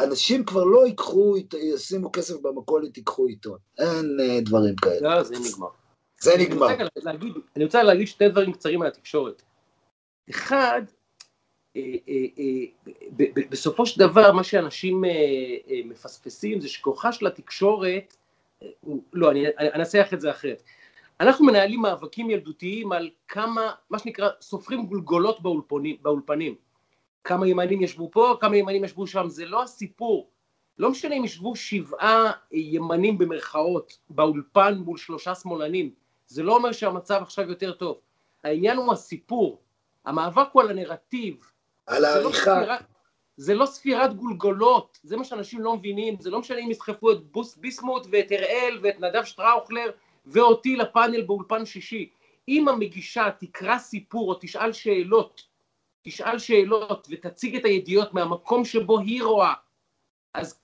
אנשים 0.00 0.44
כבר 0.44 0.64
לא 0.64 0.86
ייקחו, 0.86 1.34
ישימו 1.58 2.12
כסף 2.12 2.34
במכולת, 2.42 2.96
ייקחו 2.96 3.26
עיתון. 3.26 3.58
אין 3.78 4.16
אה, 4.20 4.40
דברים 4.40 4.76
כאלה. 4.76 5.16
לא, 5.16 5.22
זה 5.22 5.34
נגמר. 5.34 5.68
זה 6.20 6.32
נגמר. 6.38 6.66
אני 6.66 6.84
רוצה 6.84 7.02
להגיד, 7.04 7.32
אני 7.56 7.64
רוצה 7.64 7.82
להגיד 7.82 8.06
שתי 8.06 8.28
דברים 8.28 8.52
קצרים 8.52 8.82
על 8.82 8.88
התקשורת. 8.88 9.42
אחד, 10.30 10.82
בסופו 13.50 13.86
של 13.86 14.00
דבר 14.00 14.32
מה 14.32 14.44
שאנשים 14.44 15.04
מפספסים 15.84 16.60
זה 16.60 16.68
שכוחה 16.68 17.12
של 17.12 17.26
התקשורת, 17.26 18.16
לא, 19.12 19.30
אני 19.30 19.44
אנסח 19.58 20.08
את 20.12 20.20
זה 20.20 20.30
אחרת. 20.30 20.62
אנחנו 21.20 21.46
מנהלים 21.46 21.80
מאבקים 21.80 22.30
ילדותיים 22.30 22.92
על 22.92 23.10
כמה, 23.28 23.72
מה 23.90 23.98
שנקרא, 23.98 24.28
סופרים 24.40 24.86
גולגולות 24.86 25.42
באולפנים, 25.42 25.96
באולפנים. 26.02 26.54
כמה 27.24 27.48
ימנים 27.48 27.82
ישבו 27.82 28.10
פה, 28.10 28.36
כמה 28.40 28.56
ימנים 28.56 28.84
ישבו 28.84 29.06
שם, 29.06 29.28
זה 29.28 29.46
לא 29.46 29.62
הסיפור. 29.62 30.28
לא 30.78 30.90
משנה 30.90 31.14
אם 31.14 31.24
ישבו 31.24 31.56
שבעה 31.56 32.32
ימנים 32.52 33.18
במרכאות 33.18 33.98
באולפן 34.10 34.74
מול 34.78 34.98
שלושה 34.98 35.34
שמאלנים, 35.34 35.90
זה 36.26 36.42
לא 36.42 36.56
אומר 36.56 36.72
שהמצב 36.72 37.18
עכשיו 37.22 37.48
יותר 37.50 37.72
טוב. 37.72 37.98
העניין 38.44 38.76
הוא 38.76 38.92
הסיפור, 38.92 39.60
המאבק 40.04 40.48
הוא 40.52 40.62
על 40.62 40.70
הנרטיב. 40.70 41.51
על 41.86 42.04
העריכה. 42.04 42.60
זה, 42.60 42.66
לא 42.66 42.74
זה 43.36 43.54
לא 43.54 43.66
ספירת 43.66 44.14
גולגולות, 44.14 44.98
זה 45.02 45.16
מה 45.16 45.24
שאנשים 45.24 45.60
לא 45.60 45.76
מבינים, 45.76 46.16
זה 46.20 46.30
לא 46.30 46.40
משנה 46.40 46.58
אם 46.58 46.70
יסחפו 46.70 47.12
את 47.12 47.26
בוס 47.26 47.56
ביסמוט 47.56 48.06
ואת 48.10 48.32
אראל 48.32 48.78
ואת 48.82 49.00
נדב 49.00 49.24
שטראוכלר 49.24 49.90
ואותי 50.26 50.76
לפאנל 50.76 51.22
באולפן 51.22 51.66
שישי. 51.66 52.10
אם 52.48 52.68
המגישה 52.68 53.28
תקרא 53.38 53.78
סיפור 53.78 54.30
או 54.30 54.38
תשאל 54.40 54.72
שאלות, 54.72 55.42
תשאל 56.02 56.38
שאלות 56.38 57.08
ותציג 57.10 57.56
את 57.56 57.64
הידיעות 57.64 58.14
מהמקום 58.14 58.64
שבו 58.64 58.98
היא 58.98 59.22
רואה, 59.22 59.54
אז 60.34 60.60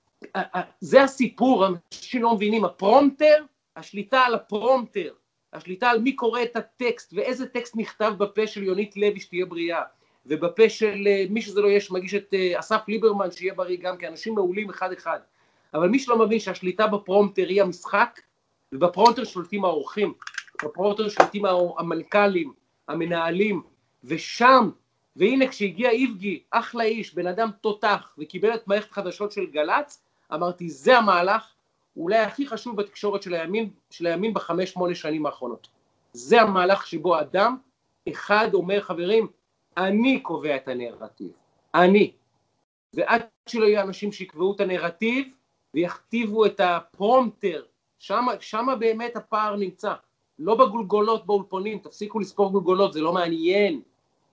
זה 0.81 1.03
הסיפור, 1.03 1.67
אנשים 1.67 2.23
לא 2.23 2.35
מבינים, 2.35 2.65
הפרומפטר, 2.65 3.45
השליטה 3.77 4.21
על 4.21 4.35
הפרומפטר, 4.35 5.15
השליטה 5.53 5.91
על 5.91 6.01
מי 6.01 6.17
קורא 6.17 6.43
את 6.43 6.57
הטקסט 6.57 7.13
ואיזה 7.17 7.49
טקסט 7.49 7.77
נכתב 7.77 8.15
בפה 8.19 8.47
של 8.47 8.63
יונית 8.63 8.97
לוי 8.97 9.21
שתהיה 9.21 9.47
בריאה 9.47 9.83
ובפה 10.29 10.69
של 10.69 11.07
אה, 11.07 11.25
מי 11.31 11.43
שזה 11.43 11.61
לא 11.61 11.69
יהיה 11.69 11.81
שמגיש 11.81 12.15
את 12.15 12.35
אה, 12.35 12.59
אסף 12.59 12.81
ליברמן 12.89 13.31
שיהיה 13.31 13.55
בריא 13.55 13.77
גם 13.81 13.97
כי 13.97 14.09
אנשים 14.09 14.35
מעולים 14.35 14.71
אחד 14.71 14.93
אחד 14.93 15.19
אבל 15.75 15.89
מי 15.89 15.99
שלא 15.99 16.19
מבין 16.19 16.39
שהשליטה 16.39 16.87
בפרומפטר 16.87 17.49
היא 17.49 17.63
המשחק 17.63 18.21
ובפרומפטר 18.73 19.25
שולטים 19.25 19.65
העורכים, 19.65 20.15
בפרומפטר 20.65 21.09
שולטים 21.09 21.45
המנכ"לים, 21.79 22.53
המנהלים, 22.89 23.63
ושם, 24.05 24.71
והנה 25.17 25.49
כשהגיע 25.49 25.91
איבגי, 25.91 26.43
אחלה 26.51 26.85
איש, 26.85 27.15
בן 27.15 27.27
אדם 27.27 27.51
תותח, 27.61 28.15
וקיבל 28.19 28.55
את 28.55 28.69
מערכת 28.69 28.93
חדשות 28.93 29.33
של 29.33 29.47
גל"צ, 29.47 30.03
אמרתי 30.35 30.71
זה 30.71 30.99
המהלך 30.99 31.53
אולי 31.97 32.19
הכי 32.19 32.47
חשוב 32.47 32.77
בתקשורת 32.77 33.23
של 33.23 33.35
הימין, 33.35 33.71
של 33.91 34.07
הימין 34.07 34.35
בחמש 34.35 34.71
שמונה 34.71 34.95
שנים 34.95 35.27
האחרונות. 35.27 35.69
זה 36.13 36.43
המהלך 36.43 36.87
שבו 36.87 37.21
אדם 37.21 37.57
אחד 38.09 38.49
אומר 38.55 38.81
חברים, 38.81 39.27
אני 39.79 40.21
קובע 40.21 40.57
את 40.57 40.69
הנרטיב, 40.69 41.31
אני. 41.75 42.13
ועד 42.95 43.23
שלא 43.49 43.67
יהיו 43.67 43.81
אנשים 43.81 44.13
שיקבעו 44.13 44.55
את 44.55 44.61
הנרטיב 44.61 45.29
ויכתיבו 45.75 46.47
את 46.47 46.61
הפרומטר 46.61 47.63
שם 48.41 48.67
באמת 48.81 49.17
הפער 49.17 49.57
נמצא, 49.57 49.93
לא 50.39 50.55
בגולגולות 50.55 51.27
באולפונים, 51.27 51.79
תפסיקו 51.79 52.21
לספור 52.21 52.53
גולגולות, 52.53 52.93
זה 52.93 53.01
לא 53.01 53.13
מעניין. 53.13 53.81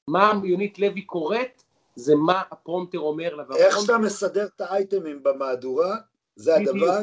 מה 0.07 0.31
יונית 0.43 0.79
לוי 0.79 1.01
קוראת, 1.01 1.63
זה 1.95 2.15
מה 2.15 2.41
הפרומטר 2.51 2.99
אומר 2.99 3.35
לה. 3.35 3.43
איך 3.55 3.77
שאתה 3.81 3.97
מסדר 3.97 4.47
את 4.55 4.61
האייטמים 4.61 5.23
במהדורה, 5.23 5.95
זה 6.35 6.55
הדבר 6.55 7.01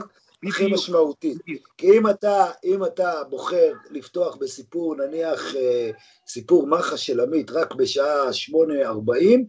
הכי 0.48 0.72
משמעותי. 0.72 1.34
כי 1.78 1.98
אם 1.98 2.10
אתה, 2.10 2.50
אם 2.64 2.84
אתה 2.84 3.22
בוחר 3.30 3.72
לפתוח 3.90 4.36
בסיפור, 4.36 4.96
נניח 4.96 5.56
אה, 5.56 5.90
סיפור 6.26 6.66
מח"ש 6.66 7.06
של 7.06 7.20
עמית 7.20 7.50
רק 7.50 7.74
בשעה 7.74 8.30
8.40, 8.30 9.40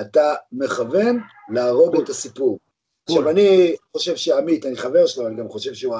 אתה 0.00 0.34
מכוון 0.52 1.20
להרוג 1.52 2.00
את 2.00 2.08
הסיפור. 2.08 2.58
עכשיו, 3.08 3.30
אני 3.30 3.76
חושב 3.96 4.16
שעמית, 4.16 4.66
אני 4.66 4.76
חבר 4.76 5.06
שלו, 5.06 5.26
אני 5.26 5.36
גם 5.36 5.48
חושב 5.48 5.74
שהוא 5.74 5.96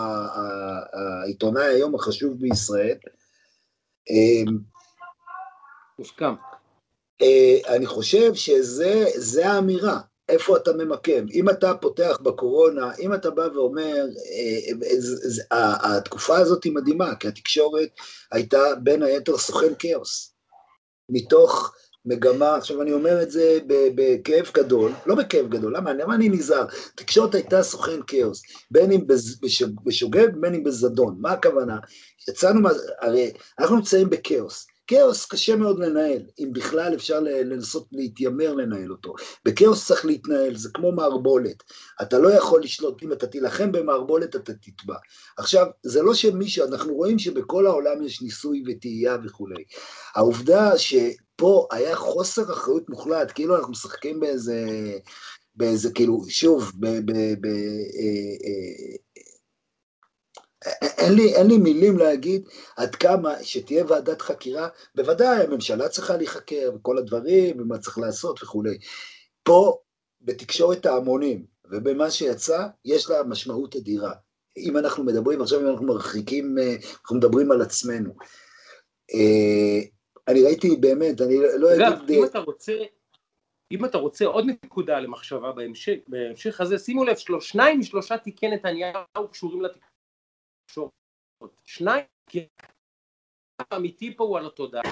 העיתונאי 1.22 1.64
היום 1.64 1.95
החשוב 1.95 2.40
בישראל. 2.40 2.97
אמ, 4.11 4.59
מוסכם. 5.99 6.34
אה, 7.22 7.74
אני 7.76 7.86
חושב 7.86 8.34
שזה 8.34 9.47
האמירה, 9.47 10.01
איפה 10.28 10.56
אתה 10.56 10.72
ממקם. 10.72 11.26
אם 11.32 11.50
אתה 11.50 11.74
פותח 11.74 12.18
בקורונה, 12.22 12.90
אם 13.00 13.14
אתה 13.14 13.30
בא 13.30 13.48
ואומר, 13.54 14.04
אה, 14.32 14.88
אה, 15.52 15.96
התקופה 15.96 16.38
הזאת 16.38 16.64
היא 16.64 16.72
מדהימה, 16.72 17.14
כי 17.14 17.28
התקשורת 17.28 17.88
הייתה 18.32 18.58
בין 18.82 19.02
היתר 19.02 19.38
סוכן 19.38 19.72
כאוס. 19.78 20.34
מתוך 21.08 21.74
מגמה, 22.04 22.56
עכשיו 22.56 22.82
אני 22.82 22.92
אומר 22.92 23.22
את 23.22 23.30
זה 23.30 23.58
בכאב 23.66 24.50
גדול, 24.54 24.92
לא 25.06 25.14
בכאב 25.14 25.48
גדול, 25.48 25.76
למה, 25.76 25.92
למה 25.92 26.14
אני 26.14 26.28
נזהר? 26.28 26.66
תקשורת 26.94 27.34
הייתה 27.34 27.62
סוכן 27.62 28.00
כאוס, 28.06 28.42
בין 28.70 28.92
אם 28.92 29.06
בשוגג, 29.84 30.28
בין 30.40 30.54
אם 30.54 30.64
בזדון, 30.64 31.16
מה 31.20 31.32
הכוונה? 31.32 31.78
יצאנו, 32.28 32.68
הרי 33.00 33.32
אנחנו 33.58 33.76
נמצאים 33.76 34.10
בכאוס, 34.10 34.66
כאוס 34.93 35.26
קשה 35.26 35.57
מאוד 35.57 35.78
לנהל, 35.78 36.23
אם 36.39 36.52
בכלל 36.52 36.94
אפשר 36.94 37.20
לנסות 37.20 37.89
להתיימר 37.93 38.55
לנהל 38.55 38.90
אותו. 38.90 39.14
בכאוס 39.44 39.86
צריך 39.86 40.05
להתנהל, 40.06 40.56
זה 40.56 40.69
כמו 40.74 40.93
מערבולת. 40.93 41.62
אתה 42.02 42.19
לא 42.19 42.28
יכול 42.28 42.62
לשלוט, 42.62 43.02
אם 43.02 43.12
אתה 43.12 43.27
תילחם 43.27 43.73
במערבולת 43.73 44.36
אתה 44.36 44.52
תטבע. 44.55 44.97
עכשיו, 45.39 45.66
זה 45.82 46.02
לא 46.02 46.14
שמישהו, 46.14 46.66
אנחנו 46.66 46.94
רואים 46.94 47.19
שבכל 47.19 47.66
העולם 47.66 48.02
יש 48.02 48.23
ניסוי 48.23 48.62
וטעייה 48.66 49.16
וכולי. 49.24 49.64
העובדה 50.14 50.78
שפה 50.78 51.66
היה 51.70 51.97
חוסר 51.97 52.52
אחריות 52.52 52.90
מוחלט, 52.90 53.32
כאילו 53.35 53.56
אנחנו 53.56 53.70
משחקים 53.70 54.20
באיזה, 54.20 54.66
באיזה 55.56 55.90
כאילו, 55.90 56.23
שוב, 56.28 56.73
ב... 56.81 56.86
ב, 56.86 57.12
ב 57.40 57.47
אה, 57.47 58.35
אה, 58.44 58.97
אין 60.98 61.12
לי, 61.12 61.34
אין 61.34 61.47
לי 61.47 61.59
מילים 61.59 61.98
להגיד 61.98 62.48
עד 62.76 62.94
כמה 62.94 63.34
שתהיה 63.43 63.84
ועדת 63.89 64.22
חקירה, 64.22 64.68
בוודאי 64.94 65.43
הממשלה 65.43 65.89
צריכה 65.89 66.16
להיחקר 66.16 66.70
וכל 66.74 66.98
הדברים 66.98 67.60
ומה 67.60 67.78
צריך 67.78 67.98
לעשות 67.98 68.43
וכולי. 68.43 68.78
פה 69.43 69.78
בתקשורת 70.20 70.86
ההמונים 70.86 71.44
ובמה 71.70 72.10
שיצא, 72.10 72.66
יש 72.84 73.10
לה 73.10 73.22
משמעות 73.22 73.76
אדירה. 73.76 74.12
אם 74.56 74.76
אנחנו 74.76 75.05
מדברים, 75.05 75.43
עכשיו 75.43 75.60
אם 75.60 75.68
אנחנו 75.68 75.86
מרחיקים, 75.86 76.56
אנחנו 77.02 77.16
מדברים 77.16 77.52
על 77.52 77.62
עצמנו. 77.62 78.14
אה, 79.14 79.80
אני 80.28 80.43
ראיתי 80.43 80.76
באמת, 80.76 81.20
אני 81.20 81.39
לא 81.56 81.70
אגיד... 81.70 81.82
אגב, 81.82 82.10
אם 82.10 82.24
אתה 82.24 82.39
רוצה, 82.39 82.72
אם 83.72 83.84
אתה 83.84 83.98
רוצה 83.98 84.24
עוד 84.24 84.44
נקודה 84.47 85.01
למחשבה 85.01 85.52
בהמשך, 85.52 85.94
בהמשך 86.09 86.60
הזה, 86.60 86.78
שימו 86.78 87.05
לב, 87.05 87.16
שניים 87.40 87.80
משלושה 87.80 88.18
תיקי 88.18 88.48
נתניהו 88.48 89.28
קשורים 89.30 89.62
לתקשורת. 89.62 89.91
שניים, 91.65 92.05
כי 92.27 92.47
האמיתי 93.70 94.16
פה 94.16 94.24
הוא 94.24 94.39
על 94.39 94.47
התודעה. 94.47 94.82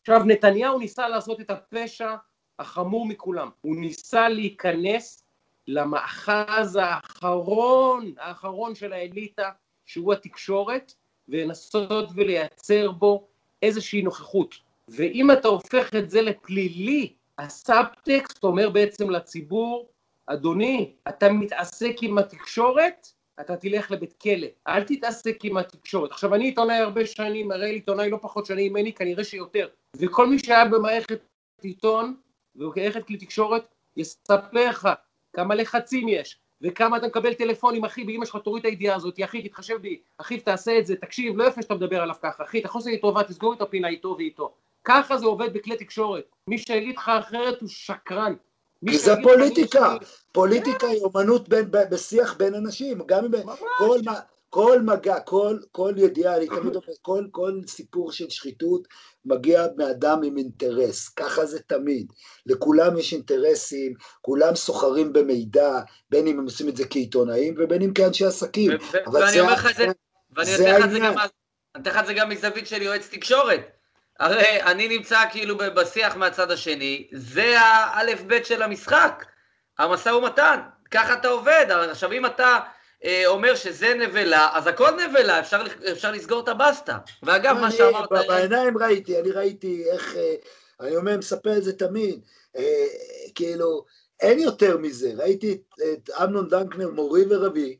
עכשיו 0.00 0.20
נתניהו 0.26 0.78
ניסה 0.78 1.08
לעשות 1.08 1.40
את 1.40 1.50
הפשע 1.50 2.16
החמור 2.58 3.06
מכולם, 3.06 3.50
הוא 3.60 3.76
ניסה 3.76 4.28
להיכנס 4.28 5.24
למאחז 5.68 6.76
האחרון, 6.76 8.12
האחרון 8.18 8.74
של 8.74 8.92
האליטה, 8.92 9.50
שהוא 9.86 10.12
התקשורת, 10.12 10.92
ולנסות 11.28 12.08
ולייצר 12.14 12.90
בו 12.90 13.28
איזושהי 13.62 14.02
נוכחות. 14.02 14.54
ואם 14.88 15.30
אתה 15.30 15.48
הופך 15.48 15.90
את 15.98 16.10
זה 16.10 16.22
לפלילי, 16.22 17.12
הסאבטקסט 17.38 18.44
אומר 18.44 18.70
בעצם 18.70 19.10
לציבור, 19.10 19.88
אדוני, 20.26 20.92
אתה 21.08 21.32
מתעסק 21.32 21.96
עם 22.02 22.18
התקשורת, 22.18 23.12
אתה 23.40 23.56
תלך 23.56 23.90
לבית 23.90 24.12
כלא, 24.22 24.46
אל 24.68 24.84
תתעסק 24.84 25.44
עם 25.44 25.56
התקשורת. 25.56 26.10
עכשיו 26.10 26.34
אני 26.34 26.44
עיתונאי 26.44 26.76
הרבה 26.76 27.06
שנים, 27.06 27.50
הרי 27.50 27.70
עיתונאי 27.70 28.10
לא 28.10 28.18
פחות 28.22 28.46
שנים 28.46 28.72
ממני, 28.72 28.92
כנראה 28.92 29.24
שיותר, 29.24 29.68
וכל 29.96 30.26
מי 30.26 30.38
שהיה 30.38 30.64
במערכת 30.64 31.20
עיתון 31.62 32.16
ובמערכת 32.56 33.06
כלי 33.06 33.16
תקשורת 33.16 33.74
יספר 33.96 34.38
לך 34.52 34.88
כמה 35.32 35.54
לחצים 35.54 36.08
יש, 36.08 36.38
וכמה 36.60 36.96
אתה 36.96 37.06
מקבל 37.06 37.34
טלפונים, 37.34 37.84
אחי, 37.84 38.04
באמא 38.04 38.24
שלך 38.24 38.36
תוריד 38.36 38.66
את 38.66 38.70
הידיעה 38.70 38.96
הזאת, 38.96 39.20
אחי, 39.24 39.48
תתחשב 39.48 39.76
בי, 39.76 40.00
אחי, 40.18 40.40
תעשה 40.40 40.78
את 40.78 40.86
זה, 40.86 40.96
תקשיב, 40.96 41.36
לא 41.36 41.44
יפה 41.44 41.62
שאתה 41.62 41.74
מדבר 41.74 42.02
עליו 42.02 42.14
ככה, 42.22 42.44
אחי, 42.44 42.58
אתה 42.58 42.68
חוסר 42.68 42.90
לי 42.90 42.98
טובה, 42.98 43.22
תסגור 43.24 43.54
את 43.54 43.62
הפינה 43.62 43.88
איתו 43.88 44.14
ואיתו. 44.18 44.54
ככה 44.84 45.18
זה 45.18 45.26
עובד 45.26 45.52
בכלי 45.52 45.76
תקשורת. 45.76 46.24
מי 46.48 46.58
שיגיד 46.58 46.96
לך 46.96 47.08
אחרת 47.08 47.60
הוא 47.60 47.68
שקרן. 47.68 48.34
זה 48.94 49.14
פוליטיקה, 49.22 49.96
פוליטיקה 50.32 50.86
היא 50.86 51.02
אומנות 51.02 51.48
בשיח 51.72 52.34
בין 52.34 52.54
אנשים, 52.54 52.98
גם 53.06 53.24
אם 53.24 53.42
כל, 53.78 53.98
כל 54.50 54.80
מגע, 54.82 55.20
כל, 55.20 55.58
כל 55.72 55.94
ידיעה, 55.96 56.36
אני 56.36 56.46
תמיד 56.46 56.76
אומר, 56.76 56.94
כל, 57.02 57.24
כל 57.30 57.60
סיפור 57.66 58.12
של 58.12 58.30
שחיתות 58.30 58.88
מגיע 59.24 59.66
מאדם 59.76 60.22
עם 60.22 60.36
אינטרס, 60.36 61.08
ככה 61.08 61.46
זה 61.46 61.58
תמיד. 61.60 62.12
לכולם 62.46 62.98
יש 62.98 63.12
אינטרסים, 63.12 63.94
כולם 64.22 64.54
סוחרים 64.54 65.12
במידע, 65.12 65.80
בין 66.10 66.26
אם 66.26 66.38
הם 66.38 66.44
עושים 66.44 66.68
את 66.68 66.76
זה 66.76 66.84
כעיתונאים 66.90 67.54
ובין 67.58 67.82
אם 67.82 67.92
כאנשי 67.92 68.24
עסקים. 68.24 68.70
ואני 69.12 69.40
אומר 69.40 69.52
לך 69.52 69.70
את 69.70 69.76
זה, 69.76 69.86
ואני 70.36 71.08
אתן 71.76 71.90
לך 71.90 71.98
את 71.98 72.06
זה 72.06 72.14
גם 72.14 72.28
מזווית 72.28 72.66
של 72.66 72.82
יועץ 72.82 73.08
תקשורת. 73.10 73.75
הרי 74.20 74.62
אני 74.62 74.88
נמצא 74.88 75.18
כאילו 75.30 75.56
בשיח 75.56 76.16
מהצד 76.16 76.50
השני, 76.50 77.08
זה 77.12 77.60
האלף 77.60 78.22
בית 78.22 78.46
של 78.46 78.62
המשחק, 78.62 79.24
המשא 79.78 80.08
ומתן, 80.08 80.60
ככה 80.90 81.12
אתה 81.14 81.28
עובד. 81.28 81.66
עכשיו 81.90 82.12
אם 82.12 82.26
אתה 82.26 82.58
אה, 83.04 83.26
אומר 83.26 83.54
שזה 83.54 83.94
נבלה, 83.94 84.48
אז 84.52 84.66
הכל 84.66 84.90
נבלה, 84.90 85.40
אפשר, 85.40 85.62
אפשר 85.92 86.12
לסגור 86.12 86.40
את 86.40 86.48
הבסטה. 86.48 86.98
ואגב, 87.22 87.56
מה 87.60 87.70
שאמרת... 87.70 88.08
בעיניים 88.28 88.78
ראיתי, 88.78 89.20
אני 89.20 89.30
ראיתי 89.30 89.84
איך, 89.90 90.16
אה, 90.16 90.34
אני 90.80 90.96
אומר, 90.96 91.18
מספר 91.18 91.56
את 91.56 91.64
זה 91.64 91.72
תמיד, 91.72 92.20
אה, 92.56 92.86
כאילו, 93.34 93.84
אין 94.20 94.38
יותר 94.38 94.78
מזה, 94.78 95.12
ראיתי 95.16 95.52
את, 95.52 95.80
את 95.92 96.10
אמנון 96.22 96.48
דנקנר, 96.48 96.90
מורי 96.90 97.24
ורבי, 97.30 97.76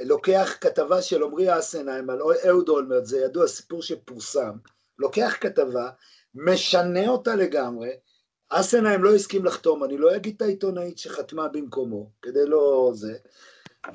לוקח 0.00 0.56
כתבה 0.60 1.02
של 1.02 1.22
עמרי 1.22 1.58
אסנהיים 1.58 2.10
על 2.10 2.18
אהוד 2.46 2.68
אולמרט, 2.68 3.04
זה 3.04 3.18
ידוע, 3.18 3.46
סיפור 3.46 3.82
שפורסם, 3.82 4.52
לוקח 4.98 5.36
כתבה, 5.40 5.90
משנה 6.34 7.08
אותה 7.08 7.34
לגמרי, 7.34 7.90
אסנהיים 8.48 9.04
לא 9.04 9.14
הסכים 9.14 9.44
לחתום, 9.44 9.84
אני 9.84 9.98
לא 9.98 10.16
אגיד 10.16 10.34
את 10.36 10.42
העיתונאית 10.42 10.98
שחתמה 10.98 11.48
במקומו, 11.48 12.10
כדי 12.22 12.46
לא 12.46 12.90
זה, 12.94 13.14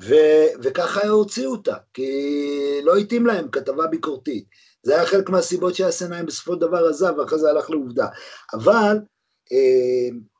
ו, 0.00 0.14
וככה 0.62 1.06
הוציאו 1.06 1.50
אותה, 1.50 1.76
כי 1.94 2.80
לא 2.84 2.96
התאים 2.96 3.26
להם 3.26 3.48
כתבה 3.50 3.86
ביקורתית. 3.86 4.44
זה 4.82 4.94
היה 4.94 5.06
חלק 5.06 5.30
מהסיבות 5.30 5.74
שהסנאים 5.74 6.26
בסופו 6.26 6.52
של 6.54 6.60
דבר 6.60 6.88
עזב, 6.88 7.14
ואחרי 7.18 7.38
זה 7.38 7.50
הלך 7.50 7.70
לעובדה. 7.70 8.06
אבל, 8.54 8.98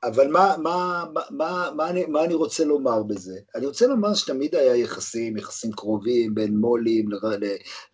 אבל 0.05 0.28
מה, 0.28 0.56
מה, 0.59 1.05
מה, 1.31 1.70
מה, 1.76 1.90
אני, 1.90 2.06
מה 2.06 2.24
אני 2.24 2.35
רוצה 2.35 2.64
לומר 2.64 3.02
בזה? 3.02 3.39
אני 3.55 3.66
רוצה 3.66 3.86
לומר 3.86 4.14
שתמיד 4.14 4.55
היה 4.55 4.76
יחסים, 4.76 5.36
יחסים 5.36 5.72
קרובים 5.72 6.35
בין 6.35 6.56
מו"לים 6.56 7.09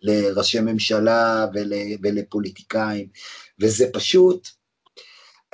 לראשי 0.01 0.59
ממשלה 0.59 1.45
ול, 1.53 1.73
ולפוליטיקאים, 2.03 3.07
וזה 3.61 3.85
פשוט, 3.93 4.47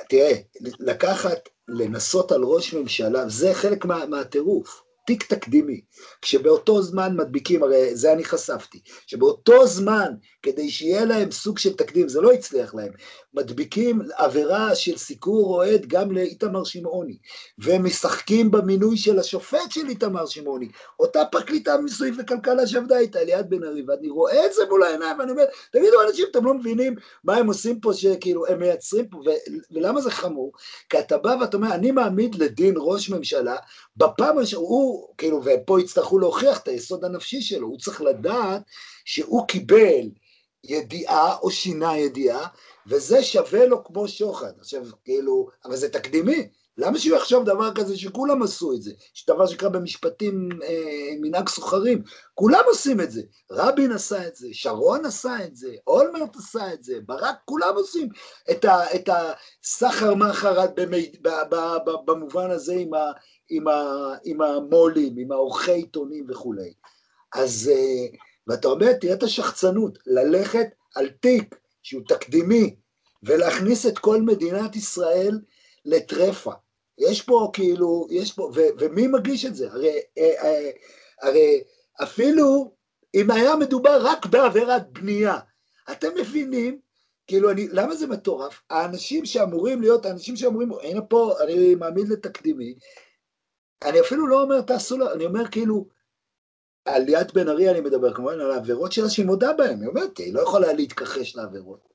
תראה, 0.08 0.32
לקחת, 0.80 1.48
לנסות 1.68 2.32
על 2.32 2.42
ראש 2.42 2.74
ממשלה, 2.74 3.28
זה 3.28 3.54
חלק 3.54 3.84
מה, 3.84 4.06
מהטירוף. 4.06 4.82
תיק 5.08 5.34
תקדימי, 5.34 5.80
כשבאותו 6.22 6.82
זמן 6.82 7.16
מדביקים, 7.16 7.62
הרי 7.62 7.96
זה 7.96 8.12
אני 8.12 8.24
חשפתי, 8.24 8.80
שבאותו 9.06 9.66
זמן, 9.66 10.12
כדי 10.42 10.70
שיהיה 10.70 11.04
להם 11.04 11.30
סוג 11.30 11.58
של 11.58 11.76
תקדים, 11.76 12.08
זה 12.08 12.20
לא 12.20 12.32
הצליח 12.32 12.74
להם, 12.74 12.92
מדביקים 13.34 14.00
עבירה 14.16 14.74
של 14.74 14.96
סיקור 14.96 15.54
אוהד 15.54 15.86
גם 15.86 16.12
לאיתמר 16.12 16.64
שמעוני, 16.64 17.16
ומשחקים 17.58 18.50
במינוי 18.50 18.96
של 18.96 19.18
השופט 19.18 19.70
של 19.70 19.88
איתמר 19.88 20.26
שמעוני, 20.26 20.68
אותה 21.00 21.24
פרקליטה 21.24 21.78
מסביב 21.78 22.16
וכלכלה 22.18 22.66
שעבדה 22.66 22.98
איתה, 22.98 23.24
ליאת 23.24 23.48
בן 23.48 23.64
ארי, 23.64 23.82
ואני 23.88 24.08
רואה 24.08 24.46
את 24.46 24.52
זה 24.52 24.62
מול 24.70 24.82
העיניים, 24.82 25.18
ואני 25.18 25.30
אומר, 25.30 25.44
תגידו 25.72 26.02
אנשים, 26.08 26.26
אתם 26.30 26.44
לא 26.44 26.54
מבינים 26.54 26.94
מה 27.24 27.36
הם 27.36 27.46
עושים 27.46 27.80
פה, 27.80 27.94
שכאילו, 27.94 28.46
הם 28.46 28.58
מייצרים 28.58 29.08
פה, 29.08 29.18
ו- 29.18 29.50
ולמה 29.70 30.00
זה 30.00 30.10
חמור? 30.10 30.52
כי 30.90 30.98
אתה 30.98 31.18
בא 31.18 31.36
ואתה 31.40 31.56
אומר, 31.56 31.74
אני 31.74 31.90
מעמיד 31.90 32.34
לדין 32.34 32.74
ראש 32.76 33.10
ממשלה, 33.10 33.56
בפעם 33.96 34.38
הראשונה, 34.38 34.66
הוא, 34.66 35.08
כאילו, 35.18 35.40
ופה 35.44 35.80
יצטרכו 35.80 36.18
להוכיח 36.18 36.58
את 36.58 36.68
היסוד 36.68 37.04
הנפשי 37.04 37.40
שלו, 37.40 37.66
הוא 37.66 37.78
צריך 37.78 38.02
לדעת 38.02 38.62
שהוא 39.04 39.46
קיבל 39.46 40.08
ידיעה 40.64 41.36
או 41.36 41.50
שינה 41.50 41.98
ידיעה, 41.98 42.46
וזה 42.86 43.22
שווה 43.22 43.66
לו 43.66 43.84
כמו 43.84 44.08
שוחד. 44.08 44.52
עכשיו, 44.58 44.82
כאילו, 45.04 45.48
אבל 45.64 45.76
זה 45.76 45.88
תקדימי. 45.88 46.48
למה 46.78 46.98
שהוא 46.98 47.16
יחשוב 47.16 47.44
דבר 47.44 47.74
כזה 47.74 47.98
שכולם 47.98 48.42
עשו 48.42 48.72
את 48.72 48.82
זה? 48.82 48.92
יש 49.14 49.26
דבר 49.26 49.46
שנקרא 49.46 49.68
במשפטים 49.68 50.48
אה, 50.62 51.10
מנהג 51.20 51.48
סוחרים, 51.48 52.02
כולם 52.34 52.62
עושים 52.66 53.00
את 53.00 53.10
זה. 53.10 53.22
רבין 53.50 53.92
עשה 53.92 54.26
את 54.26 54.36
זה, 54.36 54.48
שרון 54.52 55.04
עשה 55.04 55.44
את 55.44 55.56
זה, 55.56 55.74
אולמרט 55.86 56.36
עשה 56.36 56.72
את 56.72 56.84
זה, 56.84 56.94
ברק, 57.06 57.36
כולם 57.44 57.74
עושים 57.74 58.08
את, 58.50 58.64
ה, 58.64 58.94
את 58.94 59.08
הסחר 59.08 60.14
מחר 60.14 60.66
במובן 62.04 62.50
הזה 62.50 62.74
עם, 62.74 62.94
ה, 62.94 63.12
עם, 63.50 63.68
ה, 63.68 63.82
עם 64.24 64.42
המו"לים, 64.42 65.14
עם 65.18 65.32
העורכי 65.32 65.72
עיתונים 65.72 66.26
וכולי. 66.28 66.72
אז, 67.34 67.70
אה, 67.74 68.06
ואתה 68.48 68.68
אומר, 68.68 68.92
תראה 68.92 69.14
את 69.14 69.22
השחצנות, 69.22 69.98
ללכת 70.06 70.66
על 70.94 71.08
תיק 71.08 71.54
שהוא 71.82 72.02
תקדימי, 72.08 72.76
ולהכניס 73.22 73.86
את 73.86 73.98
כל 73.98 74.22
מדינת 74.22 74.76
ישראל 74.76 75.40
לטרפה. 75.84 76.52
יש 76.98 77.22
פה 77.22 77.50
כאילו, 77.52 78.06
יש 78.10 78.32
פה, 78.32 78.50
ו, 78.54 78.60
ומי 78.78 79.06
מגיש 79.06 79.44
את 79.44 79.54
זה? 79.54 79.70
הרי, 79.72 79.98
אה, 80.18 80.32
אה, 80.42 80.70
הרי 81.22 81.62
אפילו 82.02 82.72
אם 83.14 83.30
היה 83.30 83.56
מדובר 83.56 83.98
רק 84.02 84.26
בעבירת 84.26 84.92
בנייה, 84.92 85.38
אתם 85.92 86.08
מבינים? 86.20 86.80
כאילו, 87.26 87.50
אני, 87.50 87.68
למה 87.68 87.94
זה 87.94 88.06
מטורף? 88.06 88.62
האנשים 88.70 89.26
שאמורים 89.26 89.80
להיות, 89.80 90.06
האנשים 90.06 90.36
שאמורים, 90.36 90.72
הנה 90.82 91.02
פה, 91.02 91.34
אני 91.44 91.74
מעמיד 91.74 92.08
לתקדימי, 92.08 92.74
אני 93.84 94.00
אפילו 94.00 94.26
לא 94.26 94.42
אומר 94.42 94.60
תעשו 94.60 95.12
אני 95.12 95.26
אומר 95.26 95.48
כאילו, 95.48 95.88
על 96.88 97.02
ליאת 97.02 97.34
בן 97.34 97.48
ארי 97.48 97.70
אני 97.70 97.80
מדבר 97.80 98.14
כמובן 98.14 98.40
על 98.40 98.50
העבירות 98.50 98.92
שלה 98.92 99.10
שהיא 99.10 99.26
מודה 99.26 99.52
בהן, 99.52 99.80
היא 99.80 99.88
אומרת, 99.88 100.18
היא 100.18 100.34
לא 100.34 100.40
יכולה 100.40 100.72
להתכחש 100.72 101.36
לעבירות. 101.36 101.88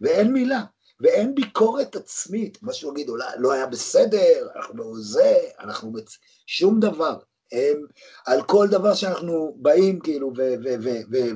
ואין 0.00 0.32
מילה, 0.32 0.62
ואין 1.00 1.34
ביקורת 1.34 1.96
עצמית, 1.96 2.58
מה 2.62 2.72
שהוא 2.72 2.92
יגיד, 2.92 3.08
אולי 3.08 3.26
לא 3.38 3.52
היה 3.52 3.66
בסדר, 3.66 4.48
אנחנו 4.56 5.02
זה, 5.02 5.36
אנחנו 5.60 5.92
בצ... 5.92 6.18
שום 6.46 6.80
דבר. 6.80 7.16
הם, 7.52 7.86
על 8.26 8.42
כל 8.42 8.68
דבר 8.70 8.94
שאנחנו 8.94 9.56
באים 9.56 10.00
כאילו 10.00 10.32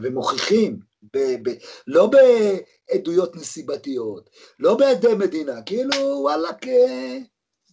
ומוכיחים, 0.03 0.79
ב- 1.17 1.49
ב- 1.49 1.57
לא 1.87 2.11
בעדויות 2.11 3.37
נסיבתיות, 3.37 4.31
לא 4.59 4.75
בעדי 4.75 5.15
מדינה, 5.15 5.63
כאילו 5.63 5.95
וואלכ, 6.23 6.57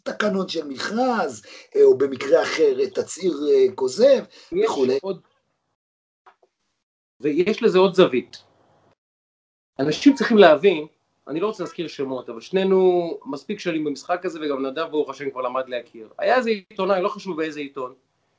תקנון 0.03 0.47
של 0.47 0.67
מכרז, 0.67 1.45
אה, 1.75 1.83
או 1.83 1.97
במקרה 1.97 2.43
אחר 2.43 2.85
תצהיר 2.95 3.33
אה, 3.49 3.75
כוזב 3.75 4.23
וכולי. 4.63 4.97
עוד... 5.01 5.21
ויש 7.19 7.63
לזה 7.63 7.79
עוד 7.79 7.93
זווית. 7.93 8.37
אנשים 9.79 10.13
צריכים 10.13 10.37
להבין, 10.37 10.87
אני 11.27 11.39
לא 11.39 11.47
רוצה 11.47 11.63
להזכיר 11.63 11.87
שמות, 11.87 12.29
אבל 12.29 12.41
שנינו 12.41 13.09
מספיק 13.25 13.59
שנים 13.59 13.83
במשחק 13.83 14.25
הזה, 14.25 14.39
וגם 14.41 14.65
נדב 14.65 14.87
ברוך 14.91 15.09
השם 15.09 15.29
כבר 15.29 15.41
למד 15.41 15.69
להכיר. 15.69 16.09
היה 16.17 16.35
איזה 16.35 16.49
עיתונאי, 16.49 17.01
לא 17.01 17.09
חשוב 17.09 17.37
באיזה 17.37 17.59
עיתון, 17.59 17.93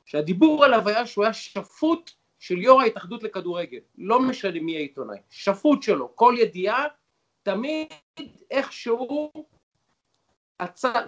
שהדיבור 0.05 0.65
עליו 0.65 0.89
היה 0.89 1.05
שהוא 1.05 1.23
היה 1.23 1.33
שפוט 1.33 2.11
של 2.39 2.61
יו"ר 2.61 2.81
ההתאחדות 2.81 3.23
לכדורגל. 3.23 3.79
לא 3.97 4.21
משנה 4.21 4.59
מי 4.59 4.77
העיתונאי, 4.77 5.17
שפוט 5.29 5.83
שלו. 5.83 6.15
כל 6.15 6.35
ידיעה, 6.37 6.85
תמיד 7.43 7.87
איכשהו, 8.51 9.31
הצד, 10.59 11.05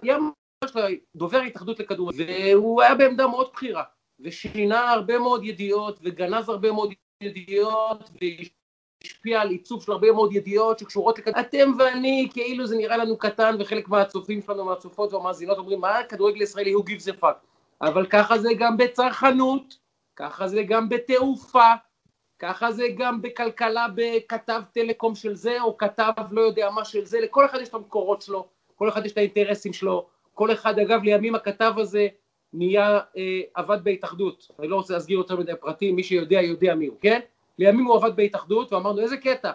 של 0.67 0.79
דובר 1.15 1.37
ההתאחדות 1.37 1.79
לכדורגל, 1.79 2.25
והוא 2.29 2.81
היה 2.81 2.95
בעמדה 2.95 3.27
מאוד 3.27 3.49
בכירה, 3.53 3.83
ושינה 4.19 4.91
הרבה 4.91 5.19
מאוד 5.19 5.43
ידיעות, 5.43 5.99
וגנז 6.03 6.49
הרבה 6.49 6.71
מאוד 6.71 6.93
ידיעות, 7.23 8.09
והשפיע 9.03 9.41
על 9.41 9.49
עיצוב 9.49 9.83
של 9.83 9.91
הרבה 9.91 10.11
מאוד 10.11 10.33
ידיעות 10.33 10.79
שקשורות 10.79 11.19
לכדורגל. 11.19 11.39
אתם 11.39 11.71
ואני, 11.79 12.29
כאילו 12.33 12.67
זה 12.67 12.75
נראה 12.77 12.97
לנו 12.97 13.17
קטן, 13.17 13.55
וחלק 13.59 13.89
מהצופים 13.89 14.41
שלנו, 14.41 14.65
מהצופות 14.65 15.13
והמאזינות 15.13 15.57
אומרים, 15.57 15.81
מה 15.81 16.03
כדורגל 16.09 16.41
ישראלי, 16.41 16.71
הוא 16.71 16.85
gives 16.85 17.13
a 17.13 17.23
fuck. 17.23 17.45
אבל 17.81 18.05
ככה 18.05 18.37
זה 18.37 18.49
גם 18.59 18.77
בצרכנות, 18.77 19.77
ככה 20.15 20.47
זה 20.47 20.63
גם 20.63 20.89
בתעופה, 20.89 21.73
ככה 22.39 22.71
זה 22.71 22.87
גם 22.97 23.21
בכלכלה 23.21 23.87
בכתב 23.95 24.61
טלקום 24.73 25.15
של 25.15 25.35
זה, 25.35 25.61
או 25.61 25.77
כתב 25.77 26.11
לא 26.31 26.41
יודע 26.41 26.69
מה 26.69 26.85
של 26.85 27.05
זה, 27.05 27.19
לכל 27.19 27.45
אחד 27.45 27.59
יש 27.61 27.69
את 27.69 27.73
המקורות 27.73 28.21
שלו, 28.21 28.47
כל 28.75 28.89
אחד 28.89 29.05
יש 29.05 29.11
את 29.11 29.17
האינטרסים 29.17 29.73
שלו, 29.73 30.07
כל 30.33 30.51
אחד, 30.53 30.79
אגב, 30.79 31.03
לימים 31.03 31.35
הכתב 31.35 31.73
הזה 31.77 32.07
נהיה 32.53 32.99
אה, 33.17 33.41
עבד 33.53 33.83
בהתאחדות, 33.83 34.47
אני 34.59 34.67
לא 34.67 34.75
רוצה 34.75 34.93
להסגיר 34.93 35.17
יותר 35.17 35.35
מדי 35.35 35.51
פרטים, 35.59 35.95
מי 35.95 36.03
שיודע 36.03 36.41
יודע 36.41 36.75
מי 36.75 36.85
הוא, 36.85 36.97
כן? 37.01 37.19
לימים 37.59 37.85
הוא 37.85 37.95
עבד 37.95 38.15
בהתאחדות 38.15 38.73
ואמרנו 38.73 39.01
איזה 39.01 39.17
קטע, 39.17 39.51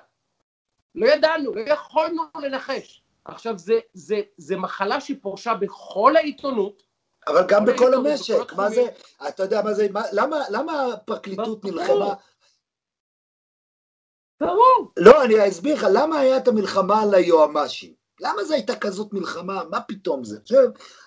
לא 0.94 1.06
ידענו, 1.06 1.55
לא 1.55 1.60
יכולנו 1.60 2.22
לנחש. 2.42 3.02
עכשיו 3.24 3.59
זה, 3.59 3.78
זה, 3.92 4.20
זה 4.36 4.56
מחלה 4.56 5.00
שפורשה 5.00 5.55
בכל 5.55 6.16
העיתונות. 6.16 6.82
אבל 7.26 7.44
גם 7.48 7.64
בכל 7.64 7.94
המשק, 7.94 8.52
מה 8.56 8.70
זה, 8.70 8.82
אתה 9.28 9.42
יודע 9.42 9.62
מה 9.62 9.74
זה, 9.74 9.86
מה, 9.92 10.02
למה, 10.12 10.36
למה 10.50 10.86
הפרקליטות 10.86 11.64
נלחמה? 11.64 12.14
ברור. 14.40 14.92
לא, 14.96 15.24
אני 15.24 15.48
אסביר 15.48 15.74
לך, 15.74 15.86
למה 15.92 16.18
היה 16.18 16.36
את 16.36 16.48
המלחמה 16.48 17.02
על 17.02 17.14
היועמ"שים? 17.14 17.98
למה 18.20 18.45
זו 18.45 18.55
הייתה 18.55 18.77
כזאת 18.77 19.12
מלחמה? 19.12 19.62
מה 19.70 19.81
פתאום 19.81 20.24
זה? 20.24 20.39
עכשיו, 20.43 20.65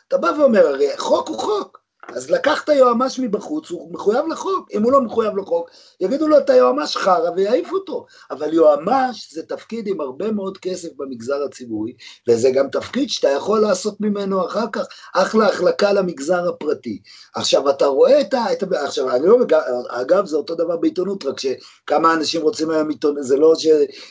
אתה 0.08 0.18
בא 0.18 0.28
ואומר, 0.40 0.68
הרי 0.68 0.98
חוק 0.98 1.28
הוא 1.28 1.40
חוק. 1.40 1.81
אז 2.08 2.30
לקחת 2.30 2.70
יועמ"ש 2.70 3.20
מבחוץ, 3.20 3.72
הוא 3.72 3.94
מחויב 3.94 4.26
לחוק. 4.32 4.70
אם 4.74 4.84
הוא 4.84 4.92
לא 4.92 5.02
מחויב 5.02 5.38
לחוק, 5.38 5.70
יגידו 6.00 6.28
לו, 6.28 6.38
אתה 6.38 6.54
יועמ"ש 6.54 6.98
חרא 6.98 7.30
ויעיפו 7.36 7.76
אותו. 7.76 8.06
אבל 8.32 8.54
יועמ"ש 8.54 9.34
זה 9.34 9.44
תפקיד 9.44 9.88
עם 9.88 10.02
הרבה 10.02 10.32
מאוד 10.32 10.58
כסף 10.58 10.90
במגזר 10.98 11.44
הציבורי, 11.44 11.94
וזה 12.30 12.52
גם 12.52 12.70
תפקיד 12.70 13.10
שאתה 13.10 13.28
יכול 13.30 13.60
לעשות 13.60 14.02
ממנו 14.02 14.46
אחר 14.46 14.66
כך 14.74 14.86
אחלה 15.16 15.48
החלקה 15.48 15.94
למגזר 15.94 16.50
הפרטי. 16.50 17.02
עכשיו, 17.36 17.70
אתה 17.70 17.86
רואה 17.86 18.22
את 18.22 18.34
ה... 18.34 18.54
את 18.54 18.64
עכשיו, 18.74 19.16
אני 19.16 19.28
לא... 19.28 19.38
אגב, 19.90 20.26
זה 20.26 20.38
אותו 20.38 20.56
דבר 20.56 20.78
בעיתונות, 20.78 21.26
רק 21.26 21.40
שכמה 21.40 22.14
אנשים 22.14 22.42
רוצים 22.42 22.70
היום 22.70 22.90
עיתונות, 22.90 23.24
זה 23.24 23.38
לא 23.38 23.54
ש, 23.56 23.68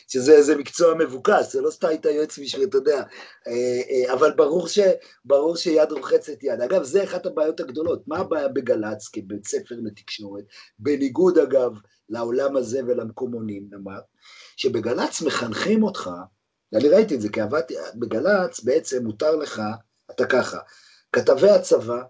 שזה 0.09 0.33
איזה 0.33 0.57
מקצוע 0.57 0.95
מבוקש, 0.95 1.53
זה 1.53 1.61
לא 1.61 1.71
סתם 1.71 1.89
היית 1.89 2.05
יועץ 2.05 2.39
בשביל, 2.39 2.69
אתה 2.69 2.77
יודע, 2.77 3.03
אה, 3.49 3.81
אה, 3.91 4.13
אבל 4.13 4.33
ברור, 4.37 4.69
ש, 4.69 4.79
ברור 5.25 5.57
שיד 5.57 5.93
רוחצת 5.93 6.43
יד. 6.43 6.61
אגב, 6.61 6.83
זה 6.83 7.05
אחת 7.05 7.27
הבעיות 7.27 7.61
הגדולות. 7.61 7.80
גדולות. 7.81 8.09
מה 8.09 8.19
הבעיה 8.19 8.49
בגל"צ 8.49 9.09
כבית 9.09 9.47
ספר 9.47 9.75
לתקשורת, 9.83 10.45
בניגוד 10.79 11.39
אגב 11.39 11.73
לעולם 12.09 12.57
הזה 12.57 12.81
ולמקומונים, 12.87 13.69
נאמר, 13.71 14.01
שבגל"צ 14.57 15.23
מחנכים 15.23 15.83
אותך, 15.83 16.11
אני 16.75 16.89
ראיתי 16.89 17.15
את 17.15 17.21
זה 17.21 17.29
כי 17.29 17.41
עבדתי, 17.41 17.75
בגל"צ 17.95 18.61
בעצם 18.65 19.05
מותר 19.05 19.37
לך, 19.37 19.63
אתה 20.11 20.27
ככה, 20.27 20.59
כתבי 21.13 21.51
הצבא 21.51 22.03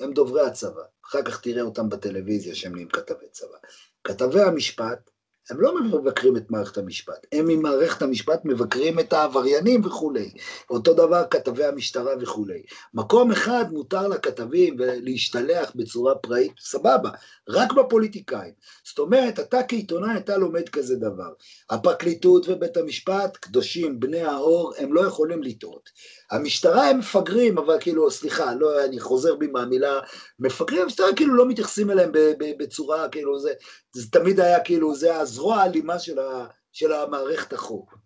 הם 0.00 0.12
דוברי 0.12 0.46
הצבא, 0.46 0.82
אחר 1.04 1.22
כך 1.22 1.40
תראה 1.40 1.62
אותם 1.62 1.88
בטלוויזיה 1.88 2.54
שהם 2.54 2.72
נהיים 2.72 2.88
כתבי 2.88 3.28
צבא. 3.32 3.56
כתבי 4.04 4.40
המשפט 4.42 5.10
הם 5.50 5.60
לא 5.60 5.80
מבקרים 5.80 6.36
את 6.36 6.50
מערכת 6.50 6.78
המשפט, 6.78 7.26
הם 7.32 7.46
ממערכת 7.48 8.02
המשפט 8.02 8.40
מבקרים 8.44 9.00
את 9.00 9.12
העבריינים 9.12 9.84
וכולי. 9.84 10.30
אותו 10.70 10.94
דבר 10.94 11.24
כתבי 11.30 11.64
המשטרה 11.64 12.12
וכולי. 12.20 12.62
מקום 12.94 13.32
אחד 13.32 13.64
מותר 13.72 14.08
לכתבים 14.08 14.76
להשתלח 14.78 15.72
בצורה 15.74 16.14
פראית, 16.14 16.52
סבבה, 16.60 17.10
רק 17.48 17.72
בפוליטיקאים. 17.72 18.52
זאת 18.84 18.98
אומרת, 18.98 19.40
אתה 19.40 19.62
כעיתונאי, 19.68 20.16
אתה 20.16 20.36
לומד 20.36 20.68
כזה 20.68 20.96
דבר. 20.96 21.32
הפרקליטות 21.70 22.48
ובית 22.48 22.76
המשפט, 22.76 23.36
קדושים, 23.36 24.00
בני 24.00 24.22
האור, 24.22 24.72
הם 24.78 24.92
לא 24.92 25.00
יכולים 25.06 25.42
לטעות. 25.42 25.90
המשטרה 26.30 26.90
הם 26.90 26.98
מפגרים, 26.98 27.58
אבל 27.58 27.76
כאילו, 27.80 28.10
סליחה, 28.10 28.54
לא, 28.54 28.84
אני 28.84 29.00
חוזר 29.00 29.34
בי 29.34 29.46
מהמילה 29.46 30.00
מפגרים, 30.38 30.82
המשטרה 30.82 31.14
כאילו 31.16 31.34
לא 31.34 31.48
מתייחסים 31.48 31.90
אליהם 31.90 32.12
בצורה, 32.58 33.08
כאילו, 33.08 33.38
זה, 33.38 33.52
זה 33.92 34.10
תמיד 34.10 34.40
היה 34.40 34.60
כאילו, 34.60 34.94
זה 34.94 35.16
הזרוע 35.16 35.56
האלימה 35.56 35.98
של, 35.98 36.18
ה, 36.18 36.46
של 36.72 36.92
המערכת 36.92 37.52
החוק. 37.52 37.98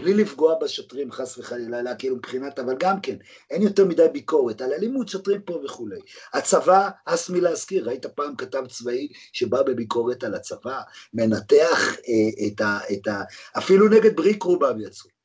בלי 0.00 0.14
לפגוע 0.14 0.54
בשוטרים 0.62 1.12
חס 1.12 1.38
וחלילה, 1.38 1.80
אלא 1.80 1.90
כאילו 1.98 2.16
מבחינת, 2.16 2.58
אבל 2.58 2.74
גם 2.78 3.00
כן, 3.00 3.16
אין 3.50 3.62
יותר 3.62 3.84
מדי 3.84 4.06
ביקורת 4.12 4.60
על 4.60 4.72
אלימות 4.72 5.08
שוטרים 5.08 5.42
פה 5.42 5.60
וכולי. 5.64 6.00
הצבא, 6.34 6.88
הס 7.06 7.30
מלהזכיר, 7.30 7.88
ראית 7.88 8.06
פעם 8.06 8.36
כתב 8.36 8.66
צבאי 8.68 9.08
שבא 9.32 9.62
בביקורת 9.62 10.24
על 10.24 10.34
הצבא, 10.34 10.80
מנתח 11.14 11.94
אה, 12.08 12.46
את 12.46 12.60
ה... 12.60 12.78
את 12.92 13.06
ה 13.06 13.22
אפילו 13.58 13.88
נגד 13.88 14.16
בריק 14.16 14.42
רובם 14.42 14.80
יצאו. 14.80 15.19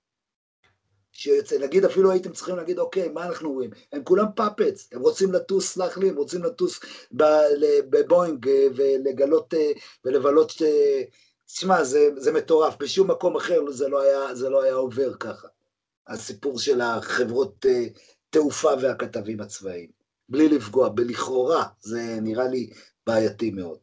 שיוצא, 1.18 1.58
נגיד 1.58 1.86
אפילו 1.86 2.12
הייתם 2.12 2.32
צריכים 2.32 2.56
להגיד, 2.56 2.80
אוקיי, 2.80 3.10
מה 3.10 3.26
אנחנו 3.28 3.52
רואים? 3.52 3.70
הם 3.92 4.04
כולם 4.04 4.26
פאפץ, 4.36 4.90
הם 4.92 5.02
רוצים 5.02 5.32
לטוס, 5.32 5.74
סלח 5.74 5.98
לי, 5.98 6.10
הם 6.10 6.16
רוצים 6.16 6.44
לטוס 6.44 6.80
בבואינג 7.90 8.48
אה, 8.48 8.68
ולגלות 8.76 9.54
אה, 9.54 9.72
ולבלות, 10.06 10.54
אה, 10.62 11.02
תשמע, 11.46 11.84
זה, 11.84 12.10
זה 12.18 12.32
מטורף, 12.32 12.76
בשום 12.80 13.12
מקום 13.12 13.36
אחר 13.36 13.72
זה 13.72 13.88
לא 13.88 14.02
היה, 14.02 14.36
זה 14.36 14.50
לא 14.50 14.64
היה 14.64 14.74
עובר 14.74 15.14
ככה. 15.14 15.48
הסיפור 16.08 16.60
של 16.60 16.82
החברות 16.82 17.66
תעופה 18.30 18.72
והכתבים 18.82 19.42
הצבאיים, 19.42 19.90
בלי 20.30 20.50
לפגוע, 20.50 20.90
בלכאורה, 20.90 21.66
זה 21.82 22.18
נראה 22.22 22.48
לי 22.48 22.70
בעייתי 23.08 23.52
מאוד. 23.52 23.78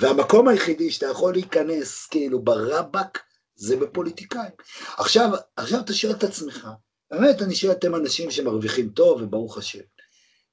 והמקום 0.00 0.48
היחידי 0.48 0.90
שאתה 0.90 1.06
יכול 1.06 1.32
להיכנס 1.32 2.06
כאילו 2.06 2.40
ברבק, 2.40 3.18
זה 3.58 3.76
בפוליטיקאים. 3.76 4.50
עכשיו, 4.98 5.30
עכשיו 5.56 5.80
אתה 5.80 5.92
שואל 5.92 6.12
את 6.12 6.24
עצמך, 6.24 6.68
באמת, 7.10 7.42
אני 7.42 7.54
שואל 7.54 7.72
אתם 7.72 7.94
אנשים 7.94 8.30
שמרוויחים 8.30 8.88
טוב, 8.88 9.22
וברוך 9.22 9.58
השם. 9.58 9.82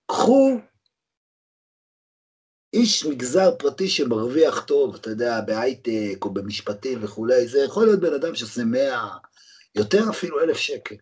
קחו 0.08 0.58
איש 2.74 3.06
מגזר 3.06 3.56
פרטי 3.60 3.90
שמרוויח 3.90 4.66
טוב, 4.66 4.96
אתה 4.96 5.10
יודע, 5.10 5.42
בהייטק 5.42 6.18
או 6.22 6.34
במשפטים 6.34 7.00
וכולי, 7.04 7.48
זה 7.48 7.60
יכול 7.60 7.86
להיות 7.86 8.00
בן 8.00 8.14
אדם 8.14 8.36
שעושה 8.36 8.64
מאה, 8.64 9.18
יותר 9.76 10.10
אפילו 10.10 10.42
אלף 10.42 10.58
שקל. 10.58 10.96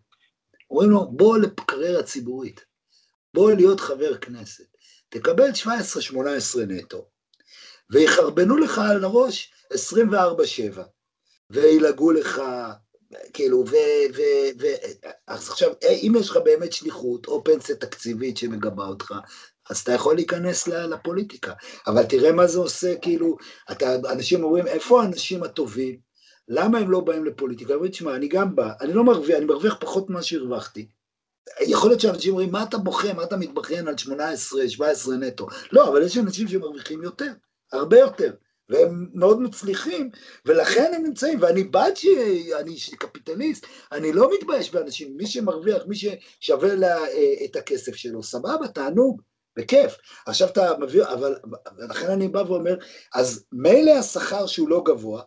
אומרים 0.71 0.89
לו, 0.89 1.11
בוא 1.11 1.37
לקריירה 1.37 2.03
ציבורית, 2.03 2.61
בוא 3.33 3.51
להיות 3.51 3.79
חבר 3.79 4.17
כנסת, 4.17 4.65
תקבל 5.09 5.49
17-18 5.49 5.67
נטו, 6.67 7.09
ויחרבנו 7.89 8.57
לך 8.57 8.77
על 8.77 9.03
הראש 9.03 9.53
24-7. 9.73 10.81
וילעגו 11.53 12.11
לך, 12.11 12.41
כאילו, 13.33 13.63
ו... 13.67 13.75
ו, 14.15 14.21
ו 14.61 14.65
אז 15.27 15.49
עכשיו, 15.49 15.71
אם 15.83 16.13
יש 16.19 16.29
לך 16.29 16.37
באמת 16.37 16.73
שליחות, 16.73 17.25
או 17.27 17.43
פנסיה 17.43 17.75
תקציבית 17.75 18.37
שמגבה 18.37 18.85
אותך, 18.85 19.13
אז 19.69 19.79
אתה 19.79 19.91
יכול 19.91 20.15
להיכנס 20.15 20.67
לפוליטיקה. 20.67 21.53
אבל 21.87 22.03
תראה 22.03 22.31
מה 22.31 22.47
זה 22.47 22.59
עושה, 22.59 22.95
כאילו, 22.95 23.37
אתה, 23.71 23.95
אנשים 23.95 24.43
אומרים, 24.43 24.67
איפה 24.67 25.01
האנשים 25.01 25.43
הטובים? 25.43 25.97
למה 26.47 26.77
הם 26.77 26.91
לא 26.91 26.99
באים 26.99 27.25
לפוליטיקה? 27.25 27.73
אומרים, 27.73 27.91
תשמע, 27.91 28.15
אני 28.15 28.27
גם 28.27 28.55
בא, 28.55 28.71
אני 28.81 28.93
לא 28.93 29.03
מרוויח, 29.03 29.37
אני 29.37 29.45
מרוויח 29.45 29.77
פחות 29.79 30.09
ממה 30.09 30.23
שהרווחתי. 30.23 30.87
יכול 31.61 31.89
להיות 31.89 32.01
שאנשים 32.01 32.31
אומרים, 32.31 32.51
מה 32.51 32.63
אתה 32.63 32.77
בוכה, 32.77 33.13
מה 33.13 33.23
אתה 33.23 33.37
מתבכיין 33.37 33.87
על 33.87 33.97
18, 33.97 34.69
17 34.69 35.15
נטו? 35.15 35.47
לא, 35.71 35.89
אבל 35.89 36.03
יש 36.03 36.17
אנשים 36.17 36.47
שמרוויחים 36.47 37.03
יותר, 37.03 37.31
הרבה 37.71 37.99
יותר. 37.99 38.33
והם 38.69 39.07
מאוד 39.13 39.41
מצליחים, 39.41 40.09
ולכן 40.45 40.91
הם 40.95 41.03
נמצאים, 41.03 41.41
ואני 41.41 41.63
בעד 41.63 41.97
שאני 41.97 42.75
קפיטליסט, 42.97 43.65
אני 43.91 44.13
לא 44.13 44.29
מתבייש 44.33 44.71
באנשים, 44.71 45.17
מי 45.17 45.27
שמרוויח, 45.27 45.83
מי 45.87 45.95
ששווה 45.95 46.75
לה, 46.75 46.97
אה, 46.97 47.45
את 47.45 47.55
הכסף 47.55 47.95
שלו, 47.95 48.23
סבבה, 48.23 48.67
תענוג, 48.67 49.21
בכיף. 49.57 49.97
עכשיו 50.25 50.47
אתה 50.47 50.77
מביא, 50.79 51.03
אבל, 51.03 51.35
לכן 51.89 52.11
אני 52.11 52.27
בא 52.27 52.43
ואומר, 52.47 52.75
אז 53.13 53.45
מילא 53.51 53.91
השכר 53.91 54.47
שהוא 54.47 54.69
לא 54.69 54.83
גבוה, 54.85 55.21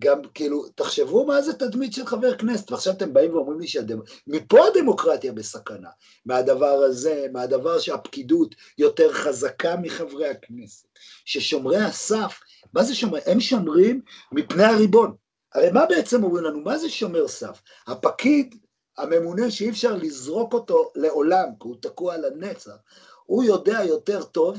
גם 0.00 0.22
כאילו, 0.34 0.68
תחשבו 0.68 1.26
מה 1.26 1.42
זה 1.42 1.52
תדמית 1.52 1.92
של 1.92 2.06
חבר 2.06 2.36
כנסת, 2.36 2.72
ועכשיו 2.72 2.92
אתם 2.92 3.12
באים 3.12 3.34
ואומרים 3.34 3.60
לי 3.60 3.66
שמפה 3.66 4.66
הדמוקרטיה 4.66 5.32
בסכנה, 5.32 5.88
מהדבר 6.26 6.66
הזה, 6.66 7.26
מהדבר 7.32 7.78
שהפקידות 7.78 8.54
יותר 8.78 9.12
חזקה 9.12 9.76
מחברי 9.76 10.28
הכנסת, 10.28 10.86
ששומרי 11.24 11.78
הסף 11.78 12.40
מה 12.72 12.84
זה 12.84 12.94
שומר? 12.94 13.18
הם 13.26 13.40
שומרים 13.40 14.00
מפני 14.32 14.64
הריבון. 14.64 15.14
הרי 15.54 15.70
מה 15.70 15.86
בעצם 15.86 16.24
אומרים 16.24 16.44
לנו? 16.44 16.60
מה 16.60 16.78
זה 16.78 16.90
שומר 16.90 17.28
סף? 17.28 17.62
הפקיד, 17.86 18.54
הממונה 18.98 19.50
שאי 19.50 19.70
אפשר 19.70 19.96
לזרוק 19.96 20.54
אותו 20.54 20.90
לעולם, 20.94 21.46
כי 21.60 21.68
הוא 21.68 21.76
תקוע 21.80 22.14
על 22.14 22.24
הנצח, 22.24 22.76
הוא 23.24 23.44
יודע 23.44 23.78
יותר 23.84 24.22
טוב, 24.22 24.58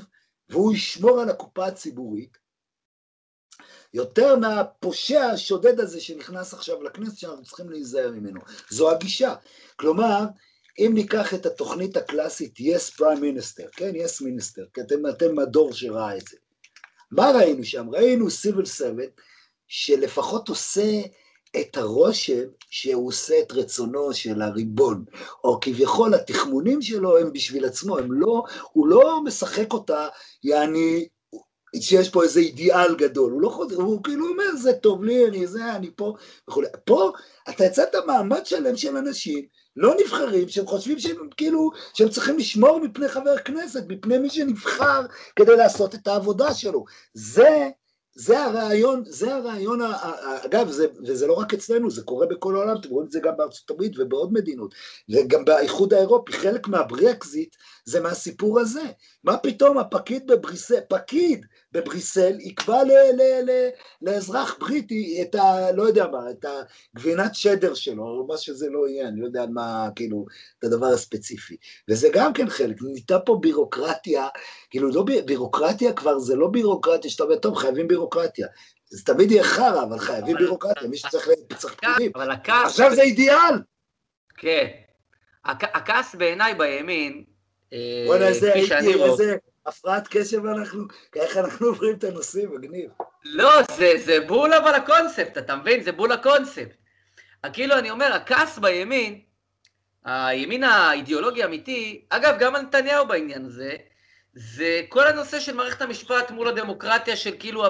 והוא 0.49 0.73
ישמור 0.73 1.19
על 1.19 1.29
הקופה 1.29 1.65
הציבורית, 1.65 2.37
יותר 3.93 4.35
מהפושע 4.35 5.21
השודד 5.21 5.79
הזה 5.79 6.01
שנכנס 6.01 6.53
עכשיו 6.53 6.83
לכנסת, 6.83 7.17
שאנחנו 7.17 7.43
צריכים 7.43 7.69
להיזהר 7.69 8.11
ממנו. 8.11 8.39
זו 8.69 8.91
הגישה. 8.91 9.35
כלומר, 9.75 10.25
אם 10.79 10.91
ניקח 10.93 11.33
את 11.33 11.45
התוכנית 11.45 11.97
הקלאסית 11.97 12.57
Yes 12.59 12.95
Prime 12.95 13.19
Minister, 13.19 13.67
כן? 13.71 13.91
Yes 13.95 14.21
Minister, 14.21 14.61
כי 14.73 14.81
אתם, 14.81 15.07
אתם 15.09 15.39
הדור 15.39 15.73
שראה 15.73 16.17
את 16.17 16.27
זה. 16.27 16.37
מה 17.11 17.31
ראינו 17.31 17.63
שם? 17.63 17.89
ראינו 17.89 18.29
סיביל 18.29 18.65
סרבנט 18.65 19.11
שלפחות 19.67 20.49
עושה 20.49 21.01
את 21.61 21.77
הרושם 21.77 22.43
שהוא 22.69 23.07
עושה 23.07 23.39
את 23.39 23.51
רצונו 23.51 24.13
של 24.13 24.41
הריבון, 24.41 25.05
או 25.43 25.59
כביכול 25.61 26.13
התחמונים 26.13 26.81
שלו 26.81 27.17
הם 27.17 27.33
בשביל 27.33 27.65
עצמו, 27.65 27.97
הם 27.97 28.11
לא, 28.11 28.43
הוא 28.71 28.87
לא 28.87 29.23
משחק 29.23 29.73
אותה, 29.73 30.07
יעני, 30.43 31.07
שיש 31.75 32.09
פה 32.09 32.23
איזה 32.23 32.39
אידיאל 32.39 32.95
גדול, 32.95 33.31
הוא 33.31 33.41
לא 33.41 33.49
חוזר, 33.49 33.75
הוא 33.75 34.03
כאילו 34.03 34.27
אומר, 34.27 34.55
זה 34.55 34.73
טוב 34.73 35.03
לי, 35.03 35.27
אני 35.27 35.47
זה, 35.47 35.75
אני 35.75 35.89
פה, 35.95 36.13
וכולי. 36.49 36.67
פה 36.85 37.11
אתה 37.49 37.65
יצאת 37.65 37.95
מעמד 38.05 38.45
שלם 38.45 38.75
של 38.75 38.97
אנשים 38.97 39.45
לא 39.75 39.95
נבחרים, 40.03 40.49
שהם 40.49 40.67
חושבים 40.67 40.99
שהם 40.99 41.29
כאילו, 41.37 41.71
שהם 41.93 42.09
צריכים 42.09 42.37
לשמור 42.37 42.79
מפני 42.79 43.07
חבר 43.07 43.37
כנסת, 43.37 43.83
מפני 43.87 44.17
מי 44.17 44.29
שנבחר 44.29 45.01
כדי 45.35 45.55
לעשות 45.55 45.95
את 45.95 46.07
העבודה 46.07 46.53
שלו. 46.53 46.85
זה 47.13 47.69
זה 48.15 48.43
הרעיון, 48.43 49.03
זה 49.07 49.35
הרעיון, 49.35 49.79
אגב, 50.45 50.71
זה, 50.71 50.87
וזה 51.07 51.27
לא 51.27 51.33
רק 51.33 51.53
אצלנו, 51.53 51.91
זה 51.91 52.03
קורה 52.03 52.25
בכל 52.25 52.55
העולם, 52.55 52.77
אתם 52.79 52.89
רואים 52.89 53.07
את 53.07 53.11
זה 53.11 53.19
גם 53.19 53.37
בארצות 53.37 53.69
הברית 53.69 53.99
ובעוד 53.99 54.33
מדינות, 54.33 54.75
וגם 55.09 55.45
באיחוד 55.45 55.93
האירופי, 55.93 56.33
חלק 56.33 56.67
מהברקזיט 56.67 57.55
זה 57.89 57.99
מהסיפור 57.99 58.59
הזה. 58.59 58.83
מה 59.23 59.37
פתאום 59.37 59.77
הפקיד 59.77 60.27
בבריסל, 60.27 60.79
פקיד 60.89 61.45
בבריסל 61.71 62.39
יקבע 62.39 62.83
ל, 62.83 62.91
ל, 62.91 63.21
ל, 63.21 63.69
לאזרח 64.01 64.57
בריטי 64.59 65.21
את 65.21 65.35
ה... 65.35 65.71
לא 65.71 65.83
יודע 65.83 66.07
מה, 66.07 66.29
את 66.29 66.45
הגבינת 66.95 67.35
שדר 67.35 67.73
שלו, 67.73 68.03
או 68.03 68.27
מה 68.27 68.37
שזה 68.37 68.69
לא 68.69 68.87
יהיה, 68.87 69.07
אני 69.07 69.21
לא 69.21 69.25
יודע 69.25 69.45
מה, 69.53 69.89
כאילו, 69.95 70.25
את 70.59 70.63
הדבר 70.63 70.85
הספציפי. 70.85 71.57
וזה 71.89 72.09
גם 72.13 72.33
כן 72.33 72.49
חלק, 72.49 72.75
נהייתה 72.81 73.19
פה 73.19 73.37
בירוקרטיה, 73.41 74.27
כאילו, 74.69 74.89
לא 74.89 75.05
בירוקרטיה 75.25 75.93
כבר, 75.93 76.19
זה 76.19 76.35
לא 76.35 76.47
בירוקרטיה 76.47 77.11
שאתה 77.11 77.23
אומר, 77.23 77.35
טוב, 77.35 77.55
חייבים 77.55 77.87
בירוקרטיה. 77.87 78.47
זה 78.89 79.05
תמיד 79.05 79.31
יהיה 79.31 79.43
חרא, 79.43 79.83
אבל 79.83 79.99
חייבים 79.99 80.37
בירוקרטיה, 80.37 80.87
מי 80.87 80.97
שצריך 80.97 81.29
פקידים. 81.49 82.11
עכשיו 82.65 82.95
זה 82.95 83.01
אידיאל! 83.01 83.55
כן. 84.37 84.67
הכעס 85.45 86.15
בעיניי 86.15 86.55
בימין, 86.55 87.23
בוא'נה, 88.05 88.27
איזה 88.27 88.53
הייתי, 88.53 89.03
איזה 89.03 89.37
הפרעת 89.65 90.07
קשב 90.07 90.45
אנחנו, 90.45 90.83
איך 91.15 91.37
אנחנו 91.37 91.67
עוברים 91.67 91.95
את 91.95 92.03
הנושאים, 92.03 92.55
מגניב. 92.55 92.89
לא, 93.23 93.51
זה, 93.77 93.93
זה 94.05 94.19
בול 94.27 94.53
אבל 94.53 94.73
הקונספט, 94.75 95.37
אתה 95.37 95.55
מבין? 95.55 95.83
זה 95.83 95.91
בול 95.91 96.11
הקונספט. 96.11 96.75
כאילו, 97.53 97.77
אני 97.77 97.91
אומר, 97.91 98.13
הכעס 98.13 98.59
בימין, 98.59 99.19
הימין 100.05 100.63
האידיאולוגי 100.63 101.43
האמיתי, 101.43 102.05
אגב, 102.09 102.35
גם 102.39 102.55
על 102.55 102.61
נתניהו 102.61 103.07
בעניין 103.07 103.45
הזה, 103.45 103.75
זה 104.33 104.81
כל 104.89 105.07
הנושא 105.07 105.39
של 105.39 105.55
מערכת 105.55 105.81
המשפט 105.81 106.31
מול 106.31 106.47
הדמוקרטיה 106.47 107.15
של 107.15 107.31
כאילו 107.39 107.65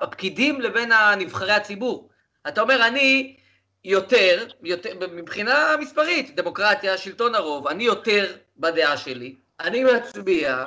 הפקידים 0.00 0.60
לבין 0.60 0.92
נבחרי 1.18 1.52
הציבור. 1.52 2.10
אתה 2.48 2.60
אומר, 2.60 2.86
אני 2.86 3.36
יותר, 3.84 4.46
יותר, 4.62 4.90
מבחינה 5.12 5.74
מספרית, 5.80 6.36
דמוקרטיה, 6.36 6.98
שלטון 6.98 7.34
הרוב, 7.34 7.66
אני 7.68 7.84
יותר 7.84 8.36
בדעה 8.56 8.96
שלי, 8.96 9.34
אני 9.60 9.84
מצביע, 9.84 10.64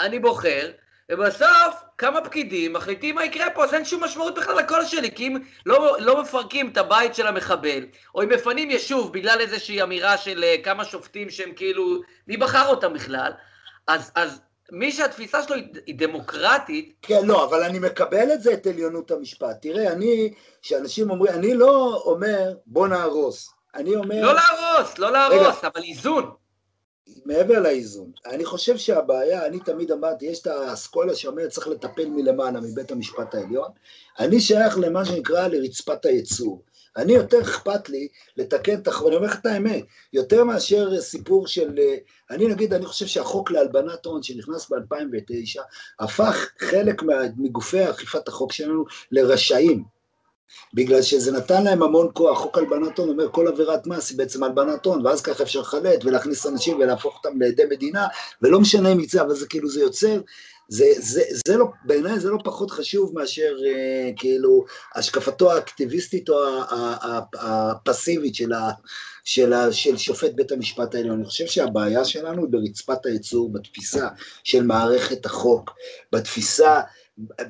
אני 0.00 0.18
בוחר, 0.18 0.70
ובסוף 1.12 1.74
כמה 1.98 2.20
פקידים 2.20 2.72
מחליטים 2.72 3.14
מה 3.14 3.24
יקרה 3.24 3.50
פה, 3.50 3.64
אז 3.64 3.74
אין 3.74 3.84
שום 3.84 4.04
משמעות 4.04 4.34
בכלל 4.34 4.58
לקול 4.58 4.84
שלי, 4.84 5.14
כי 5.14 5.26
אם 5.26 5.36
לא, 5.66 5.96
לא 6.00 6.22
מפרקים 6.22 6.68
את 6.68 6.76
הבית 6.76 7.14
של 7.14 7.26
המחבל, 7.26 7.86
או 8.14 8.22
אם 8.22 8.28
מפנים 8.28 8.70
יישוב 8.70 9.12
בגלל 9.12 9.40
איזושהי 9.40 9.82
אמירה 9.82 10.16
של 10.16 10.44
uh, 10.44 10.64
כמה 10.64 10.84
שופטים 10.84 11.30
שהם 11.30 11.52
כאילו, 11.56 12.00
מי 12.26 12.36
בחר 12.36 12.66
אותם 12.66 12.92
בכלל, 12.92 13.32
אז, 13.86 14.12
אז 14.14 14.40
מי 14.72 14.92
שהתפיסה 14.92 15.42
שלו 15.42 15.56
היא 15.86 15.98
דמוקרטית... 15.98 16.94
כן, 17.02 17.26
לא, 17.26 17.44
אבל 17.44 17.62
אני 17.62 17.78
מקבל 17.78 18.32
את 18.32 18.42
זה, 18.42 18.52
את 18.52 18.66
עליונות 18.66 19.10
המשפט. 19.10 19.62
תראה, 19.62 19.92
אני, 19.92 20.34
שאנשים 20.62 21.10
אומרים, 21.10 21.34
אני 21.34 21.54
לא 21.54 22.02
אומר, 22.04 22.54
בוא 22.66 22.88
נהרוס. 22.88 23.50
אני 23.74 23.96
אומר... 23.96 24.22
לא 24.22 24.34
להרוס, 24.34 24.98
לא 24.98 25.12
להרוס, 25.12 25.58
רגע, 25.58 25.68
אבל 25.74 25.82
איזון. 25.82 26.30
מעבר 27.24 27.60
לאיזון, 27.60 28.10
אני 28.26 28.44
חושב 28.44 28.76
שהבעיה, 28.76 29.46
אני 29.46 29.60
תמיד 29.60 29.92
אמרתי, 29.92 30.26
יש 30.26 30.42
את 30.42 30.46
האסכולה 30.46 31.14
שאומרת 31.14 31.48
צריך 31.50 31.68
לטפל 31.68 32.08
מלמעלה 32.08 32.60
מבית 32.60 32.90
המשפט 32.90 33.34
העליון, 33.34 33.70
אני 34.18 34.40
שייך 34.40 34.78
למה 34.78 35.04
שנקרא 35.04 35.48
לרצפת 35.48 36.04
הייצור. 36.04 36.62
אני 36.98 37.12
יותר 37.12 37.40
אכפת 37.40 37.88
לי 37.88 38.08
לתקן 38.36 38.74
את 38.74 38.88
החוק, 38.88 39.06
אני 39.08 39.16
אומר 39.16 39.26
לך 39.26 39.38
את 39.40 39.46
האמת, 39.46 39.84
יותר 40.12 40.44
מאשר 40.44 41.00
סיפור 41.00 41.46
של, 41.46 41.78
אני 42.30 42.46
נגיד, 42.46 42.74
אני 42.74 42.86
חושב 42.86 43.06
שהחוק 43.06 43.50
להלבנת 43.50 44.06
הון 44.06 44.22
שנכנס 44.22 44.72
ב-2009, 44.72 45.60
הפך 46.00 46.48
חלק 46.58 47.02
מגופי 47.36 47.90
אכיפת 47.90 48.28
החוק 48.28 48.52
שלנו 48.52 48.84
לרשאים. 49.10 49.97
בגלל 50.74 51.02
שזה 51.02 51.32
נתן 51.32 51.64
להם 51.64 51.82
המון 51.82 52.08
כוח, 52.12 52.38
חוק 52.38 52.58
הלבנת 52.58 52.98
הון 52.98 53.08
אומר 53.08 53.28
כל 53.32 53.48
עבירת 53.48 53.86
מס 53.86 54.10
היא 54.10 54.18
בעצם 54.18 54.42
הלבנת 54.42 54.86
הון, 54.86 55.06
ואז 55.06 55.22
ככה 55.22 55.42
אפשר 55.42 55.60
לחלט 55.60 56.04
ולהכניס 56.04 56.46
אנשים 56.46 56.78
ולהפוך 56.78 57.16
אותם 57.16 57.40
לעדי 57.40 57.62
מדינה, 57.70 58.06
ולא 58.42 58.60
משנה 58.60 58.92
אם 58.92 59.00
יצא, 59.00 59.22
אבל 59.22 59.34
זה 59.34 59.46
כאילו 59.46 59.68
זה 59.68 59.80
יוצר, 59.80 60.20
זה, 60.68 60.86
זה, 60.98 61.22
זה 61.46 61.56
לא, 61.56 61.66
בעיניי 61.84 62.20
זה 62.20 62.30
לא 62.30 62.38
פחות 62.44 62.70
חשוב 62.70 63.14
מאשר 63.14 63.56
אה, 63.66 64.10
כאילו 64.16 64.64
השקפתו 64.94 65.52
האקטיביסטית 65.52 66.28
או 66.28 66.36
הפסיבית 67.34 68.34
של, 68.34 68.52
ה, 68.52 68.70
של, 69.24 69.52
ה, 69.52 69.72
של 69.72 69.96
שופט 69.96 70.32
בית 70.34 70.52
המשפט 70.52 70.94
העליון. 70.94 71.16
אני 71.18 71.24
חושב 71.24 71.46
שהבעיה 71.46 72.04
שלנו 72.04 72.42
היא 72.42 72.50
ברצפת 72.50 73.06
הייצור, 73.06 73.52
בתפיסה 73.52 74.08
של 74.44 74.62
מערכת 74.62 75.26
החוק, 75.26 75.70
בתפיסה 76.12 76.80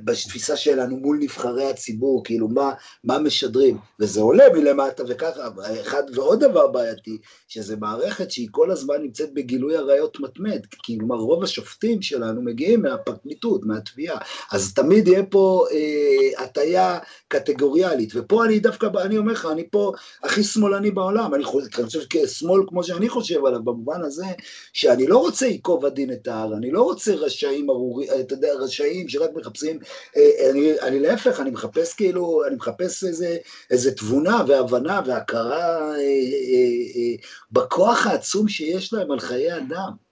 בתפיסה 0.05 0.57
שלנו 0.57 0.97
מול 0.97 1.19
נבחרי 1.21 1.65
הציבור, 1.65 2.25
כאילו 2.25 2.49
מה, 2.49 2.73
מה 3.05 3.19
משדרים, 3.19 3.79
וזה 4.01 4.21
עולה 4.21 4.45
מלמטה 4.55 5.03
וככה, 5.09 5.49
אחד 5.81 6.03
ועוד 6.15 6.45
דבר 6.45 6.67
בעייתי, 6.67 7.19
שזה 7.49 7.77
מערכת 7.77 8.31
שהיא 8.31 8.49
כל 8.51 8.71
הזמן 8.71 8.95
נמצאת 9.03 9.35
בגילוי 9.35 9.77
עריות 9.77 10.21
מתמד, 10.21 10.61
כלומר 10.87 11.17
רוב 11.17 11.43
השופטים 11.43 12.03
שלנו 12.03 12.43
מגיעים 12.43 12.83
מהפרקליטות, 12.83 13.65
מהתביעה, 13.65 14.19
אז 14.53 14.75
תמיד 14.75 15.09
יהיה 15.09 15.23
פה 15.27 15.65
אה, 15.73 16.45
הטיה 16.45 16.99
קטגוריאלית, 17.29 18.13
ופה 18.15 18.45
אני 18.45 18.61
דווקא, 18.61 18.87
אני 19.03 19.19
אומר 19.19 19.33
לך, 19.33 19.49
אני 19.53 19.69
פה 19.71 19.93
הכי 20.25 20.43
שמאלני 20.43 20.91
בעולם, 20.91 21.35
אני 21.35 21.45
חושב, 21.45 21.67
אני 21.79 21.87
חושב 21.87 22.01
כשמאל 22.11 22.63
כמו 22.69 22.85
שאני 22.85 23.09
חושב 23.09 23.45
עליו, 23.45 23.63
במובן 23.63 24.03
הזה, 24.03 24.27
שאני 24.73 25.07
לא 25.07 25.19
רוצה 25.19 25.47
ייקוב 25.47 25.87
הדין 25.87 26.13
את 26.13 26.29
ההר, 26.29 26.57
אני 26.57 26.71
לא 26.71 26.83
רוצה 26.83 27.15
רשעים 27.15 27.71
ארורים, 27.71 28.09
אתה 28.21 28.35
יודע, 28.35 28.49
רשעים 28.55 29.09
שרק 29.09 29.31
מחפשים 29.35 29.58
מחפשים, 29.59 29.79
אה, 30.17 30.51
אני, 30.51 30.81
אני 30.81 31.01
להפך, 31.01 31.41
אני 31.41 31.51
מחפש 31.51 31.95
כאילו, 31.95 32.43
אני 32.47 32.57
מחפש 32.57 33.05
איזה, 33.05 33.37
איזה 33.71 33.95
תבונה 33.95 34.43
והבנה 34.49 35.01
והכרה 35.07 35.95
אה, 35.95 35.97
אה, 35.97 37.15
בכוח 37.53 38.07
העצום 38.07 38.49
שיש 38.49 38.93
להם 38.93 39.11
על 39.11 39.21
חיי 39.21 39.57
אדם. 39.57 40.08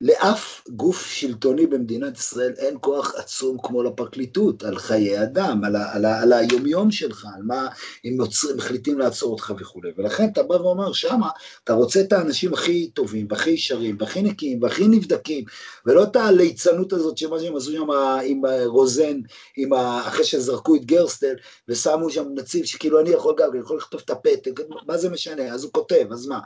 לאף 0.00 0.62
גוף 0.68 1.06
שלטוני 1.06 1.66
במדינת 1.66 2.18
ישראל 2.18 2.52
אין 2.58 2.76
כוח 2.80 3.14
עצום 3.14 3.56
כמו 3.62 3.82
לפרקליטות, 3.82 4.62
על 4.62 4.78
חיי 4.78 5.22
אדם, 5.22 5.64
על, 5.64 5.76
ה, 5.76 5.94
על, 5.94 6.04
על 6.06 6.32
היומיום 6.32 6.90
שלך, 6.90 7.26
על 7.36 7.42
מה, 7.42 7.68
אם 8.04 8.16
יוצרים, 8.18 8.56
מחליטים 8.56 8.98
לעצור 8.98 9.32
אותך 9.32 9.52
וכולי. 9.60 9.90
ולכן 9.96 10.28
אתה 10.32 10.42
בא 10.42 10.54
ואומר, 10.54 10.92
שמה 10.92 11.28
אתה 11.64 11.72
רוצה 11.72 12.00
את 12.00 12.12
האנשים 12.12 12.52
הכי 12.54 12.90
טובים, 12.90 13.26
והכי 13.30 13.50
ישרים, 13.50 13.96
והכי 14.00 14.22
נקיים, 14.22 14.62
והכי 14.62 14.88
נבדקים, 14.88 15.44
ולא 15.86 16.02
את 16.02 16.16
הליצנות 16.16 16.92
הזאת 16.92 17.18
שמה 17.18 17.40
שהם 17.40 17.56
עשו 17.56 17.72
שם 17.72 17.90
עם 18.24 18.42
רוזן, 18.64 19.20
עם 19.56 19.72
ה, 19.72 20.08
אחרי 20.08 20.24
שזרקו 20.24 20.74
את 20.74 20.84
גרסטל, 20.84 21.34
ושמו 21.68 22.10
שם 22.10 22.24
נציב 22.34 22.64
שכאילו 22.64 23.00
אני 23.00 23.10
יכול 23.10 23.34
גם, 23.38 23.50
אני 23.50 23.60
יכול 23.60 23.76
לכתוב 23.76 24.00
את 24.04 24.10
הפתק, 24.10 24.60
מה 24.86 24.98
זה 24.98 25.10
משנה, 25.10 25.54
אז 25.54 25.64
הוא 25.64 25.72
כותב, 25.72 26.04
אז 26.12 26.26
מה? 26.26 26.40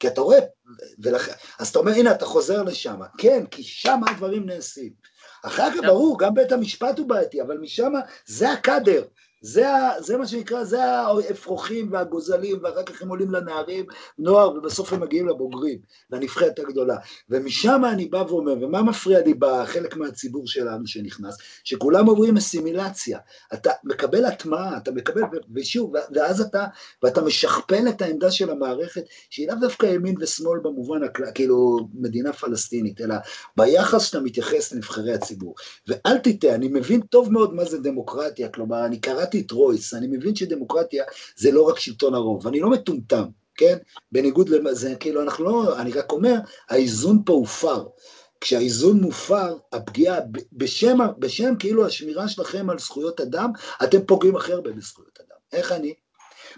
כי 0.00 0.08
אתה 0.08 0.20
רואה, 0.20 0.38
ולכ... 0.98 1.28
אז 1.58 1.68
אתה 1.68 1.78
אומר, 1.78 1.92
הנה, 1.92 2.12
אתה 2.12 2.24
חוזר 2.26 2.45
לשם. 2.54 3.00
כן, 3.18 3.46
כי 3.50 3.62
שם 3.62 4.00
הדברים 4.10 4.46
נעשים. 4.46 4.92
אחר 5.42 5.70
כך 5.70 5.80
ברור, 5.86 6.18
גם 6.18 6.34
בית 6.34 6.52
המשפט 6.52 6.98
הוא 6.98 7.08
בעייתי, 7.08 7.42
אבל 7.42 7.58
משם 7.58 7.92
זה 8.26 8.52
הקאדר, 8.52 9.02
זה, 9.40 9.66
זה 9.98 10.16
מה 10.16 10.26
שנקרא, 10.26 10.64
זה 10.64 10.84
האפרוחים 10.84 11.92
והגוזלים, 11.92 12.58
ואחר 12.62 12.82
כך 12.82 13.02
הם 13.02 13.08
עולים 13.08 13.30
לנערים, 13.30 13.84
נוער, 14.18 14.50
ובסוף 14.56 14.92
הם 14.92 15.00
מגיעים 15.00 15.28
לבוגרים, 15.28 15.78
לנבחרת 16.10 16.58
הגדולה. 16.58 16.96
ומשם 17.30 17.82
אני 17.92 18.06
בא 18.06 18.24
ואומר, 18.28 18.52
ומה 18.52 18.82
מפריע 18.82 19.20
לי 19.20 19.34
בחלק 19.34 19.96
מהציבור 19.96 20.46
שלנו 20.46 20.86
שנכנס? 20.86 21.36
שכולם 21.64 22.06
עוברים 22.06 22.36
אסימילציה. 22.36 23.18
אתה 23.54 23.70
מקבל 23.84 24.24
הטמעה, 24.24 24.76
אתה 24.76 24.90
מקבל, 24.92 25.22
ושוב, 25.54 25.92
ואז 26.14 26.40
אתה, 26.40 26.64
ואתה 27.02 27.22
משכפל 27.22 27.88
את 27.88 28.02
העמדה 28.02 28.30
של 28.30 28.50
המערכת, 28.50 29.02
שהיא 29.30 29.48
לאו 29.48 29.56
דווקא 29.60 29.86
ימין 29.86 30.14
ושמאל 30.20 30.58
במובן, 30.62 31.00
כאילו, 31.34 31.88
מדינה 31.94 32.32
פלסטינית, 32.32 33.00
אלא 33.00 33.14
ביחס 33.56 34.04
שאתה 34.04 34.20
מתייחס 34.20 34.72
לנבחרי 34.72 35.14
הציבור. 35.14 35.54
ואל 35.88 36.18
תטעה, 36.18 36.54
אני 36.54 36.68
מבין 36.68 37.00
טוב 37.00 37.32
מאוד 37.32 37.54
מה 37.54 37.64
זה 37.64 37.78
דמוקרטיה, 37.78 38.48
כלומר, 38.48 38.86
אני 38.86 39.00
קראתי 39.00 39.25
את 39.34 39.50
רויס, 39.50 39.94
אני 39.94 40.06
מבין 40.06 40.36
שדמוקרטיה 40.36 41.04
זה 41.36 41.50
לא 41.50 41.62
רק 41.62 41.78
שלטון 41.78 42.14
הרוב, 42.14 42.46
ואני 42.46 42.60
לא 42.60 42.70
מטומטם, 42.70 43.24
כן? 43.54 43.76
בניגוד 44.12 44.48
לזה, 44.48 44.94
כאילו 45.00 45.22
אנחנו 45.22 45.44
לא, 45.44 45.80
אני 45.80 45.92
רק 45.92 46.12
אומר, 46.12 46.34
האיזון 46.68 47.22
פה 47.26 47.32
הופר. 47.32 47.84
כשהאיזון 48.40 49.00
מופר, 49.00 49.56
הפגיעה, 49.72 50.18
בשם, 50.52 50.98
בשם 51.18 51.54
כאילו 51.58 51.86
השמירה 51.86 52.28
שלכם 52.28 52.70
על 52.70 52.78
זכויות 52.78 53.20
אדם, 53.20 53.50
אתם 53.84 53.98
פוגעים 54.06 54.36
הכי 54.36 54.52
הרבה 54.52 54.72
בזכויות 54.72 55.18
אדם. 55.20 55.36
איך 55.52 55.72
אני? 55.72 55.94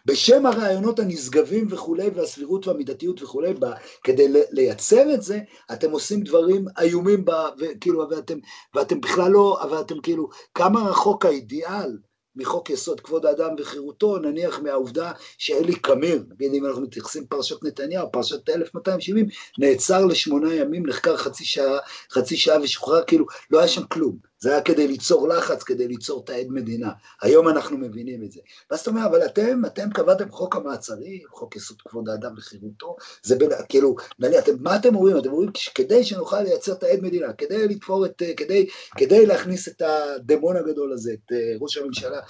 בשם 0.06 0.46
הרעיונות 0.46 0.98
הנשגבים 0.98 1.66
וכולי, 1.70 2.08
והסבירות 2.14 2.66
והמידתיות 2.66 3.22
וכולי, 3.22 3.54
ב, 3.54 3.66
כדי 4.04 4.28
לייצר 4.50 5.14
את 5.14 5.22
זה, 5.22 5.40
אתם 5.72 5.90
עושים 5.90 6.20
דברים 6.20 6.64
איומים, 6.78 7.24
ב, 7.24 7.30
וכאילו, 7.58 8.08
ואתם, 8.10 8.38
ואתם 8.74 9.00
בכלל 9.00 9.30
לא, 9.30 9.58
אבל 9.62 9.80
אתם 9.80 10.00
כאילו, 10.00 10.28
כמה 10.54 10.90
רחוק 10.90 11.24
האידיאל 11.24 11.96
מחוק 12.38 12.70
יסוד 12.70 13.00
כבוד 13.00 13.26
האדם 13.26 13.50
וחירותו, 13.58 14.18
נניח 14.18 14.58
מהעובדה 14.58 15.12
שאלי 15.38 15.74
קמיר, 15.74 16.22
נגיד 16.30 16.54
אם 16.54 16.66
אנחנו 16.66 16.82
מתייחסים 16.82 17.26
פרשת 17.26 17.64
נתניהו, 17.64 18.12
פרשת 18.12 18.48
1270, 18.48 19.26
נעצר 19.58 20.04
לשמונה 20.04 20.54
ימים, 20.54 20.86
נחקר 20.86 21.16
חצי 21.16 21.44
שעה, 21.44 21.78
חצי 22.12 22.36
שעה 22.36 22.62
ושוחרר, 22.62 23.02
כאילו 23.06 23.26
לא 23.50 23.58
היה 23.58 23.68
שם 23.68 23.82
כלום. 23.84 24.16
זה 24.40 24.52
היה 24.52 24.62
כדי 24.62 24.88
ליצור 24.88 25.28
לחץ, 25.28 25.62
כדי 25.62 25.88
ליצור 25.88 26.22
את 26.24 26.30
העד 26.30 26.46
מדינה. 26.50 26.90
היום 27.22 27.48
אנחנו 27.48 27.78
מבינים 27.78 28.24
את 28.24 28.32
זה. 28.32 28.40
ואז 28.70 28.80
אתה 28.80 28.90
אומר, 28.90 29.06
אבל 29.06 29.24
אתם, 29.24 29.62
אתם 29.66 29.90
קבעתם 29.90 30.30
חוק 30.30 30.56
המעצרים, 30.56 31.22
חוק 31.30 31.56
יסוד 31.56 31.82
כבוד 31.82 32.08
האדם 32.08 32.34
וחירותו, 32.36 32.96
זה 33.22 33.36
בין, 33.36 33.50
כאילו, 33.68 33.96
נניח, 34.18 34.44
אתם, 34.44 34.52
מה 34.60 34.76
אתם 34.76 34.94
אומרים? 34.94 35.18
אתם 35.18 35.30
אומרים, 35.30 35.50
כדי 35.74 36.04
שנוכל 36.04 36.42
לייצר 36.42 36.72
את 36.72 36.82
העד 36.82 37.00
מדינה, 37.02 37.32
כדי 37.32 37.68
לתפור 37.68 38.06
את, 38.06 38.22
כדי, 38.36 38.68
כדי 38.96 39.26
להכניס 39.26 39.68
את 39.68 39.82
הדמון 39.82 40.56
הגדול 40.56 40.92
הזה, 40.92 41.12
את 41.12 41.32
אה, 41.32 41.54
ראש 41.60 41.76
הממשלה, 41.76 42.20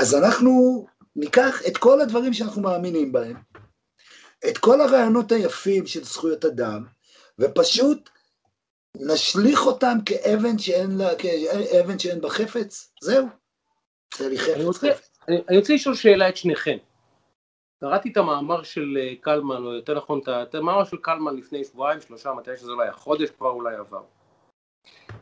אז 0.00 0.14
אנחנו 0.14 0.84
ניקח 1.16 1.62
את 1.66 1.76
כל 1.76 2.00
הדברים 2.00 2.32
שאנחנו 2.32 2.62
מאמינים 2.62 3.12
בהם, 3.12 3.36
את 4.48 4.58
כל 4.58 4.80
הרעיונות 4.80 5.32
היפים 5.32 5.86
של 5.86 6.04
זכויות 6.04 6.44
אדם, 6.44 6.84
ופשוט 7.38 8.10
נשליך 8.96 9.66
אותם 9.66 9.98
כאבן 10.06 10.58
שאין, 10.58 10.98
לה, 10.98 11.08
כאבן 11.18 11.98
שאין 11.98 12.20
בה 12.20 12.30
חפץ, 12.30 12.92
זהו. 13.00 13.26
זה 14.16 14.28
לי 14.28 14.38
חפץ. 14.38 14.54
אני 14.54 14.64
רוצה, 14.64 14.88
אני, 15.28 15.36
אני 15.48 15.58
רוצה 15.58 15.74
לשאול 15.74 15.94
שאלה 15.94 16.28
את 16.28 16.36
שניכם. 16.36 16.76
קראתי 17.80 18.12
את 18.12 18.16
המאמר 18.16 18.62
של 18.62 18.98
אה, 19.00 19.14
קלמן, 19.20 19.64
או 19.64 19.72
יותר 19.72 19.96
נכון, 19.96 20.20
את 20.42 20.54
המאמר 20.54 20.84
של 20.84 20.96
קלמן 20.96 21.36
לפני 21.36 21.64
שבועיים, 21.64 22.00
שלושה, 22.00 22.32
מתי 22.32 22.56
שזה 22.56 22.72
לא 22.72 22.82
היה, 22.82 22.92
חודש 22.92 23.30
כבר 23.30 23.50
אולי 23.50 23.76
עבר. 23.76 24.02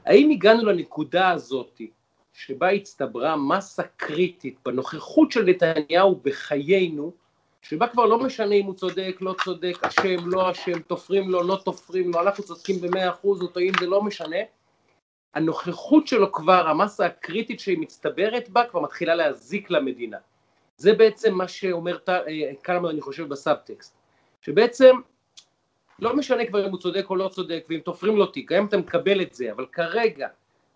האם 0.05 0.31
הגענו 0.31 0.65
לנקודה 0.65 1.31
הזאת 1.31 1.81
שבה 2.33 2.71
הצטברה 2.71 3.37
מסה 3.37 3.83
קריטית 3.83 4.59
בנוכחות 4.65 5.33
של 5.33 5.45
נתניהו 5.45 6.21
בחיינו, 6.23 7.13
שבה 7.63 7.89
כבר 7.89 8.07
לא 8.07 8.19
משנה 8.19 8.55
אם 8.55 8.67
הוא 8.67 8.75
צודק, 8.75 9.17
לא 9.21 9.35
צודק, 9.45 9.79
אשם, 9.83 10.29
לא 10.29 10.51
אשם, 10.51 10.79
תופרים 10.79 11.31
לו, 11.31 11.43
לא 11.43 11.59
תופרים 11.65 12.11
לו, 12.11 12.21
אנחנו 12.21 12.45
צודקים 12.45 12.81
במאה 12.81 13.11
אחוז 13.11 13.43
או 13.43 13.47
טועים, 13.47 13.73
זה 13.81 13.87
לא 13.87 14.03
משנה. 14.03 14.37
הנוכחות 15.35 16.07
שלו 16.07 16.33
כבר, 16.33 16.69
המסה 16.69 17.07
הקריטית 17.07 17.61
שהיא 17.61 17.79
מצטברת 17.79 18.49
בה, 18.49 18.65
כבר 18.65 18.81
מתחילה 18.81 19.15
להזיק 19.15 19.71
למדינה. 19.71 20.17
זה 20.77 20.93
בעצם 20.93 21.35
מה 21.35 21.49
שאומר 21.49 21.99
אה, 22.09 22.53
קלמן, 22.63 22.89
אני 22.89 23.01
חושב, 23.01 23.29
בסאבטקסט. 23.29 23.97
שבעצם 24.41 24.97
לא 25.99 26.17
משנה 26.17 26.47
כבר 26.47 26.67
אם 26.67 26.71
הוא 26.71 26.81
צודק 26.81 27.07
או 27.11 27.17
לא 27.17 27.29
צודק, 27.29 27.65
ואם 27.69 27.81
תופרים 27.81 28.17
לו 28.17 28.27
תיק, 28.27 28.53
היום 28.53 28.67
אתה 28.67 28.77
מקבל 28.77 29.23
את 29.23 29.35
זה, 29.35 29.53
אבל 29.53 29.67
כרגע 29.73 30.29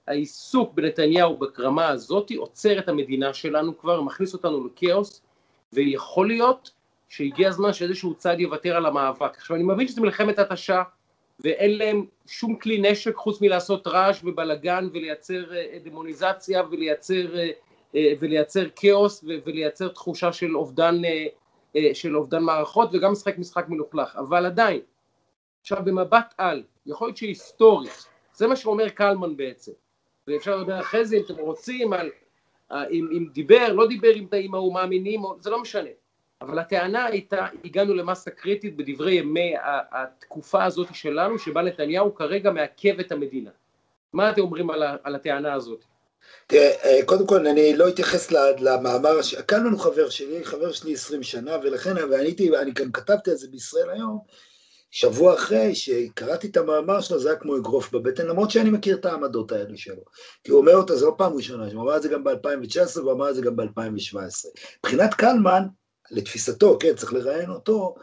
העיסוק 0.06 0.74
בנתניהו 0.74 1.38
ברמה 1.38 1.88
הזאת 1.88 2.30
עוצר 2.36 2.78
את 2.78 2.88
המדינה 2.88 3.34
שלנו 3.34 3.78
כבר, 3.78 4.00
מכניס 4.00 4.34
אותנו 4.34 4.66
לכאוס, 4.66 5.22
ויכול 5.72 6.26
להיות 6.26 6.70
שהגיע 7.16 7.48
הזמן 7.48 7.72
שאיזשהו 7.72 8.14
צד 8.14 8.40
יוותר 8.40 8.76
על 8.76 8.86
המאבק. 8.86 9.36
עכשיו 9.36 9.56
אני 9.56 9.64
מבין 9.64 9.88
שזה 9.88 10.00
מלחמת 10.00 10.38
התשה 10.38 10.82
ואין 11.40 11.78
להם 11.78 12.06
שום 12.26 12.58
כלי 12.58 12.78
נשק 12.78 13.14
חוץ 13.14 13.40
מלעשות 13.40 13.86
רעש 13.86 14.20
ובלאגן 14.24 14.88
ולייצר 14.92 15.54
אה, 15.54 15.78
דמוניזציה 15.84 16.62
ולייצר, 16.70 17.38
אה, 17.38 17.50
אה, 17.94 18.12
ולייצר 18.20 18.64
כאוס 18.76 19.24
ולייצר 19.44 19.88
תחושה 19.88 20.32
של 20.32 20.56
אובדן, 20.56 21.02
של 21.92 22.16
אובדן 22.16 22.42
מערכות 22.42 22.90
וגם 22.92 23.12
משחק 23.12 23.38
משחק 23.38 23.68
מלוכלך, 23.68 24.16
אבל 24.16 24.46
עדיין, 24.46 24.80
עכשיו 25.60 25.78
במבט 25.84 26.34
על, 26.38 26.62
יכול 26.86 27.08
להיות 27.08 27.16
שהיסטורית, 27.16 28.06
זה 28.34 28.46
מה 28.46 28.56
שאומר 28.56 28.88
קלמן 28.88 29.36
בעצם, 29.36 29.72
ואפשר 30.28 30.56
לדבר 30.56 30.80
אחרי 30.80 31.04
זה 31.04 31.16
אם 31.16 31.22
אתם 31.24 31.34
רוצים 31.34 31.92
על 31.92 32.10
אם, 32.72 33.08
אם 33.12 33.26
דיבר, 33.32 33.72
לא 33.72 33.86
דיבר 33.86 34.14
עם 34.14 34.26
תאים 34.26 34.54
ההוא 34.54 34.74
מאמינים, 34.74 35.22
זה 35.40 35.50
לא 35.50 35.62
משנה. 35.62 35.90
אבל 36.44 36.58
הטענה 36.58 37.04
הייתה, 37.04 37.46
הגענו 37.64 37.94
למסה 37.94 38.30
קריטית 38.30 38.76
בדברי 38.76 39.14
ימי 39.14 39.54
התקופה 39.92 40.64
הזאת 40.64 40.88
שלנו, 40.92 41.38
שבה 41.38 41.62
נתניהו 41.62 42.14
כרגע 42.14 42.50
מעכב 42.50 43.00
את 43.00 43.12
המדינה. 43.12 43.50
מה 44.12 44.30
אתם 44.30 44.40
אומרים 44.40 44.70
על, 44.70 44.82
על 45.02 45.14
הטענה 45.14 45.54
הזאת? 45.54 45.84
תראה, 46.46 46.70
אה, 46.84 47.00
קודם 47.06 47.26
כל 47.26 47.46
אני 47.46 47.76
לא 47.76 47.88
אתייחס 47.88 48.30
למאמר, 48.60 49.18
קלמן 49.46 49.72
הוא 49.72 49.80
חבר 49.80 50.08
שלי, 50.08 50.44
חבר 50.44 50.72
שלי 50.72 50.92
20 50.92 51.22
שנה, 51.22 51.56
ולכן, 51.62 51.94
ואני 52.10 52.72
גם 52.72 52.92
כתבתי 52.92 53.30
על 53.30 53.36
זה 53.36 53.48
בישראל 53.50 53.90
היום, 53.90 54.18
שבוע 54.90 55.34
אחרי 55.34 55.74
שקראתי 55.74 56.46
את 56.46 56.56
המאמר 56.56 57.00
שלו, 57.00 57.18
זה 57.18 57.28
היה 57.28 57.38
כמו 57.38 57.56
אגרוף 57.56 57.92
בבטן, 57.92 58.26
למרות 58.26 58.50
שאני 58.50 58.70
מכיר 58.70 58.96
את 58.96 59.04
העמדות 59.04 59.52
האלה 59.52 59.76
שלו. 59.76 60.02
כי 60.44 60.50
הוא 60.50 60.60
אומר 60.60 60.76
אותה, 60.76 60.96
זה 60.96 61.06
לא 61.06 61.14
פעם 61.18 61.32
ראשונה, 61.34 61.64
הוא 61.72 61.82
אמר 61.82 61.96
את 61.96 62.02
זה 62.02 62.08
גם 62.08 62.24
ב-2019 62.24 62.98
והוא 62.98 63.12
אמר 63.12 63.30
את 63.30 63.34
זה 63.34 63.42
גם 63.42 63.56
ב-2017. 63.56 64.16
מבחינת 64.78 65.14
קלמן, 65.14 65.62
לתפיסתו, 66.10 66.76
כן, 66.80 66.94
צריך 66.96 67.12
לראיין 67.12 67.50
אותו, 67.50 67.94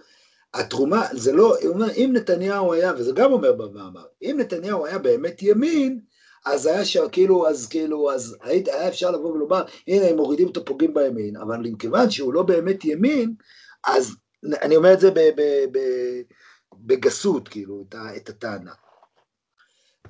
התרומה, 0.53 1.07
זה 1.11 1.31
לא, 1.31 1.57
הוא 1.61 1.73
אומר, 1.73 1.91
אם 1.95 2.09
נתניהו 2.13 2.73
היה, 2.73 2.93
וזה 2.97 3.11
גם 3.11 3.31
אומר 3.31 3.53
במאמר, 3.53 4.05
אם 4.21 4.35
נתניהו 4.39 4.85
היה 4.85 4.97
באמת 4.97 5.43
ימין, 5.43 5.99
אז 6.45 6.65
היה 6.65 6.85
שם, 6.85 7.05
כאילו, 7.11 7.47
אז 7.47 7.67
כאילו, 7.67 8.11
אז 8.11 8.37
היה 8.41 8.87
אפשר 8.87 9.11
לבוא 9.11 9.31
ולומר, 9.31 9.63
הנה, 9.87 10.05
הם 10.05 10.15
מורידים 10.15 10.47
אותו, 10.47 10.65
פוגעים 10.65 10.93
בימין, 10.93 11.37
אבל 11.37 11.57
מכיוון 11.57 12.09
שהוא 12.09 12.33
לא 12.33 12.43
באמת 12.43 12.85
ימין, 12.85 13.35
אז 13.87 14.15
אני 14.61 14.75
אומר 14.75 14.93
את 14.93 14.99
זה 14.99 15.11
ב... 15.11 15.19
ב, 15.19 15.41
ב 15.71 15.79
בגסות, 16.73 17.47
כאילו, 17.47 17.85
את, 17.89 17.95
את 18.17 18.29
הטענה. 18.29 18.71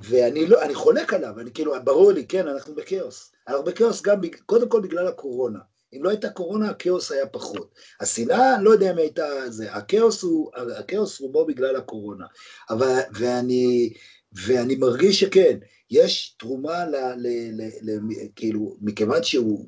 ואני 0.01 0.47
לא, 0.47 0.61
אני 0.61 0.75
חולק 0.75 1.13
עליו, 1.13 1.39
אני 1.39 1.53
כאילו, 1.53 1.73
ברור 1.83 2.11
לי, 2.11 2.27
כן, 2.27 2.47
אנחנו 2.47 2.75
בכאוס. 2.75 3.31
אנחנו 3.47 3.63
בכאוס 3.63 4.01
גם, 4.01 4.21
קודם 4.45 4.69
כל 4.69 4.81
בגלל 4.81 5.07
הקורונה. 5.07 5.59
אם 5.93 6.03
לא 6.03 6.09
הייתה 6.09 6.29
קורונה, 6.29 6.69
הכאוס 6.69 7.11
היה 7.11 7.27
פחות. 7.27 7.75
השנאה, 7.99 8.61
לא 8.61 8.69
יודע 8.69 8.91
אם 8.91 8.97
הייתה 8.97 9.49
זה, 9.49 9.73
הכאוס 9.73 10.23
הוא, 10.23 10.51
הכאוס 10.77 11.19
רובו 11.19 11.45
בגלל 11.45 11.75
הקורונה. 11.75 12.25
אבל, 12.69 12.99
ואני, 13.13 13.93
ואני 14.33 14.75
מרגיש 14.75 15.19
שכן, 15.19 15.57
יש 15.91 16.35
תרומה 16.39 16.85
ל, 16.85 16.95
ל, 16.95 17.27
ל, 17.51 17.69
ל, 17.81 17.99
כאילו, 18.35 18.77
מכיוון 18.81 19.23
שהוא 19.23 19.65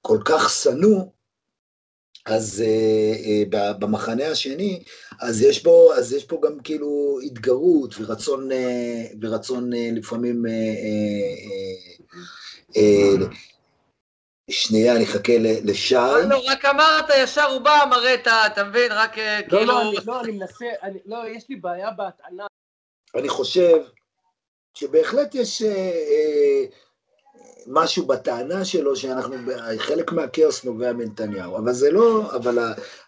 כל 0.00 0.18
כך 0.24 0.50
שנוא, 0.50 1.04
אז 2.26 2.64
uh, 2.64 3.24
uh, 3.24 3.74
במחנה 3.78 4.28
השני, 4.28 4.82
אז 5.20 5.42
יש 5.42 5.62
בו, 5.62 5.92
אז 5.94 6.12
יש 6.12 6.24
פה 6.24 6.40
גם 6.44 6.60
כאילו 6.60 7.18
התגרות 7.24 7.94
ורצון, 8.00 8.50
uh, 8.50 8.54
ורצון 9.22 9.72
uh, 9.72 9.76
לפעמים, 9.92 10.44
uh, 10.46 10.48
uh, 12.70 13.22
uh, 13.22 13.34
שנייה, 14.50 14.96
אני 14.96 15.04
אחכה 15.04 15.32
לשי. 15.38 15.94
לא, 16.28 16.42
רק 16.46 16.64
אמרת, 16.64 17.04
ישר 17.18 17.44
הוא 17.44 17.60
בא, 17.60 17.84
מראה 17.90 18.14
את 18.14 18.26
ה... 18.26 18.46
אתה 18.46 18.64
מבין? 18.64 18.92
רק 18.92 19.18
לא, 19.18 19.24
כאילו... 19.48 19.66
לא, 19.66 19.92
לא, 20.06 20.20
אני 20.20 20.32
מנסה, 20.32 20.64
לא, 21.06 21.28
יש 21.28 21.44
לי 21.48 21.56
בעיה 21.56 21.90
בהטענה. 21.90 22.46
אני 23.14 23.28
חושב 23.28 23.76
שבהחלט 24.74 25.34
יש... 25.34 25.62
משהו 27.66 28.06
בטענה 28.06 28.64
שלו 28.64 28.96
שאנחנו, 28.96 29.36
חלק 29.78 30.12
מהכאוס 30.12 30.64
נובע 30.64 30.92
מנתניהו, 30.92 31.56
אבל 31.56 31.72
זה 31.72 31.90
לא, 31.90 32.36
אבל 32.36 32.58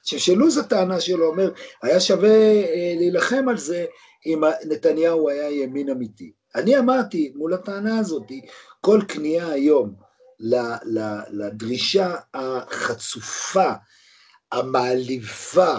השלשלוז 0.05 0.59
הטענה 0.59 1.01
שלו 1.01 1.27
אומר, 1.27 1.53
היה 1.83 2.01
שווה 2.01 2.31
אה, 2.31 2.95
להילחם 2.97 3.49
על 3.49 3.59
זה 3.59 3.85
אם 4.27 4.41
נתניהו 4.65 5.29
היה 5.29 5.51
ימין 5.51 5.89
אמיתי. 5.89 6.33
אני 6.55 6.79
אמרתי 6.79 7.33
מול 7.37 7.55
הטענה 7.55 7.99
הזאת, 7.99 8.33
כל 8.81 9.01
כניעה 9.09 9.53
היום 9.53 10.08
לדרישה 11.31 12.15
החצופה, 12.35 13.73
המעליבה, 14.53 15.79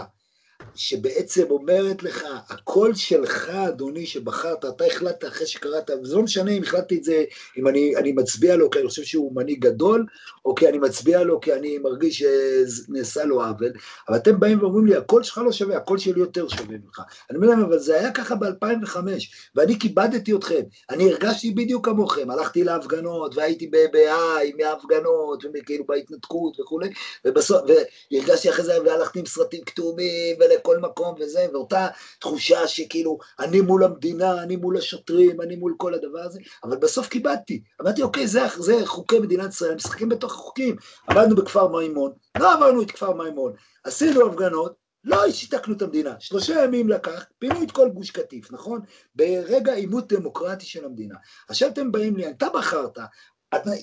שבעצם 0.75 1.43
אומרת 1.49 2.03
לך, 2.03 2.23
הקול 2.49 2.95
שלך, 2.95 3.49
אדוני, 3.49 4.05
שבחרת, 4.05 4.65
אתה 4.65 4.85
החלטת 4.85 5.27
אחרי 5.27 5.47
שקראת, 5.47 5.89
וזה 6.03 6.15
לא 6.15 6.21
משנה 6.21 6.51
אם 6.51 6.63
החלטתי 6.63 6.97
את 6.97 7.03
זה, 7.03 7.23
אם 7.57 7.67
אני, 7.67 7.95
אני 7.95 8.11
מצביע 8.11 8.55
לו 8.55 8.69
כי 8.69 8.79
אני 8.79 8.87
חושב 8.87 9.03
שהוא 9.03 9.35
מנהיג 9.35 9.65
גדול, 9.65 10.05
או 10.45 10.55
כי 10.55 10.69
אני 10.69 10.77
מצביע 10.77 11.23
לו 11.23 11.41
כי 11.41 11.53
אני 11.53 11.77
מרגיש 11.77 12.23
שנעשה 12.23 13.23
לו 13.23 13.43
עוול, 13.43 13.71
אבל 14.09 14.17
אתם 14.17 14.39
באים 14.39 14.61
ואומרים 14.61 14.85
לי, 14.85 14.95
הקול 14.95 15.23
שלך 15.23 15.37
לא 15.37 15.51
שווה, 15.51 15.77
הקול 15.77 15.97
שלי 15.97 16.19
יותר 16.19 16.47
שווה 16.47 16.77
ממך. 16.77 17.01
אני 17.29 17.37
אומר 17.37 17.47
להם, 17.47 17.59
אבל 17.59 17.79
זה 17.79 17.99
היה 17.99 18.11
ככה 18.11 18.35
ב-2005, 18.35 18.97
ואני 19.55 19.79
כיבדתי 19.79 20.33
אתכם, 20.35 20.61
אני 20.89 21.11
הרגשתי 21.11 21.51
בדיוק 21.51 21.85
כמוכם, 21.85 22.31
הלכתי 22.31 22.63
להפגנות, 22.63 23.35
והייתי 23.37 23.71
בהיי, 23.93 24.53
מההפגנות, 24.57 25.43
וכאילו 25.53 25.85
בהתנתקות 25.85 26.59
וכולי, 26.59 26.89
ובסוף, 27.25 27.61
והרגשתי 28.11 28.49
אחרי 28.49 28.65
זה, 28.65 28.81
והלכתי 28.85 29.19
עם 29.19 29.25
סרטים 29.25 29.61
כתומים, 29.65 30.35
לכל 30.49 30.77
מקום 30.77 31.15
וזה, 31.19 31.45
ואותה 31.53 31.87
תחושה 32.19 32.67
שכאילו, 32.67 33.17
אני 33.39 33.61
מול 33.61 33.83
המדינה, 33.83 34.43
אני 34.43 34.55
מול 34.55 34.77
השוטרים, 34.77 35.41
אני 35.41 35.55
מול 35.55 35.73
כל 35.77 35.93
הדבר 35.93 36.19
הזה, 36.19 36.39
אבל 36.63 36.77
בסוף 36.77 37.07
קיבלתי. 37.07 37.61
אמרתי, 37.81 38.01
אוקיי, 38.01 38.27
זה, 38.27 38.41
זה 38.57 38.85
חוקי 38.85 39.19
מדינת 39.19 39.49
ישראל, 39.49 39.75
משחקים 39.75 40.09
בתוך 40.09 40.33
החוקים. 40.33 40.75
עמדנו 41.09 41.35
בכפר 41.35 41.67
מימון, 41.67 42.11
לא 42.37 42.53
עברנו 42.53 42.81
את 42.81 42.91
כפר 42.91 43.13
מימון, 43.13 43.53
עשינו 43.83 44.27
הפגנות, 44.27 44.73
לא 45.03 45.31
שיתקנו 45.31 45.75
את 45.75 45.81
המדינה, 45.81 46.15
שלושה 46.19 46.63
ימים 46.63 46.89
לקח, 46.89 47.25
פינו 47.39 47.63
את 47.63 47.71
כל 47.71 47.89
גוש 47.89 48.11
קטיף, 48.11 48.51
נכון? 48.51 48.81
ברגע 49.15 49.73
עימות 49.73 50.13
דמוקרטי 50.13 50.65
של 50.65 50.85
המדינה. 50.85 51.15
עכשיו 51.49 51.69
אתם 51.69 51.91
באים 51.91 52.17
לי, 52.17 52.29
אתה 52.29 52.47
בחרת, 52.53 52.97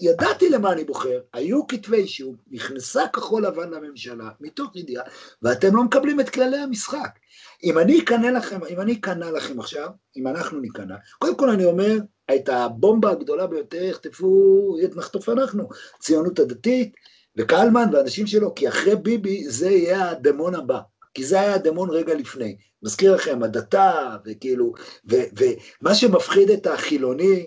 ידעתי 0.00 0.48
למה 0.48 0.72
אני 0.72 0.84
בוחר, 0.84 1.20
היו 1.32 1.66
כתבי 1.66 1.96
אישום, 1.96 2.36
נכנסה 2.50 3.08
כחול 3.12 3.46
לבן 3.46 3.70
לממשלה, 3.70 4.30
מתוך 4.40 4.76
ידיעה, 4.76 5.04
ואתם 5.42 5.76
לא 5.76 5.84
מקבלים 5.84 6.20
את 6.20 6.30
כללי 6.30 6.56
המשחק. 6.56 7.18
אם 7.64 7.78
אני 7.78 8.00
אקנא 8.00 8.26
לכם, 8.26 8.60
אם 8.70 8.80
אני 8.80 8.92
אקנא 8.92 9.24
לכם 9.24 9.60
עכשיו, 9.60 9.88
אם 10.16 10.26
אנחנו 10.26 10.60
ניכנע, 10.60 10.96
קודם 11.18 11.36
כל 11.36 11.50
אני 11.50 11.64
אומר, 11.64 11.98
את 12.34 12.48
הבומבה 12.48 13.10
הגדולה 13.10 13.46
ביותר 13.46 13.82
יחטפו, 13.82 14.76
נחטוף 14.96 15.28
אנחנו, 15.28 15.68
ציונות 16.00 16.38
הדתית, 16.38 16.94
וקלמן 17.36 17.88
ואנשים 17.92 18.26
שלו, 18.26 18.54
כי 18.54 18.68
אחרי 18.68 18.96
ביבי 18.96 19.48
זה 19.48 19.70
יהיה 19.70 20.10
הדמון 20.10 20.54
הבא. 20.54 20.80
כי 21.14 21.24
זה 21.24 21.40
היה 21.40 21.54
הדמון 21.54 21.90
רגע 21.90 22.14
לפני. 22.14 22.56
מזכיר 22.82 23.14
לכם, 23.14 23.42
הדתה, 23.42 24.16
וכאילו, 24.26 24.72
ומה 25.04 25.94
שמפחיד 25.94 26.50
את 26.50 26.66
החילוני, 26.66 27.46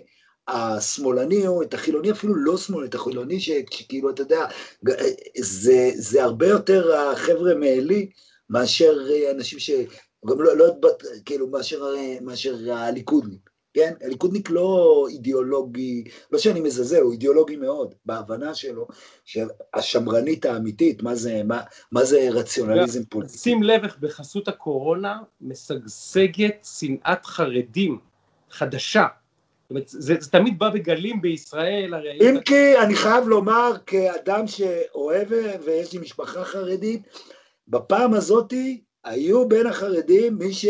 השמאלני, 0.50 1.46
או 1.46 1.62
את 1.62 1.74
החילוני 1.74 2.10
אפילו 2.10 2.34
לא 2.34 2.56
שמאלני, 2.56 2.88
את 2.88 2.94
החילוני 2.94 3.40
שכאילו, 3.40 4.10
אתה 4.10 4.22
יודע, 4.22 4.46
זה, 5.38 5.90
זה 5.94 6.22
הרבה 6.24 6.46
יותר 6.46 6.96
החבר'ה 6.96 7.54
מעלי, 7.54 8.10
מאשר 8.50 8.92
אנשים 9.30 9.58
ש... 9.58 9.70
גם 10.26 10.42
לא, 10.42 10.56
לא 10.56 10.74
כאילו, 11.24 11.46
מאשר, 11.48 11.94
מאשר 12.20 12.72
הליכודניק. 12.72 13.50
כן? 13.74 13.94
הליכודניק 14.04 14.50
לא 14.50 15.06
אידיאולוגי, 15.10 16.04
לא 16.32 16.38
שאני 16.38 16.60
מזלזל, 16.60 17.00
הוא 17.00 17.12
אידיאולוגי 17.12 17.56
מאוד, 17.56 17.94
בהבנה 18.06 18.54
שלו, 18.54 18.86
שהשמרנית 19.24 20.44
האמיתית, 20.44 21.02
מה 21.02 21.14
זה, 21.14 21.42
מה, 21.44 21.60
מה 21.92 22.04
זה 22.04 22.28
רציונליזם 22.30 23.04
פוליטי. 23.04 23.38
שים 23.38 23.62
לב 23.62 23.84
איך 23.84 23.98
בחסות 23.98 24.48
הקורונה 24.48 25.18
משגשגת 25.40 26.66
שנאת 26.78 27.26
חרדים 27.26 27.98
חדשה. 28.50 29.06
זאת 29.70 29.74
אומרת, 29.74 29.88
זה, 29.88 30.14
זה 30.20 30.30
תמיד 30.30 30.58
בא 30.58 30.68
בגלים 30.68 31.20
בישראל, 31.22 31.94
הרי... 31.94 32.18
אם 32.20 32.40
כי 32.40 32.78
אני 32.78 32.94
חייב 32.94 33.28
לומר, 33.28 33.72
כאדם 33.86 34.46
שאוהב 34.46 35.28
ויש 35.64 35.92
לי 35.92 35.98
משפחה 35.98 36.44
חרדית, 36.44 37.02
בפעם 37.68 38.14
הזאתי 38.14 38.80
היו 39.04 39.48
בין 39.48 39.66
החרדים 39.66 40.38
מי 40.38 40.52
ש... 40.52 40.66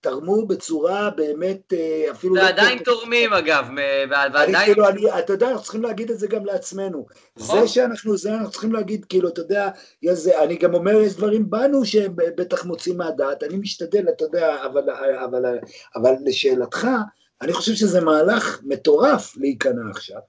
תרמו 0.00 0.46
בצורה 0.46 1.10
באמת 1.10 1.72
אה, 1.72 2.10
אפילו... 2.10 2.34
ועדיין 2.34 2.78
לא 2.78 2.84
תורמים 2.84 3.32
אגב, 3.32 3.68
ועדיין... 4.10 4.54
אני, 4.54 4.64
כאילו, 4.64 4.88
אני, 4.88 5.18
אתה 5.18 5.32
יודע, 5.32 5.48
אנחנו 5.48 5.62
צריכים 5.62 5.82
להגיד 5.82 6.10
את 6.10 6.18
זה 6.18 6.26
גם 6.26 6.46
לעצמנו. 6.46 7.06
נכון. 7.36 7.60
זה 7.60 7.68
שאנחנו, 7.68 8.16
זה 8.16 8.34
אנחנו 8.34 8.50
צריכים 8.50 8.72
להגיד, 8.72 9.04
כאילו, 9.04 9.28
אתה 9.28 9.40
יודע, 9.40 9.70
זה, 10.12 10.42
אני 10.42 10.56
גם 10.56 10.74
אומר, 10.74 11.00
יש 11.00 11.14
דברים 11.14 11.50
בנו 11.50 11.84
שהם 11.84 12.12
בטח 12.16 12.64
מוצאים 12.64 12.96
מהדעת, 12.96 13.42
אני 13.42 13.56
משתדל, 13.56 14.08
אתה 14.08 14.24
יודע, 14.24 14.64
אבל, 14.64 14.90
אבל, 14.90 15.14
אבל, 15.24 15.58
אבל 15.96 16.14
לשאלתך, 16.24 16.88
אני 17.42 17.52
חושב 17.52 17.74
שזה 17.74 18.00
מהלך 18.00 18.60
מטורף 18.64 19.36
להיכנע 19.36 19.90
עכשיו. 19.90 20.20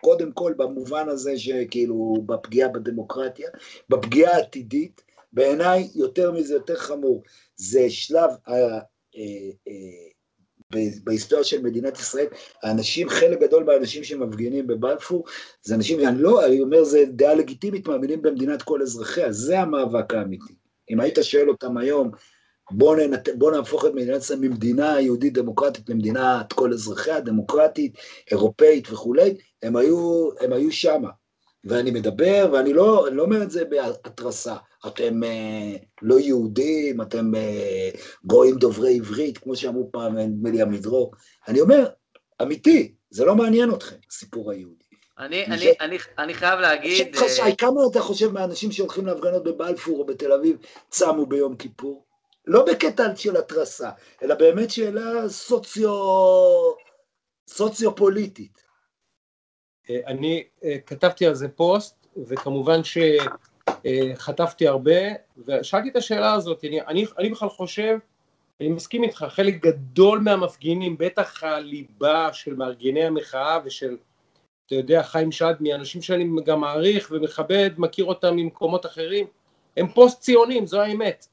קודם 0.00 0.32
כל 0.32 0.54
במובן 0.56 1.08
הזה 1.08 1.38
שכאילו 1.38 2.14
בפגיעה 2.26 2.68
בדמוקרטיה, 2.68 3.48
בפגיעה 3.88 4.36
העתידית, 4.36 5.02
בעיניי 5.32 5.88
יותר 5.94 6.32
מזה, 6.32 6.54
יותר 6.54 6.76
חמור, 6.76 7.22
זה 7.56 7.90
שלב 7.90 8.30
אה, 8.48 8.78
אה, 9.16 10.10
בהיסטוריה 11.04 11.44
של 11.44 11.62
מדינת 11.62 11.98
ישראל, 11.98 12.26
האנשים, 12.62 13.08
חלק 13.08 13.40
גדול 13.40 13.64
מהאנשים 13.64 14.04
שמפגינים 14.04 14.66
בבלפור, 14.66 15.24
זה 15.62 15.74
אנשים, 15.74 16.08
אני 16.08 16.22
לא, 16.22 16.46
אני 16.46 16.60
אומר, 16.60 16.84
זה 16.84 17.04
דעה 17.08 17.34
לגיטימית, 17.34 17.88
מאמינים 17.88 18.22
במדינת 18.22 18.62
כל 18.62 18.82
אזרחיה, 18.82 19.32
זה 19.32 19.60
המאבק 19.60 20.14
האמיתי. 20.14 20.54
אם 20.90 21.00
היית 21.00 21.18
שואל 21.22 21.48
אותם 21.48 21.76
היום, 21.76 22.10
בואו 22.70 22.94
ננת... 22.94 23.28
בוא 23.38 23.52
נהפוך 23.52 23.84
את 23.84 23.94
מדינת 23.94 24.22
ישראל 24.22 24.38
ממדינה 24.38 25.00
יהודית 25.00 25.32
דמוקרטית 25.32 25.88
למדינת 25.88 26.52
כל 26.52 26.72
אזרחיה, 26.72 27.20
דמוקרטית, 27.20 27.94
אירופאית 28.30 28.92
וכולי, 28.92 29.36
הם 29.62 29.76
היו, 29.76 30.28
הם 30.40 30.52
היו 30.52 30.72
שמה. 30.72 31.08
ואני 31.64 31.90
מדבר, 31.90 32.48
ואני 32.52 32.72
לא, 32.72 33.08
לא 33.12 33.22
אומר 33.22 33.42
את 33.42 33.50
זה 33.50 33.64
בהתרסה. 33.64 34.56
אתם 34.86 35.24
אה, 35.24 35.76
לא 36.02 36.20
יהודים, 36.20 37.00
אתם 37.00 37.34
אה, 37.34 37.90
גויים 38.24 38.56
דוברי 38.56 38.96
עברית, 38.96 39.38
כמו 39.38 39.56
שאמרו 39.56 39.92
פעם, 39.92 40.18
נדמה 40.18 40.50
לי 40.50 40.62
עמידרור. 40.62 41.12
אני 41.48 41.60
אומר, 41.60 41.86
אמיתי, 42.42 42.94
זה 43.10 43.24
לא 43.24 43.34
מעניין 43.34 43.74
אתכם, 43.74 43.96
הסיפור 44.10 44.50
היהודי. 44.50 44.84
אני, 45.18 45.46
אני, 45.46 45.72
אני, 45.80 45.98
אני 46.18 46.34
חייב 46.34 46.60
להגיד... 46.60 47.16
שי, 47.28 47.42
אה... 47.42 47.56
כמה 47.56 47.80
אתה 47.90 48.00
חושב 48.00 48.32
מהאנשים 48.32 48.72
שהולכים 48.72 49.06
להפגנות 49.06 49.44
בבלפור 49.44 49.98
או 49.98 50.06
בתל 50.06 50.32
אביב 50.32 50.56
צמו 50.90 51.26
ביום 51.26 51.56
כיפור? 51.56 52.09
לא 52.46 52.64
בקטע 52.66 53.16
של 53.16 53.36
התרסה, 53.36 53.90
אלא 54.22 54.34
באמת 54.34 54.70
שאלה 54.70 55.28
סוציו... 55.28 55.90
סוציו-פוליטית. 57.48 58.62
אה, 59.90 60.00
אני 60.06 60.44
אה, 60.64 60.76
כתבתי 60.86 61.26
על 61.26 61.34
זה 61.34 61.48
פוסט, 61.48 62.06
וכמובן 62.26 62.80
שחטפתי 64.14 64.68
הרבה, 64.68 65.00
ושאלתי 65.46 65.88
את 65.88 65.96
השאלה 65.96 66.32
הזאת, 66.32 66.64
אני, 66.64 66.80
אני, 66.80 67.04
אני 67.18 67.30
בכלל 67.30 67.48
חושב, 67.48 67.98
אני 68.60 68.68
מסכים 68.68 69.02
איתך, 69.02 69.26
חלק 69.28 69.54
גדול 69.54 70.18
מהמפגינים, 70.18 70.98
בטח 70.98 71.44
הליבה 71.44 72.32
של 72.32 72.54
מארגני 72.54 73.04
המחאה 73.04 73.58
ושל, 73.64 73.96
אתה 74.66 74.74
יודע, 74.74 75.02
חיים 75.02 75.32
שדמי, 75.32 75.74
אנשים 75.74 76.02
שאני 76.02 76.28
גם 76.44 76.60
מעריך 76.60 77.08
ומכבד, 77.10 77.70
מכיר 77.78 78.04
אותם 78.04 78.36
ממקומות 78.36 78.86
אחרים, 78.86 79.26
הם 79.76 79.88
פוסט 79.88 80.20
ציונים, 80.20 80.66
זו 80.66 80.80
האמת. 80.80 81.26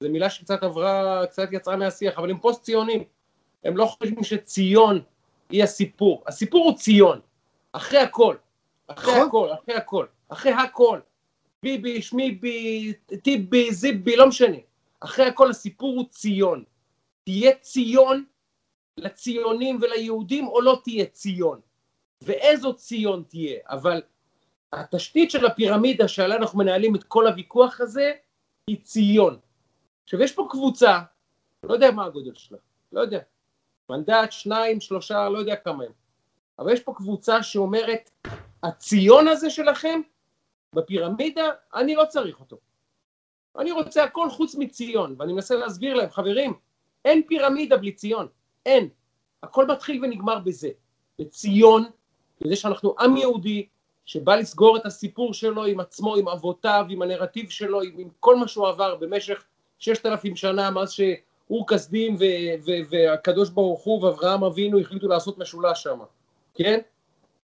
זו 0.00 0.08
מילה 0.08 0.30
שקצת 0.30 0.62
עברה, 0.62 1.26
קצת 1.26 1.48
יצאה 1.52 1.76
מהשיח, 1.76 2.18
אבל 2.18 2.30
הם 2.30 2.38
פוסט 2.38 2.62
ציונים. 2.62 3.04
הם 3.64 3.76
לא 3.76 3.86
חושבים 3.86 4.24
שציון 4.24 5.00
היא 5.50 5.64
הסיפור. 5.64 6.22
הסיפור 6.26 6.64
הוא 6.64 6.76
ציון. 6.78 7.20
אחרי 7.72 7.98
הכל, 7.98 8.36
אחרי 8.86 9.14
נכון. 9.14 9.26
הכל, 9.26 9.48
אחרי 9.52 9.74
הכל, 9.74 10.06
אחרי 10.28 10.52
הכל, 10.52 11.00
ביבי, 11.62 12.02
שמיבי, 12.02 12.92
טיבי, 13.22 13.72
זיבי, 13.72 14.16
לא 14.16 14.28
משנה, 14.28 14.56
אחרי 15.00 15.26
הכל 15.26 15.50
הסיפור 15.50 15.96
הוא 15.96 16.04
ציון. 16.10 16.64
תהיה 17.24 17.52
ציון 17.60 18.24
לציונים 18.96 19.78
וליהודים 19.82 20.48
או 20.48 20.60
לא 20.60 20.80
תהיה 20.84 21.06
ציון, 21.06 21.60
ואיזו 22.22 22.74
ציון 22.74 23.24
תהיה, 23.28 23.58
אבל 23.68 24.02
התשתית 24.72 25.30
של 25.30 25.46
הפירמידה 25.46 26.08
שעליה 26.08 26.36
אנחנו 26.36 26.58
מנהלים 26.58 26.94
את 26.94 27.04
כל 27.04 27.26
הוויכוח 27.26 27.80
הזה 27.80 28.12
היא 28.66 28.76
ציון. 28.82 29.38
עכשיו 30.04 30.22
יש 30.22 30.32
פה 30.32 30.46
קבוצה, 30.50 30.98
לא 31.62 31.74
יודע 31.74 31.90
מה 31.90 32.04
הגודל 32.04 32.34
שלה, 32.34 32.58
לא 32.92 33.00
יודע, 33.00 33.18
מנדט, 33.90 34.32
שניים, 34.32 34.80
שלושה, 34.80 35.28
לא 35.28 35.38
יודע 35.38 35.56
כמה 35.56 35.84
הם, 35.84 35.92
אבל 36.58 36.72
יש 36.72 36.80
פה 36.80 36.94
קבוצה 36.96 37.42
שאומרת, 37.42 38.10
הציון 38.62 39.28
הזה 39.28 39.50
שלכם 39.50 40.00
בפירמידה, 40.74 41.50
אני 41.74 41.94
לא 41.94 42.04
צריך 42.04 42.40
אותו. 42.40 42.56
אני 43.58 43.72
רוצה 43.72 44.04
הכל 44.04 44.30
חוץ 44.30 44.54
מציון, 44.54 45.14
ואני 45.18 45.32
מנסה 45.32 45.54
להסביר 45.54 45.94
להם, 45.94 46.10
חברים, 46.10 46.54
אין 47.04 47.22
פירמידה 47.26 47.76
בלי 47.76 47.92
ציון, 47.92 48.28
אין. 48.66 48.88
הכל 49.42 49.66
מתחיל 49.66 50.04
ונגמר 50.04 50.38
בזה. 50.38 50.68
בציון, 51.18 51.84
בזה 52.40 52.56
שאנחנו 52.56 52.94
עם 53.00 53.16
יהודי, 53.16 53.66
שבא 54.04 54.36
לסגור 54.36 54.76
את 54.76 54.86
הסיפור 54.86 55.34
שלו 55.34 55.64
עם 55.64 55.80
עצמו, 55.80 56.16
עם 56.16 56.28
אבותיו, 56.28 56.86
עם 56.88 57.02
הנרטיב 57.02 57.50
שלו, 57.50 57.82
עם, 57.82 57.98
עם 57.98 58.08
כל 58.20 58.36
מה 58.36 58.48
שהוא 58.48 58.68
עבר 58.68 58.96
במשך 58.96 59.44
ששת 59.84 60.06
אלפים 60.06 60.36
שנה, 60.36 60.70
מאז 60.70 60.90
שאור 60.90 61.66
כסדים 61.68 62.16
והקדוש 62.90 63.50
ברוך 63.50 63.82
הוא 63.82 64.04
ואברהם 64.04 64.44
אבינו 64.44 64.80
החליטו 64.80 65.08
לעשות 65.08 65.38
משולש 65.38 65.82
שם. 65.82 65.98
כן? 66.54 66.80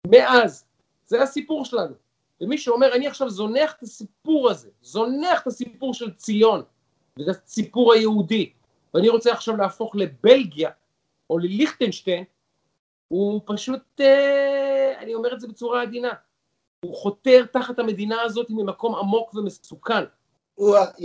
מאז, 0.07 0.65
זה 1.07 1.23
הסיפור 1.23 1.65
שלנו. 1.65 1.95
ומי 2.41 2.59
שאומר, 2.59 2.95
אני 2.95 3.07
עכשיו 3.07 3.31
זונח 3.31 3.75
את 3.79 3.83
הסיפור 3.83 4.51
הזה, 4.51 4.69
זונח 4.83 5.43
את 5.43 5.47
הסיפור 5.47 5.95
של 5.95 6.15
ציון, 6.15 6.63
ואת 7.19 7.29
הסיפור 7.29 7.93
היהודי, 7.93 8.53
ואני 8.95 9.09
רוצה 9.09 9.33
עכשיו 9.33 9.57
להפוך 9.57 9.97
לבלגיה, 9.97 10.71
או 11.31 11.39
לליכטנשטיין, 11.39 12.25
הוא 13.09 13.41
פשוט, 13.47 14.01
אה, 14.01 14.99
אני 14.99 15.15
אומר 15.15 15.35
את 15.35 15.41
זה 15.41 15.49
בצורה 15.49 15.83
עדינה, 15.83 16.11
הוא 16.85 16.97
חותר 16.97 17.45
תחת 17.53 17.79
המדינה 17.79 18.23
הזאת 18.23 18.47
ממקום 18.51 18.95
עמוק 18.95 19.35
ומסוכן. 19.35 20.05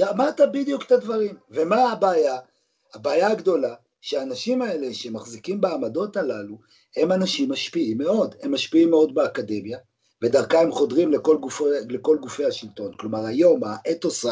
אמרת 0.10 0.42
בדיוק 0.54 0.84
את 0.84 0.92
הדברים, 0.92 1.36
ומה 1.50 1.92
הבעיה? 1.92 2.38
הבעיה 2.94 3.32
הגדולה, 3.32 3.76
שהאנשים 4.02 4.62
האלה 4.62 4.94
שמחזיקים 4.94 5.62
בעמדות 5.62 6.18
הללו, 6.18 6.58
הם 6.98 7.12
אנשים 7.12 7.52
משפיעים 7.52 7.98
מאוד, 7.98 8.36
הם 8.42 8.54
משפיעים 8.54 8.90
מאוד 8.90 9.16
באקדמיה, 9.16 9.78
ודרכה 10.22 10.62
הם 10.62 10.72
חודרים 10.72 11.12
לכל 11.12 11.38
גופי, 11.38 11.64
לכל 11.90 12.18
גופי 12.22 12.46
השלטון. 12.46 12.92
כלומר, 13.00 13.26
היום 13.26 13.62
האתוס 13.64 14.26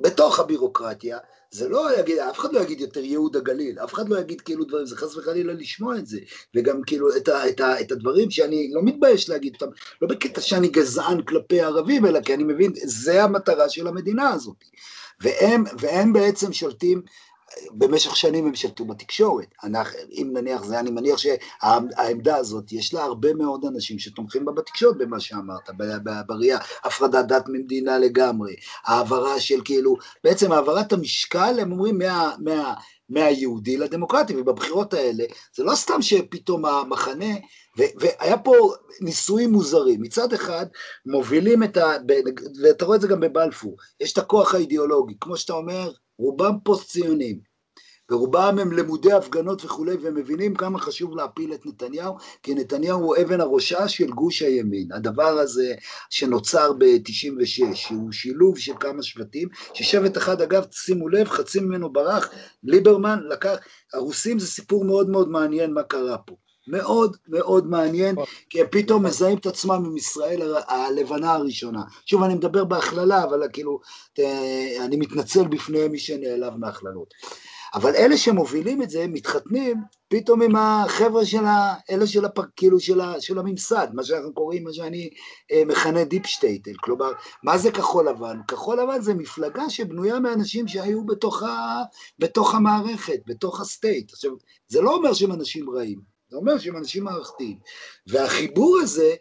בתוך 0.00 0.40
הבירוקרטיה, 0.40 1.18
זה 1.50 1.68
לא 1.68 1.98
יגיד, 1.98 2.18
אף 2.18 2.38
אחד 2.38 2.52
לא 2.52 2.60
יגיד 2.60 2.80
יותר 2.80 3.00
ייהוד 3.00 3.36
הגליל, 3.36 3.78
אף 3.78 3.94
אחד 3.94 4.08
לא 4.08 4.18
יגיד 4.18 4.40
כאילו 4.40 4.64
דברים, 4.64 4.86
זה 4.86 4.96
חס 4.96 5.16
וחלילה 5.16 5.52
לשמוע 5.52 5.98
את 5.98 6.06
זה, 6.06 6.18
וגם 6.54 6.82
כאילו 6.82 7.16
את, 7.16 7.28
ה, 7.28 7.48
את, 7.48 7.60
ה, 7.60 7.80
את 7.80 7.92
הדברים 7.92 8.30
שאני 8.30 8.70
לא 8.72 8.82
מתבייש 8.82 9.28
להגיד 9.28 9.54
אותם, 9.54 9.72
לא 10.02 10.08
בקטע 10.08 10.40
שאני 10.40 10.68
גזען 10.68 11.22
כלפי 11.22 11.60
ערבים, 11.60 12.06
אלא 12.06 12.20
כי 12.20 12.34
אני 12.34 12.44
מבין, 12.44 12.72
זה 12.74 13.24
המטרה 13.24 13.68
של 13.68 13.86
המדינה 13.86 14.30
הזאת. 14.30 14.56
והם, 15.20 15.64
והם 15.80 16.12
בעצם 16.12 16.52
שולטים 16.52 17.02
במשך 17.72 18.16
שנים 18.16 18.46
הם 18.46 18.54
שלטו 18.54 18.84
בתקשורת. 18.84 19.46
אנחנו, 19.64 19.98
אם 20.12 20.30
נניח 20.32 20.64
זה, 20.64 20.80
אני 20.80 20.90
מניח 20.90 21.18
שהעמדה 21.18 22.36
הזאת, 22.36 22.72
יש 22.72 22.94
לה 22.94 23.02
הרבה 23.02 23.34
מאוד 23.34 23.64
אנשים 23.64 23.98
שתומכים 23.98 24.44
בה 24.44 24.52
בתקשורת 24.52 24.98
במה 24.98 25.20
שאמרת, 25.20 25.70
בראייה, 26.26 26.58
הפרדת 26.84 27.26
דת 27.28 27.44
ממדינה 27.48 27.98
לגמרי, 27.98 28.54
העברה 28.84 29.40
של 29.40 29.60
כאילו, 29.64 29.96
בעצם 30.24 30.52
העברת 30.52 30.92
המשקל, 30.92 31.58
הם 31.60 31.72
אומרים, 31.72 31.98
מה, 31.98 32.34
מה, 32.38 32.74
מהיהודי 33.08 33.76
לדמוקרטי, 33.76 34.36
ובבחירות 34.36 34.94
האלה, 34.94 35.24
זה 35.54 35.64
לא 35.64 35.74
סתם 35.74 36.02
שפתאום 36.02 36.64
המחנה, 36.64 37.34
ו, 37.78 37.82
והיה 38.00 38.38
פה 38.38 38.54
ניסויים 39.00 39.52
מוזרים, 39.52 40.02
מצד 40.02 40.32
אחד 40.32 40.66
מובילים 41.06 41.62
את 41.62 41.76
ה... 41.76 41.92
ואתה 42.62 42.84
רואה 42.84 42.96
את 42.96 43.00
זה 43.00 43.08
גם 43.08 43.20
בבלפור, 43.20 43.76
יש 44.00 44.12
את 44.12 44.18
הכוח 44.18 44.54
האידיאולוגי, 44.54 45.14
כמו 45.20 45.36
שאתה 45.36 45.52
אומר, 45.52 45.90
רובם 46.20 46.54
פוסט-ציונים, 46.64 47.50
ורובם 48.10 48.58
הם 48.60 48.72
למודי 48.72 49.12
הפגנות 49.12 49.64
וכולי, 49.64 49.96
והם 49.96 50.14
מבינים 50.14 50.54
כמה 50.54 50.78
חשוב 50.78 51.16
להפיל 51.16 51.54
את 51.54 51.66
נתניהו, 51.66 52.16
כי 52.42 52.54
נתניהו 52.54 53.00
הוא 53.00 53.16
אבן 53.22 53.40
הראשה 53.40 53.88
של 53.88 54.10
גוש 54.10 54.42
הימין. 54.42 54.92
הדבר 54.92 55.38
הזה 55.38 55.74
שנוצר 56.10 56.72
ב-96, 56.72 57.74
שהוא 57.74 58.12
שילוב 58.12 58.58
של 58.58 58.72
כמה 58.80 59.02
שבטים, 59.02 59.48
ששבט 59.74 60.16
אחד, 60.16 60.40
אגב, 60.40 60.64
שימו 60.72 61.08
לב, 61.08 61.28
חצי 61.28 61.60
ממנו 61.60 61.92
ברח, 61.92 62.30
ליברמן 62.64 63.18
לקח, 63.28 63.56
הרוסים 63.94 64.38
זה 64.38 64.46
סיפור 64.46 64.84
מאוד 64.84 65.10
מאוד 65.10 65.28
מעניין 65.28 65.74
מה 65.74 65.82
קרה 65.82 66.18
פה. 66.18 66.36
מאוד 66.68 67.16
מאוד 67.28 67.66
מעניין, 67.66 68.16
כי 68.50 68.60
הם 68.60 68.66
פתאום 68.70 69.06
מזהים 69.06 69.38
את 69.38 69.46
עצמם 69.46 69.82
עם 69.86 69.96
ישראל 69.96 70.54
הלבנה 70.68 71.32
הראשונה. 71.32 71.82
שוב, 72.06 72.22
אני 72.22 72.34
מדבר 72.34 72.64
בהכללה, 72.64 73.24
אבל 73.24 73.42
כאילו, 73.52 73.80
אני 74.80 74.96
מתנצל 74.96 75.48
בפני 75.48 75.88
מי 75.88 75.98
שנעלב 75.98 76.56
מהכללות. 76.56 77.14
אבל 77.74 77.94
אלה 77.96 78.16
שמובילים 78.16 78.82
את 78.82 78.90
זה, 78.90 79.06
מתחתנים 79.08 79.76
פתאום 80.08 80.42
עם 80.42 80.56
החבר'ה 80.56 81.26
של 81.26 81.44
ה... 81.44 81.74
אלה 81.90 82.06
של 82.06 82.24
הפ... 82.24 82.38
כאילו 82.56 82.80
של, 82.80 83.00
ה... 83.00 83.20
של 83.20 83.38
הממסד, 83.38 83.88
מה 83.94 84.04
שאנחנו 84.04 84.34
קוראים, 84.34 84.64
מה 84.64 84.72
שאני 84.72 85.10
אה, 85.52 85.62
מכנה 85.66 86.04
deep 86.04 86.26
שטעטל, 86.26 86.72
כלומר, 86.80 87.12
מה 87.42 87.58
זה 87.58 87.70
כחול 87.70 88.08
לבן? 88.08 88.40
כחול 88.48 88.80
לבן 88.80 89.00
זה 89.00 89.14
מפלגה 89.14 89.70
שבנויה 89.70 90.20
מאנשים 90.20 90.68
שהיו 90.68 91.06
בתוך, 91.06 91.42
ה... 91.42 91.82
בתוך 92.18 92.54
המערכת, 92.54 93.20
בתוך 93.26 93.60
ה 93.60 93.67
state. 93.67 94.12
עכשיו, 94.12 94.30
זה 94.68 94.80
לא 94.80 94.94
אומר 94.94 95.12
שהם 95.12 95.32
אנשים 95.32 95.70
רעים, 95.70 96.09
זה 96.30 96.36
אומר 96.36 96.58
שהם 96.58 96.76
אנשים 96.76 97.04
מערכתיים. 97.04 97.58
והחיבור 98.06 98.78
הזה, 98.82 99.14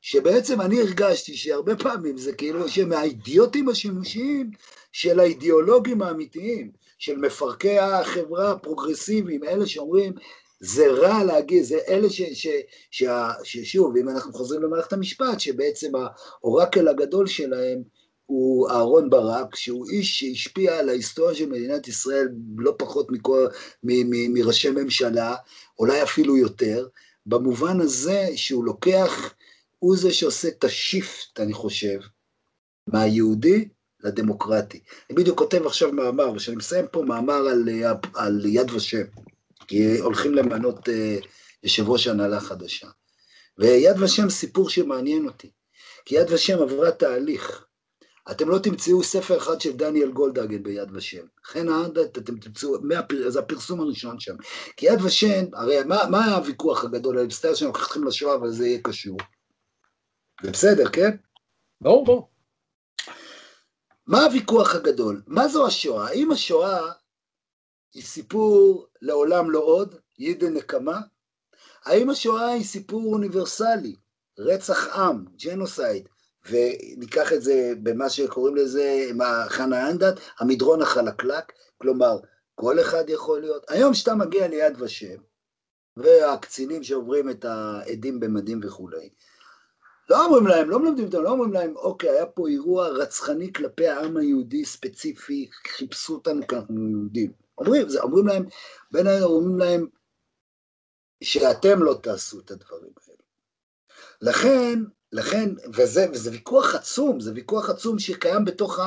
שבעצם 0.00 0.60
אני 0.60 0.80
הרגשתי 0.80 1.36
שהרבה 1.36 1.76
פעמים 1.76 2.18
זה 2.18 2.32
כאילו 2.32 2.68
שהם 2.68 2.99
האידיוטים 2.99 3.68
השימושיים 3.68 4.50
של 4.92 5.20
האידיאולוגים 5.20 6.02
האמיתיים, 6.02 6.70
של 6.98 7.16
מפרקי 7.16 7.78
החברה 7.78 8.50
הפרוגרסיביים, 8.50 9.44
אלה 9.44 9.66
שאומרים, 9.66 10.12
זה 10.60 10.86
רע 10.88 11.24
להגיד, 11.24 11.62
זה 11.62 11.78
אלה 11.88 12.10
ש, 12.10 12.22
ש, 12.22 12.46
ש, 12.90 13.04
ששוב, 13.44 13.96
אם 13.96 14.08
אנחנו 14.08 14.32
חוזרים 14.32 14.62
למערכת 14.62 14.92
המשפט, 14.92 15.40
שבעצם 15.40 15.92
האורקל 15.94 16.88
הגדול 16.88 17.26
שלהם 17.26 17.82
הוא 18.28 18.70
אהרון 18.70 19.10
ברק, 19.10 19.56
שהוא 19.56 19.86
איש 19.90 20.18
שהשפיע 20.18 20.78
על 20.78 20.88
ההיסטוריה 20.88 21.34
של 21.34 21.48
מדינת 21.48 21.88
ישראל 21.88 22.28
לא 22.56 22.74
פחות 22.78 23.10
מכל, 23.10 23.46
מ, 23.82 24.10
מ, 24.10 24.34
מראשי 24.34 24.70
ממשלה, 24.70 25.34
אולי 25.78 26.02
אפילו 26.02 26.36
יותר, 26.36 26.88
במובן 27.26 27.80
הזה 27.80 28.26
שהוא 28.36 28.64
לוקח, 28.64 29.34
הוא 29.78 29.96
זה 29.96 30.12
שעושה 30.12 30.48
את 30.48 30.64
השיפט, 30.64 31.40
אני 31.40 31.52
חושב, 31.52 31.98
מהיהודי 32.86 33.68
לדמוקרטי. 34.00 34.80
אני 35.10 35.16
בדיוק 35.16 35.38
כותב 35.38 35.66
עכשיו 35.66 35.92
מאמר, 35.92 36.32
וכשאני 36.32 36.56
מסיים 36.56 36.86
פה 36.92 37.02
מאמר 37.02 37.48
על, 37.48 37.68
על 38.14 38.46
יד 38.46 38.70
ושם, 38.70 39.04
כי 39.68 39.98
הולכים 39.98 40.34
למנות 40.34 40.88
uh, 40.88 40.92
יושב 41.62 41.88
ראש 41.88 42.06
הנהלה 42.06 42.40
חדשה. 42.40 42.88
ויד 43.58 44.00
ושם 44.00 44.30
סיפור 44.30 44.70
שמעניין 44.70 45.26
אותי, 45.26 45.50
כי 46.04 46.14
יד 46.14 46.30
ושם 46.30 46.62
עברה 46.62 46.90
תהליך. 46.90 47.67
אתם 48.30 48.48
לא 48.48 48.58
תמצאו 48.58 49.02
ספר 49.02 49.36
אחד 49.36 49.60
של 49.60 49.72
דניאל 49.72 50.10
גולדהגן 50.10 50.62
ביד 50.62 50.88
ושם. 50.92 51.26
חן 51.44 51.68
העדת, 51.68 52.18
אתם 52.18 52.38
תמצאו, 52.38 52.80
מהפר, 52.82 53.30
זה 53.30 53.38
הפרסום 53.38 53.80
הראשון 53.80 54.20
שם. 54.20 54.36
כי 54.76 54.86
יד 54.86 55.02
ושם, 55.02 55.44
הרי 55.52 55.84
מה, 55.84 55.98
מה 56.10 56.36
הוויכוח 56.36 56.84
הגדול? 56.84 57.18
אני 57.18 57.26
מצטער 57.26 57.54
שאני 57.54 57.68
לוקח 57.68 57.86
אתכם 57.86 58.04
לשואה, 58.04 58.34
אבל 58.34 58.50
זה 58.50 58.66
יהיה 58.66 58.78
קשור. 58.82 59.18
זה 60.42 60.50
בסדר, 60.50 60.88
כן? 60.88 61.16
ברור, 61.80 62.04
ברור. 62.04 62.28
מה 64.06 64.24
הוויכוח 64.24 64.74
הגדול? 64.74 65.22
מה 65.26 65.48
זו 65.48 65.66
השואה? 65.66 66.08
האם 66.08 66.30
השואה 66.30 66.92
היא 67.94 68.02
סיפור 68.02 68.86
לעולם 69.02 69.50
לא 69.50 69.58
עוד, 69.58 69.94
יידה 70.18 70.50
נקמה? 70.50 71.00
האם 71.84 72.10
השואה 72.10 72.48
היא 72.48 72.64
סיפור 72.64 73.12
אוניברסלי, 73.12 73.96
רצח 74.38 74.96
עם, 74.96 75.24
ג'נוסייד, 75.44 76.08
וניקח 76.46 77.32
את 77.32 77.42
זה 77.42 77.72
במה 77.82 78.10
שקוראים 78.10 78.56
לזה, 78.56 79.10
מה 79.14 79.44
חנה 79.48 79.90
אנדט, 79.90 80.20
המדרון 80.38 80.82
החלקלק, 80.82 81.52
כלומר, 81.78 82.18
כל 82.54 82.80
אחד 82.80 83.04
יכול 83.08 83.40
להיות. 83.40 83.70
היום 83.70 83.92
כשאתה 83.92 84.14
מגיע 84.14 84.48
ליד 84.48 84.82
ושם, 84.82 85.16
והקצינים 85.96 86.82
שעוברים 86.82 87.30
את 87.30 87.44
העדים 87.44 88.20
במדים 88.20 88.60
וכולי, 88.62 89.08
לא 90.10 90.24
אומרים 90.24 90.46
להם, 90.46 90.70
לא 90.70 90.78
מלמדים 90.78 91.04
אותם, 91.04 91.22
לא 91.22 91.30
אומרים 91.30 91.52
להם, 91.52 91.76
אוקיי, 91.76 92.10
היה 92.10 92.26
פה 92.26 92.48
אירוע 92.48 92.88
רצחני 92.88 93.52
כלפי 93.52 93.88
העם 93.88 94.16
היהודי 94.16 94.64
ספציפי, 94.64 95.50
חיפשו 95.66 96.14
אותנו 96.14 96.46
כי 96.46 96.56
אנחנו 96.56 96.88
יהודים. 96.90 97.32
אומרים, 97.58 97.88
זה, 97.88 98.00
אומרים 98.00 98.26
להם, 98.26 98.44
בין 98.90 99.06
היתר 99.06 99.26
אומרים 99.26 99.58
להם, 99.58 99.86
שאתם 101.24 101.82
לא 101.82 101.98
תעשו 102.02 102.40
את 102.40 102.50
הדברים 102.50 102.92
האלה. 103.06 103.18
לכן, 104.20 104.78
לכן, 105.12 105.50
וזה, 105.76 106.06
וזה 106.12 106.30
ויכוח 106.30 106.74
עצום, 106.74 107.20
זה 107.20 107.32
ויכוח 107.34 107.70
עצום 107.70 107.98
שקיים 107.98 108.44
בתוך, 108.44 108.78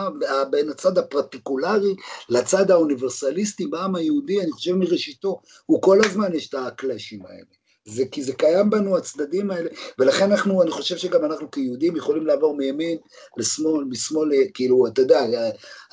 בין 0.50 0.70
הצד 0.70 0.98
הפרטיקולרי 0.98 1.96
לצד 2.30 2.72
האוניברסליסטי 2.72 3.68
בעם 3.68 3.96
היהודי, 3.96 4.42
אני 4.42 4.52
חושב 4.52 4.74
מראשיתו, 4.74 5.42
הוא 5.66 5.82
כל 5.82 6.00
הזמן 6.06 6.36
יש 6.36 6.50
את 6.50 6.54
הקלאשים 6.54 7.26
האלה. 7.26 7.62
זה 7.86 8.04
כי 8.12 8.24
זה 8.24 8.34
קיים 8.34 8.70
בנו 8.70 8.98
הצדדים 8.98 9.52
האלה, 9.52 9.70
ולכן 10.00 10.32
אנחנו, 10.32 10.62
אני 10.62 10.72
חושב 10.72 10.98
שגם 10.98 11.26
אנחנו 11.26 11.52
כיהודים 11.52 11.96
יכולים 11.96 12.28
לעבור 12.28 12.58
מימין 12.58 12.98
לשמאל, 13.38 13.84
משמאל, 13.84 14.30
כאילו, 14.54 14.88
אתה 14.88 15.02
יודע, 15.02 15.22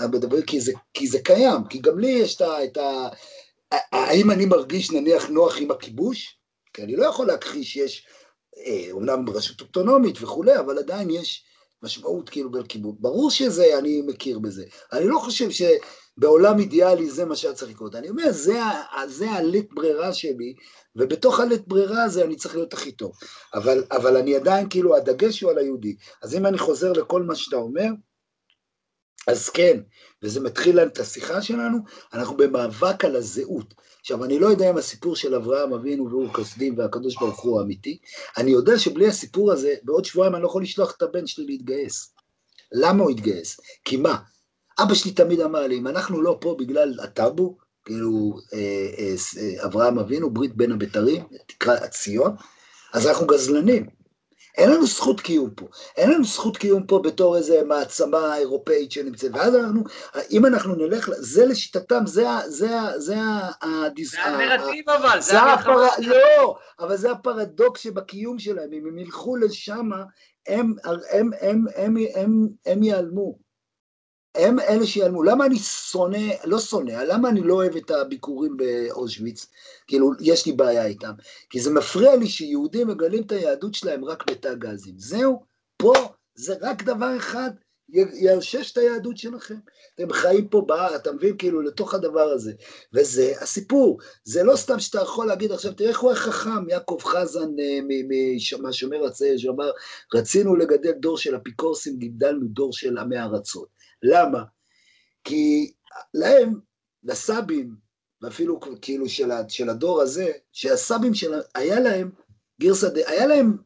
מדבר, 0.01 0.43
כי 0.43 0.61
זה, 0.61 0.73
כי 0.95 1.07
זה 1.07 1.19
קיים, 1.19 1.65
כי 1.71 1.79
גם 1.79 1.99
לי 1.99 2.09
יש 2.09 2.43
את 2.43 2.77
ה... 2.77 3.09
האם 3.93 4.31
אני 4.31 4.47
מרגיש 4.47 4.91
נניח 4.91 5.29
נוח 5.29 5.57
עם 5.59 5.71
הכיבוש? 5.71 6.39
כי 6.75 6.83
אני 6.83 6.97
לא 6.97 7.07
יכול 7.07 7.27
להכחיש 7.27 7.73
שיש, 7.73 8.07
אומנם 8.91 9.31
רשות 9.31 9.61
אוטונומית 9.61 10.23
וכולי, 10.23 10.59
אבל 10.59 10.79
עדיין 10.79 11.11
יש 11.11 11.45
משמעות 11.83 12.29
כאילו 12.29 12.51
בכיבוש. 12.51 12.97
ברור 13.01 13.31
שזה, 13.31 13.79
אני 13.79 14.03
מכיר 14.07 14.39
בזה. 14.39 14.65
אני 14.93 15.09
לא 15.09 15.19
חושב 15.19 15.51
ש... 15.51 15.63
בעולם 16.19 16.59
אידיאלי 16.59 17.11
זה 17.11 17.25
מה 17.25 17.37
שהיה 17.37 17.55
צריך 17.55 17.71
לקרות. 17.71 17.95
אני 17.95 18.09
אומר, 18.09 18.31
זה, 18.31 18.61
זה 19.07 19.31
הלית 19.31 19.73
ברירה 19.73 20.13
שלי, 20.13 20.55
ובתוך 20.97 21.41
הלית 21.41 21.69
ברירה 21.69 22.05
הזה 22.05 22.25
אני 22.25 22.37
צריך 22.37 22.55
להיות 22.55 22.73
הכי 22.73 22.93
טוב. 22.93 23.13
אבל, 23.55 23.85
אבל 23.91 24.17
אני 24.17 24.37
עדיין, 24.37 24.69
כאילו, 24.71 24.97
הדגש 24.97 25.41
הוא 25.41 25.51
על 25.51 25.59
היהודי. 25.59 25.97
אז 26.23 26.35
אם 26.35 26.47
אני 26.47 26.59
חוזר 26.59 26.93
לכל 26.93 27.23
מה 27.23 27.35
שאתה 27.35 27.57
אומר, 27.57 27.87
אז 29.27 29.49
כן, 29.49 29.81
וזה 30.23 30.41
מתחיל 30.41 30.81
את 30.81 30.99
השיחה 30.99 31.43
שלנו, 31.43 31.79
אנחנו 32.13 32.37
במאבק 32.37 33.05
על 33.05 33.17
הזהות. 33.17 33.75
עכשיו, 34.01 34.25
אני 34.25 34.39
לא 34.39 34.47
יודע 34.47 34.71
אם 34.71 34.77
הסיפור 34.77 35.17
של 35.17 35.35
אברהם 35.35 35.73
אבינו 35.73 36.11
ואור 36.11 36.33
כסדים 36.33 36.79
והקדוש 36.79 37.17
ברוך 37.17 37.41
הוא 37.41 37.63
אמיתי, 37.63 37.99
אני 38.37 38.51
יודע 38.51 38.79
שבלי 38.79 39.07
הסיפור 39.07 39.53
הזה, 39.53 39.75
בעוד 39.83 40.05
שבועיים 40.05 40.35
אני 40.35 40.43
לא 40.43 40.49
יכול 40.49 40.63
לשלוח 40.63 40.95
את 40.97 41.03
הבן 41.03 41.27
שלי 41.27 41.47
להתגייס. 41.47 42.15
למה 42.73 43.03
הוא 43.03 43.11
התגייס? 43.11 43.61
כי 43.85 43.97
מה? 43.97 44.17
אבא 44.79 44.95
שלי 44.95 45.13
תמיד 45.13 45.41
אמר 45.41 45.67
לי, 45.67 45.79
אם 45.79 45.87
אנחנו 45.87 46.23
לא 46.23 46.39
פה 46.41 46.57
בגלל 46.59 47.01
הטאבו, 47.03 47.57
כאילו 47.85 48.39
אה, 48.55 48.59
אה, 48.99 49.15
אה, 49.39 49.65
אברהם 49.65 49.99
אבינו, 49.99 50.31
ברית 50.31 50.57
בין 50.57 50.73
הבתרים, 50.73 51.25
תקרא 51.47 51.87
ציון, 51.87 52.37
אז 52.93 53.07
אנחנו 53.07 53.27
גזלנים. 53.27 53.98
אין 54.59 54.71
לנו 54.71 54.87
זכות 54.87 55.21
קיום 55.21 55.51
פה. 55.51 55.67
אין 55.97 56.11
לנו 56.11 56.25
זכות 56.25 56.57
קיום 56.57 56.87
פה 56.87 56.99
בתור 56.99 57.37
איזה 57.37 57.63
מעצמה 57.65 58.37
אירופאית 58.37 58.93
שנמצאת. 58.93 59.31
ואז 59.35 59.55
אנחנו, 59.55 59.83
אם 60.31 60.47
אנחנו 60.47 60.75
נלך, 60.75 61.11
זה 61.17 61.47
לשיטתם, 61.47 62.07
זה 62.07 62.27
זה, 62.47 62.69
זה 62.97 63.17
הדיס... 63.63 64.13
זה 64.13 64.23
הנרטיב 64.23 64.91
אבל, 64.91 65.21
זה 65.21 65.43
הפר... 65.43 65.77
לא, 65.99 66.57
אבל 66.81 66.97
זה 66.97 67.11
הפרדוקס 67.11 67.81
שבקיום 67.81 68.39
שלהם. 68.39 68.73
אם 68.73 68.87
הם 68.87 68.99
ילכו 68.99 69.37
לשם, 69.37 69.91
הם, 70.49 70.75
הם, 71.11 71.31
הם, 71.41 71.65
הם, 71.77 71.97
הם, 72.15 72.49
הם 72.67 72.83
ייעלמו. 72.83 73.48
הם 74.39 74.61
אלה 74.61 74.87
שיעלמו. 74.87 75.23
למה 75.23 75.47
אני 75.47 75.59
שונא, 75.59 76.33
לא 76.45 76.59
שונא, 76.59 76.93
למה 76.93 77.29
אני 77.29 77.41
לא 77.41 77.55
אוהב 77.55 77.77
את 77.77 77.91
הביקורים 77.91 78.57
באושוויץ? 78.57 79.47
כאילו, 79.87 80.11
יש 80.21 80.47
לי 80.47 80.53
בעיה 80.53 80.87
איתם. 80.87 81.13
כי 81.51 81.61
זה 81.61 81.71
מפריע 81.71 82.17
לי 82.17 82.27
שיהודים 82.27 82.89
מגלים 82.89 83.23
את 83.23 83.33
היהדות 83.33 83.75
שלהם 83.75 84.05
רק 84.05 84.31
בתא 84.31 84.55
גזים. 84.55 84.95
זהו, 84.99 85.43
פה 85.77 85.93
זה 86.35 86.55
רק 86.61 86.83
דבר 86.83 87.17
אחד, 87.17 87.51
יאושש 88.15 88.73
את 88.73 88.79
היהדות 88.79 89.19
שלכם. 89.19 89.55
אתם 89.95 90.13
חיים 90.13 90.49
פה, 90.49 90.65
בא, 90.67 90.97
אתה 90.97 91.13
מבין, 91.13 91.37
כאילו, 91.37 91.61
לתוך 91.61 91.95
הדבר 91.95 92.29
הזה. 92.35 92.53
וזה 92.93 93.33
הסיפור. 93.41 93.99
זה 94.25 94.43
לא 94.43 94.57
סתם 94.57 94.81
שאתה 94.81 94.99
יכול 94.99 95.27
להגיד 95.27 95.53
עכשיו, 95.53 95.73
תראה 95.73 95.91
איך 95.91 96.01
הוא 96.01 96.13
החכם, 96.13 96.69
יעקב 96.69 96.99
חזן 97.05 97.49
אה, 97.59 97.79
מהשומר 98.59 99.05
הצעיר, 99.07 99.39
שאמר, 99.39 99.71
רצינו 100.15 100.57
לגדל 100.57 100.93
דור 100.93 101.19
של 101.19 101.37
אפיקורסים, 101.37 101.97
גידלנו 101.97 102.47
דור 102.47 102.73
של 102.73 102.99
עמי 102.99 103.19
ארצות. 103.19 103.78
למה? 104.03 104.45
כי 105.25 105.73
להם, 106.15 106.61
לסבים, 107.05 107.75
ואפילו 108.23 108.61
כאילו 108.83 109.09
של, 109.09 109.31
של 109.49 109.71
הדור 109.71 110.01
הזה, 110.01 110.33
שהסבים 110.53 111.15
של, 111.15 111.41
היה 111.55 111.81
להם 111.81 112.11
גרסא, 112.61 112.89
היה 113.07 113.27
להם 113.27 113.57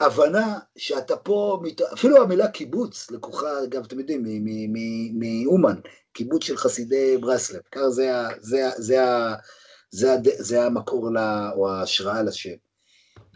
הבנה 0.00 0.58
שאתה 0.78 1.16
פה, 1.16 1.62
אפילו 1.92 2.22
המילה 2.22 2.48
קיבוץ 2.48 3.10
לקוחה, 3.10 3.64
אגב, 3.64 3.84
אתם 3.84 3.98
יודעים, 3.98 4.24
מאומן, 5.14 5.80
קיבוץ 6.12 6.44
של 6.44 6.56
חסידי 6.56 7.18
ברסלב, 7.18 7.60
ככה 7.72 7.90
זה, 7.90 8.10
זה, 8.40 8.70
זה, 8.76 9.00
זה, 9.90 10.16
זה, 10.24 10.30
זה 10.38 10.64
המקור 10.64 11.10
לה, 11.10 11.50
או 11.52 11.70
ההשראה 11.70 12.22
לשם. 12.22 12.54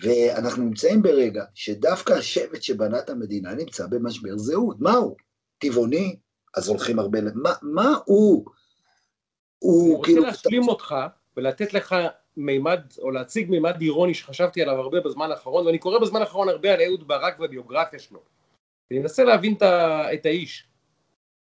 ואנחנו 0.02 0.64
נמצאים 0.64 1.02
ברגע 1.02 1.44
שדווקא 1.54 2.12
השבט 2.12 2.62
שבנה 2.62 2.98
את 2.98 3.10
המדינה 3.10 3.54
נמצא 3.54 3.86
במשבר 3.86 4.38
זהות. 4.38 4.76
מה 4.80 4.92
הוא? 4.92 5.16
טבעוני? 5.58 6.16
אז 6.56 6.68
הולכים 6.68 6.98
הרבה... 6.98 7.18
מה, 7.34 7.52
מה 7.62 7.94
הוא? 8.04 8.44
הוא 9.58 10.04
כאילו... 10.04 10.22
אני 10.22 10.28
רוצה 10.28 10.36
להשלים 10.36 10.68
אותך 10.68 10.94
ולתת 11.36 11.74
לך 11.74 11.96
מימד, 12.36 12.80
או 12.98 13.10
להציג 13.10 13.50
מימד 13.50 13.80
אירוני 13.80 14.14
שחשבתי 14.14 14.62
עליו 14.62 14.74
הרבה 14.74 15.00
בזמן 15.00 15.30
האחרון, 15.30 15.66
ואני 15.66 15.78
קורא 15.78 15.98
בזמן 15.98 16.20
האחרון 16.20 16.48
הרבה 16.48 16.74
על 16.74 16.82
אהוד 16.82 17.08
ברק 17.08 17.40
והביוגרפיה 17.40 17.98
שלו. 17.98 18.20
אני 18.90 18.98
מנסה 18.98 19.24
להבין 19.24 19.54
את 20.14 20.26
האיש. 20.26 20.66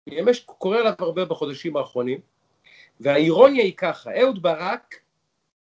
אני 0.08 0.20
ממש 0.20 0.40
קורא 0.40 0.78
עליו 0.78 0.92
הרבה 0.98 1.24
בחודשים 1.24 1.76
האחרונים, 1.76 2.20
והאירוניה 3.00 3.64
היא 3.64 3.76
ככה, 3.76 4.10
אהוד 4.20 4.42
ברק 4.42 4.94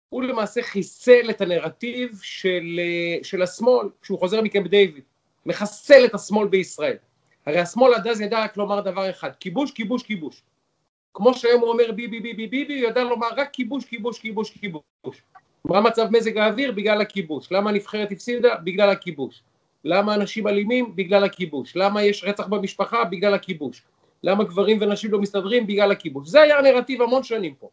הוא 0.08 0.22
למעשה 0.22 0.62
חיסל 0.62 1.30
את 1.30 1.40
הנרטיב 1.40 2.18
של, 2.22 2.80
של 3.22 3.42
השמאל 3.42 3.88
כשהוא 4.02 4.18
חוזר 4.18 4.40
מקמפ 4.40 4.66
דיוויד, 4.66 5.04
מחסל 5.46 6.04
את 6.04 6.14
השמאל 6.14 6.48
בישראל. 6.48 6.96
הרי 7.46 7.58
השמאל 7.58 7.94
עד 7.94 8.06
אז 8.06 8.20
ידע 8.20 8.44
רק 8.44 8.56
לומר 8.56 8.80
דבר 8.80 9.10
אחד, 9.10 9.30
כיבוש, 9.40 9.70
כיבוש, 9.70 10.02
כיבוש. 10.02 10.42
כמו 11.14 11.34
שהיום 11.34 11.60
הוא 11.60 11.70
אומר 11.70 11.92
ביבי 11.92 12.20
ביבי 12.20 12.46
ביבי, 12.46 12.80
הוא 12.80 12.90
ידע 12.90 13.04
לומר 13.04 13.28
רק 13.36 13.50
כיבוש 13.52 13.84
כיבוש 13.84 14.18
כיבוש 14.18 14.50
כיבוש. 14.50 15.22
מה 15.64 15.80
מצב 15.80 16.06
מזג 16.10 16.38
האוויר? 16.38 16.72
בגלל 16.72 17.00
הכיבוש. 17.00 17.52
למה 17.52 17.70
הנבחרת 17.70 18.12
הפסידה? 18.12 18.54
בגלל 18.64 18.90
הכיבוש. 18.90 19.42
למה 19.84 20.14
אנשים 20.14 20.48
אלימים? 20.48 20.96
בגלל 20.96 21.24
הכיבוש. 21.24 21.76
למה 21.76 22.02
יש 22.02 22.24
רצח 22.24 22.46
במשפחה? 22.46 23.04
בגלל 23.04 23.34
הכיבוש. 23.34 23.82
למה 24.22 24.44
גברים 24.44 24.78
ונשים 24.80 25.12
לא 25.12 25.18
מסתדרים? 25.18 25.66
בגלל 25.66 25.92
הכיבוש. 25.92 26.28
זה 26.28 26.40
היה 26.40 26.58
הנרטיב 26.58 27.02
המון 27.02 27.22
שנים 27.22 27.54
פה. 27.54 27.68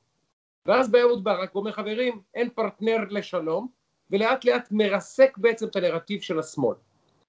ואז 0.66 0.92
בא 0.92 1.00
אהוד 1.00 1.24
ברק 1.24 1.56
ואומר 1.56 1.72
חברים, 1.72 2.20
אין 2.36 2.50
פרטנר 2.50 2.98
לשלום, 3.10 3.68
ולאט 4.12 4.46
לאט 4.46 4.68
מרסק 4.72 5.38
בעצם 5.38 5.68
את 5.68 5.76
הנרטיב 5.76 6.22
של 6.22 6.40
השמאל. 6.40 6.76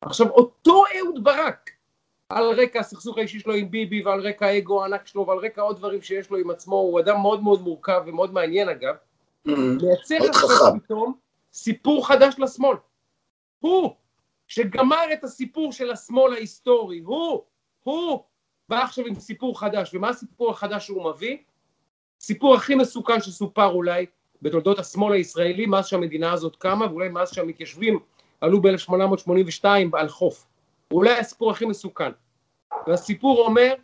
עכשיו 0.00 0.28
אותו 0.28 0.84
אהוד 0.98 1.24
ברק 1.24 1.70
על 2.28 2.60
רקע 2.60 2.80
הסכסוך 2.80 3.18
האישי 3.18 3.40
שלו 3.40 3.54
עם 3.54 3.70
ביבי 3.70 4.02
ועל 4.02 4.20
רקע 4.20 4.46
האגו 4.46 4.82
הענק 4.82 5.06
שלו 5.06 5.26
ועל 5.26 5.38
רקע 5.38 5.62
עוד 5.62 5.76
דברים 5.76 6.02
שיש 6.02 6.30
לו 6.30 6.36
עם 6.36 6.50
עצמו, 6.50 6.76
הוא 6.76 7.00
אדם 7.00 7.20
מאוד 7.20 7.42
מאוד 7.42 7.62
מורכב 7.62 8.02
ומאוד 8.06 8.32
מעניין 8.32 8.68
אגב, 8.68 8.94
mm-hmm. 8.94 9.50
מייצר 9.82 10.30
עכשיו 10.30 10.72
פתאום 10.84 11.14
סיפור 11.52 12.06
חדש 12.06 12.34
לשמאל. 12.38 12.76
הוא, 13.60 13.94
שגמר 14.48 15.12
את 15.12 15.24
הסיפור 15.24 15.72
של 15.72 15.90
השמאל 15.90 16.32
ההיסטורי, 16.32 16.98
הוא, 16.98 17.42
הוא, 17.82 18.24
בא 18.68 18.82
עכשיו 18.82 19.06
עם 19.06 19.14
סיפור 19.14 19.60
חדש, 19.60 19.94
ומה 19.94 20.08
הסיפור 20.08 20.50
החדש 20.50 20.86
שהוא 20.86 21.10
מביא? 21.10 21.36
סיפור 22.20 22.54
הכי 22.54 22.74
מסוכן 22.74 23.20
שסופר 23.20 23.66
אולי 23.66 24.06
בתולדות 24.42 24.78
השמאל 24.78 25.12
הישראלי 25.12 25.66
מאז 25.66 25.86
שהמדינה 25.86 26.32
הזאת 26.32 26.56
קמה 26.56 26.86
ואולי 26.86 27.08
מאז 27.08 27.30
שהמתיישבים 27.32 27.98
עלו 28.40 28.62
ב-1882 28.62 29.64
על 29.92 30.08
חוף. 30.08 30.46
אולי 30.92 31.18
הסיפור 31.18 31.50
הכי 31.50 31.64
מסוכן. 31.64 32.10
והסיפור 32.86 33.46
אומר, 33.46 33.74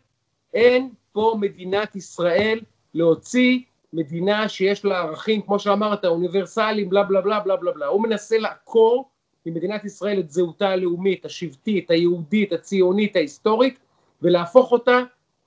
אין 0.55 0.91
פה 1.13 1.37
מדינת 1.41 1.97
ישראל 1.97 2.61
להוציא 2.95 3.61
מדינה 3.93 4.49
שיש 4.49 4.85
לה 4.85 4.99
ערכים, 4.99 5.43
כמו 5.43 5.59
שאמרת, 5.59 6.05
אוניברסליים, 6.05 6.91
בלה 6.91 7.03
בלה 7.03 7.21
בלה 7.21 7.41
בלה 7.41 7.57
בלה 7.57 7.73
בלה. 7.73 7.87
הוא 7.87 8.03
מנסה 8.03 8.39
לעקור 8.39 9.11
ממדינת 9.47 9.85
ישראל 9.85 10.21
את 10.21 10.31
זהותה 10.31 10.69
הלאומית, 10.69 11.25
השבטית, 11.25 11.91
היהודית, 11.91 12.53
הציונית, 12.53 13.17
ההיסטורית, 13.17 13.79
ולהפוך 14.23 14.73
אותה 14.73 14.99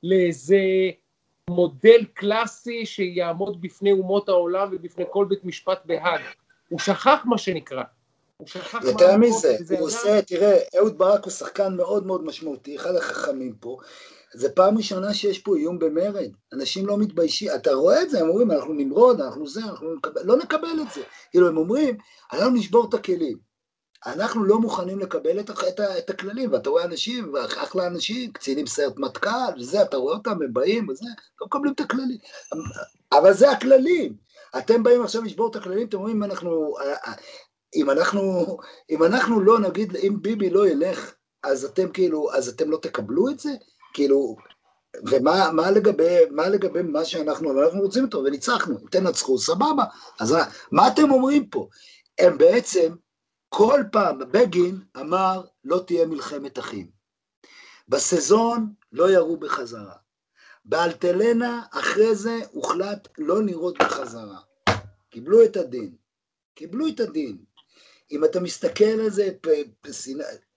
לאיזה 0.04 0.60
מודל 1.50 2.06
קלאסי 2.14 2.86
שיעמוד 2.86 3.62
בפני 3.62 3.92
אומות 3.92 4.30
העולם 4.30 4.70
ובפני 4.72 5.06
כל 5.10 5.26
בית 5.26 5.46
משפט 5.46 5.86
בהאג. 5.86 6.22
הוא 6.70 6.80
שכח 6.80 7.22
מה 7.26 7.38
שנקרא. 7.38 7.84
יותר 8.84 9.18
מזה, 9.18 9.58
הוא 9.70 9.88
עושה, 9.88 10.22
תראה, 10.22 10.58
אהוד 10.78 10.98
ברק 10.98 11.24
הוא 11.24 11.32
שחקן 11.32 11.76
מאוד 11.76 12.06
מאוד 12.08 12.26
משמעותי, 12.26 12.76
אחד 12.76 12.96
החכמים 12.96 13.56
פה. 13.60 13.78
זה 14.34 14.50
פעם 14.50 14.78
ראשונה 14.78 15.14
שיש 15.14 15.40
פה 15.40 15.56
איום 15.56 15.80
במרד, 15.80 16.30
אנשים 16.54 16.88
לא 16.88 16.98
מתביישים, 16.98 17.50
אתה 17.56 17.74
רואה 17.74 18.02
את 18.02 18.10
זה, 18.10 18.20
הם 18.20 18.30
אומרים, 18.30 18.52
אנחנו 18.52 18.74
נמרוד, 18.74 19.22
אנחנו 19.22 19.48
זה, 19.48 19.62
אנחנו 19.62 19.96
נקבל, 19.96 20.22
לא 20.24 20.38
נקבל 20.38 20.82
את 20.82 20.94
זה. 20.96 21.02
כאילו, 21.32 21.48
הם 21.48 21.58
אומרים, 21.58 21.98
אנחנו 22.34 22.50
נשבור 22.50 22.90
את 22.90 22.94
הכלים. 22.94 23.54
אנחנו 24.06 24.44
לא 24.44 24.60
מוכנים 24.60 25.00
לקבל 25.00 25.40
את, 25.40 25.50
את, 25.50 25.80
את 25.80 26.10
הכללים, 26.10 26.54
ואתה 26.54 26.70
רואה 26.70 26.84
אנשים, 26.84 27.34
אחלה 27.64 27.88
אנשים, 27.88 28.32
קצינים 28.32 28.68
סיירת 28.68 28.98
מטכ"ל, 28.98 29.60
וזה, 29.60 29.82
אתה 29.82 29.98
רואה 29.98 30.16
אותם, 30.16 30.32
הם 30.32 30.54
באים 30.54 30.90
וזה, 30.90 31.06
לא 31.42 31.48
מקבלים 31.48 31.74
את 31.74 31.80
הכללים. 31.80 32.18
אבל 33.12 33.34
זה 33.34 33.52
הכללים. 33.52 34.16
אתם 34.58 34.84
באים 34.84 35.04
עכשיו 35.04 35.24
לשבור 35.24 35.52
את 35.52 35.56
הכללים, 35.56 35.88
אתם 35.88 35.98
אומרים, 35.98 36.24
אנחנו, 36.24 36.76
אם 37.76 37.90
אנחנו, 37.90 38.58
אם 38.90 39.04
אנחנו 39.04 39.42
לא 39.42 39.60
נגיד, 39.60 39.96
אם 39.96 40.18
ביבי 40.22 40.50
לא 40.50 40.68
ילך, 40.68 41.14
אז 41.44 41.66
אתם 41.66 41.92
כאילו, 41.92 42.34
אז 42.34 42.48
אתם 42.50 42.72
לא 42.72 42.78
תקבלו 42.78 43.30
את 43.30 43.40
זה? 43.40 43.52
כאילו, 43.94 44.36
ומה 45.10 45.52
מה 45.52 45.72
לגבי, 45.72 46.20
מה 46.32 46.50
לגבי 46.50 46.82
מה 46.82 47.06
שאנחנו, 47.06 47.64
אנחנו 47.64 47.82
רוצים 47.82 48.04
אותו, 48.04 48.18
וניצחנו, 48.18 48.80
אם 48.80 48.88
תנצחו, 48.88 49.38
סבבה. 49.38 49.84
אז 50.20 50.36
מה 50.72 50.88
אתם 50.88 51.12
אומרים 51.12 51.48
פה? 51.48 51.68
הם 52.20 52.38
בעצם, 52.38 52.94
כל 53.50 53.84
פעם, 53.92 54.20
בגין 54.32 54.80
אמר, 55.00 55.42
לא 55.64 55.84
תהיה 55.88 56.06
מלחמת 56.06 56.60
אחים. 56.60 56.88
בסזון 57.88 58.74
לא 58.92 59.12
ירו 59.12 59.38
בחזרה. 59.38 59.94
באלטלנה, 60.66 61.62
אחרי 61.72 62.16
זה 62.16 62.40
הוחלט 62.52 63.08
לא 63.18 63.44
לירות 63.44 63.78
בחזרה. 63.78 64.40
קיבלו 65.10 65.44
את 65.44 65.58
הדין. 65.58 65.96
קיבלו 66.56 66.88
את 66.88 67.00
הדין. 67.00 67.38
אם 68.14 68.26
אתה 68.26 68.40
מסתכל 68.40 68.84
על 68.84 69.10
זה, 69.10 69.30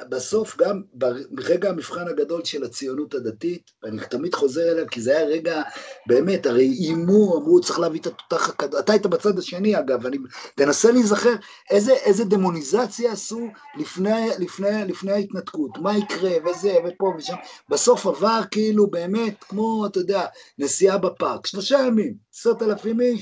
בסוף 0.09 0.57
גם 0.57 0.83
ברגע 1.31 1.69
המבחן 1.69 2.09
הגדול 2.09 2.45
של 2.45 2.65
הציונות 2.65 3.15
הדתית, 3.15 3.71
ואני 3.83 4.01
תמיד 4.11 4.35
חוזר 4.35 4.73
אליו, 4.73 4.87
כי 4.91 5.01
זה 5.01 5.19
היה 5.19 5.27
רגע, 5.27 5.63
באמת, 6.07 6.47
הרי 6.47 6.65
איימו, 6.65 7.39
אמרו, 7.39 7.61
צריך 7.61 7.79
להביא 7.79 8.01
את 8.01 8.07
התותח 8.07 8.49
הקדוש, 8.49 8.81
אתה 8.81 8.93
היית 8.93 9.07
בצד 9.07 9.39
השני 9.39 9.79
אגב, 9.79 10.07
אני 10.07 10.17
תנסה 10.55 10.93
להיזכר 10.93 11.35
איזה, 11.71 11.93
איזה 11.93 12.25
דמוניזציה 12.25 13.13
עשו 13.13 13.49
לפני, 13.79 14.29
לפני, 14.39 14.85
לפני 14.89 15.13
ההתנתקות, 15.13 15.79
מה 15.79 15.99
יקרה, 15.99 16.31
וזה, 16.45 16.75
ופה 16.89 17.13
ושם, 17.19 17.37
בסוף 17.69 18.07
עבר 18.07 18.41
כאילו 18.51 18.87
באמת, 18.91 19.45
כמו, 19.45 19.87
אתה 19.87 19.99
יודע, 19.99 20.27
נסיעה 20.59 20.99
בפארק, 20.99 21.47
שלושה 21.47 21.79
ימים, 21.79 22.15
עשרת 22.35 22.63
אלפים 22.63 23.01
איש, 23.01 23.21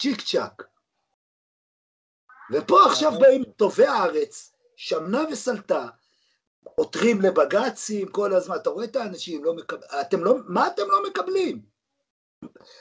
צ'יק 0.00 0.20
צ'אק. 0.20 0.75
ופה 2.52 2.84
עכשיו 2.86 3.12
באים 3.20 3.44
טובי 3.44 3.86
הארץ, 3.86 4.52
שמנה 4.76 5.24
וסלטה, 5.32 5.86
עותרים 6.74 7.20
לבג"צים 7.20 8.08
כל 8.08 8.34
הזמן, 8.34 8.56
אתה 8.56 8.70
רואה 8.70 8.84
את 8.84 8.96
האנשים, 8.96 9.44
לא 9.44 9.54
מקב... 9.54 9.76
אתם 10.00 10.24
לא, 10.24 10.34
מה 10.46 10.66
אתם 10.66 10.82
לא 10.88 11.02
מקבלים? 11.08 11.62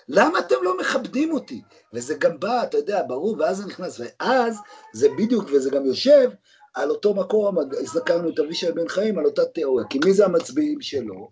למה 0.08 0.40
אתם 0.40 0.56
לא 0.62 0.78
מכבדים 0.78 1.34
אותי? 1.34 1.62
וזה 1.94 2.16
גם 2.16 2.40
בא, 2.40 2.64
אתה 2.64 2.78
יודע, 2.78 3.04
ברור, 3.08 3.36
ואז 3.40 3.58
זה 3.58 3.66
נכנס, 3.66 4.00
ואז 4.00 4.60
זה 4.94 5.08
בדיוק, 5.18 5.46
וזה 5.54 5.70
גם 5.70 5.86
יושב 5.86 6.30
על 6.74 6.90
אותו 6.90 7.14
מקום, 7.14 7.58
הזכרנו 7.82 8.30
את 8.30 8.40
אבישי 8.40 8.72
בן 8.72 8.88
חיים, 8.88 9.20
על 9.20 9.26
אותה 9.26 9.46
תיאוריה, 9.46 9.88
כי 9.90 10.00
מי 10.06 10.14
זה 10.14 10.26
המצביעים 10.26 10.82
שלו, 10.82 11.32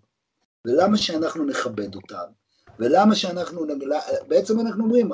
ולמה 0.64 0.96
שאנחנו 0.96 1.44
נכבד 1.44 1.94
אותם? 1.94 2.43
ולמה 2.78 3.14
שאנחנו, 3.14 3.66
בעצם 4.28 4.60
אנחנו 4.60 4.84
אומרים, 4.84 5.10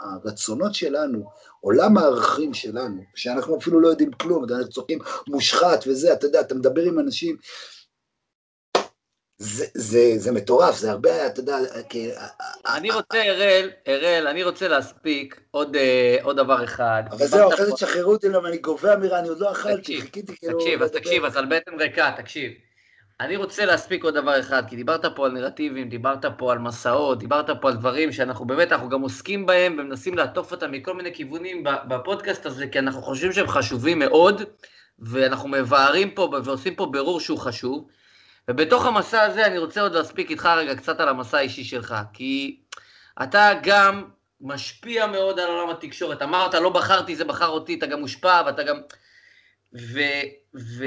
הרצונות 0.00 0.74
שלנו, 0.74 1.30
עולם 1.60 1.98
הערכים 1.98 2.54
שלנו, 2.54 3.02
שאנחנו 3.14 3.58
אפילו 3.58 3.80
לא 3.80 3.88
יודעים 3.88 4.12
כלום, 4.12 4.44
אנחנו 4.44 4.68
צוחקים 4.68 4.98
מושחת 5.28 5.84
וזה, 5.86 6.12
אתה 6.12 6.26
יודע, 6.26 6.40
אתה 6.40 6.54
מדבר 6.54 6.82
עם 6.82 6.98
אנשים, 6.98 7.36
זה, 9.38 9.64
זה, 9.74 10.12
זה 10.16 10.32
מטורף, 10.32 10.76
זה 10.76 10.90
הרבה, 10.90 11.26
אתה 11.26 11.40
יודע, 11.40 11.56
כי... 11.88 12.10
אני 12.66 12.90
רוצה, 12.90 13.22
אראל, 13.22 13.70
אראל, 13.88 14.26
אני 14.26 14.44
רוצה 14.44 14.68
להספיק 14.68 15.40
עוד, 15.50 15.76
אה, 15.76 16.16
עוד 16.22 16.36
דבר 16.36 16.64
אחד. 16.64 17.02
אבל 17.10 17.26
זהו, 17.26 17.54
אחרי 17.54 17.66
זה 17.66 17.72
תשחררו 17.72 18.12
אותי, 18.12 18.26
אני 18.46 18.58
גובה 18.58 18.94
אמירה, 18.94 19.18
אני 19.18 19.28
עוד 19.28 19.40
לא 19.40 19.52
אכלתי, 19.52 20.00
חיכיתי 20.00 20.36
כאילו... 20.36 20.58
תקשיב, 20.58 20.82
אז 20.82 20.90
תקשיב, 20.90 21.24
אז 21.24 21.36
על 21.36 21.46
בטן 21.46 21.80
ריקה, 21.80 22.10
תקשיב. 22.16 22.52
אני 23.20 23.36
רוצה 23.36 23.64
להספיק 23.64 24.04
עוד 24.04 24.14
דבר 24.14 24.40
אחד, 24.40 24.62
כי 24.68 24.76
דיברת 24.76 25.04
פה 25.16 25.26
על 25.26 25.32
נרטיבים, 25.32 25.88
דיברת 25.88 26.24
פה 26.38 26.52
על 26.52 26.58
מסעות, 26.58 27.18
דיברת 27.18 27.50
פה 27.60 27.68
על 27.68 27.76
דברים 27.76 28.12
שאנחנו 28.12 28.44
באמת, 28.44 28.72
אנחנו 28.72 28.88
גם 28.88 29.00
עוסקים 29.00 29.46
בהם 29.46 29.76
ומנסים 29.78 30.14
לעטוף 30.14 30.52
אותם 30.52 30.72
מכל 30.72 30.94
מיני 30.94 31.14
כיוונים 31.14 31.64
בפודקאסט 31.88 32.46
הזה, 32.46 32.66
כי 32.66 32.78
אנחנו 32.78 33.02
חושבים 33.02 33.32
שהם 33.32 33.48
חשובים 33.48 33.98
מאוד, 33.98 34.42
ואנחנו 34.98 35.48
מבארים 35.48 36.10
פה 36.10 36.30
ועושים 36.44 36.74
פה 36.74 36.86
בירור 36.86 37.20
שהוא 37.20 37.38
חשוב. 37.38 37.88
ובתוך 38.48 38.86
המסע 38.86 39.22
הזה 39.22 39.46
אני 39.46 39.58
רוצה 39.58 39.80
עוד 39.80 39.92
להספיק 39.92 40.30
איתך 40.30 40.46
רגע 40.56 40.74
קצת 40.74 41.00
על 41.00 41.08
המסע 41.08 41.38
האישי 41.38 41.64
שלך, 41.64 41.94
כי 42.12 42.60
אתה 43.22 43.50
גם 43.62 44.04
משפיע 44.40 45.06
מאוד 45.06 45.40
על 45.40 45.48
עולם 45.48 45.70
התקשורת. 45.70 46.22
אמרת, 46.22 46.54
לא 46.54 46.70
בחרתי, 46.70 47.16
זה 47.16 47.24
בחר 47.24 47.48
אותי, 47.48 47.74
אתה 47.74 47.86
גם 47.86 48.00
מושפע, 48.00 48.42
ואתה 48.46 48.62
גם... 48.62 48.76
ו, 49.74 50.00
ו, 50.54 50.84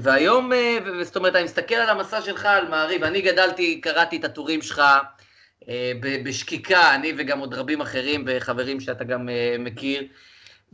והיום, 0.00 0.52
אה, 0.52 0.78
זאת 1.02 1.16
אומרת, 1.16 1.34
אני 1.34 1.44
מסתכל 1.44 1.74
על 1.74 1.88
המסע 1.88 2.22
שלך, 2.22 2.44
על 2.44 2.68
מעריב, 2.68 3.04
אני 3.04 3.20
גדלתי, 3.20 3.80
קראתי 3.80 4.16
את 4.16 4.24
הטורים 4.24 4.62
שלך 4.62 4.82
אה, 5.68 5.92
בשקיקה, 6.24 6.94
אני 6.94 7.12
וגם 7.18 7.38
עוד 7.38 7.54
רבים 7.54 7.80
אחרים 7.80 8.24
וחברים 8.26 8.80
שאתה 8.80 9.04
גם 9.04 9.28
אה, 9.28 9.56
מכיר, 9.58 10.06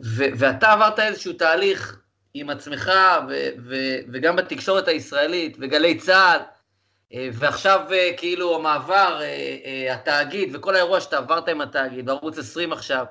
ו, 0.04 0.24
ואתה 0.38 0.72
עברת 0.72 0.98
איזשהו 0.98 1.32
תהליך 1.32 2.00
עם 2.34 2.50
עצמך 2.50 2.92
ו, 3.28 3.48
ו, 3.68 3.74
וגם 4.12 4.36
בתקשורת 4.36 4.88
הישראלית 4.88 5.56
וגלי 5.60 5.98
צה"ל, 5.98 6.40
ועכשיו 7.32 7.80
כאילו 8.16 8.56
המעבר, 8.56 9.20
התאגיד 9.90 10.56
וכל 10.56 10.74
האירוע 10.74 11.00
שאתה 11.00 11.18
עברת 11.18 11.48
עם 11.48 11.60
התאגיד, 11.60 12.06
בערוץ 12.06 12.38
20 12.38 12.72
עכשיו, 12.72 13.04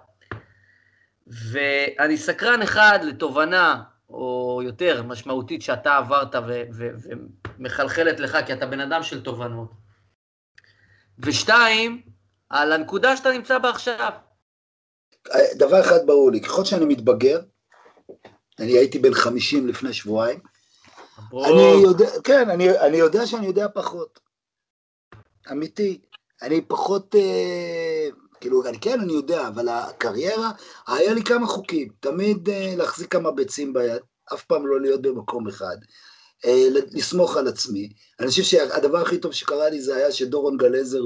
ואני 1.28 2.18
סקרן 2.18 2.62
אחד 2.62 3.00
לתובנה 3.04 3.82
או 4.14 4.43
יותר 4.62 5.04
משמעותית 5.04 5.62
שאתה 5.62 5.98
עברת 5.98 6.36
ומחלחלת 7.60 8.20
לך, 8.20 8.38
כי 8.46 8.54
אתה 8.54 8.66
בן 8.66 8.80
אדם 8.80 9.04
של 9.04 9.24
תובנות. 9.24 9.72
ושתיים, 11.20 12.02
על 12.50 12.72
הנקודה 12.72 13.18
שאתה 13.18 13.32
נמצא 13.32 13.58
בה 13.58 13.70
עכשיו. 13.70 14.12
דבר 15.56 15.82
אחד 15.82 16.00
ברור 16.06 16.32
לי, 16.32 16.42
ככל 16.42 16.66
שאני 16.66 16.86
מתבגר, 16.86 17.42
אני 18.60 18.72
הייתי 18.72 19.00
בן 19.00 19.14
50 19.14 19.68
לפני 19.68 19.94
שבועיים, 19.94 20.40
אני 21.18 21.84
יודע, 21.84 22.10
כן, 22.24 22.50
אני, 22.50 22.80
אני 22.80 22.98
יודע 22.98 23.26
שאני 23.26 23.48
יודע 23.48 23.68
פחות. 23.74 24.20
אמיתי. 25.52 26.02
אני 26.42 26.62
פחות, 26.62 27.16
אה, 27.16 28.08
כאילו, 28.42 28.68
אני 28.68 28.80
כן, 28.80 29.00
אני 29.00 29.14
יודע, 29.14 29.48
אבל 29.48 29.70
הקריירה, 29.70 30.52
היה 30.88 31.14
לי 31.14 31.24
כמה 31.24 31.48
חוקים. 31.48 31.88
תמיד 32.00 32.50
אה, 32.50 32.74
להחזיק 32.78 33.12
כמה 33.12 33.32
ביצים 33.32 33.74
ביד, 33.74 34.02
אף 34.34 34.44
פעם 34.44 34.68
לא 34.68 34.82
להיות 34.82 35.02
במקום 35.02 35.48
אחד. 35.48 35.78
אה, 36.46 36.68
לסמוך 36.92 37.38
על 37.38 37.48
עצמי. 37.48 37.90
אני 38.20 38.28
חושב 38.28 38.44
שהדבר 38.44 39.02
הכי 39.02 39.18
טוב 39.18 39.32
שקרה 39.32 39.70
לי 39.70 39.82
זה 39.82 39.96
היה 39.96 40.12
שדורון 40.12 40.58
גלזר 40.58 41.02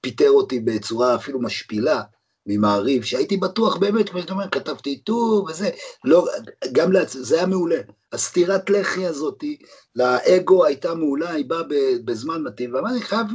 ופיטר 0.00 0.30
אותי 0.30 0.60
בצורה 0.60 1.14
אפילו 1.14 1.42
משפילה. 1.42 2.02
ממעריב, 2.46 3.02
שהייתי 3.02 3.36
בטוח 3.36 3.76
באמת, 3.76 4.08
כמו 4.08 4.20
שאתה 4.20 4.32
אומר, 4.32 4.48
כתבתי 4.48 4.98
טור 4.98 5.46
וזה, 5.50 5.70
לא, 6.04 6.26
גם 6.72 6.92
לעצ... 6.92 7.12
זה 7.12 7.36
היה 7.36 7.46
מעולה. 7.46 7.80
הסטירת 8.12 8.70
לחי 8.70 9.06
הזאתי 9.06 9.56
לאגו 9.96 10.64
הייתה 10.64 10.94
מעולה, 10.94 11.30
היא 11.30 11.44
באה 11.46 11.62
בזמן 12.04 12.42
מתאים, 12.42 12.74
ואמרתי, 12.74 13.02
חייב, 13.02 13.26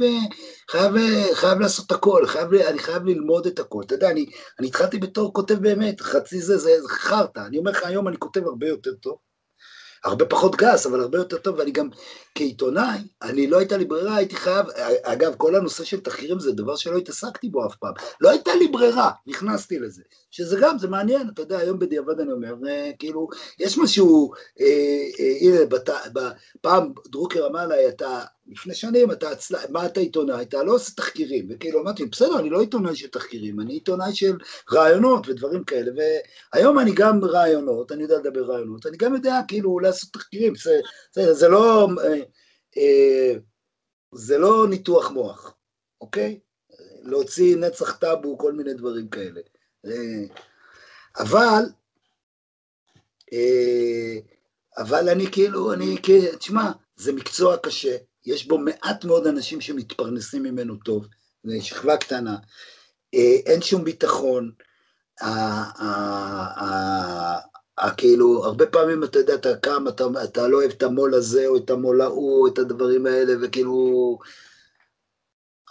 חייב, 0.70 0.92
חייב 1.32 1.60
לעשות 1.60 1.92
הכל, 1.92 2.26
חייב, 2.26 2.54
אני 2.54 2.78
חייב 2.78 3.04
ללמוד 3.04 3.46
את 3.46 3.58
הכל. 3.58 3.82
אתה 3.86 3.94
יודע, 3.94 4.10
אני, 4.10 4.26
אני 4.58 4.66
התחלתי 4.66 4.98
בתור 4.98 5.32
כותב 5.32 5.54
באמת, 5.54 6.00
חצי 6.00 6.40
זה, 6.40 6.58
זה 6.58 6.70
חרטא. 6.88 7.40
אני 7.46 7.58
אומר 7.58 7.70
לך, 7.70 7.82
היום 7.84 8.08
אני 8.08 8.16
כותב 8.18 8.44
הרבה 8.46 8.68
יותר 8.68 8.92
טוב. 8.92 9.27
הרבה 10.04 10.24
פחות 10.24 10.56
גס, 10.56 10.86
אבל 10.86 11.00
הרבה 11.00 11.18
יותר 11.18 11.38
טוב, 11.38 11.58
ואני 11.58 11.70
גם 11.70 11.88
כעיתונאי, 12.34 12.98
אני 13.22 13.46
לא 13.46 13.58
הייתה 13.58 13.76
לי 13.76 13.84
ברירה, 13.84 14.16
הייתי 14.16 14.36
חייב, 14.36 14.66
אגב, 15.02 15.34
כל 15.36 15.54
הנושא 15.54 15.84
של 15.84 16.00
תחקירים 16.00 16.40
זה 16.40 16.52
דבר 16.52 16.76
שלא 16.76 16.96
התעסקתי 16.98 17.48
בו 17.48 17.66
אף 17.66 17.76
פעם, 17.76 17.92
לא 18.20 18.30
הייתה 18.30 18.54
לי 18.54 18.68
ברירה, 18.68 19.10
נכנסתי 19.26 19.78
לזה, 19.78 20.02
שזה 20.30 20.56
גם, 20.60 20.78
זה 20.78 20.88
מעניין, 20.88 21.28
אתה 21.34 21.42
יודע, 21.42 21.58
היום 21.58 21.78
בדיעבד 21.78 22.20
אני 22.20 22.32
אומר, 22.32 22.54
אה, 22.68 22.90
כאילו, 22.98 23.28
יש 23.60 23.78
משהו, 23.78 24.32
אה, 24.60 24.66
אה, 25.20 25.36
הנה, 25.40 25.66
בת, 25.66 25.90
פעם 26.60 26.92
דרוקר 27.08 27.46
אמר 27.46 27.66
לי, 27.66 27.88
אתה 27.88 28.20
לפני 28.48 28.74
שנים, 28.74 29.12
אתה, 29.12 29.28
מה 29.70 29.86
אתה 29.86 30.00
עיתונאי? 30.00 30.42
אתה 30.42 30.62
לא 30.62 30.74
עושה 30.74 30.92
תחקירים. 30.96 31.48
וכאילו 31.50 31.82
אמרתי, 31.82 32.04
בסדר, 32.06 32.38
אני 32.38 32.50
לא 32.50 32.60
עיתונאי 32.60 32.96
של 32.96 33.08
תחקירים, 33.08 33.60
אני 33.60 33.72
עיתונאי 33.72 34.14
של 34.14 34.36
רעיונות 34.72 35.28
ודברים 35.28 35.64
כאלה. 35.64 35.90
והיום 35.96 36.78
אני 36.78 36.92
גם 36.94 37.24
רעיונות, 37.24 37.92
אני 37.92 38.02
יודע 38.02 38.18
לדבר 38.18 38.44
רעיונות, 38.44 38.86
אני 38.86 38.96
גם 38.96 39.14
יודע 39.14 39.40
כאילו 39.48 39.78
לעשות 39.78 40.12
תחקירים. 40.12 40.54
זה, 40.54 40.80
זה, 41.12 41.34
זה 41.34 41.48
לא... 41.48 41.88
אה, 42.04 42.20
אה, 42.76 43.34
זה 44.14 44.38
לא 44.38 44.66
ניתוח 44.68 45.10
מוח, 45.10 45.54
אוקיי? 46.00 46.40
להוציא 47.02 47.56
נצח 47.56 47.96
טאבו, 47.96 48.38
כל 48.38 48.52
מיני 48.52 48.74
דברים 48.74 49.08
כאלה. 49.08 49.40
אה, 49.86 50.24
אבל, 51.18 51.62
אבל 54.78 55.08
אני 55.08 55.32
כאילו, 55.32 55.72
אני, 55.72 55.96
תשמע, 56.38 56.70
זה 56.96 57.12
מקצוע 57.12 57.56
קשה, 57.56 57.96
יש 58.28 58.46
בו 58.46 58.58
מעט 58.58 59.04
מאוד 59.04 59.26
אנשים 59.26 59.60
שמתפרנסים 59.60 60.42
ממנו 60.42 60.76
טוב, 60.76 61.06
זו 61.44 61.66
שכבה 61.66 61.96
קטנה, 61.96 62.36
אה, 63.14 63.36
אין 63.46 63.62
שום 63.62 63.84
ביטחון, 63.84 64.50
כאילו, 67.96 68.44
הרבה 68.44 68.66
פעמים 68.66 69.04
אתה 69.04 69.18
יודע, 69.18 69.34
אתה 69.34 69.56
קם, 69.56 69.88
אתה, 69.88 70.04
אתה 70.24 70.48
לא 70.48 70.56
אוהב 70.56 70.70
את 70.70 70.82
המו"ל 70.82 71.14
הזה 71.14 71.46
או 71.46 71.56
את 71.56 71.70
המו"ל 71.70 72.00
ההוא, 72.00 72.48
את 72.48 72.58
הדברים 72.58 73.06
האלה, 73.06 73.32
וכאילו, 73.42 74.18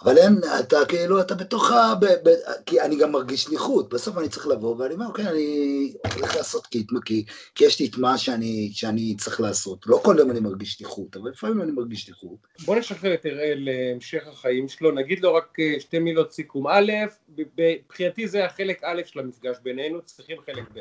אבל 0.04 0.18
אין, 0.18 0.32
אתה 0.60 0.76
כאילו, 0.88 1.20
אתה 1.20 1.34
בתוך 1.34 1.70
ה... 1.70 1.94
ב, 2.00 2.04
ב, 2.04 2.28
כי 2.66 2.80
אני 2.80 2.96
גם 2.98 3.12
מרגיש 3.12 3.42
שליחות, 3.42 3.88
בסוף 3.88 4.18
אני 4.18 4.28
צריך 4.28 4.46
לבוא, 4.46 4.76
ואני 4.76 4.94
אומר, 4.94 5.06
אוקיי, 5.06 5.28
אני 5.28 5.92
הולך 6.14 6.36
לעשות 6.36 6.66
כי, 6.66 6.86
כי, 7.04 7.24
כי 7.54 7.64
יש 7.64 7.80
לי 7.80 7.86
את 7.86 7.98
מה 7.98 8.18
שאני, 8.18 8.70
שאני 8.72 9.16
צריך 9.16 9.40
לעשות. 9.40 9.86
לא 9.86 10.00
כל 10.04 10.16
יום 10.18 10.30
אני 10.30 10.40
מרגיש 10.40 10.72
שליחות, 10.72 11.16
אבל 11.16 11.30
לפעמים 11.30 11.62
אני 11.62 11.72
מרגיש 11.72 12.02
שליחות. 12.02 12.38
בוא 12.64 12.76
נשחרר 12.76 13.14
את 13.14 13.26
אראל 13.26 13.58
להמשך 13.58 14.26
החיים 14.26 14.68
שלו, 14.68 14.90
נגיד 14.90 15.20
לו 15.20 15.34
רק 15.34 15.56
אה, 15.60 15.80
שתי 15.80 15.98
מילות 15.98 16.32
סיכום. 16.32 16.66
א', 16.66 16.92
מבחינתי 17.28 18.28
זה 18.28 18.44
החלק 18.44 18.84
א' 18.84 19.02
של 19.04 19.18
המפגש 19.20 19.56
בינינו, 19.62 20.02
צריכים 20.02 20.36
חלק 20.46 20.64
ב'. 20.74 20.80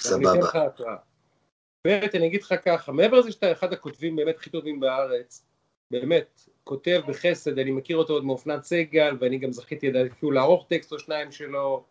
סבבה. 0.00 0.30
אני 0.30 0.38
אתן 0.38 0.48
לך 0.48 0.56
התראה. 0.56 0.96
ב', 1.86 1.90
אני 2.14 2.26
אגיד 2.26 2.42
לך 2.42 2.54
ככה, 2.64 2.92
מעבר 2.92 3.18
לזה 3.18 3.32
שאתה 3.32 3.52
אחד 3.52 3.72
הכותבים 3.72 4.16
באמת 4.16 4.36
הכי 4.36 4.50
טובים 4.50 4.80
בארץ, 4.80 5.47
באמת, 5.90 6.40
כותב 6.64 7.00
בחסד, 7.08 7.58
אני 7.58 7.70
מכיר 7.70 7.96
אותו 7.96 8.12
עוד 8.12 8.24
מאופנת 8.24 8.62
סגל, 8.62 9.16
ואני 9.20 9.38
גם 9.38 9.52
זכיתי 9.52 9.90
אפילו 10.12 10.30
לערוך 10.30 10.66
טקסט 10.68 10.92
או 10.92 10.98
שניים 10.98 11.32
שלו. 11.32 11.84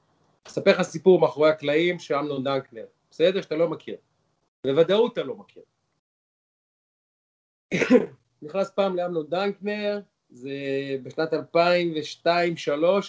אספר 0.47 0.71
לך 0.71 0.81
סיפור 0.81 1.19
מאחורי 1.19 1.49
הקלעים 1.49 1.99
של 1.99 2.15
אמנון 2.15 2.43
דנקנר, 2.43 2.85
בסדר? 3.11 3.41
שאתה 3.41 3.55
לא 3.55 3.69
מכיר. 3.69 3.95
בוודאות 4.63 5.13
אתה 5.13 5.23
לא 5.23 5.35
מכיר. 5.35 5.63
נכנס 8.41 8.71
פעם 8.71 8.95
לאמנון 8.95 9.27
דנקנר, 9.29 9.99
זה 10.29 10.51
בשנת 11.03 11.33
2002-2003, 11.33 12.27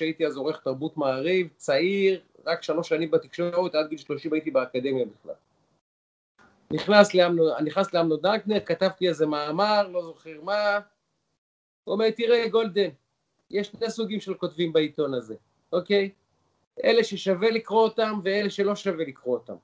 הייתי 0.00 0.26
אז 0.26 0.36
עורך 0.36 0.60
תרבות 0.64 0.96
מעריב, 0.96 1.48
צעיר, 1.56 2.20
רק 2.46 2.62
שלוש 2.62 2.88
שנים 2.88 3.10
בתקשורת, 3.10 3.74
עד 3.74 3.88
גיל 3.88 3.98
30 3.98 4.32
הייתי 4.32 4.50
באקדמיה 4.50 5.04
בכלל. 5.04 5.34
נכנס 6.72 7.14
לאמנון 7.14 8.20
דנקנר, 8.22 8.60
כתבתי 8.60 9.08
איזה 9.08 9.26
מאמר, 9.26 9.88
לא 9.88 10.02
זוכר 10.02 10.40
מה, 10.42 10.78
הוא 11.84 11.94
אומר, 11.94 12.10
תראה 12.10 12.48
גולדן, 12.48 12.88
יש 13.50 13.66
שני 13.66 13.90
סוגים 13.90 14.20
של 14.20 14.34
כותבים 14.34 14.72
בעיתון 14.72 15.14
הזה, 15.14 15.34
אוקיי? 15.72 16.10
אלה 16.84 17.04
ששווה 17.04 17.50
לקרוא 17.50 17.82
אותם 17.82 18.20
ואלה 18.24 18.50
שלא 18.50 18.76
שווה 18.76 19.04
לקרוא 19.04 19.34
אותם. 19.38 19.54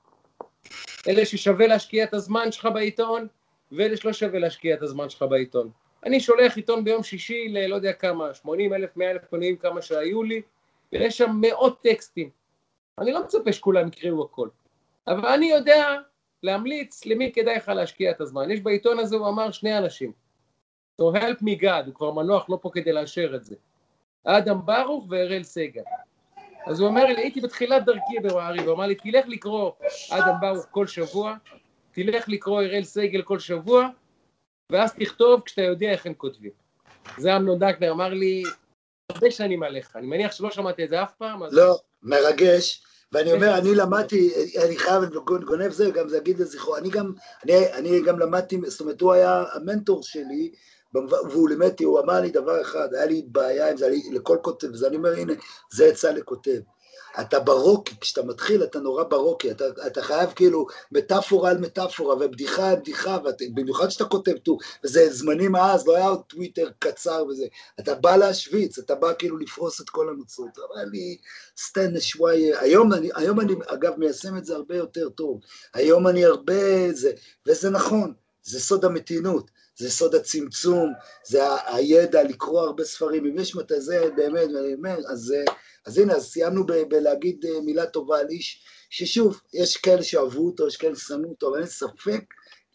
אלה 1.07 1.25
ששווה 1.25 1.67
להשקיע 1.67 2.03
את 2.03 2.13
הזמן 2.13 2.51
שלך 2.51 2.67
בעיתון 2.73 3.27
ואלה 3.71 3.97
שלא 3.97 4.13
שווה 4.13 4.39
להשקיע 4.39 4.75
את 4.75 4.81
הזמן 4.81 5.09
שלך 5.09 5.21
בעיתון. 5.21 5.71
אני 6.05 6.19
שולח 6.19 6.55
עיתון 6.55 6.83
ביום 6.83 7.03
שישי 7.03 7.47
ללא 7.49 7.75
יודע 7.75 7.93
כמה, 7.93 8.33
80 8.33 8.73
אלף, 8.73 8.97
100 8.97 9.11
אלף 9.11 9.25
קונים, 9.25 9.57
כמה 9.57 9.81
שהיו 9.81 10.23
לי, 10.23 10.41
ויש 10.91 11.17
שם 11.17 11.31
מאות 11.41 11.81
טקסטים. 11.81 12.29
אני 12.99 13.11
לא 13.11 13.23
מצפה 13.23 13.53
שכולם 13.53 13.87
יקראו 13.87 14.23
הכל, 14.25 14.49
אבל 15.07 15.25
אני 15.25 15.45
יודע 15.45 15.95
להמליץ 16.45 17.05
למי 17.05 17.31
כדאי 17.31 17.55
לך 17.55 17.69
להשקיע 17.69 18.11
את 18.11 18.21
הזמן. 18.21 18.51
יש 18.51 18.61
בעיתון 18.61 18.99
הזה, 18.99 19.15
הוא 19.15 19.27
אמר, 19.27 19.51
שני 19.51 19.77
אנשים. 19.77 20.11
So 21.01 21.03
help 21.13 21.41
me 21.41 21.61
God, 21.61 21.85
הוא 21.85 21.93
כבר 21.93 22.11
מנוח 22.11 22.49
לא 22.49 22.59
פה 22.61 22.69
כדי 22.73 22.93
לאשר 22.93 23.35
את 23.35 23.43
זה. 23.43 23.55
אדם 24.23 24.65
ברוך 24.65 25.05
ואראל 25.09 25.43
סגל. 25.43 25.81
אז 26.67 26.79
הוא 26.79 26.89
אומר 26.89 27.05
לי, 27.05 27.15
הייתי 27.15 27.41
בתחילת 27.41 27.85
דרכי 27.85 28.19
במעריב, 28.23 28.61
הוא 28.61 28.73
אמר 28.73 28.85
לי, 28.85 28.95
תלך 28.95 29.27
לקרוא 29.27 29.71
אדם 30.11 30.35
ברוך 30.41 30.65
כל 30.71 30.87
שבוע, 30.87 31.35
תלך 31.91 32.29
לקרוא 32.29 32.61
אראל 32.61 32.83
סגל 32.83 33.21
כל 33.21 33.39
שבוע, 33.39 33.89
ואז 34.71 34.93
תכתוב 34.93 35.41
כשאתה 35.41 35.61
יודע 35.61 35.91
איך 35.91 36.05
הם 36.05 36.13
כותבים. 36.13 36.51
זה 37.17 37.35
אמנון 37.35 37.59
דקנר 37.59 37.91
אמר 37.91 38.09
לי, 38.09 38.43
הרבה 39.11 39.31
שנים 39.31 39.63
עליך, 39.63 39.95
אני 39.95 40.07
מניח 40.07 40.31
שלא 40.31 40.51
שמעתי 40.51 40.83
את 40.83 40.89
זה 40.89 41.03
אף 41.03 41.13
פעם. 41.13 41.43
אז... 41.43 41.53
לא, 41.53 41.79
מרגש. 42.03 42.83
ואני 43.11 43.33
אומר, 43.33 43.57
אני 43.57 43.75
למדתי, 43.75 44.33
אני 44.65 44.77
חייב 44.77 45.03
גונב 45.43 45.71
זה, 45.71 45.89
גם 45.89 46.09
זה 46.09 46.17
להגיד 46.17 46.39
לזכרו, 46.39 46.77
אני 46.77 46.89
גם, 46.89 47.13
אני, 47.43 47.73
אני 47.73 48.01
גם 48.01 48.19
למדתי, 48.19 48.59
זאת 48.67 48.81
אומרת, 48.81 49.01
הוא 49.01 49.13
היה 49.13 49.43
המנטור 49.53 50.03
שלי, 50.03 50.51
והוא 51.29 51.49
לימד 51.49 51.79
הוא 51.83 51.99
אמר 51.99 52.21
לי 52.21 52.29
דבר 52.29 52.61
אחד, 52.61 52.93
היה 52.93 53.05
לי 53.05 53.25
בעיה 53.27 53.71
עם 53.71 53.77
זה, 53.77 53.89
לכל 54.11 54.37
כותב, 54.41 54.67
אז 54.73 54.83
אני 54.83 54.95
אומר, 54.95 55.13
הנה, 55.13 55.33
זה 55.73 55.85
עצה 55.85 56.11
לכותב. 56.11 56.59
אתה 57.21 57.39
ברוקי, 57.39 57.95
כשאתה 58.01 58.23
מתחיל 58.23 58.63
אתה 58.63 58.79
נורא 58.79 59.03
ברוקי, 59.03 59.51
אתה, 59.51 59.65
אתה 59.87 60.01
חייב 60.01 60.33
כאילו 60.35 60.67
מטאפורה 60.91 61.49
על 61.49 61.57
מטאפורה 61.57 62.15
ובדיחה 62.15 62.69
על 62.69 62.75
בדיחה, 62.75 63.17
במיוחד 63.53 63.89
שאתה 63.89 64.05
כותב 64.05 64.37
טור, 64.37 64.59
וזה 64.83 65.13
זמנים 65.13 65.55
אז, 65.55 65.87
לא 65.87 65.95
היה 65.95 66.07
עוד 66.07 66.21
טוויטר 66.27 66.69
קצר 66.79 67.25
וזה, 67.29 67.45
אתה 67.79 67.95
בא 67.95 68.15
להשוויץ, 68.15 68.79
אתה 68.79 68.95
בא 68.95 69.13
כאילו 69.19 69.37
לפרוס 69.37 69.81
את 69.81 69.89
כל 69.89 70.09
הנוצרות, 70.09 70.57
אמר 70.57 70.83
לי 70.91 71.17
סטן 71.57 71.99
שוואי, 71.99 72.55
היום 72.55 72.93
אני, 72.93 73.09
היום 73.15 73.39
אני 73.39 73.53
אגב 73.67 73.93
מיישם 73.97 74.37
את 74.37 74.45
זה 74.45 74.55
הרבה 74.55 74.75
יותר 74.75 75.09
טוב, 75.09 75.39
היום 75.73 76.07
אני 76.07 76.25
הרבה 76.25 76.91
זה, 76.91 77.11
וזה 77.47 77.69
נכון, 77.69 78.13
זה 78.43 78.59
סוד 78.59 78.85
המתינות, 78.85 79.51
זה 79.77 79.91
סוד 79.91 80.15
הצמצום, 80.15 80.93
זה 81.25 81.41
הידע 81.65 82.23
לקרוא 82.23 82.61
הרבה 82.61 82.83
ספרים, 82.83 83.25
אם 83.25 83.39
יש 83.39 83.55
מתי 83.55 83.81
זה 83.81 84.09
באמת, 84.15 84.49
אז, 85.09 85.33
אז 85.85 85.97
הנה, 85.97 86.13
אז 86.13 86.25
סיימנו 86.25 86.65
ב, 86.65 86.73
בלהגיד 86.89 87.45
אה, 87.45 87.61
מילה 87.61 87.85
טובה 87.85 88.19
על 88.19 88.27
איש, 88.29 88.63
ששוב, 88.89 89.41
יש 89.53 89.77
כאלה 89.77 90.03
שאהבו 90.03 90.45
אותו, 90.45 90.67
יש 90.67 90.77
כאלה 90.77 90.95
ששנאו 90.95 91.29
אותו, 91.29 91.49
אבל 91.49 91.57
אין 91.57 91.67
ספק, 91.67 92.23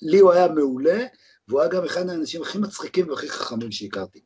לי 0.02 0.18
הוא 0.18 0.32
היה 0.32 0.48
מעולה, 0.48 1.04
והוא 1.48 1.60
היה 1.60 1.70
גם 1.70 1.84
אחד 1.84 2.08
האנשים 2.08 2.42
הכי 2.42 2.58
מצחיקים 2.58 3.10
והכי 3.10 3.28
חכמים 3.28 3.72
שהכרתי. 3.72 4.20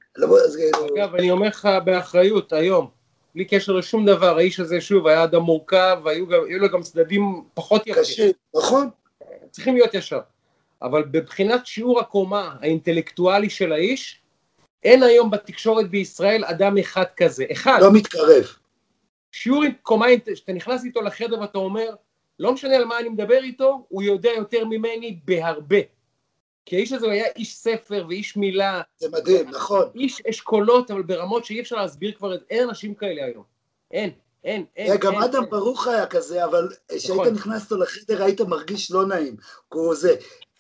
אגב, 0.97 1.15
אני 1.15 1.31
אומר 1.31 1.47
לך 1.49 1.69
באחריות, 1.85 2.53
היום, 2.53 2.91
בלי 3.35 3.45
קשר 3.45 3.73
לשום 3.73 4.07
דבר, 4.07 4.37
האיש 4.37 4.61
הזה, 4.61 4.81
שוב, 4.81 5.07
היה 5.07 5.25
אדם 5.25 5.43
מורכב, 5.43 5.99
והיו 6.05 6.59
לו 6.59 6.69
גם 6.73 6.83
צדדים 6.83 7.45
פחות 7.55 7.83
יפים. 7.87 8.03
קשה, 8.03 8.31
נכון. 8.57 8.89
צריכים 9.51 9.75
להיות 9.75 9.95
ישר. 9.95 10.21
אבל 10.83 11.03
בבחינת 11.03 11.67
שיעור 11.67 12.01
הקומה 12.01 12.57
האינטלקטואלי 12.61 13.51
של 13.51 13.73
האיש, 13.73 14.21
אין 14.83 15.03
היום 15.03 15.31
בתקשורת 15.31 15.91
בישראל 15.91 16.45
אדם 16.45 16.79
אחד 16.79 17.05
כזה. 17.17 17.45
אחד. 17.53 17.79
לא 17.81 17.93
מתקרב. 17.93 18.45
שיעור 19.33 19.65
קומה, 19.83 20.07
שאתה 20.35 20.53
נכנס 20.53 20.85
איתו 20.85 21.03
לחדר 21.03 21.41
ואתה 21.41 21.59
אומר, 21.59 21.95
לא 22.39 22.53
משנה 22.53 22.77
על 22.77 22.85
מה 22.85 22.99
אני 22.99 23.09
מדבר 23.09 23.39
איתו, 23.43 23.87
הוא 23.89 24.03
יודע 24.03 24.31
יותר 24.37 24.65
ממני 24.65 25.19
בהרבה. 25.25 25.79
כי 26.67 26.77
האיש 26.77 26.93
הזה 26.93 27.11
היה 27.11 27.27
איש 27.37 27.57
ספר 27.57 28.07
ואיש 28.09 28.37
מילה. 28.37 28.83
זה 28.97 29.09
מדהים, 29.09 29.51
נכון. 29.51 29.89
איש 29.95 30.21
אשכולות, 30.21 30.91
אבל 30.91 31.03
ברמות 31.03 31.45
שאי 31.45 31.61
אפשר 31.61 31.77
להסביר 31.77 32.13
כבר, 32.13 32.37
אין 32.51 32.69
אנשים 32.69 32.95
כאלה 32.95 33.25
היום. 33.25 33.45
אין, 33.91 34.11
אין, 34.45 34.65
אין. 34.77 34.97
גם 34.97 35.16
אדם 35.16 35.45
ברוך 35.51 35.87
היה 35.87 36.07
כזה, 36.07 36.45
אבל 36.45 36.69
כשהיית 36.89 37.21
נכון. 37.21 37.35
נכנס 37.35 37.62
אותו 37.62 37.77
לחדר 37.77 38.25
היית 38.25 38.41
מרגיש 38.41 38.91
לא 38.91 39.07
נעים. 39.07 39.37
הוא 39.69 39.95
זה. 39.95 40.15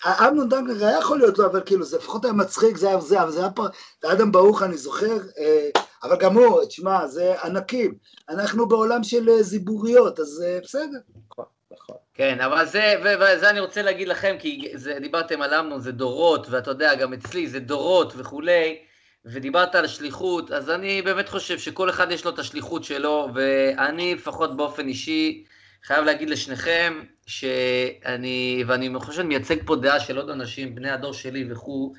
אמנון 0.06 0.48
דנקר 0.48 0.86
היה 0.86 0.98
יכול 0.98 1.18
להיות 1.18 1.38
לו, 1.38 1.46
אבל 1.46 1.62
כאילו, 1.66 1.84
זה 1.84 1.96
לפחות 1.96 2.24
היה 2.24 2.34
מצחיק, 2.34 2.76
זה 2.76 2.88
היה 2.88 3.00
זה, 3.00 3.22
אבל 3.22 3.30
זה 3.30 3.40
היה 3.40 3.50
פה, 3.50 3.64
אדם 4.04 4.32
ברוך, 4.32 4.62
אני 4.62 4.76
זוכר, 4.76 5.16
אה, 5.38 5.68
אבל 6.02 6.16
גם 6.16 6.38
הוא, 6.38 6.64
תשמע, 6.64 7.06
זה 7.06 7.42
ענקים. 7.42 7.94
אנחנו 8.28 8.68
בעולם 8.68 9.04
של 9.04 9.28
אה, 9.28 9.42
זיבוריות, 9.42 10.20
אז 10.20 10.44
אה, 10.46 10.58
בסדר. 10.62 10.98
נכון, 11.30 11.44
נכון. 11.72 11.96
כן, 12.14 12.40
אבל 12.40 12.66
זה, 12.66 12.94
וזה 13.04 13.50
אני 13.50 13.60
רוצה 13.60 13.82
להגיד 13.82 14.08
לכם, 14.08 14.36
כי 14.38 14.72
זה, 14.74 14.98
דיברתם 15.00 15.42
על 15.42 15.54
אמנון, 15.54 15.80
זה 15.80 15.92
דורות, 15.92 16.46
ואתה 16.50 16.70
יודע, 16.70 16.94
גם 16.94 17.12
אצלי 17.12 17.48
זה 17.48 17.60
דורות 17.60 18.12
וכולי, 18.16 18.78
ודיברת 19.26 19.74
על 19.74 19.86
שליחות, 19.86 20.52
אז 20.52 20.70
אני 20.70 21.02
באמת 21.02 21.28
חושב 21.28 21.58
שכל 21.58 21.90
אחד 21.90 22.12
יש 22.12 22.24
לו 22.24 22.30
את 22.30 22.38
השליחות 22.38 22.84
שלו, 22.84 23.28
ואני 23.34 24.14
לפחות 24.14 24.56
באופן 24.56 24.88
אישי, 24.88 25.44
חייב 25.84 26.04
להגיד 26.04 26.30
לשניכם, 26.30 27.02
שאני, 27.26 28.64
ואני 28.66 28.90
חושב 28.98 29.12
שאני 29.12 29.28
מייצג 29.28 29.56
פה 29.66 29.76
דעה 29.76 30.00
של 30.00 30.16
עוד 30.16 30.30
אנשים, 30.30 30.74
בני 30.74 30.90
הדור 30.90 31.12
שלי 31.12 31.52
וכו', 31.52 31.94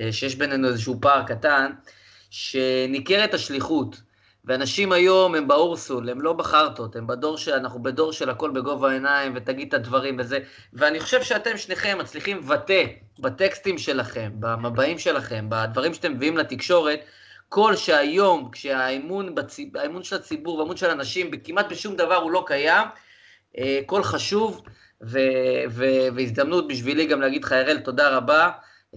אה, 0.00 0.12
שיש 0.12 0.36
בינינו 0.36 0.68
איזשהו 0.68 0.98
פער 1.00 1.22
קטן, 1.22 1.70
שניכרת 2.30 3.34
השליחות. 3.34 4.00
ואנשים 4.44 4.92
היום 4.92 5.34
הם 5.34 5.48
באורסול, 5.48 6.08
הם 6.08 6.20
לא 6.20 6.32
בחרטות, 6.32 6.96
הם 6.96 7.06
בדור 7.06 7.38
של, 7.38 7.52
אנחנו 7.52 7.82
בדור 7.82 8.12
של 8.12 8.30
הכל 8.30 8.50
בגובה 8.50 8.90
העיניים, 8.90 9.32
ותגיד 9.36 9.68
את 9.68 9.74
הדברים 9.74 10.16
וזה. 10.18 10.38
ואני 10.72 11.00
חושב 11.00 11.22
שאתם 11.22 11.56
שניכם 11.56 11.98
מצליחים 12.00 12.38
לבטא 12.38 12.84
בטקסטים 13.18 13.78
שלכם, 13.78 14.30
במבעים 14.34 14.98
שלכם, 14.98 15.46
בדברים 15.48 15.94
שאתם 15.94 16.12
מביאים 16.12 16.36
לתקשורת, 16.36 17.00
כל 17.48 17.76
שהיום, 17.76 18.48
כשהאמון 18.52 19.34
בציב, 19.34 19.68
של 20.02 20.16
הציבור 20.16 20.58
והאמון 20.58 20.76
של 20.76 20.90
אנשים 20.90 21.30
כמעט 21.44 21.66
בשום 21.70 21.96
דבר 21.96 22.16
הוא 22.16 22.30
לא 22.30 22.44
קיים, 22.46 22.88
אה, 23.58 23.80
קול 23.86 24.02
חשוב, 24.02 24.62
ו, 25.02 25.18
ו, 25.70 25.84
והזדמנות 26.14 26.68
בשבילי 26.68 27.06
גם 27.06 27.20
להגיד 27.20 27.44
לך, 27.44 27.52
אראל, 27.52 27.78
תודה 27.78 28.16
רבה, 28.16 28.50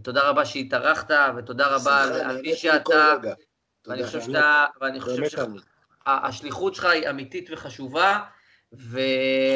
תודה 0.03 0.29
רבה 0.29 0.45
שהתארחת, 0.45 1.11
ותודה 1.37 1.67
רבה 1.67 2.03
על, 2.03 2.13
על 2.13 2.41
מי 2.41 2.55
שאתה, 2.55 3.13
ואני 3.87 4.05
חושב 4.05 4.21
שאתה, 4.21 4.65
ואני 4.81 4.99
חושב 4.99 5.23
שהשליחות 6.05 6.75
שלך 6.75 6.85
היא 6.85 7.09
אמיתית 7.09 7.49
וחשובה, 7.51 8.19
ו... 8.73 8.99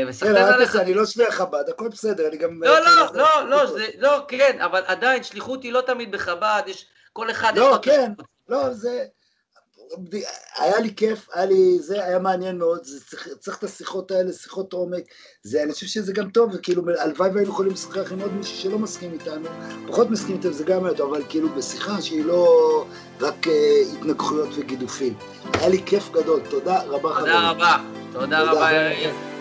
וסחטיין 0.07 0.35
כן, 0.35 0.53
עליך. 0.53 0.75
אני 0.75 0.93
לא 0.93 1.05
שווה 1.05 1.31
חב"ד, 1.31 1.69
הכל 1.69 1.89
בסדר, 1.89 2.27
אני 2.27 2.37
גם... 2.37 2.63
לא, 2.63 2.79
לא, 2.79 3.13
לא, 3.13 3.49
לא, 3.49 3.63
לא, 3.97 4.25
כן, 4.27 4.61
אבל 4.61 4.81
עדיין 4.85 5.23
שליחות 5.23 5.63
היא 5.63 5.73
לא 5.73 5.81
תמיד 5.81 6.11
בחב"ד, 6.11 6.63
יש, 6.67 6.85
כל 7.13 7.31
אחד. 7.31 7.57
לא, 7.57 7.79
כן, 7.81 8.11
לא, 8.49 8.73
זה... 8.73 9.05
היה 10.57 10.80
לי 10.80 10.95
כיף, 10.95 11.27
היה 11.34 11.45
לי, 11.45 11.80
זה 11.80 12.05
היה 12.05 12.19
מעניין 12.19 12.57
מאוד, 12.57 12.84
זה 12.84 13.05
צריך, 13.05 13.27
צריך 13.39 13.57
את 13.57 13.64
השיחות 13.64 14.11
האלה, 14.11 14.34
שיחות 14.34 14.73
עומק, 14.73 15.03
זה, 15.43 15.64
אני 15.64 15.73
חושב 15.73 15.88
שזה 15.88 16.14
גם 16.14 16.30
טוב, 16.30 16.51
וכאילו, 16.53 16.84
הלוואי 16.99 17.30
והיינו 17.30 17.51
יכולים 17.51 17.72
לשוחח 17.72 18.11
עם 18.11 18.19
עוד 18.19 18.34
מישהו 18.34 18.57
שלא 18.57 18.80
מסכים 18.80 19.14
איתנו, 19.14 19.49
פחות 19.88 20.09
מסכים 20.09 20.35
איתנו, 20.35 20.53
זה 20.53 20.64
גם 20.64 20.85
היה 20.85 20.93
טוב, 20.93 21.14
אבל 21.14 21.23
כאילו 21.30 21.49
בשיחה 21.49 22.01
שהיא 22.01 22.26
לא 22.26 22.85
רק 23.22 23.47
uh, 23.47 23.49
התנגחויות 23.97 24.49
וגידופים. 24.57 25.14
היה 25.53 25.69
לי 25.69 25.84
כיף 25.85 26.09
גדול, 26.11 26.41
תודה 26.49 26.84
רבה 26.84 27.14
חברים. 27.14 27.34
תודה 27.34 27.49
רבה, 27.51 27.77
תודה 28.14 28.41
רבה. 28.41 29.36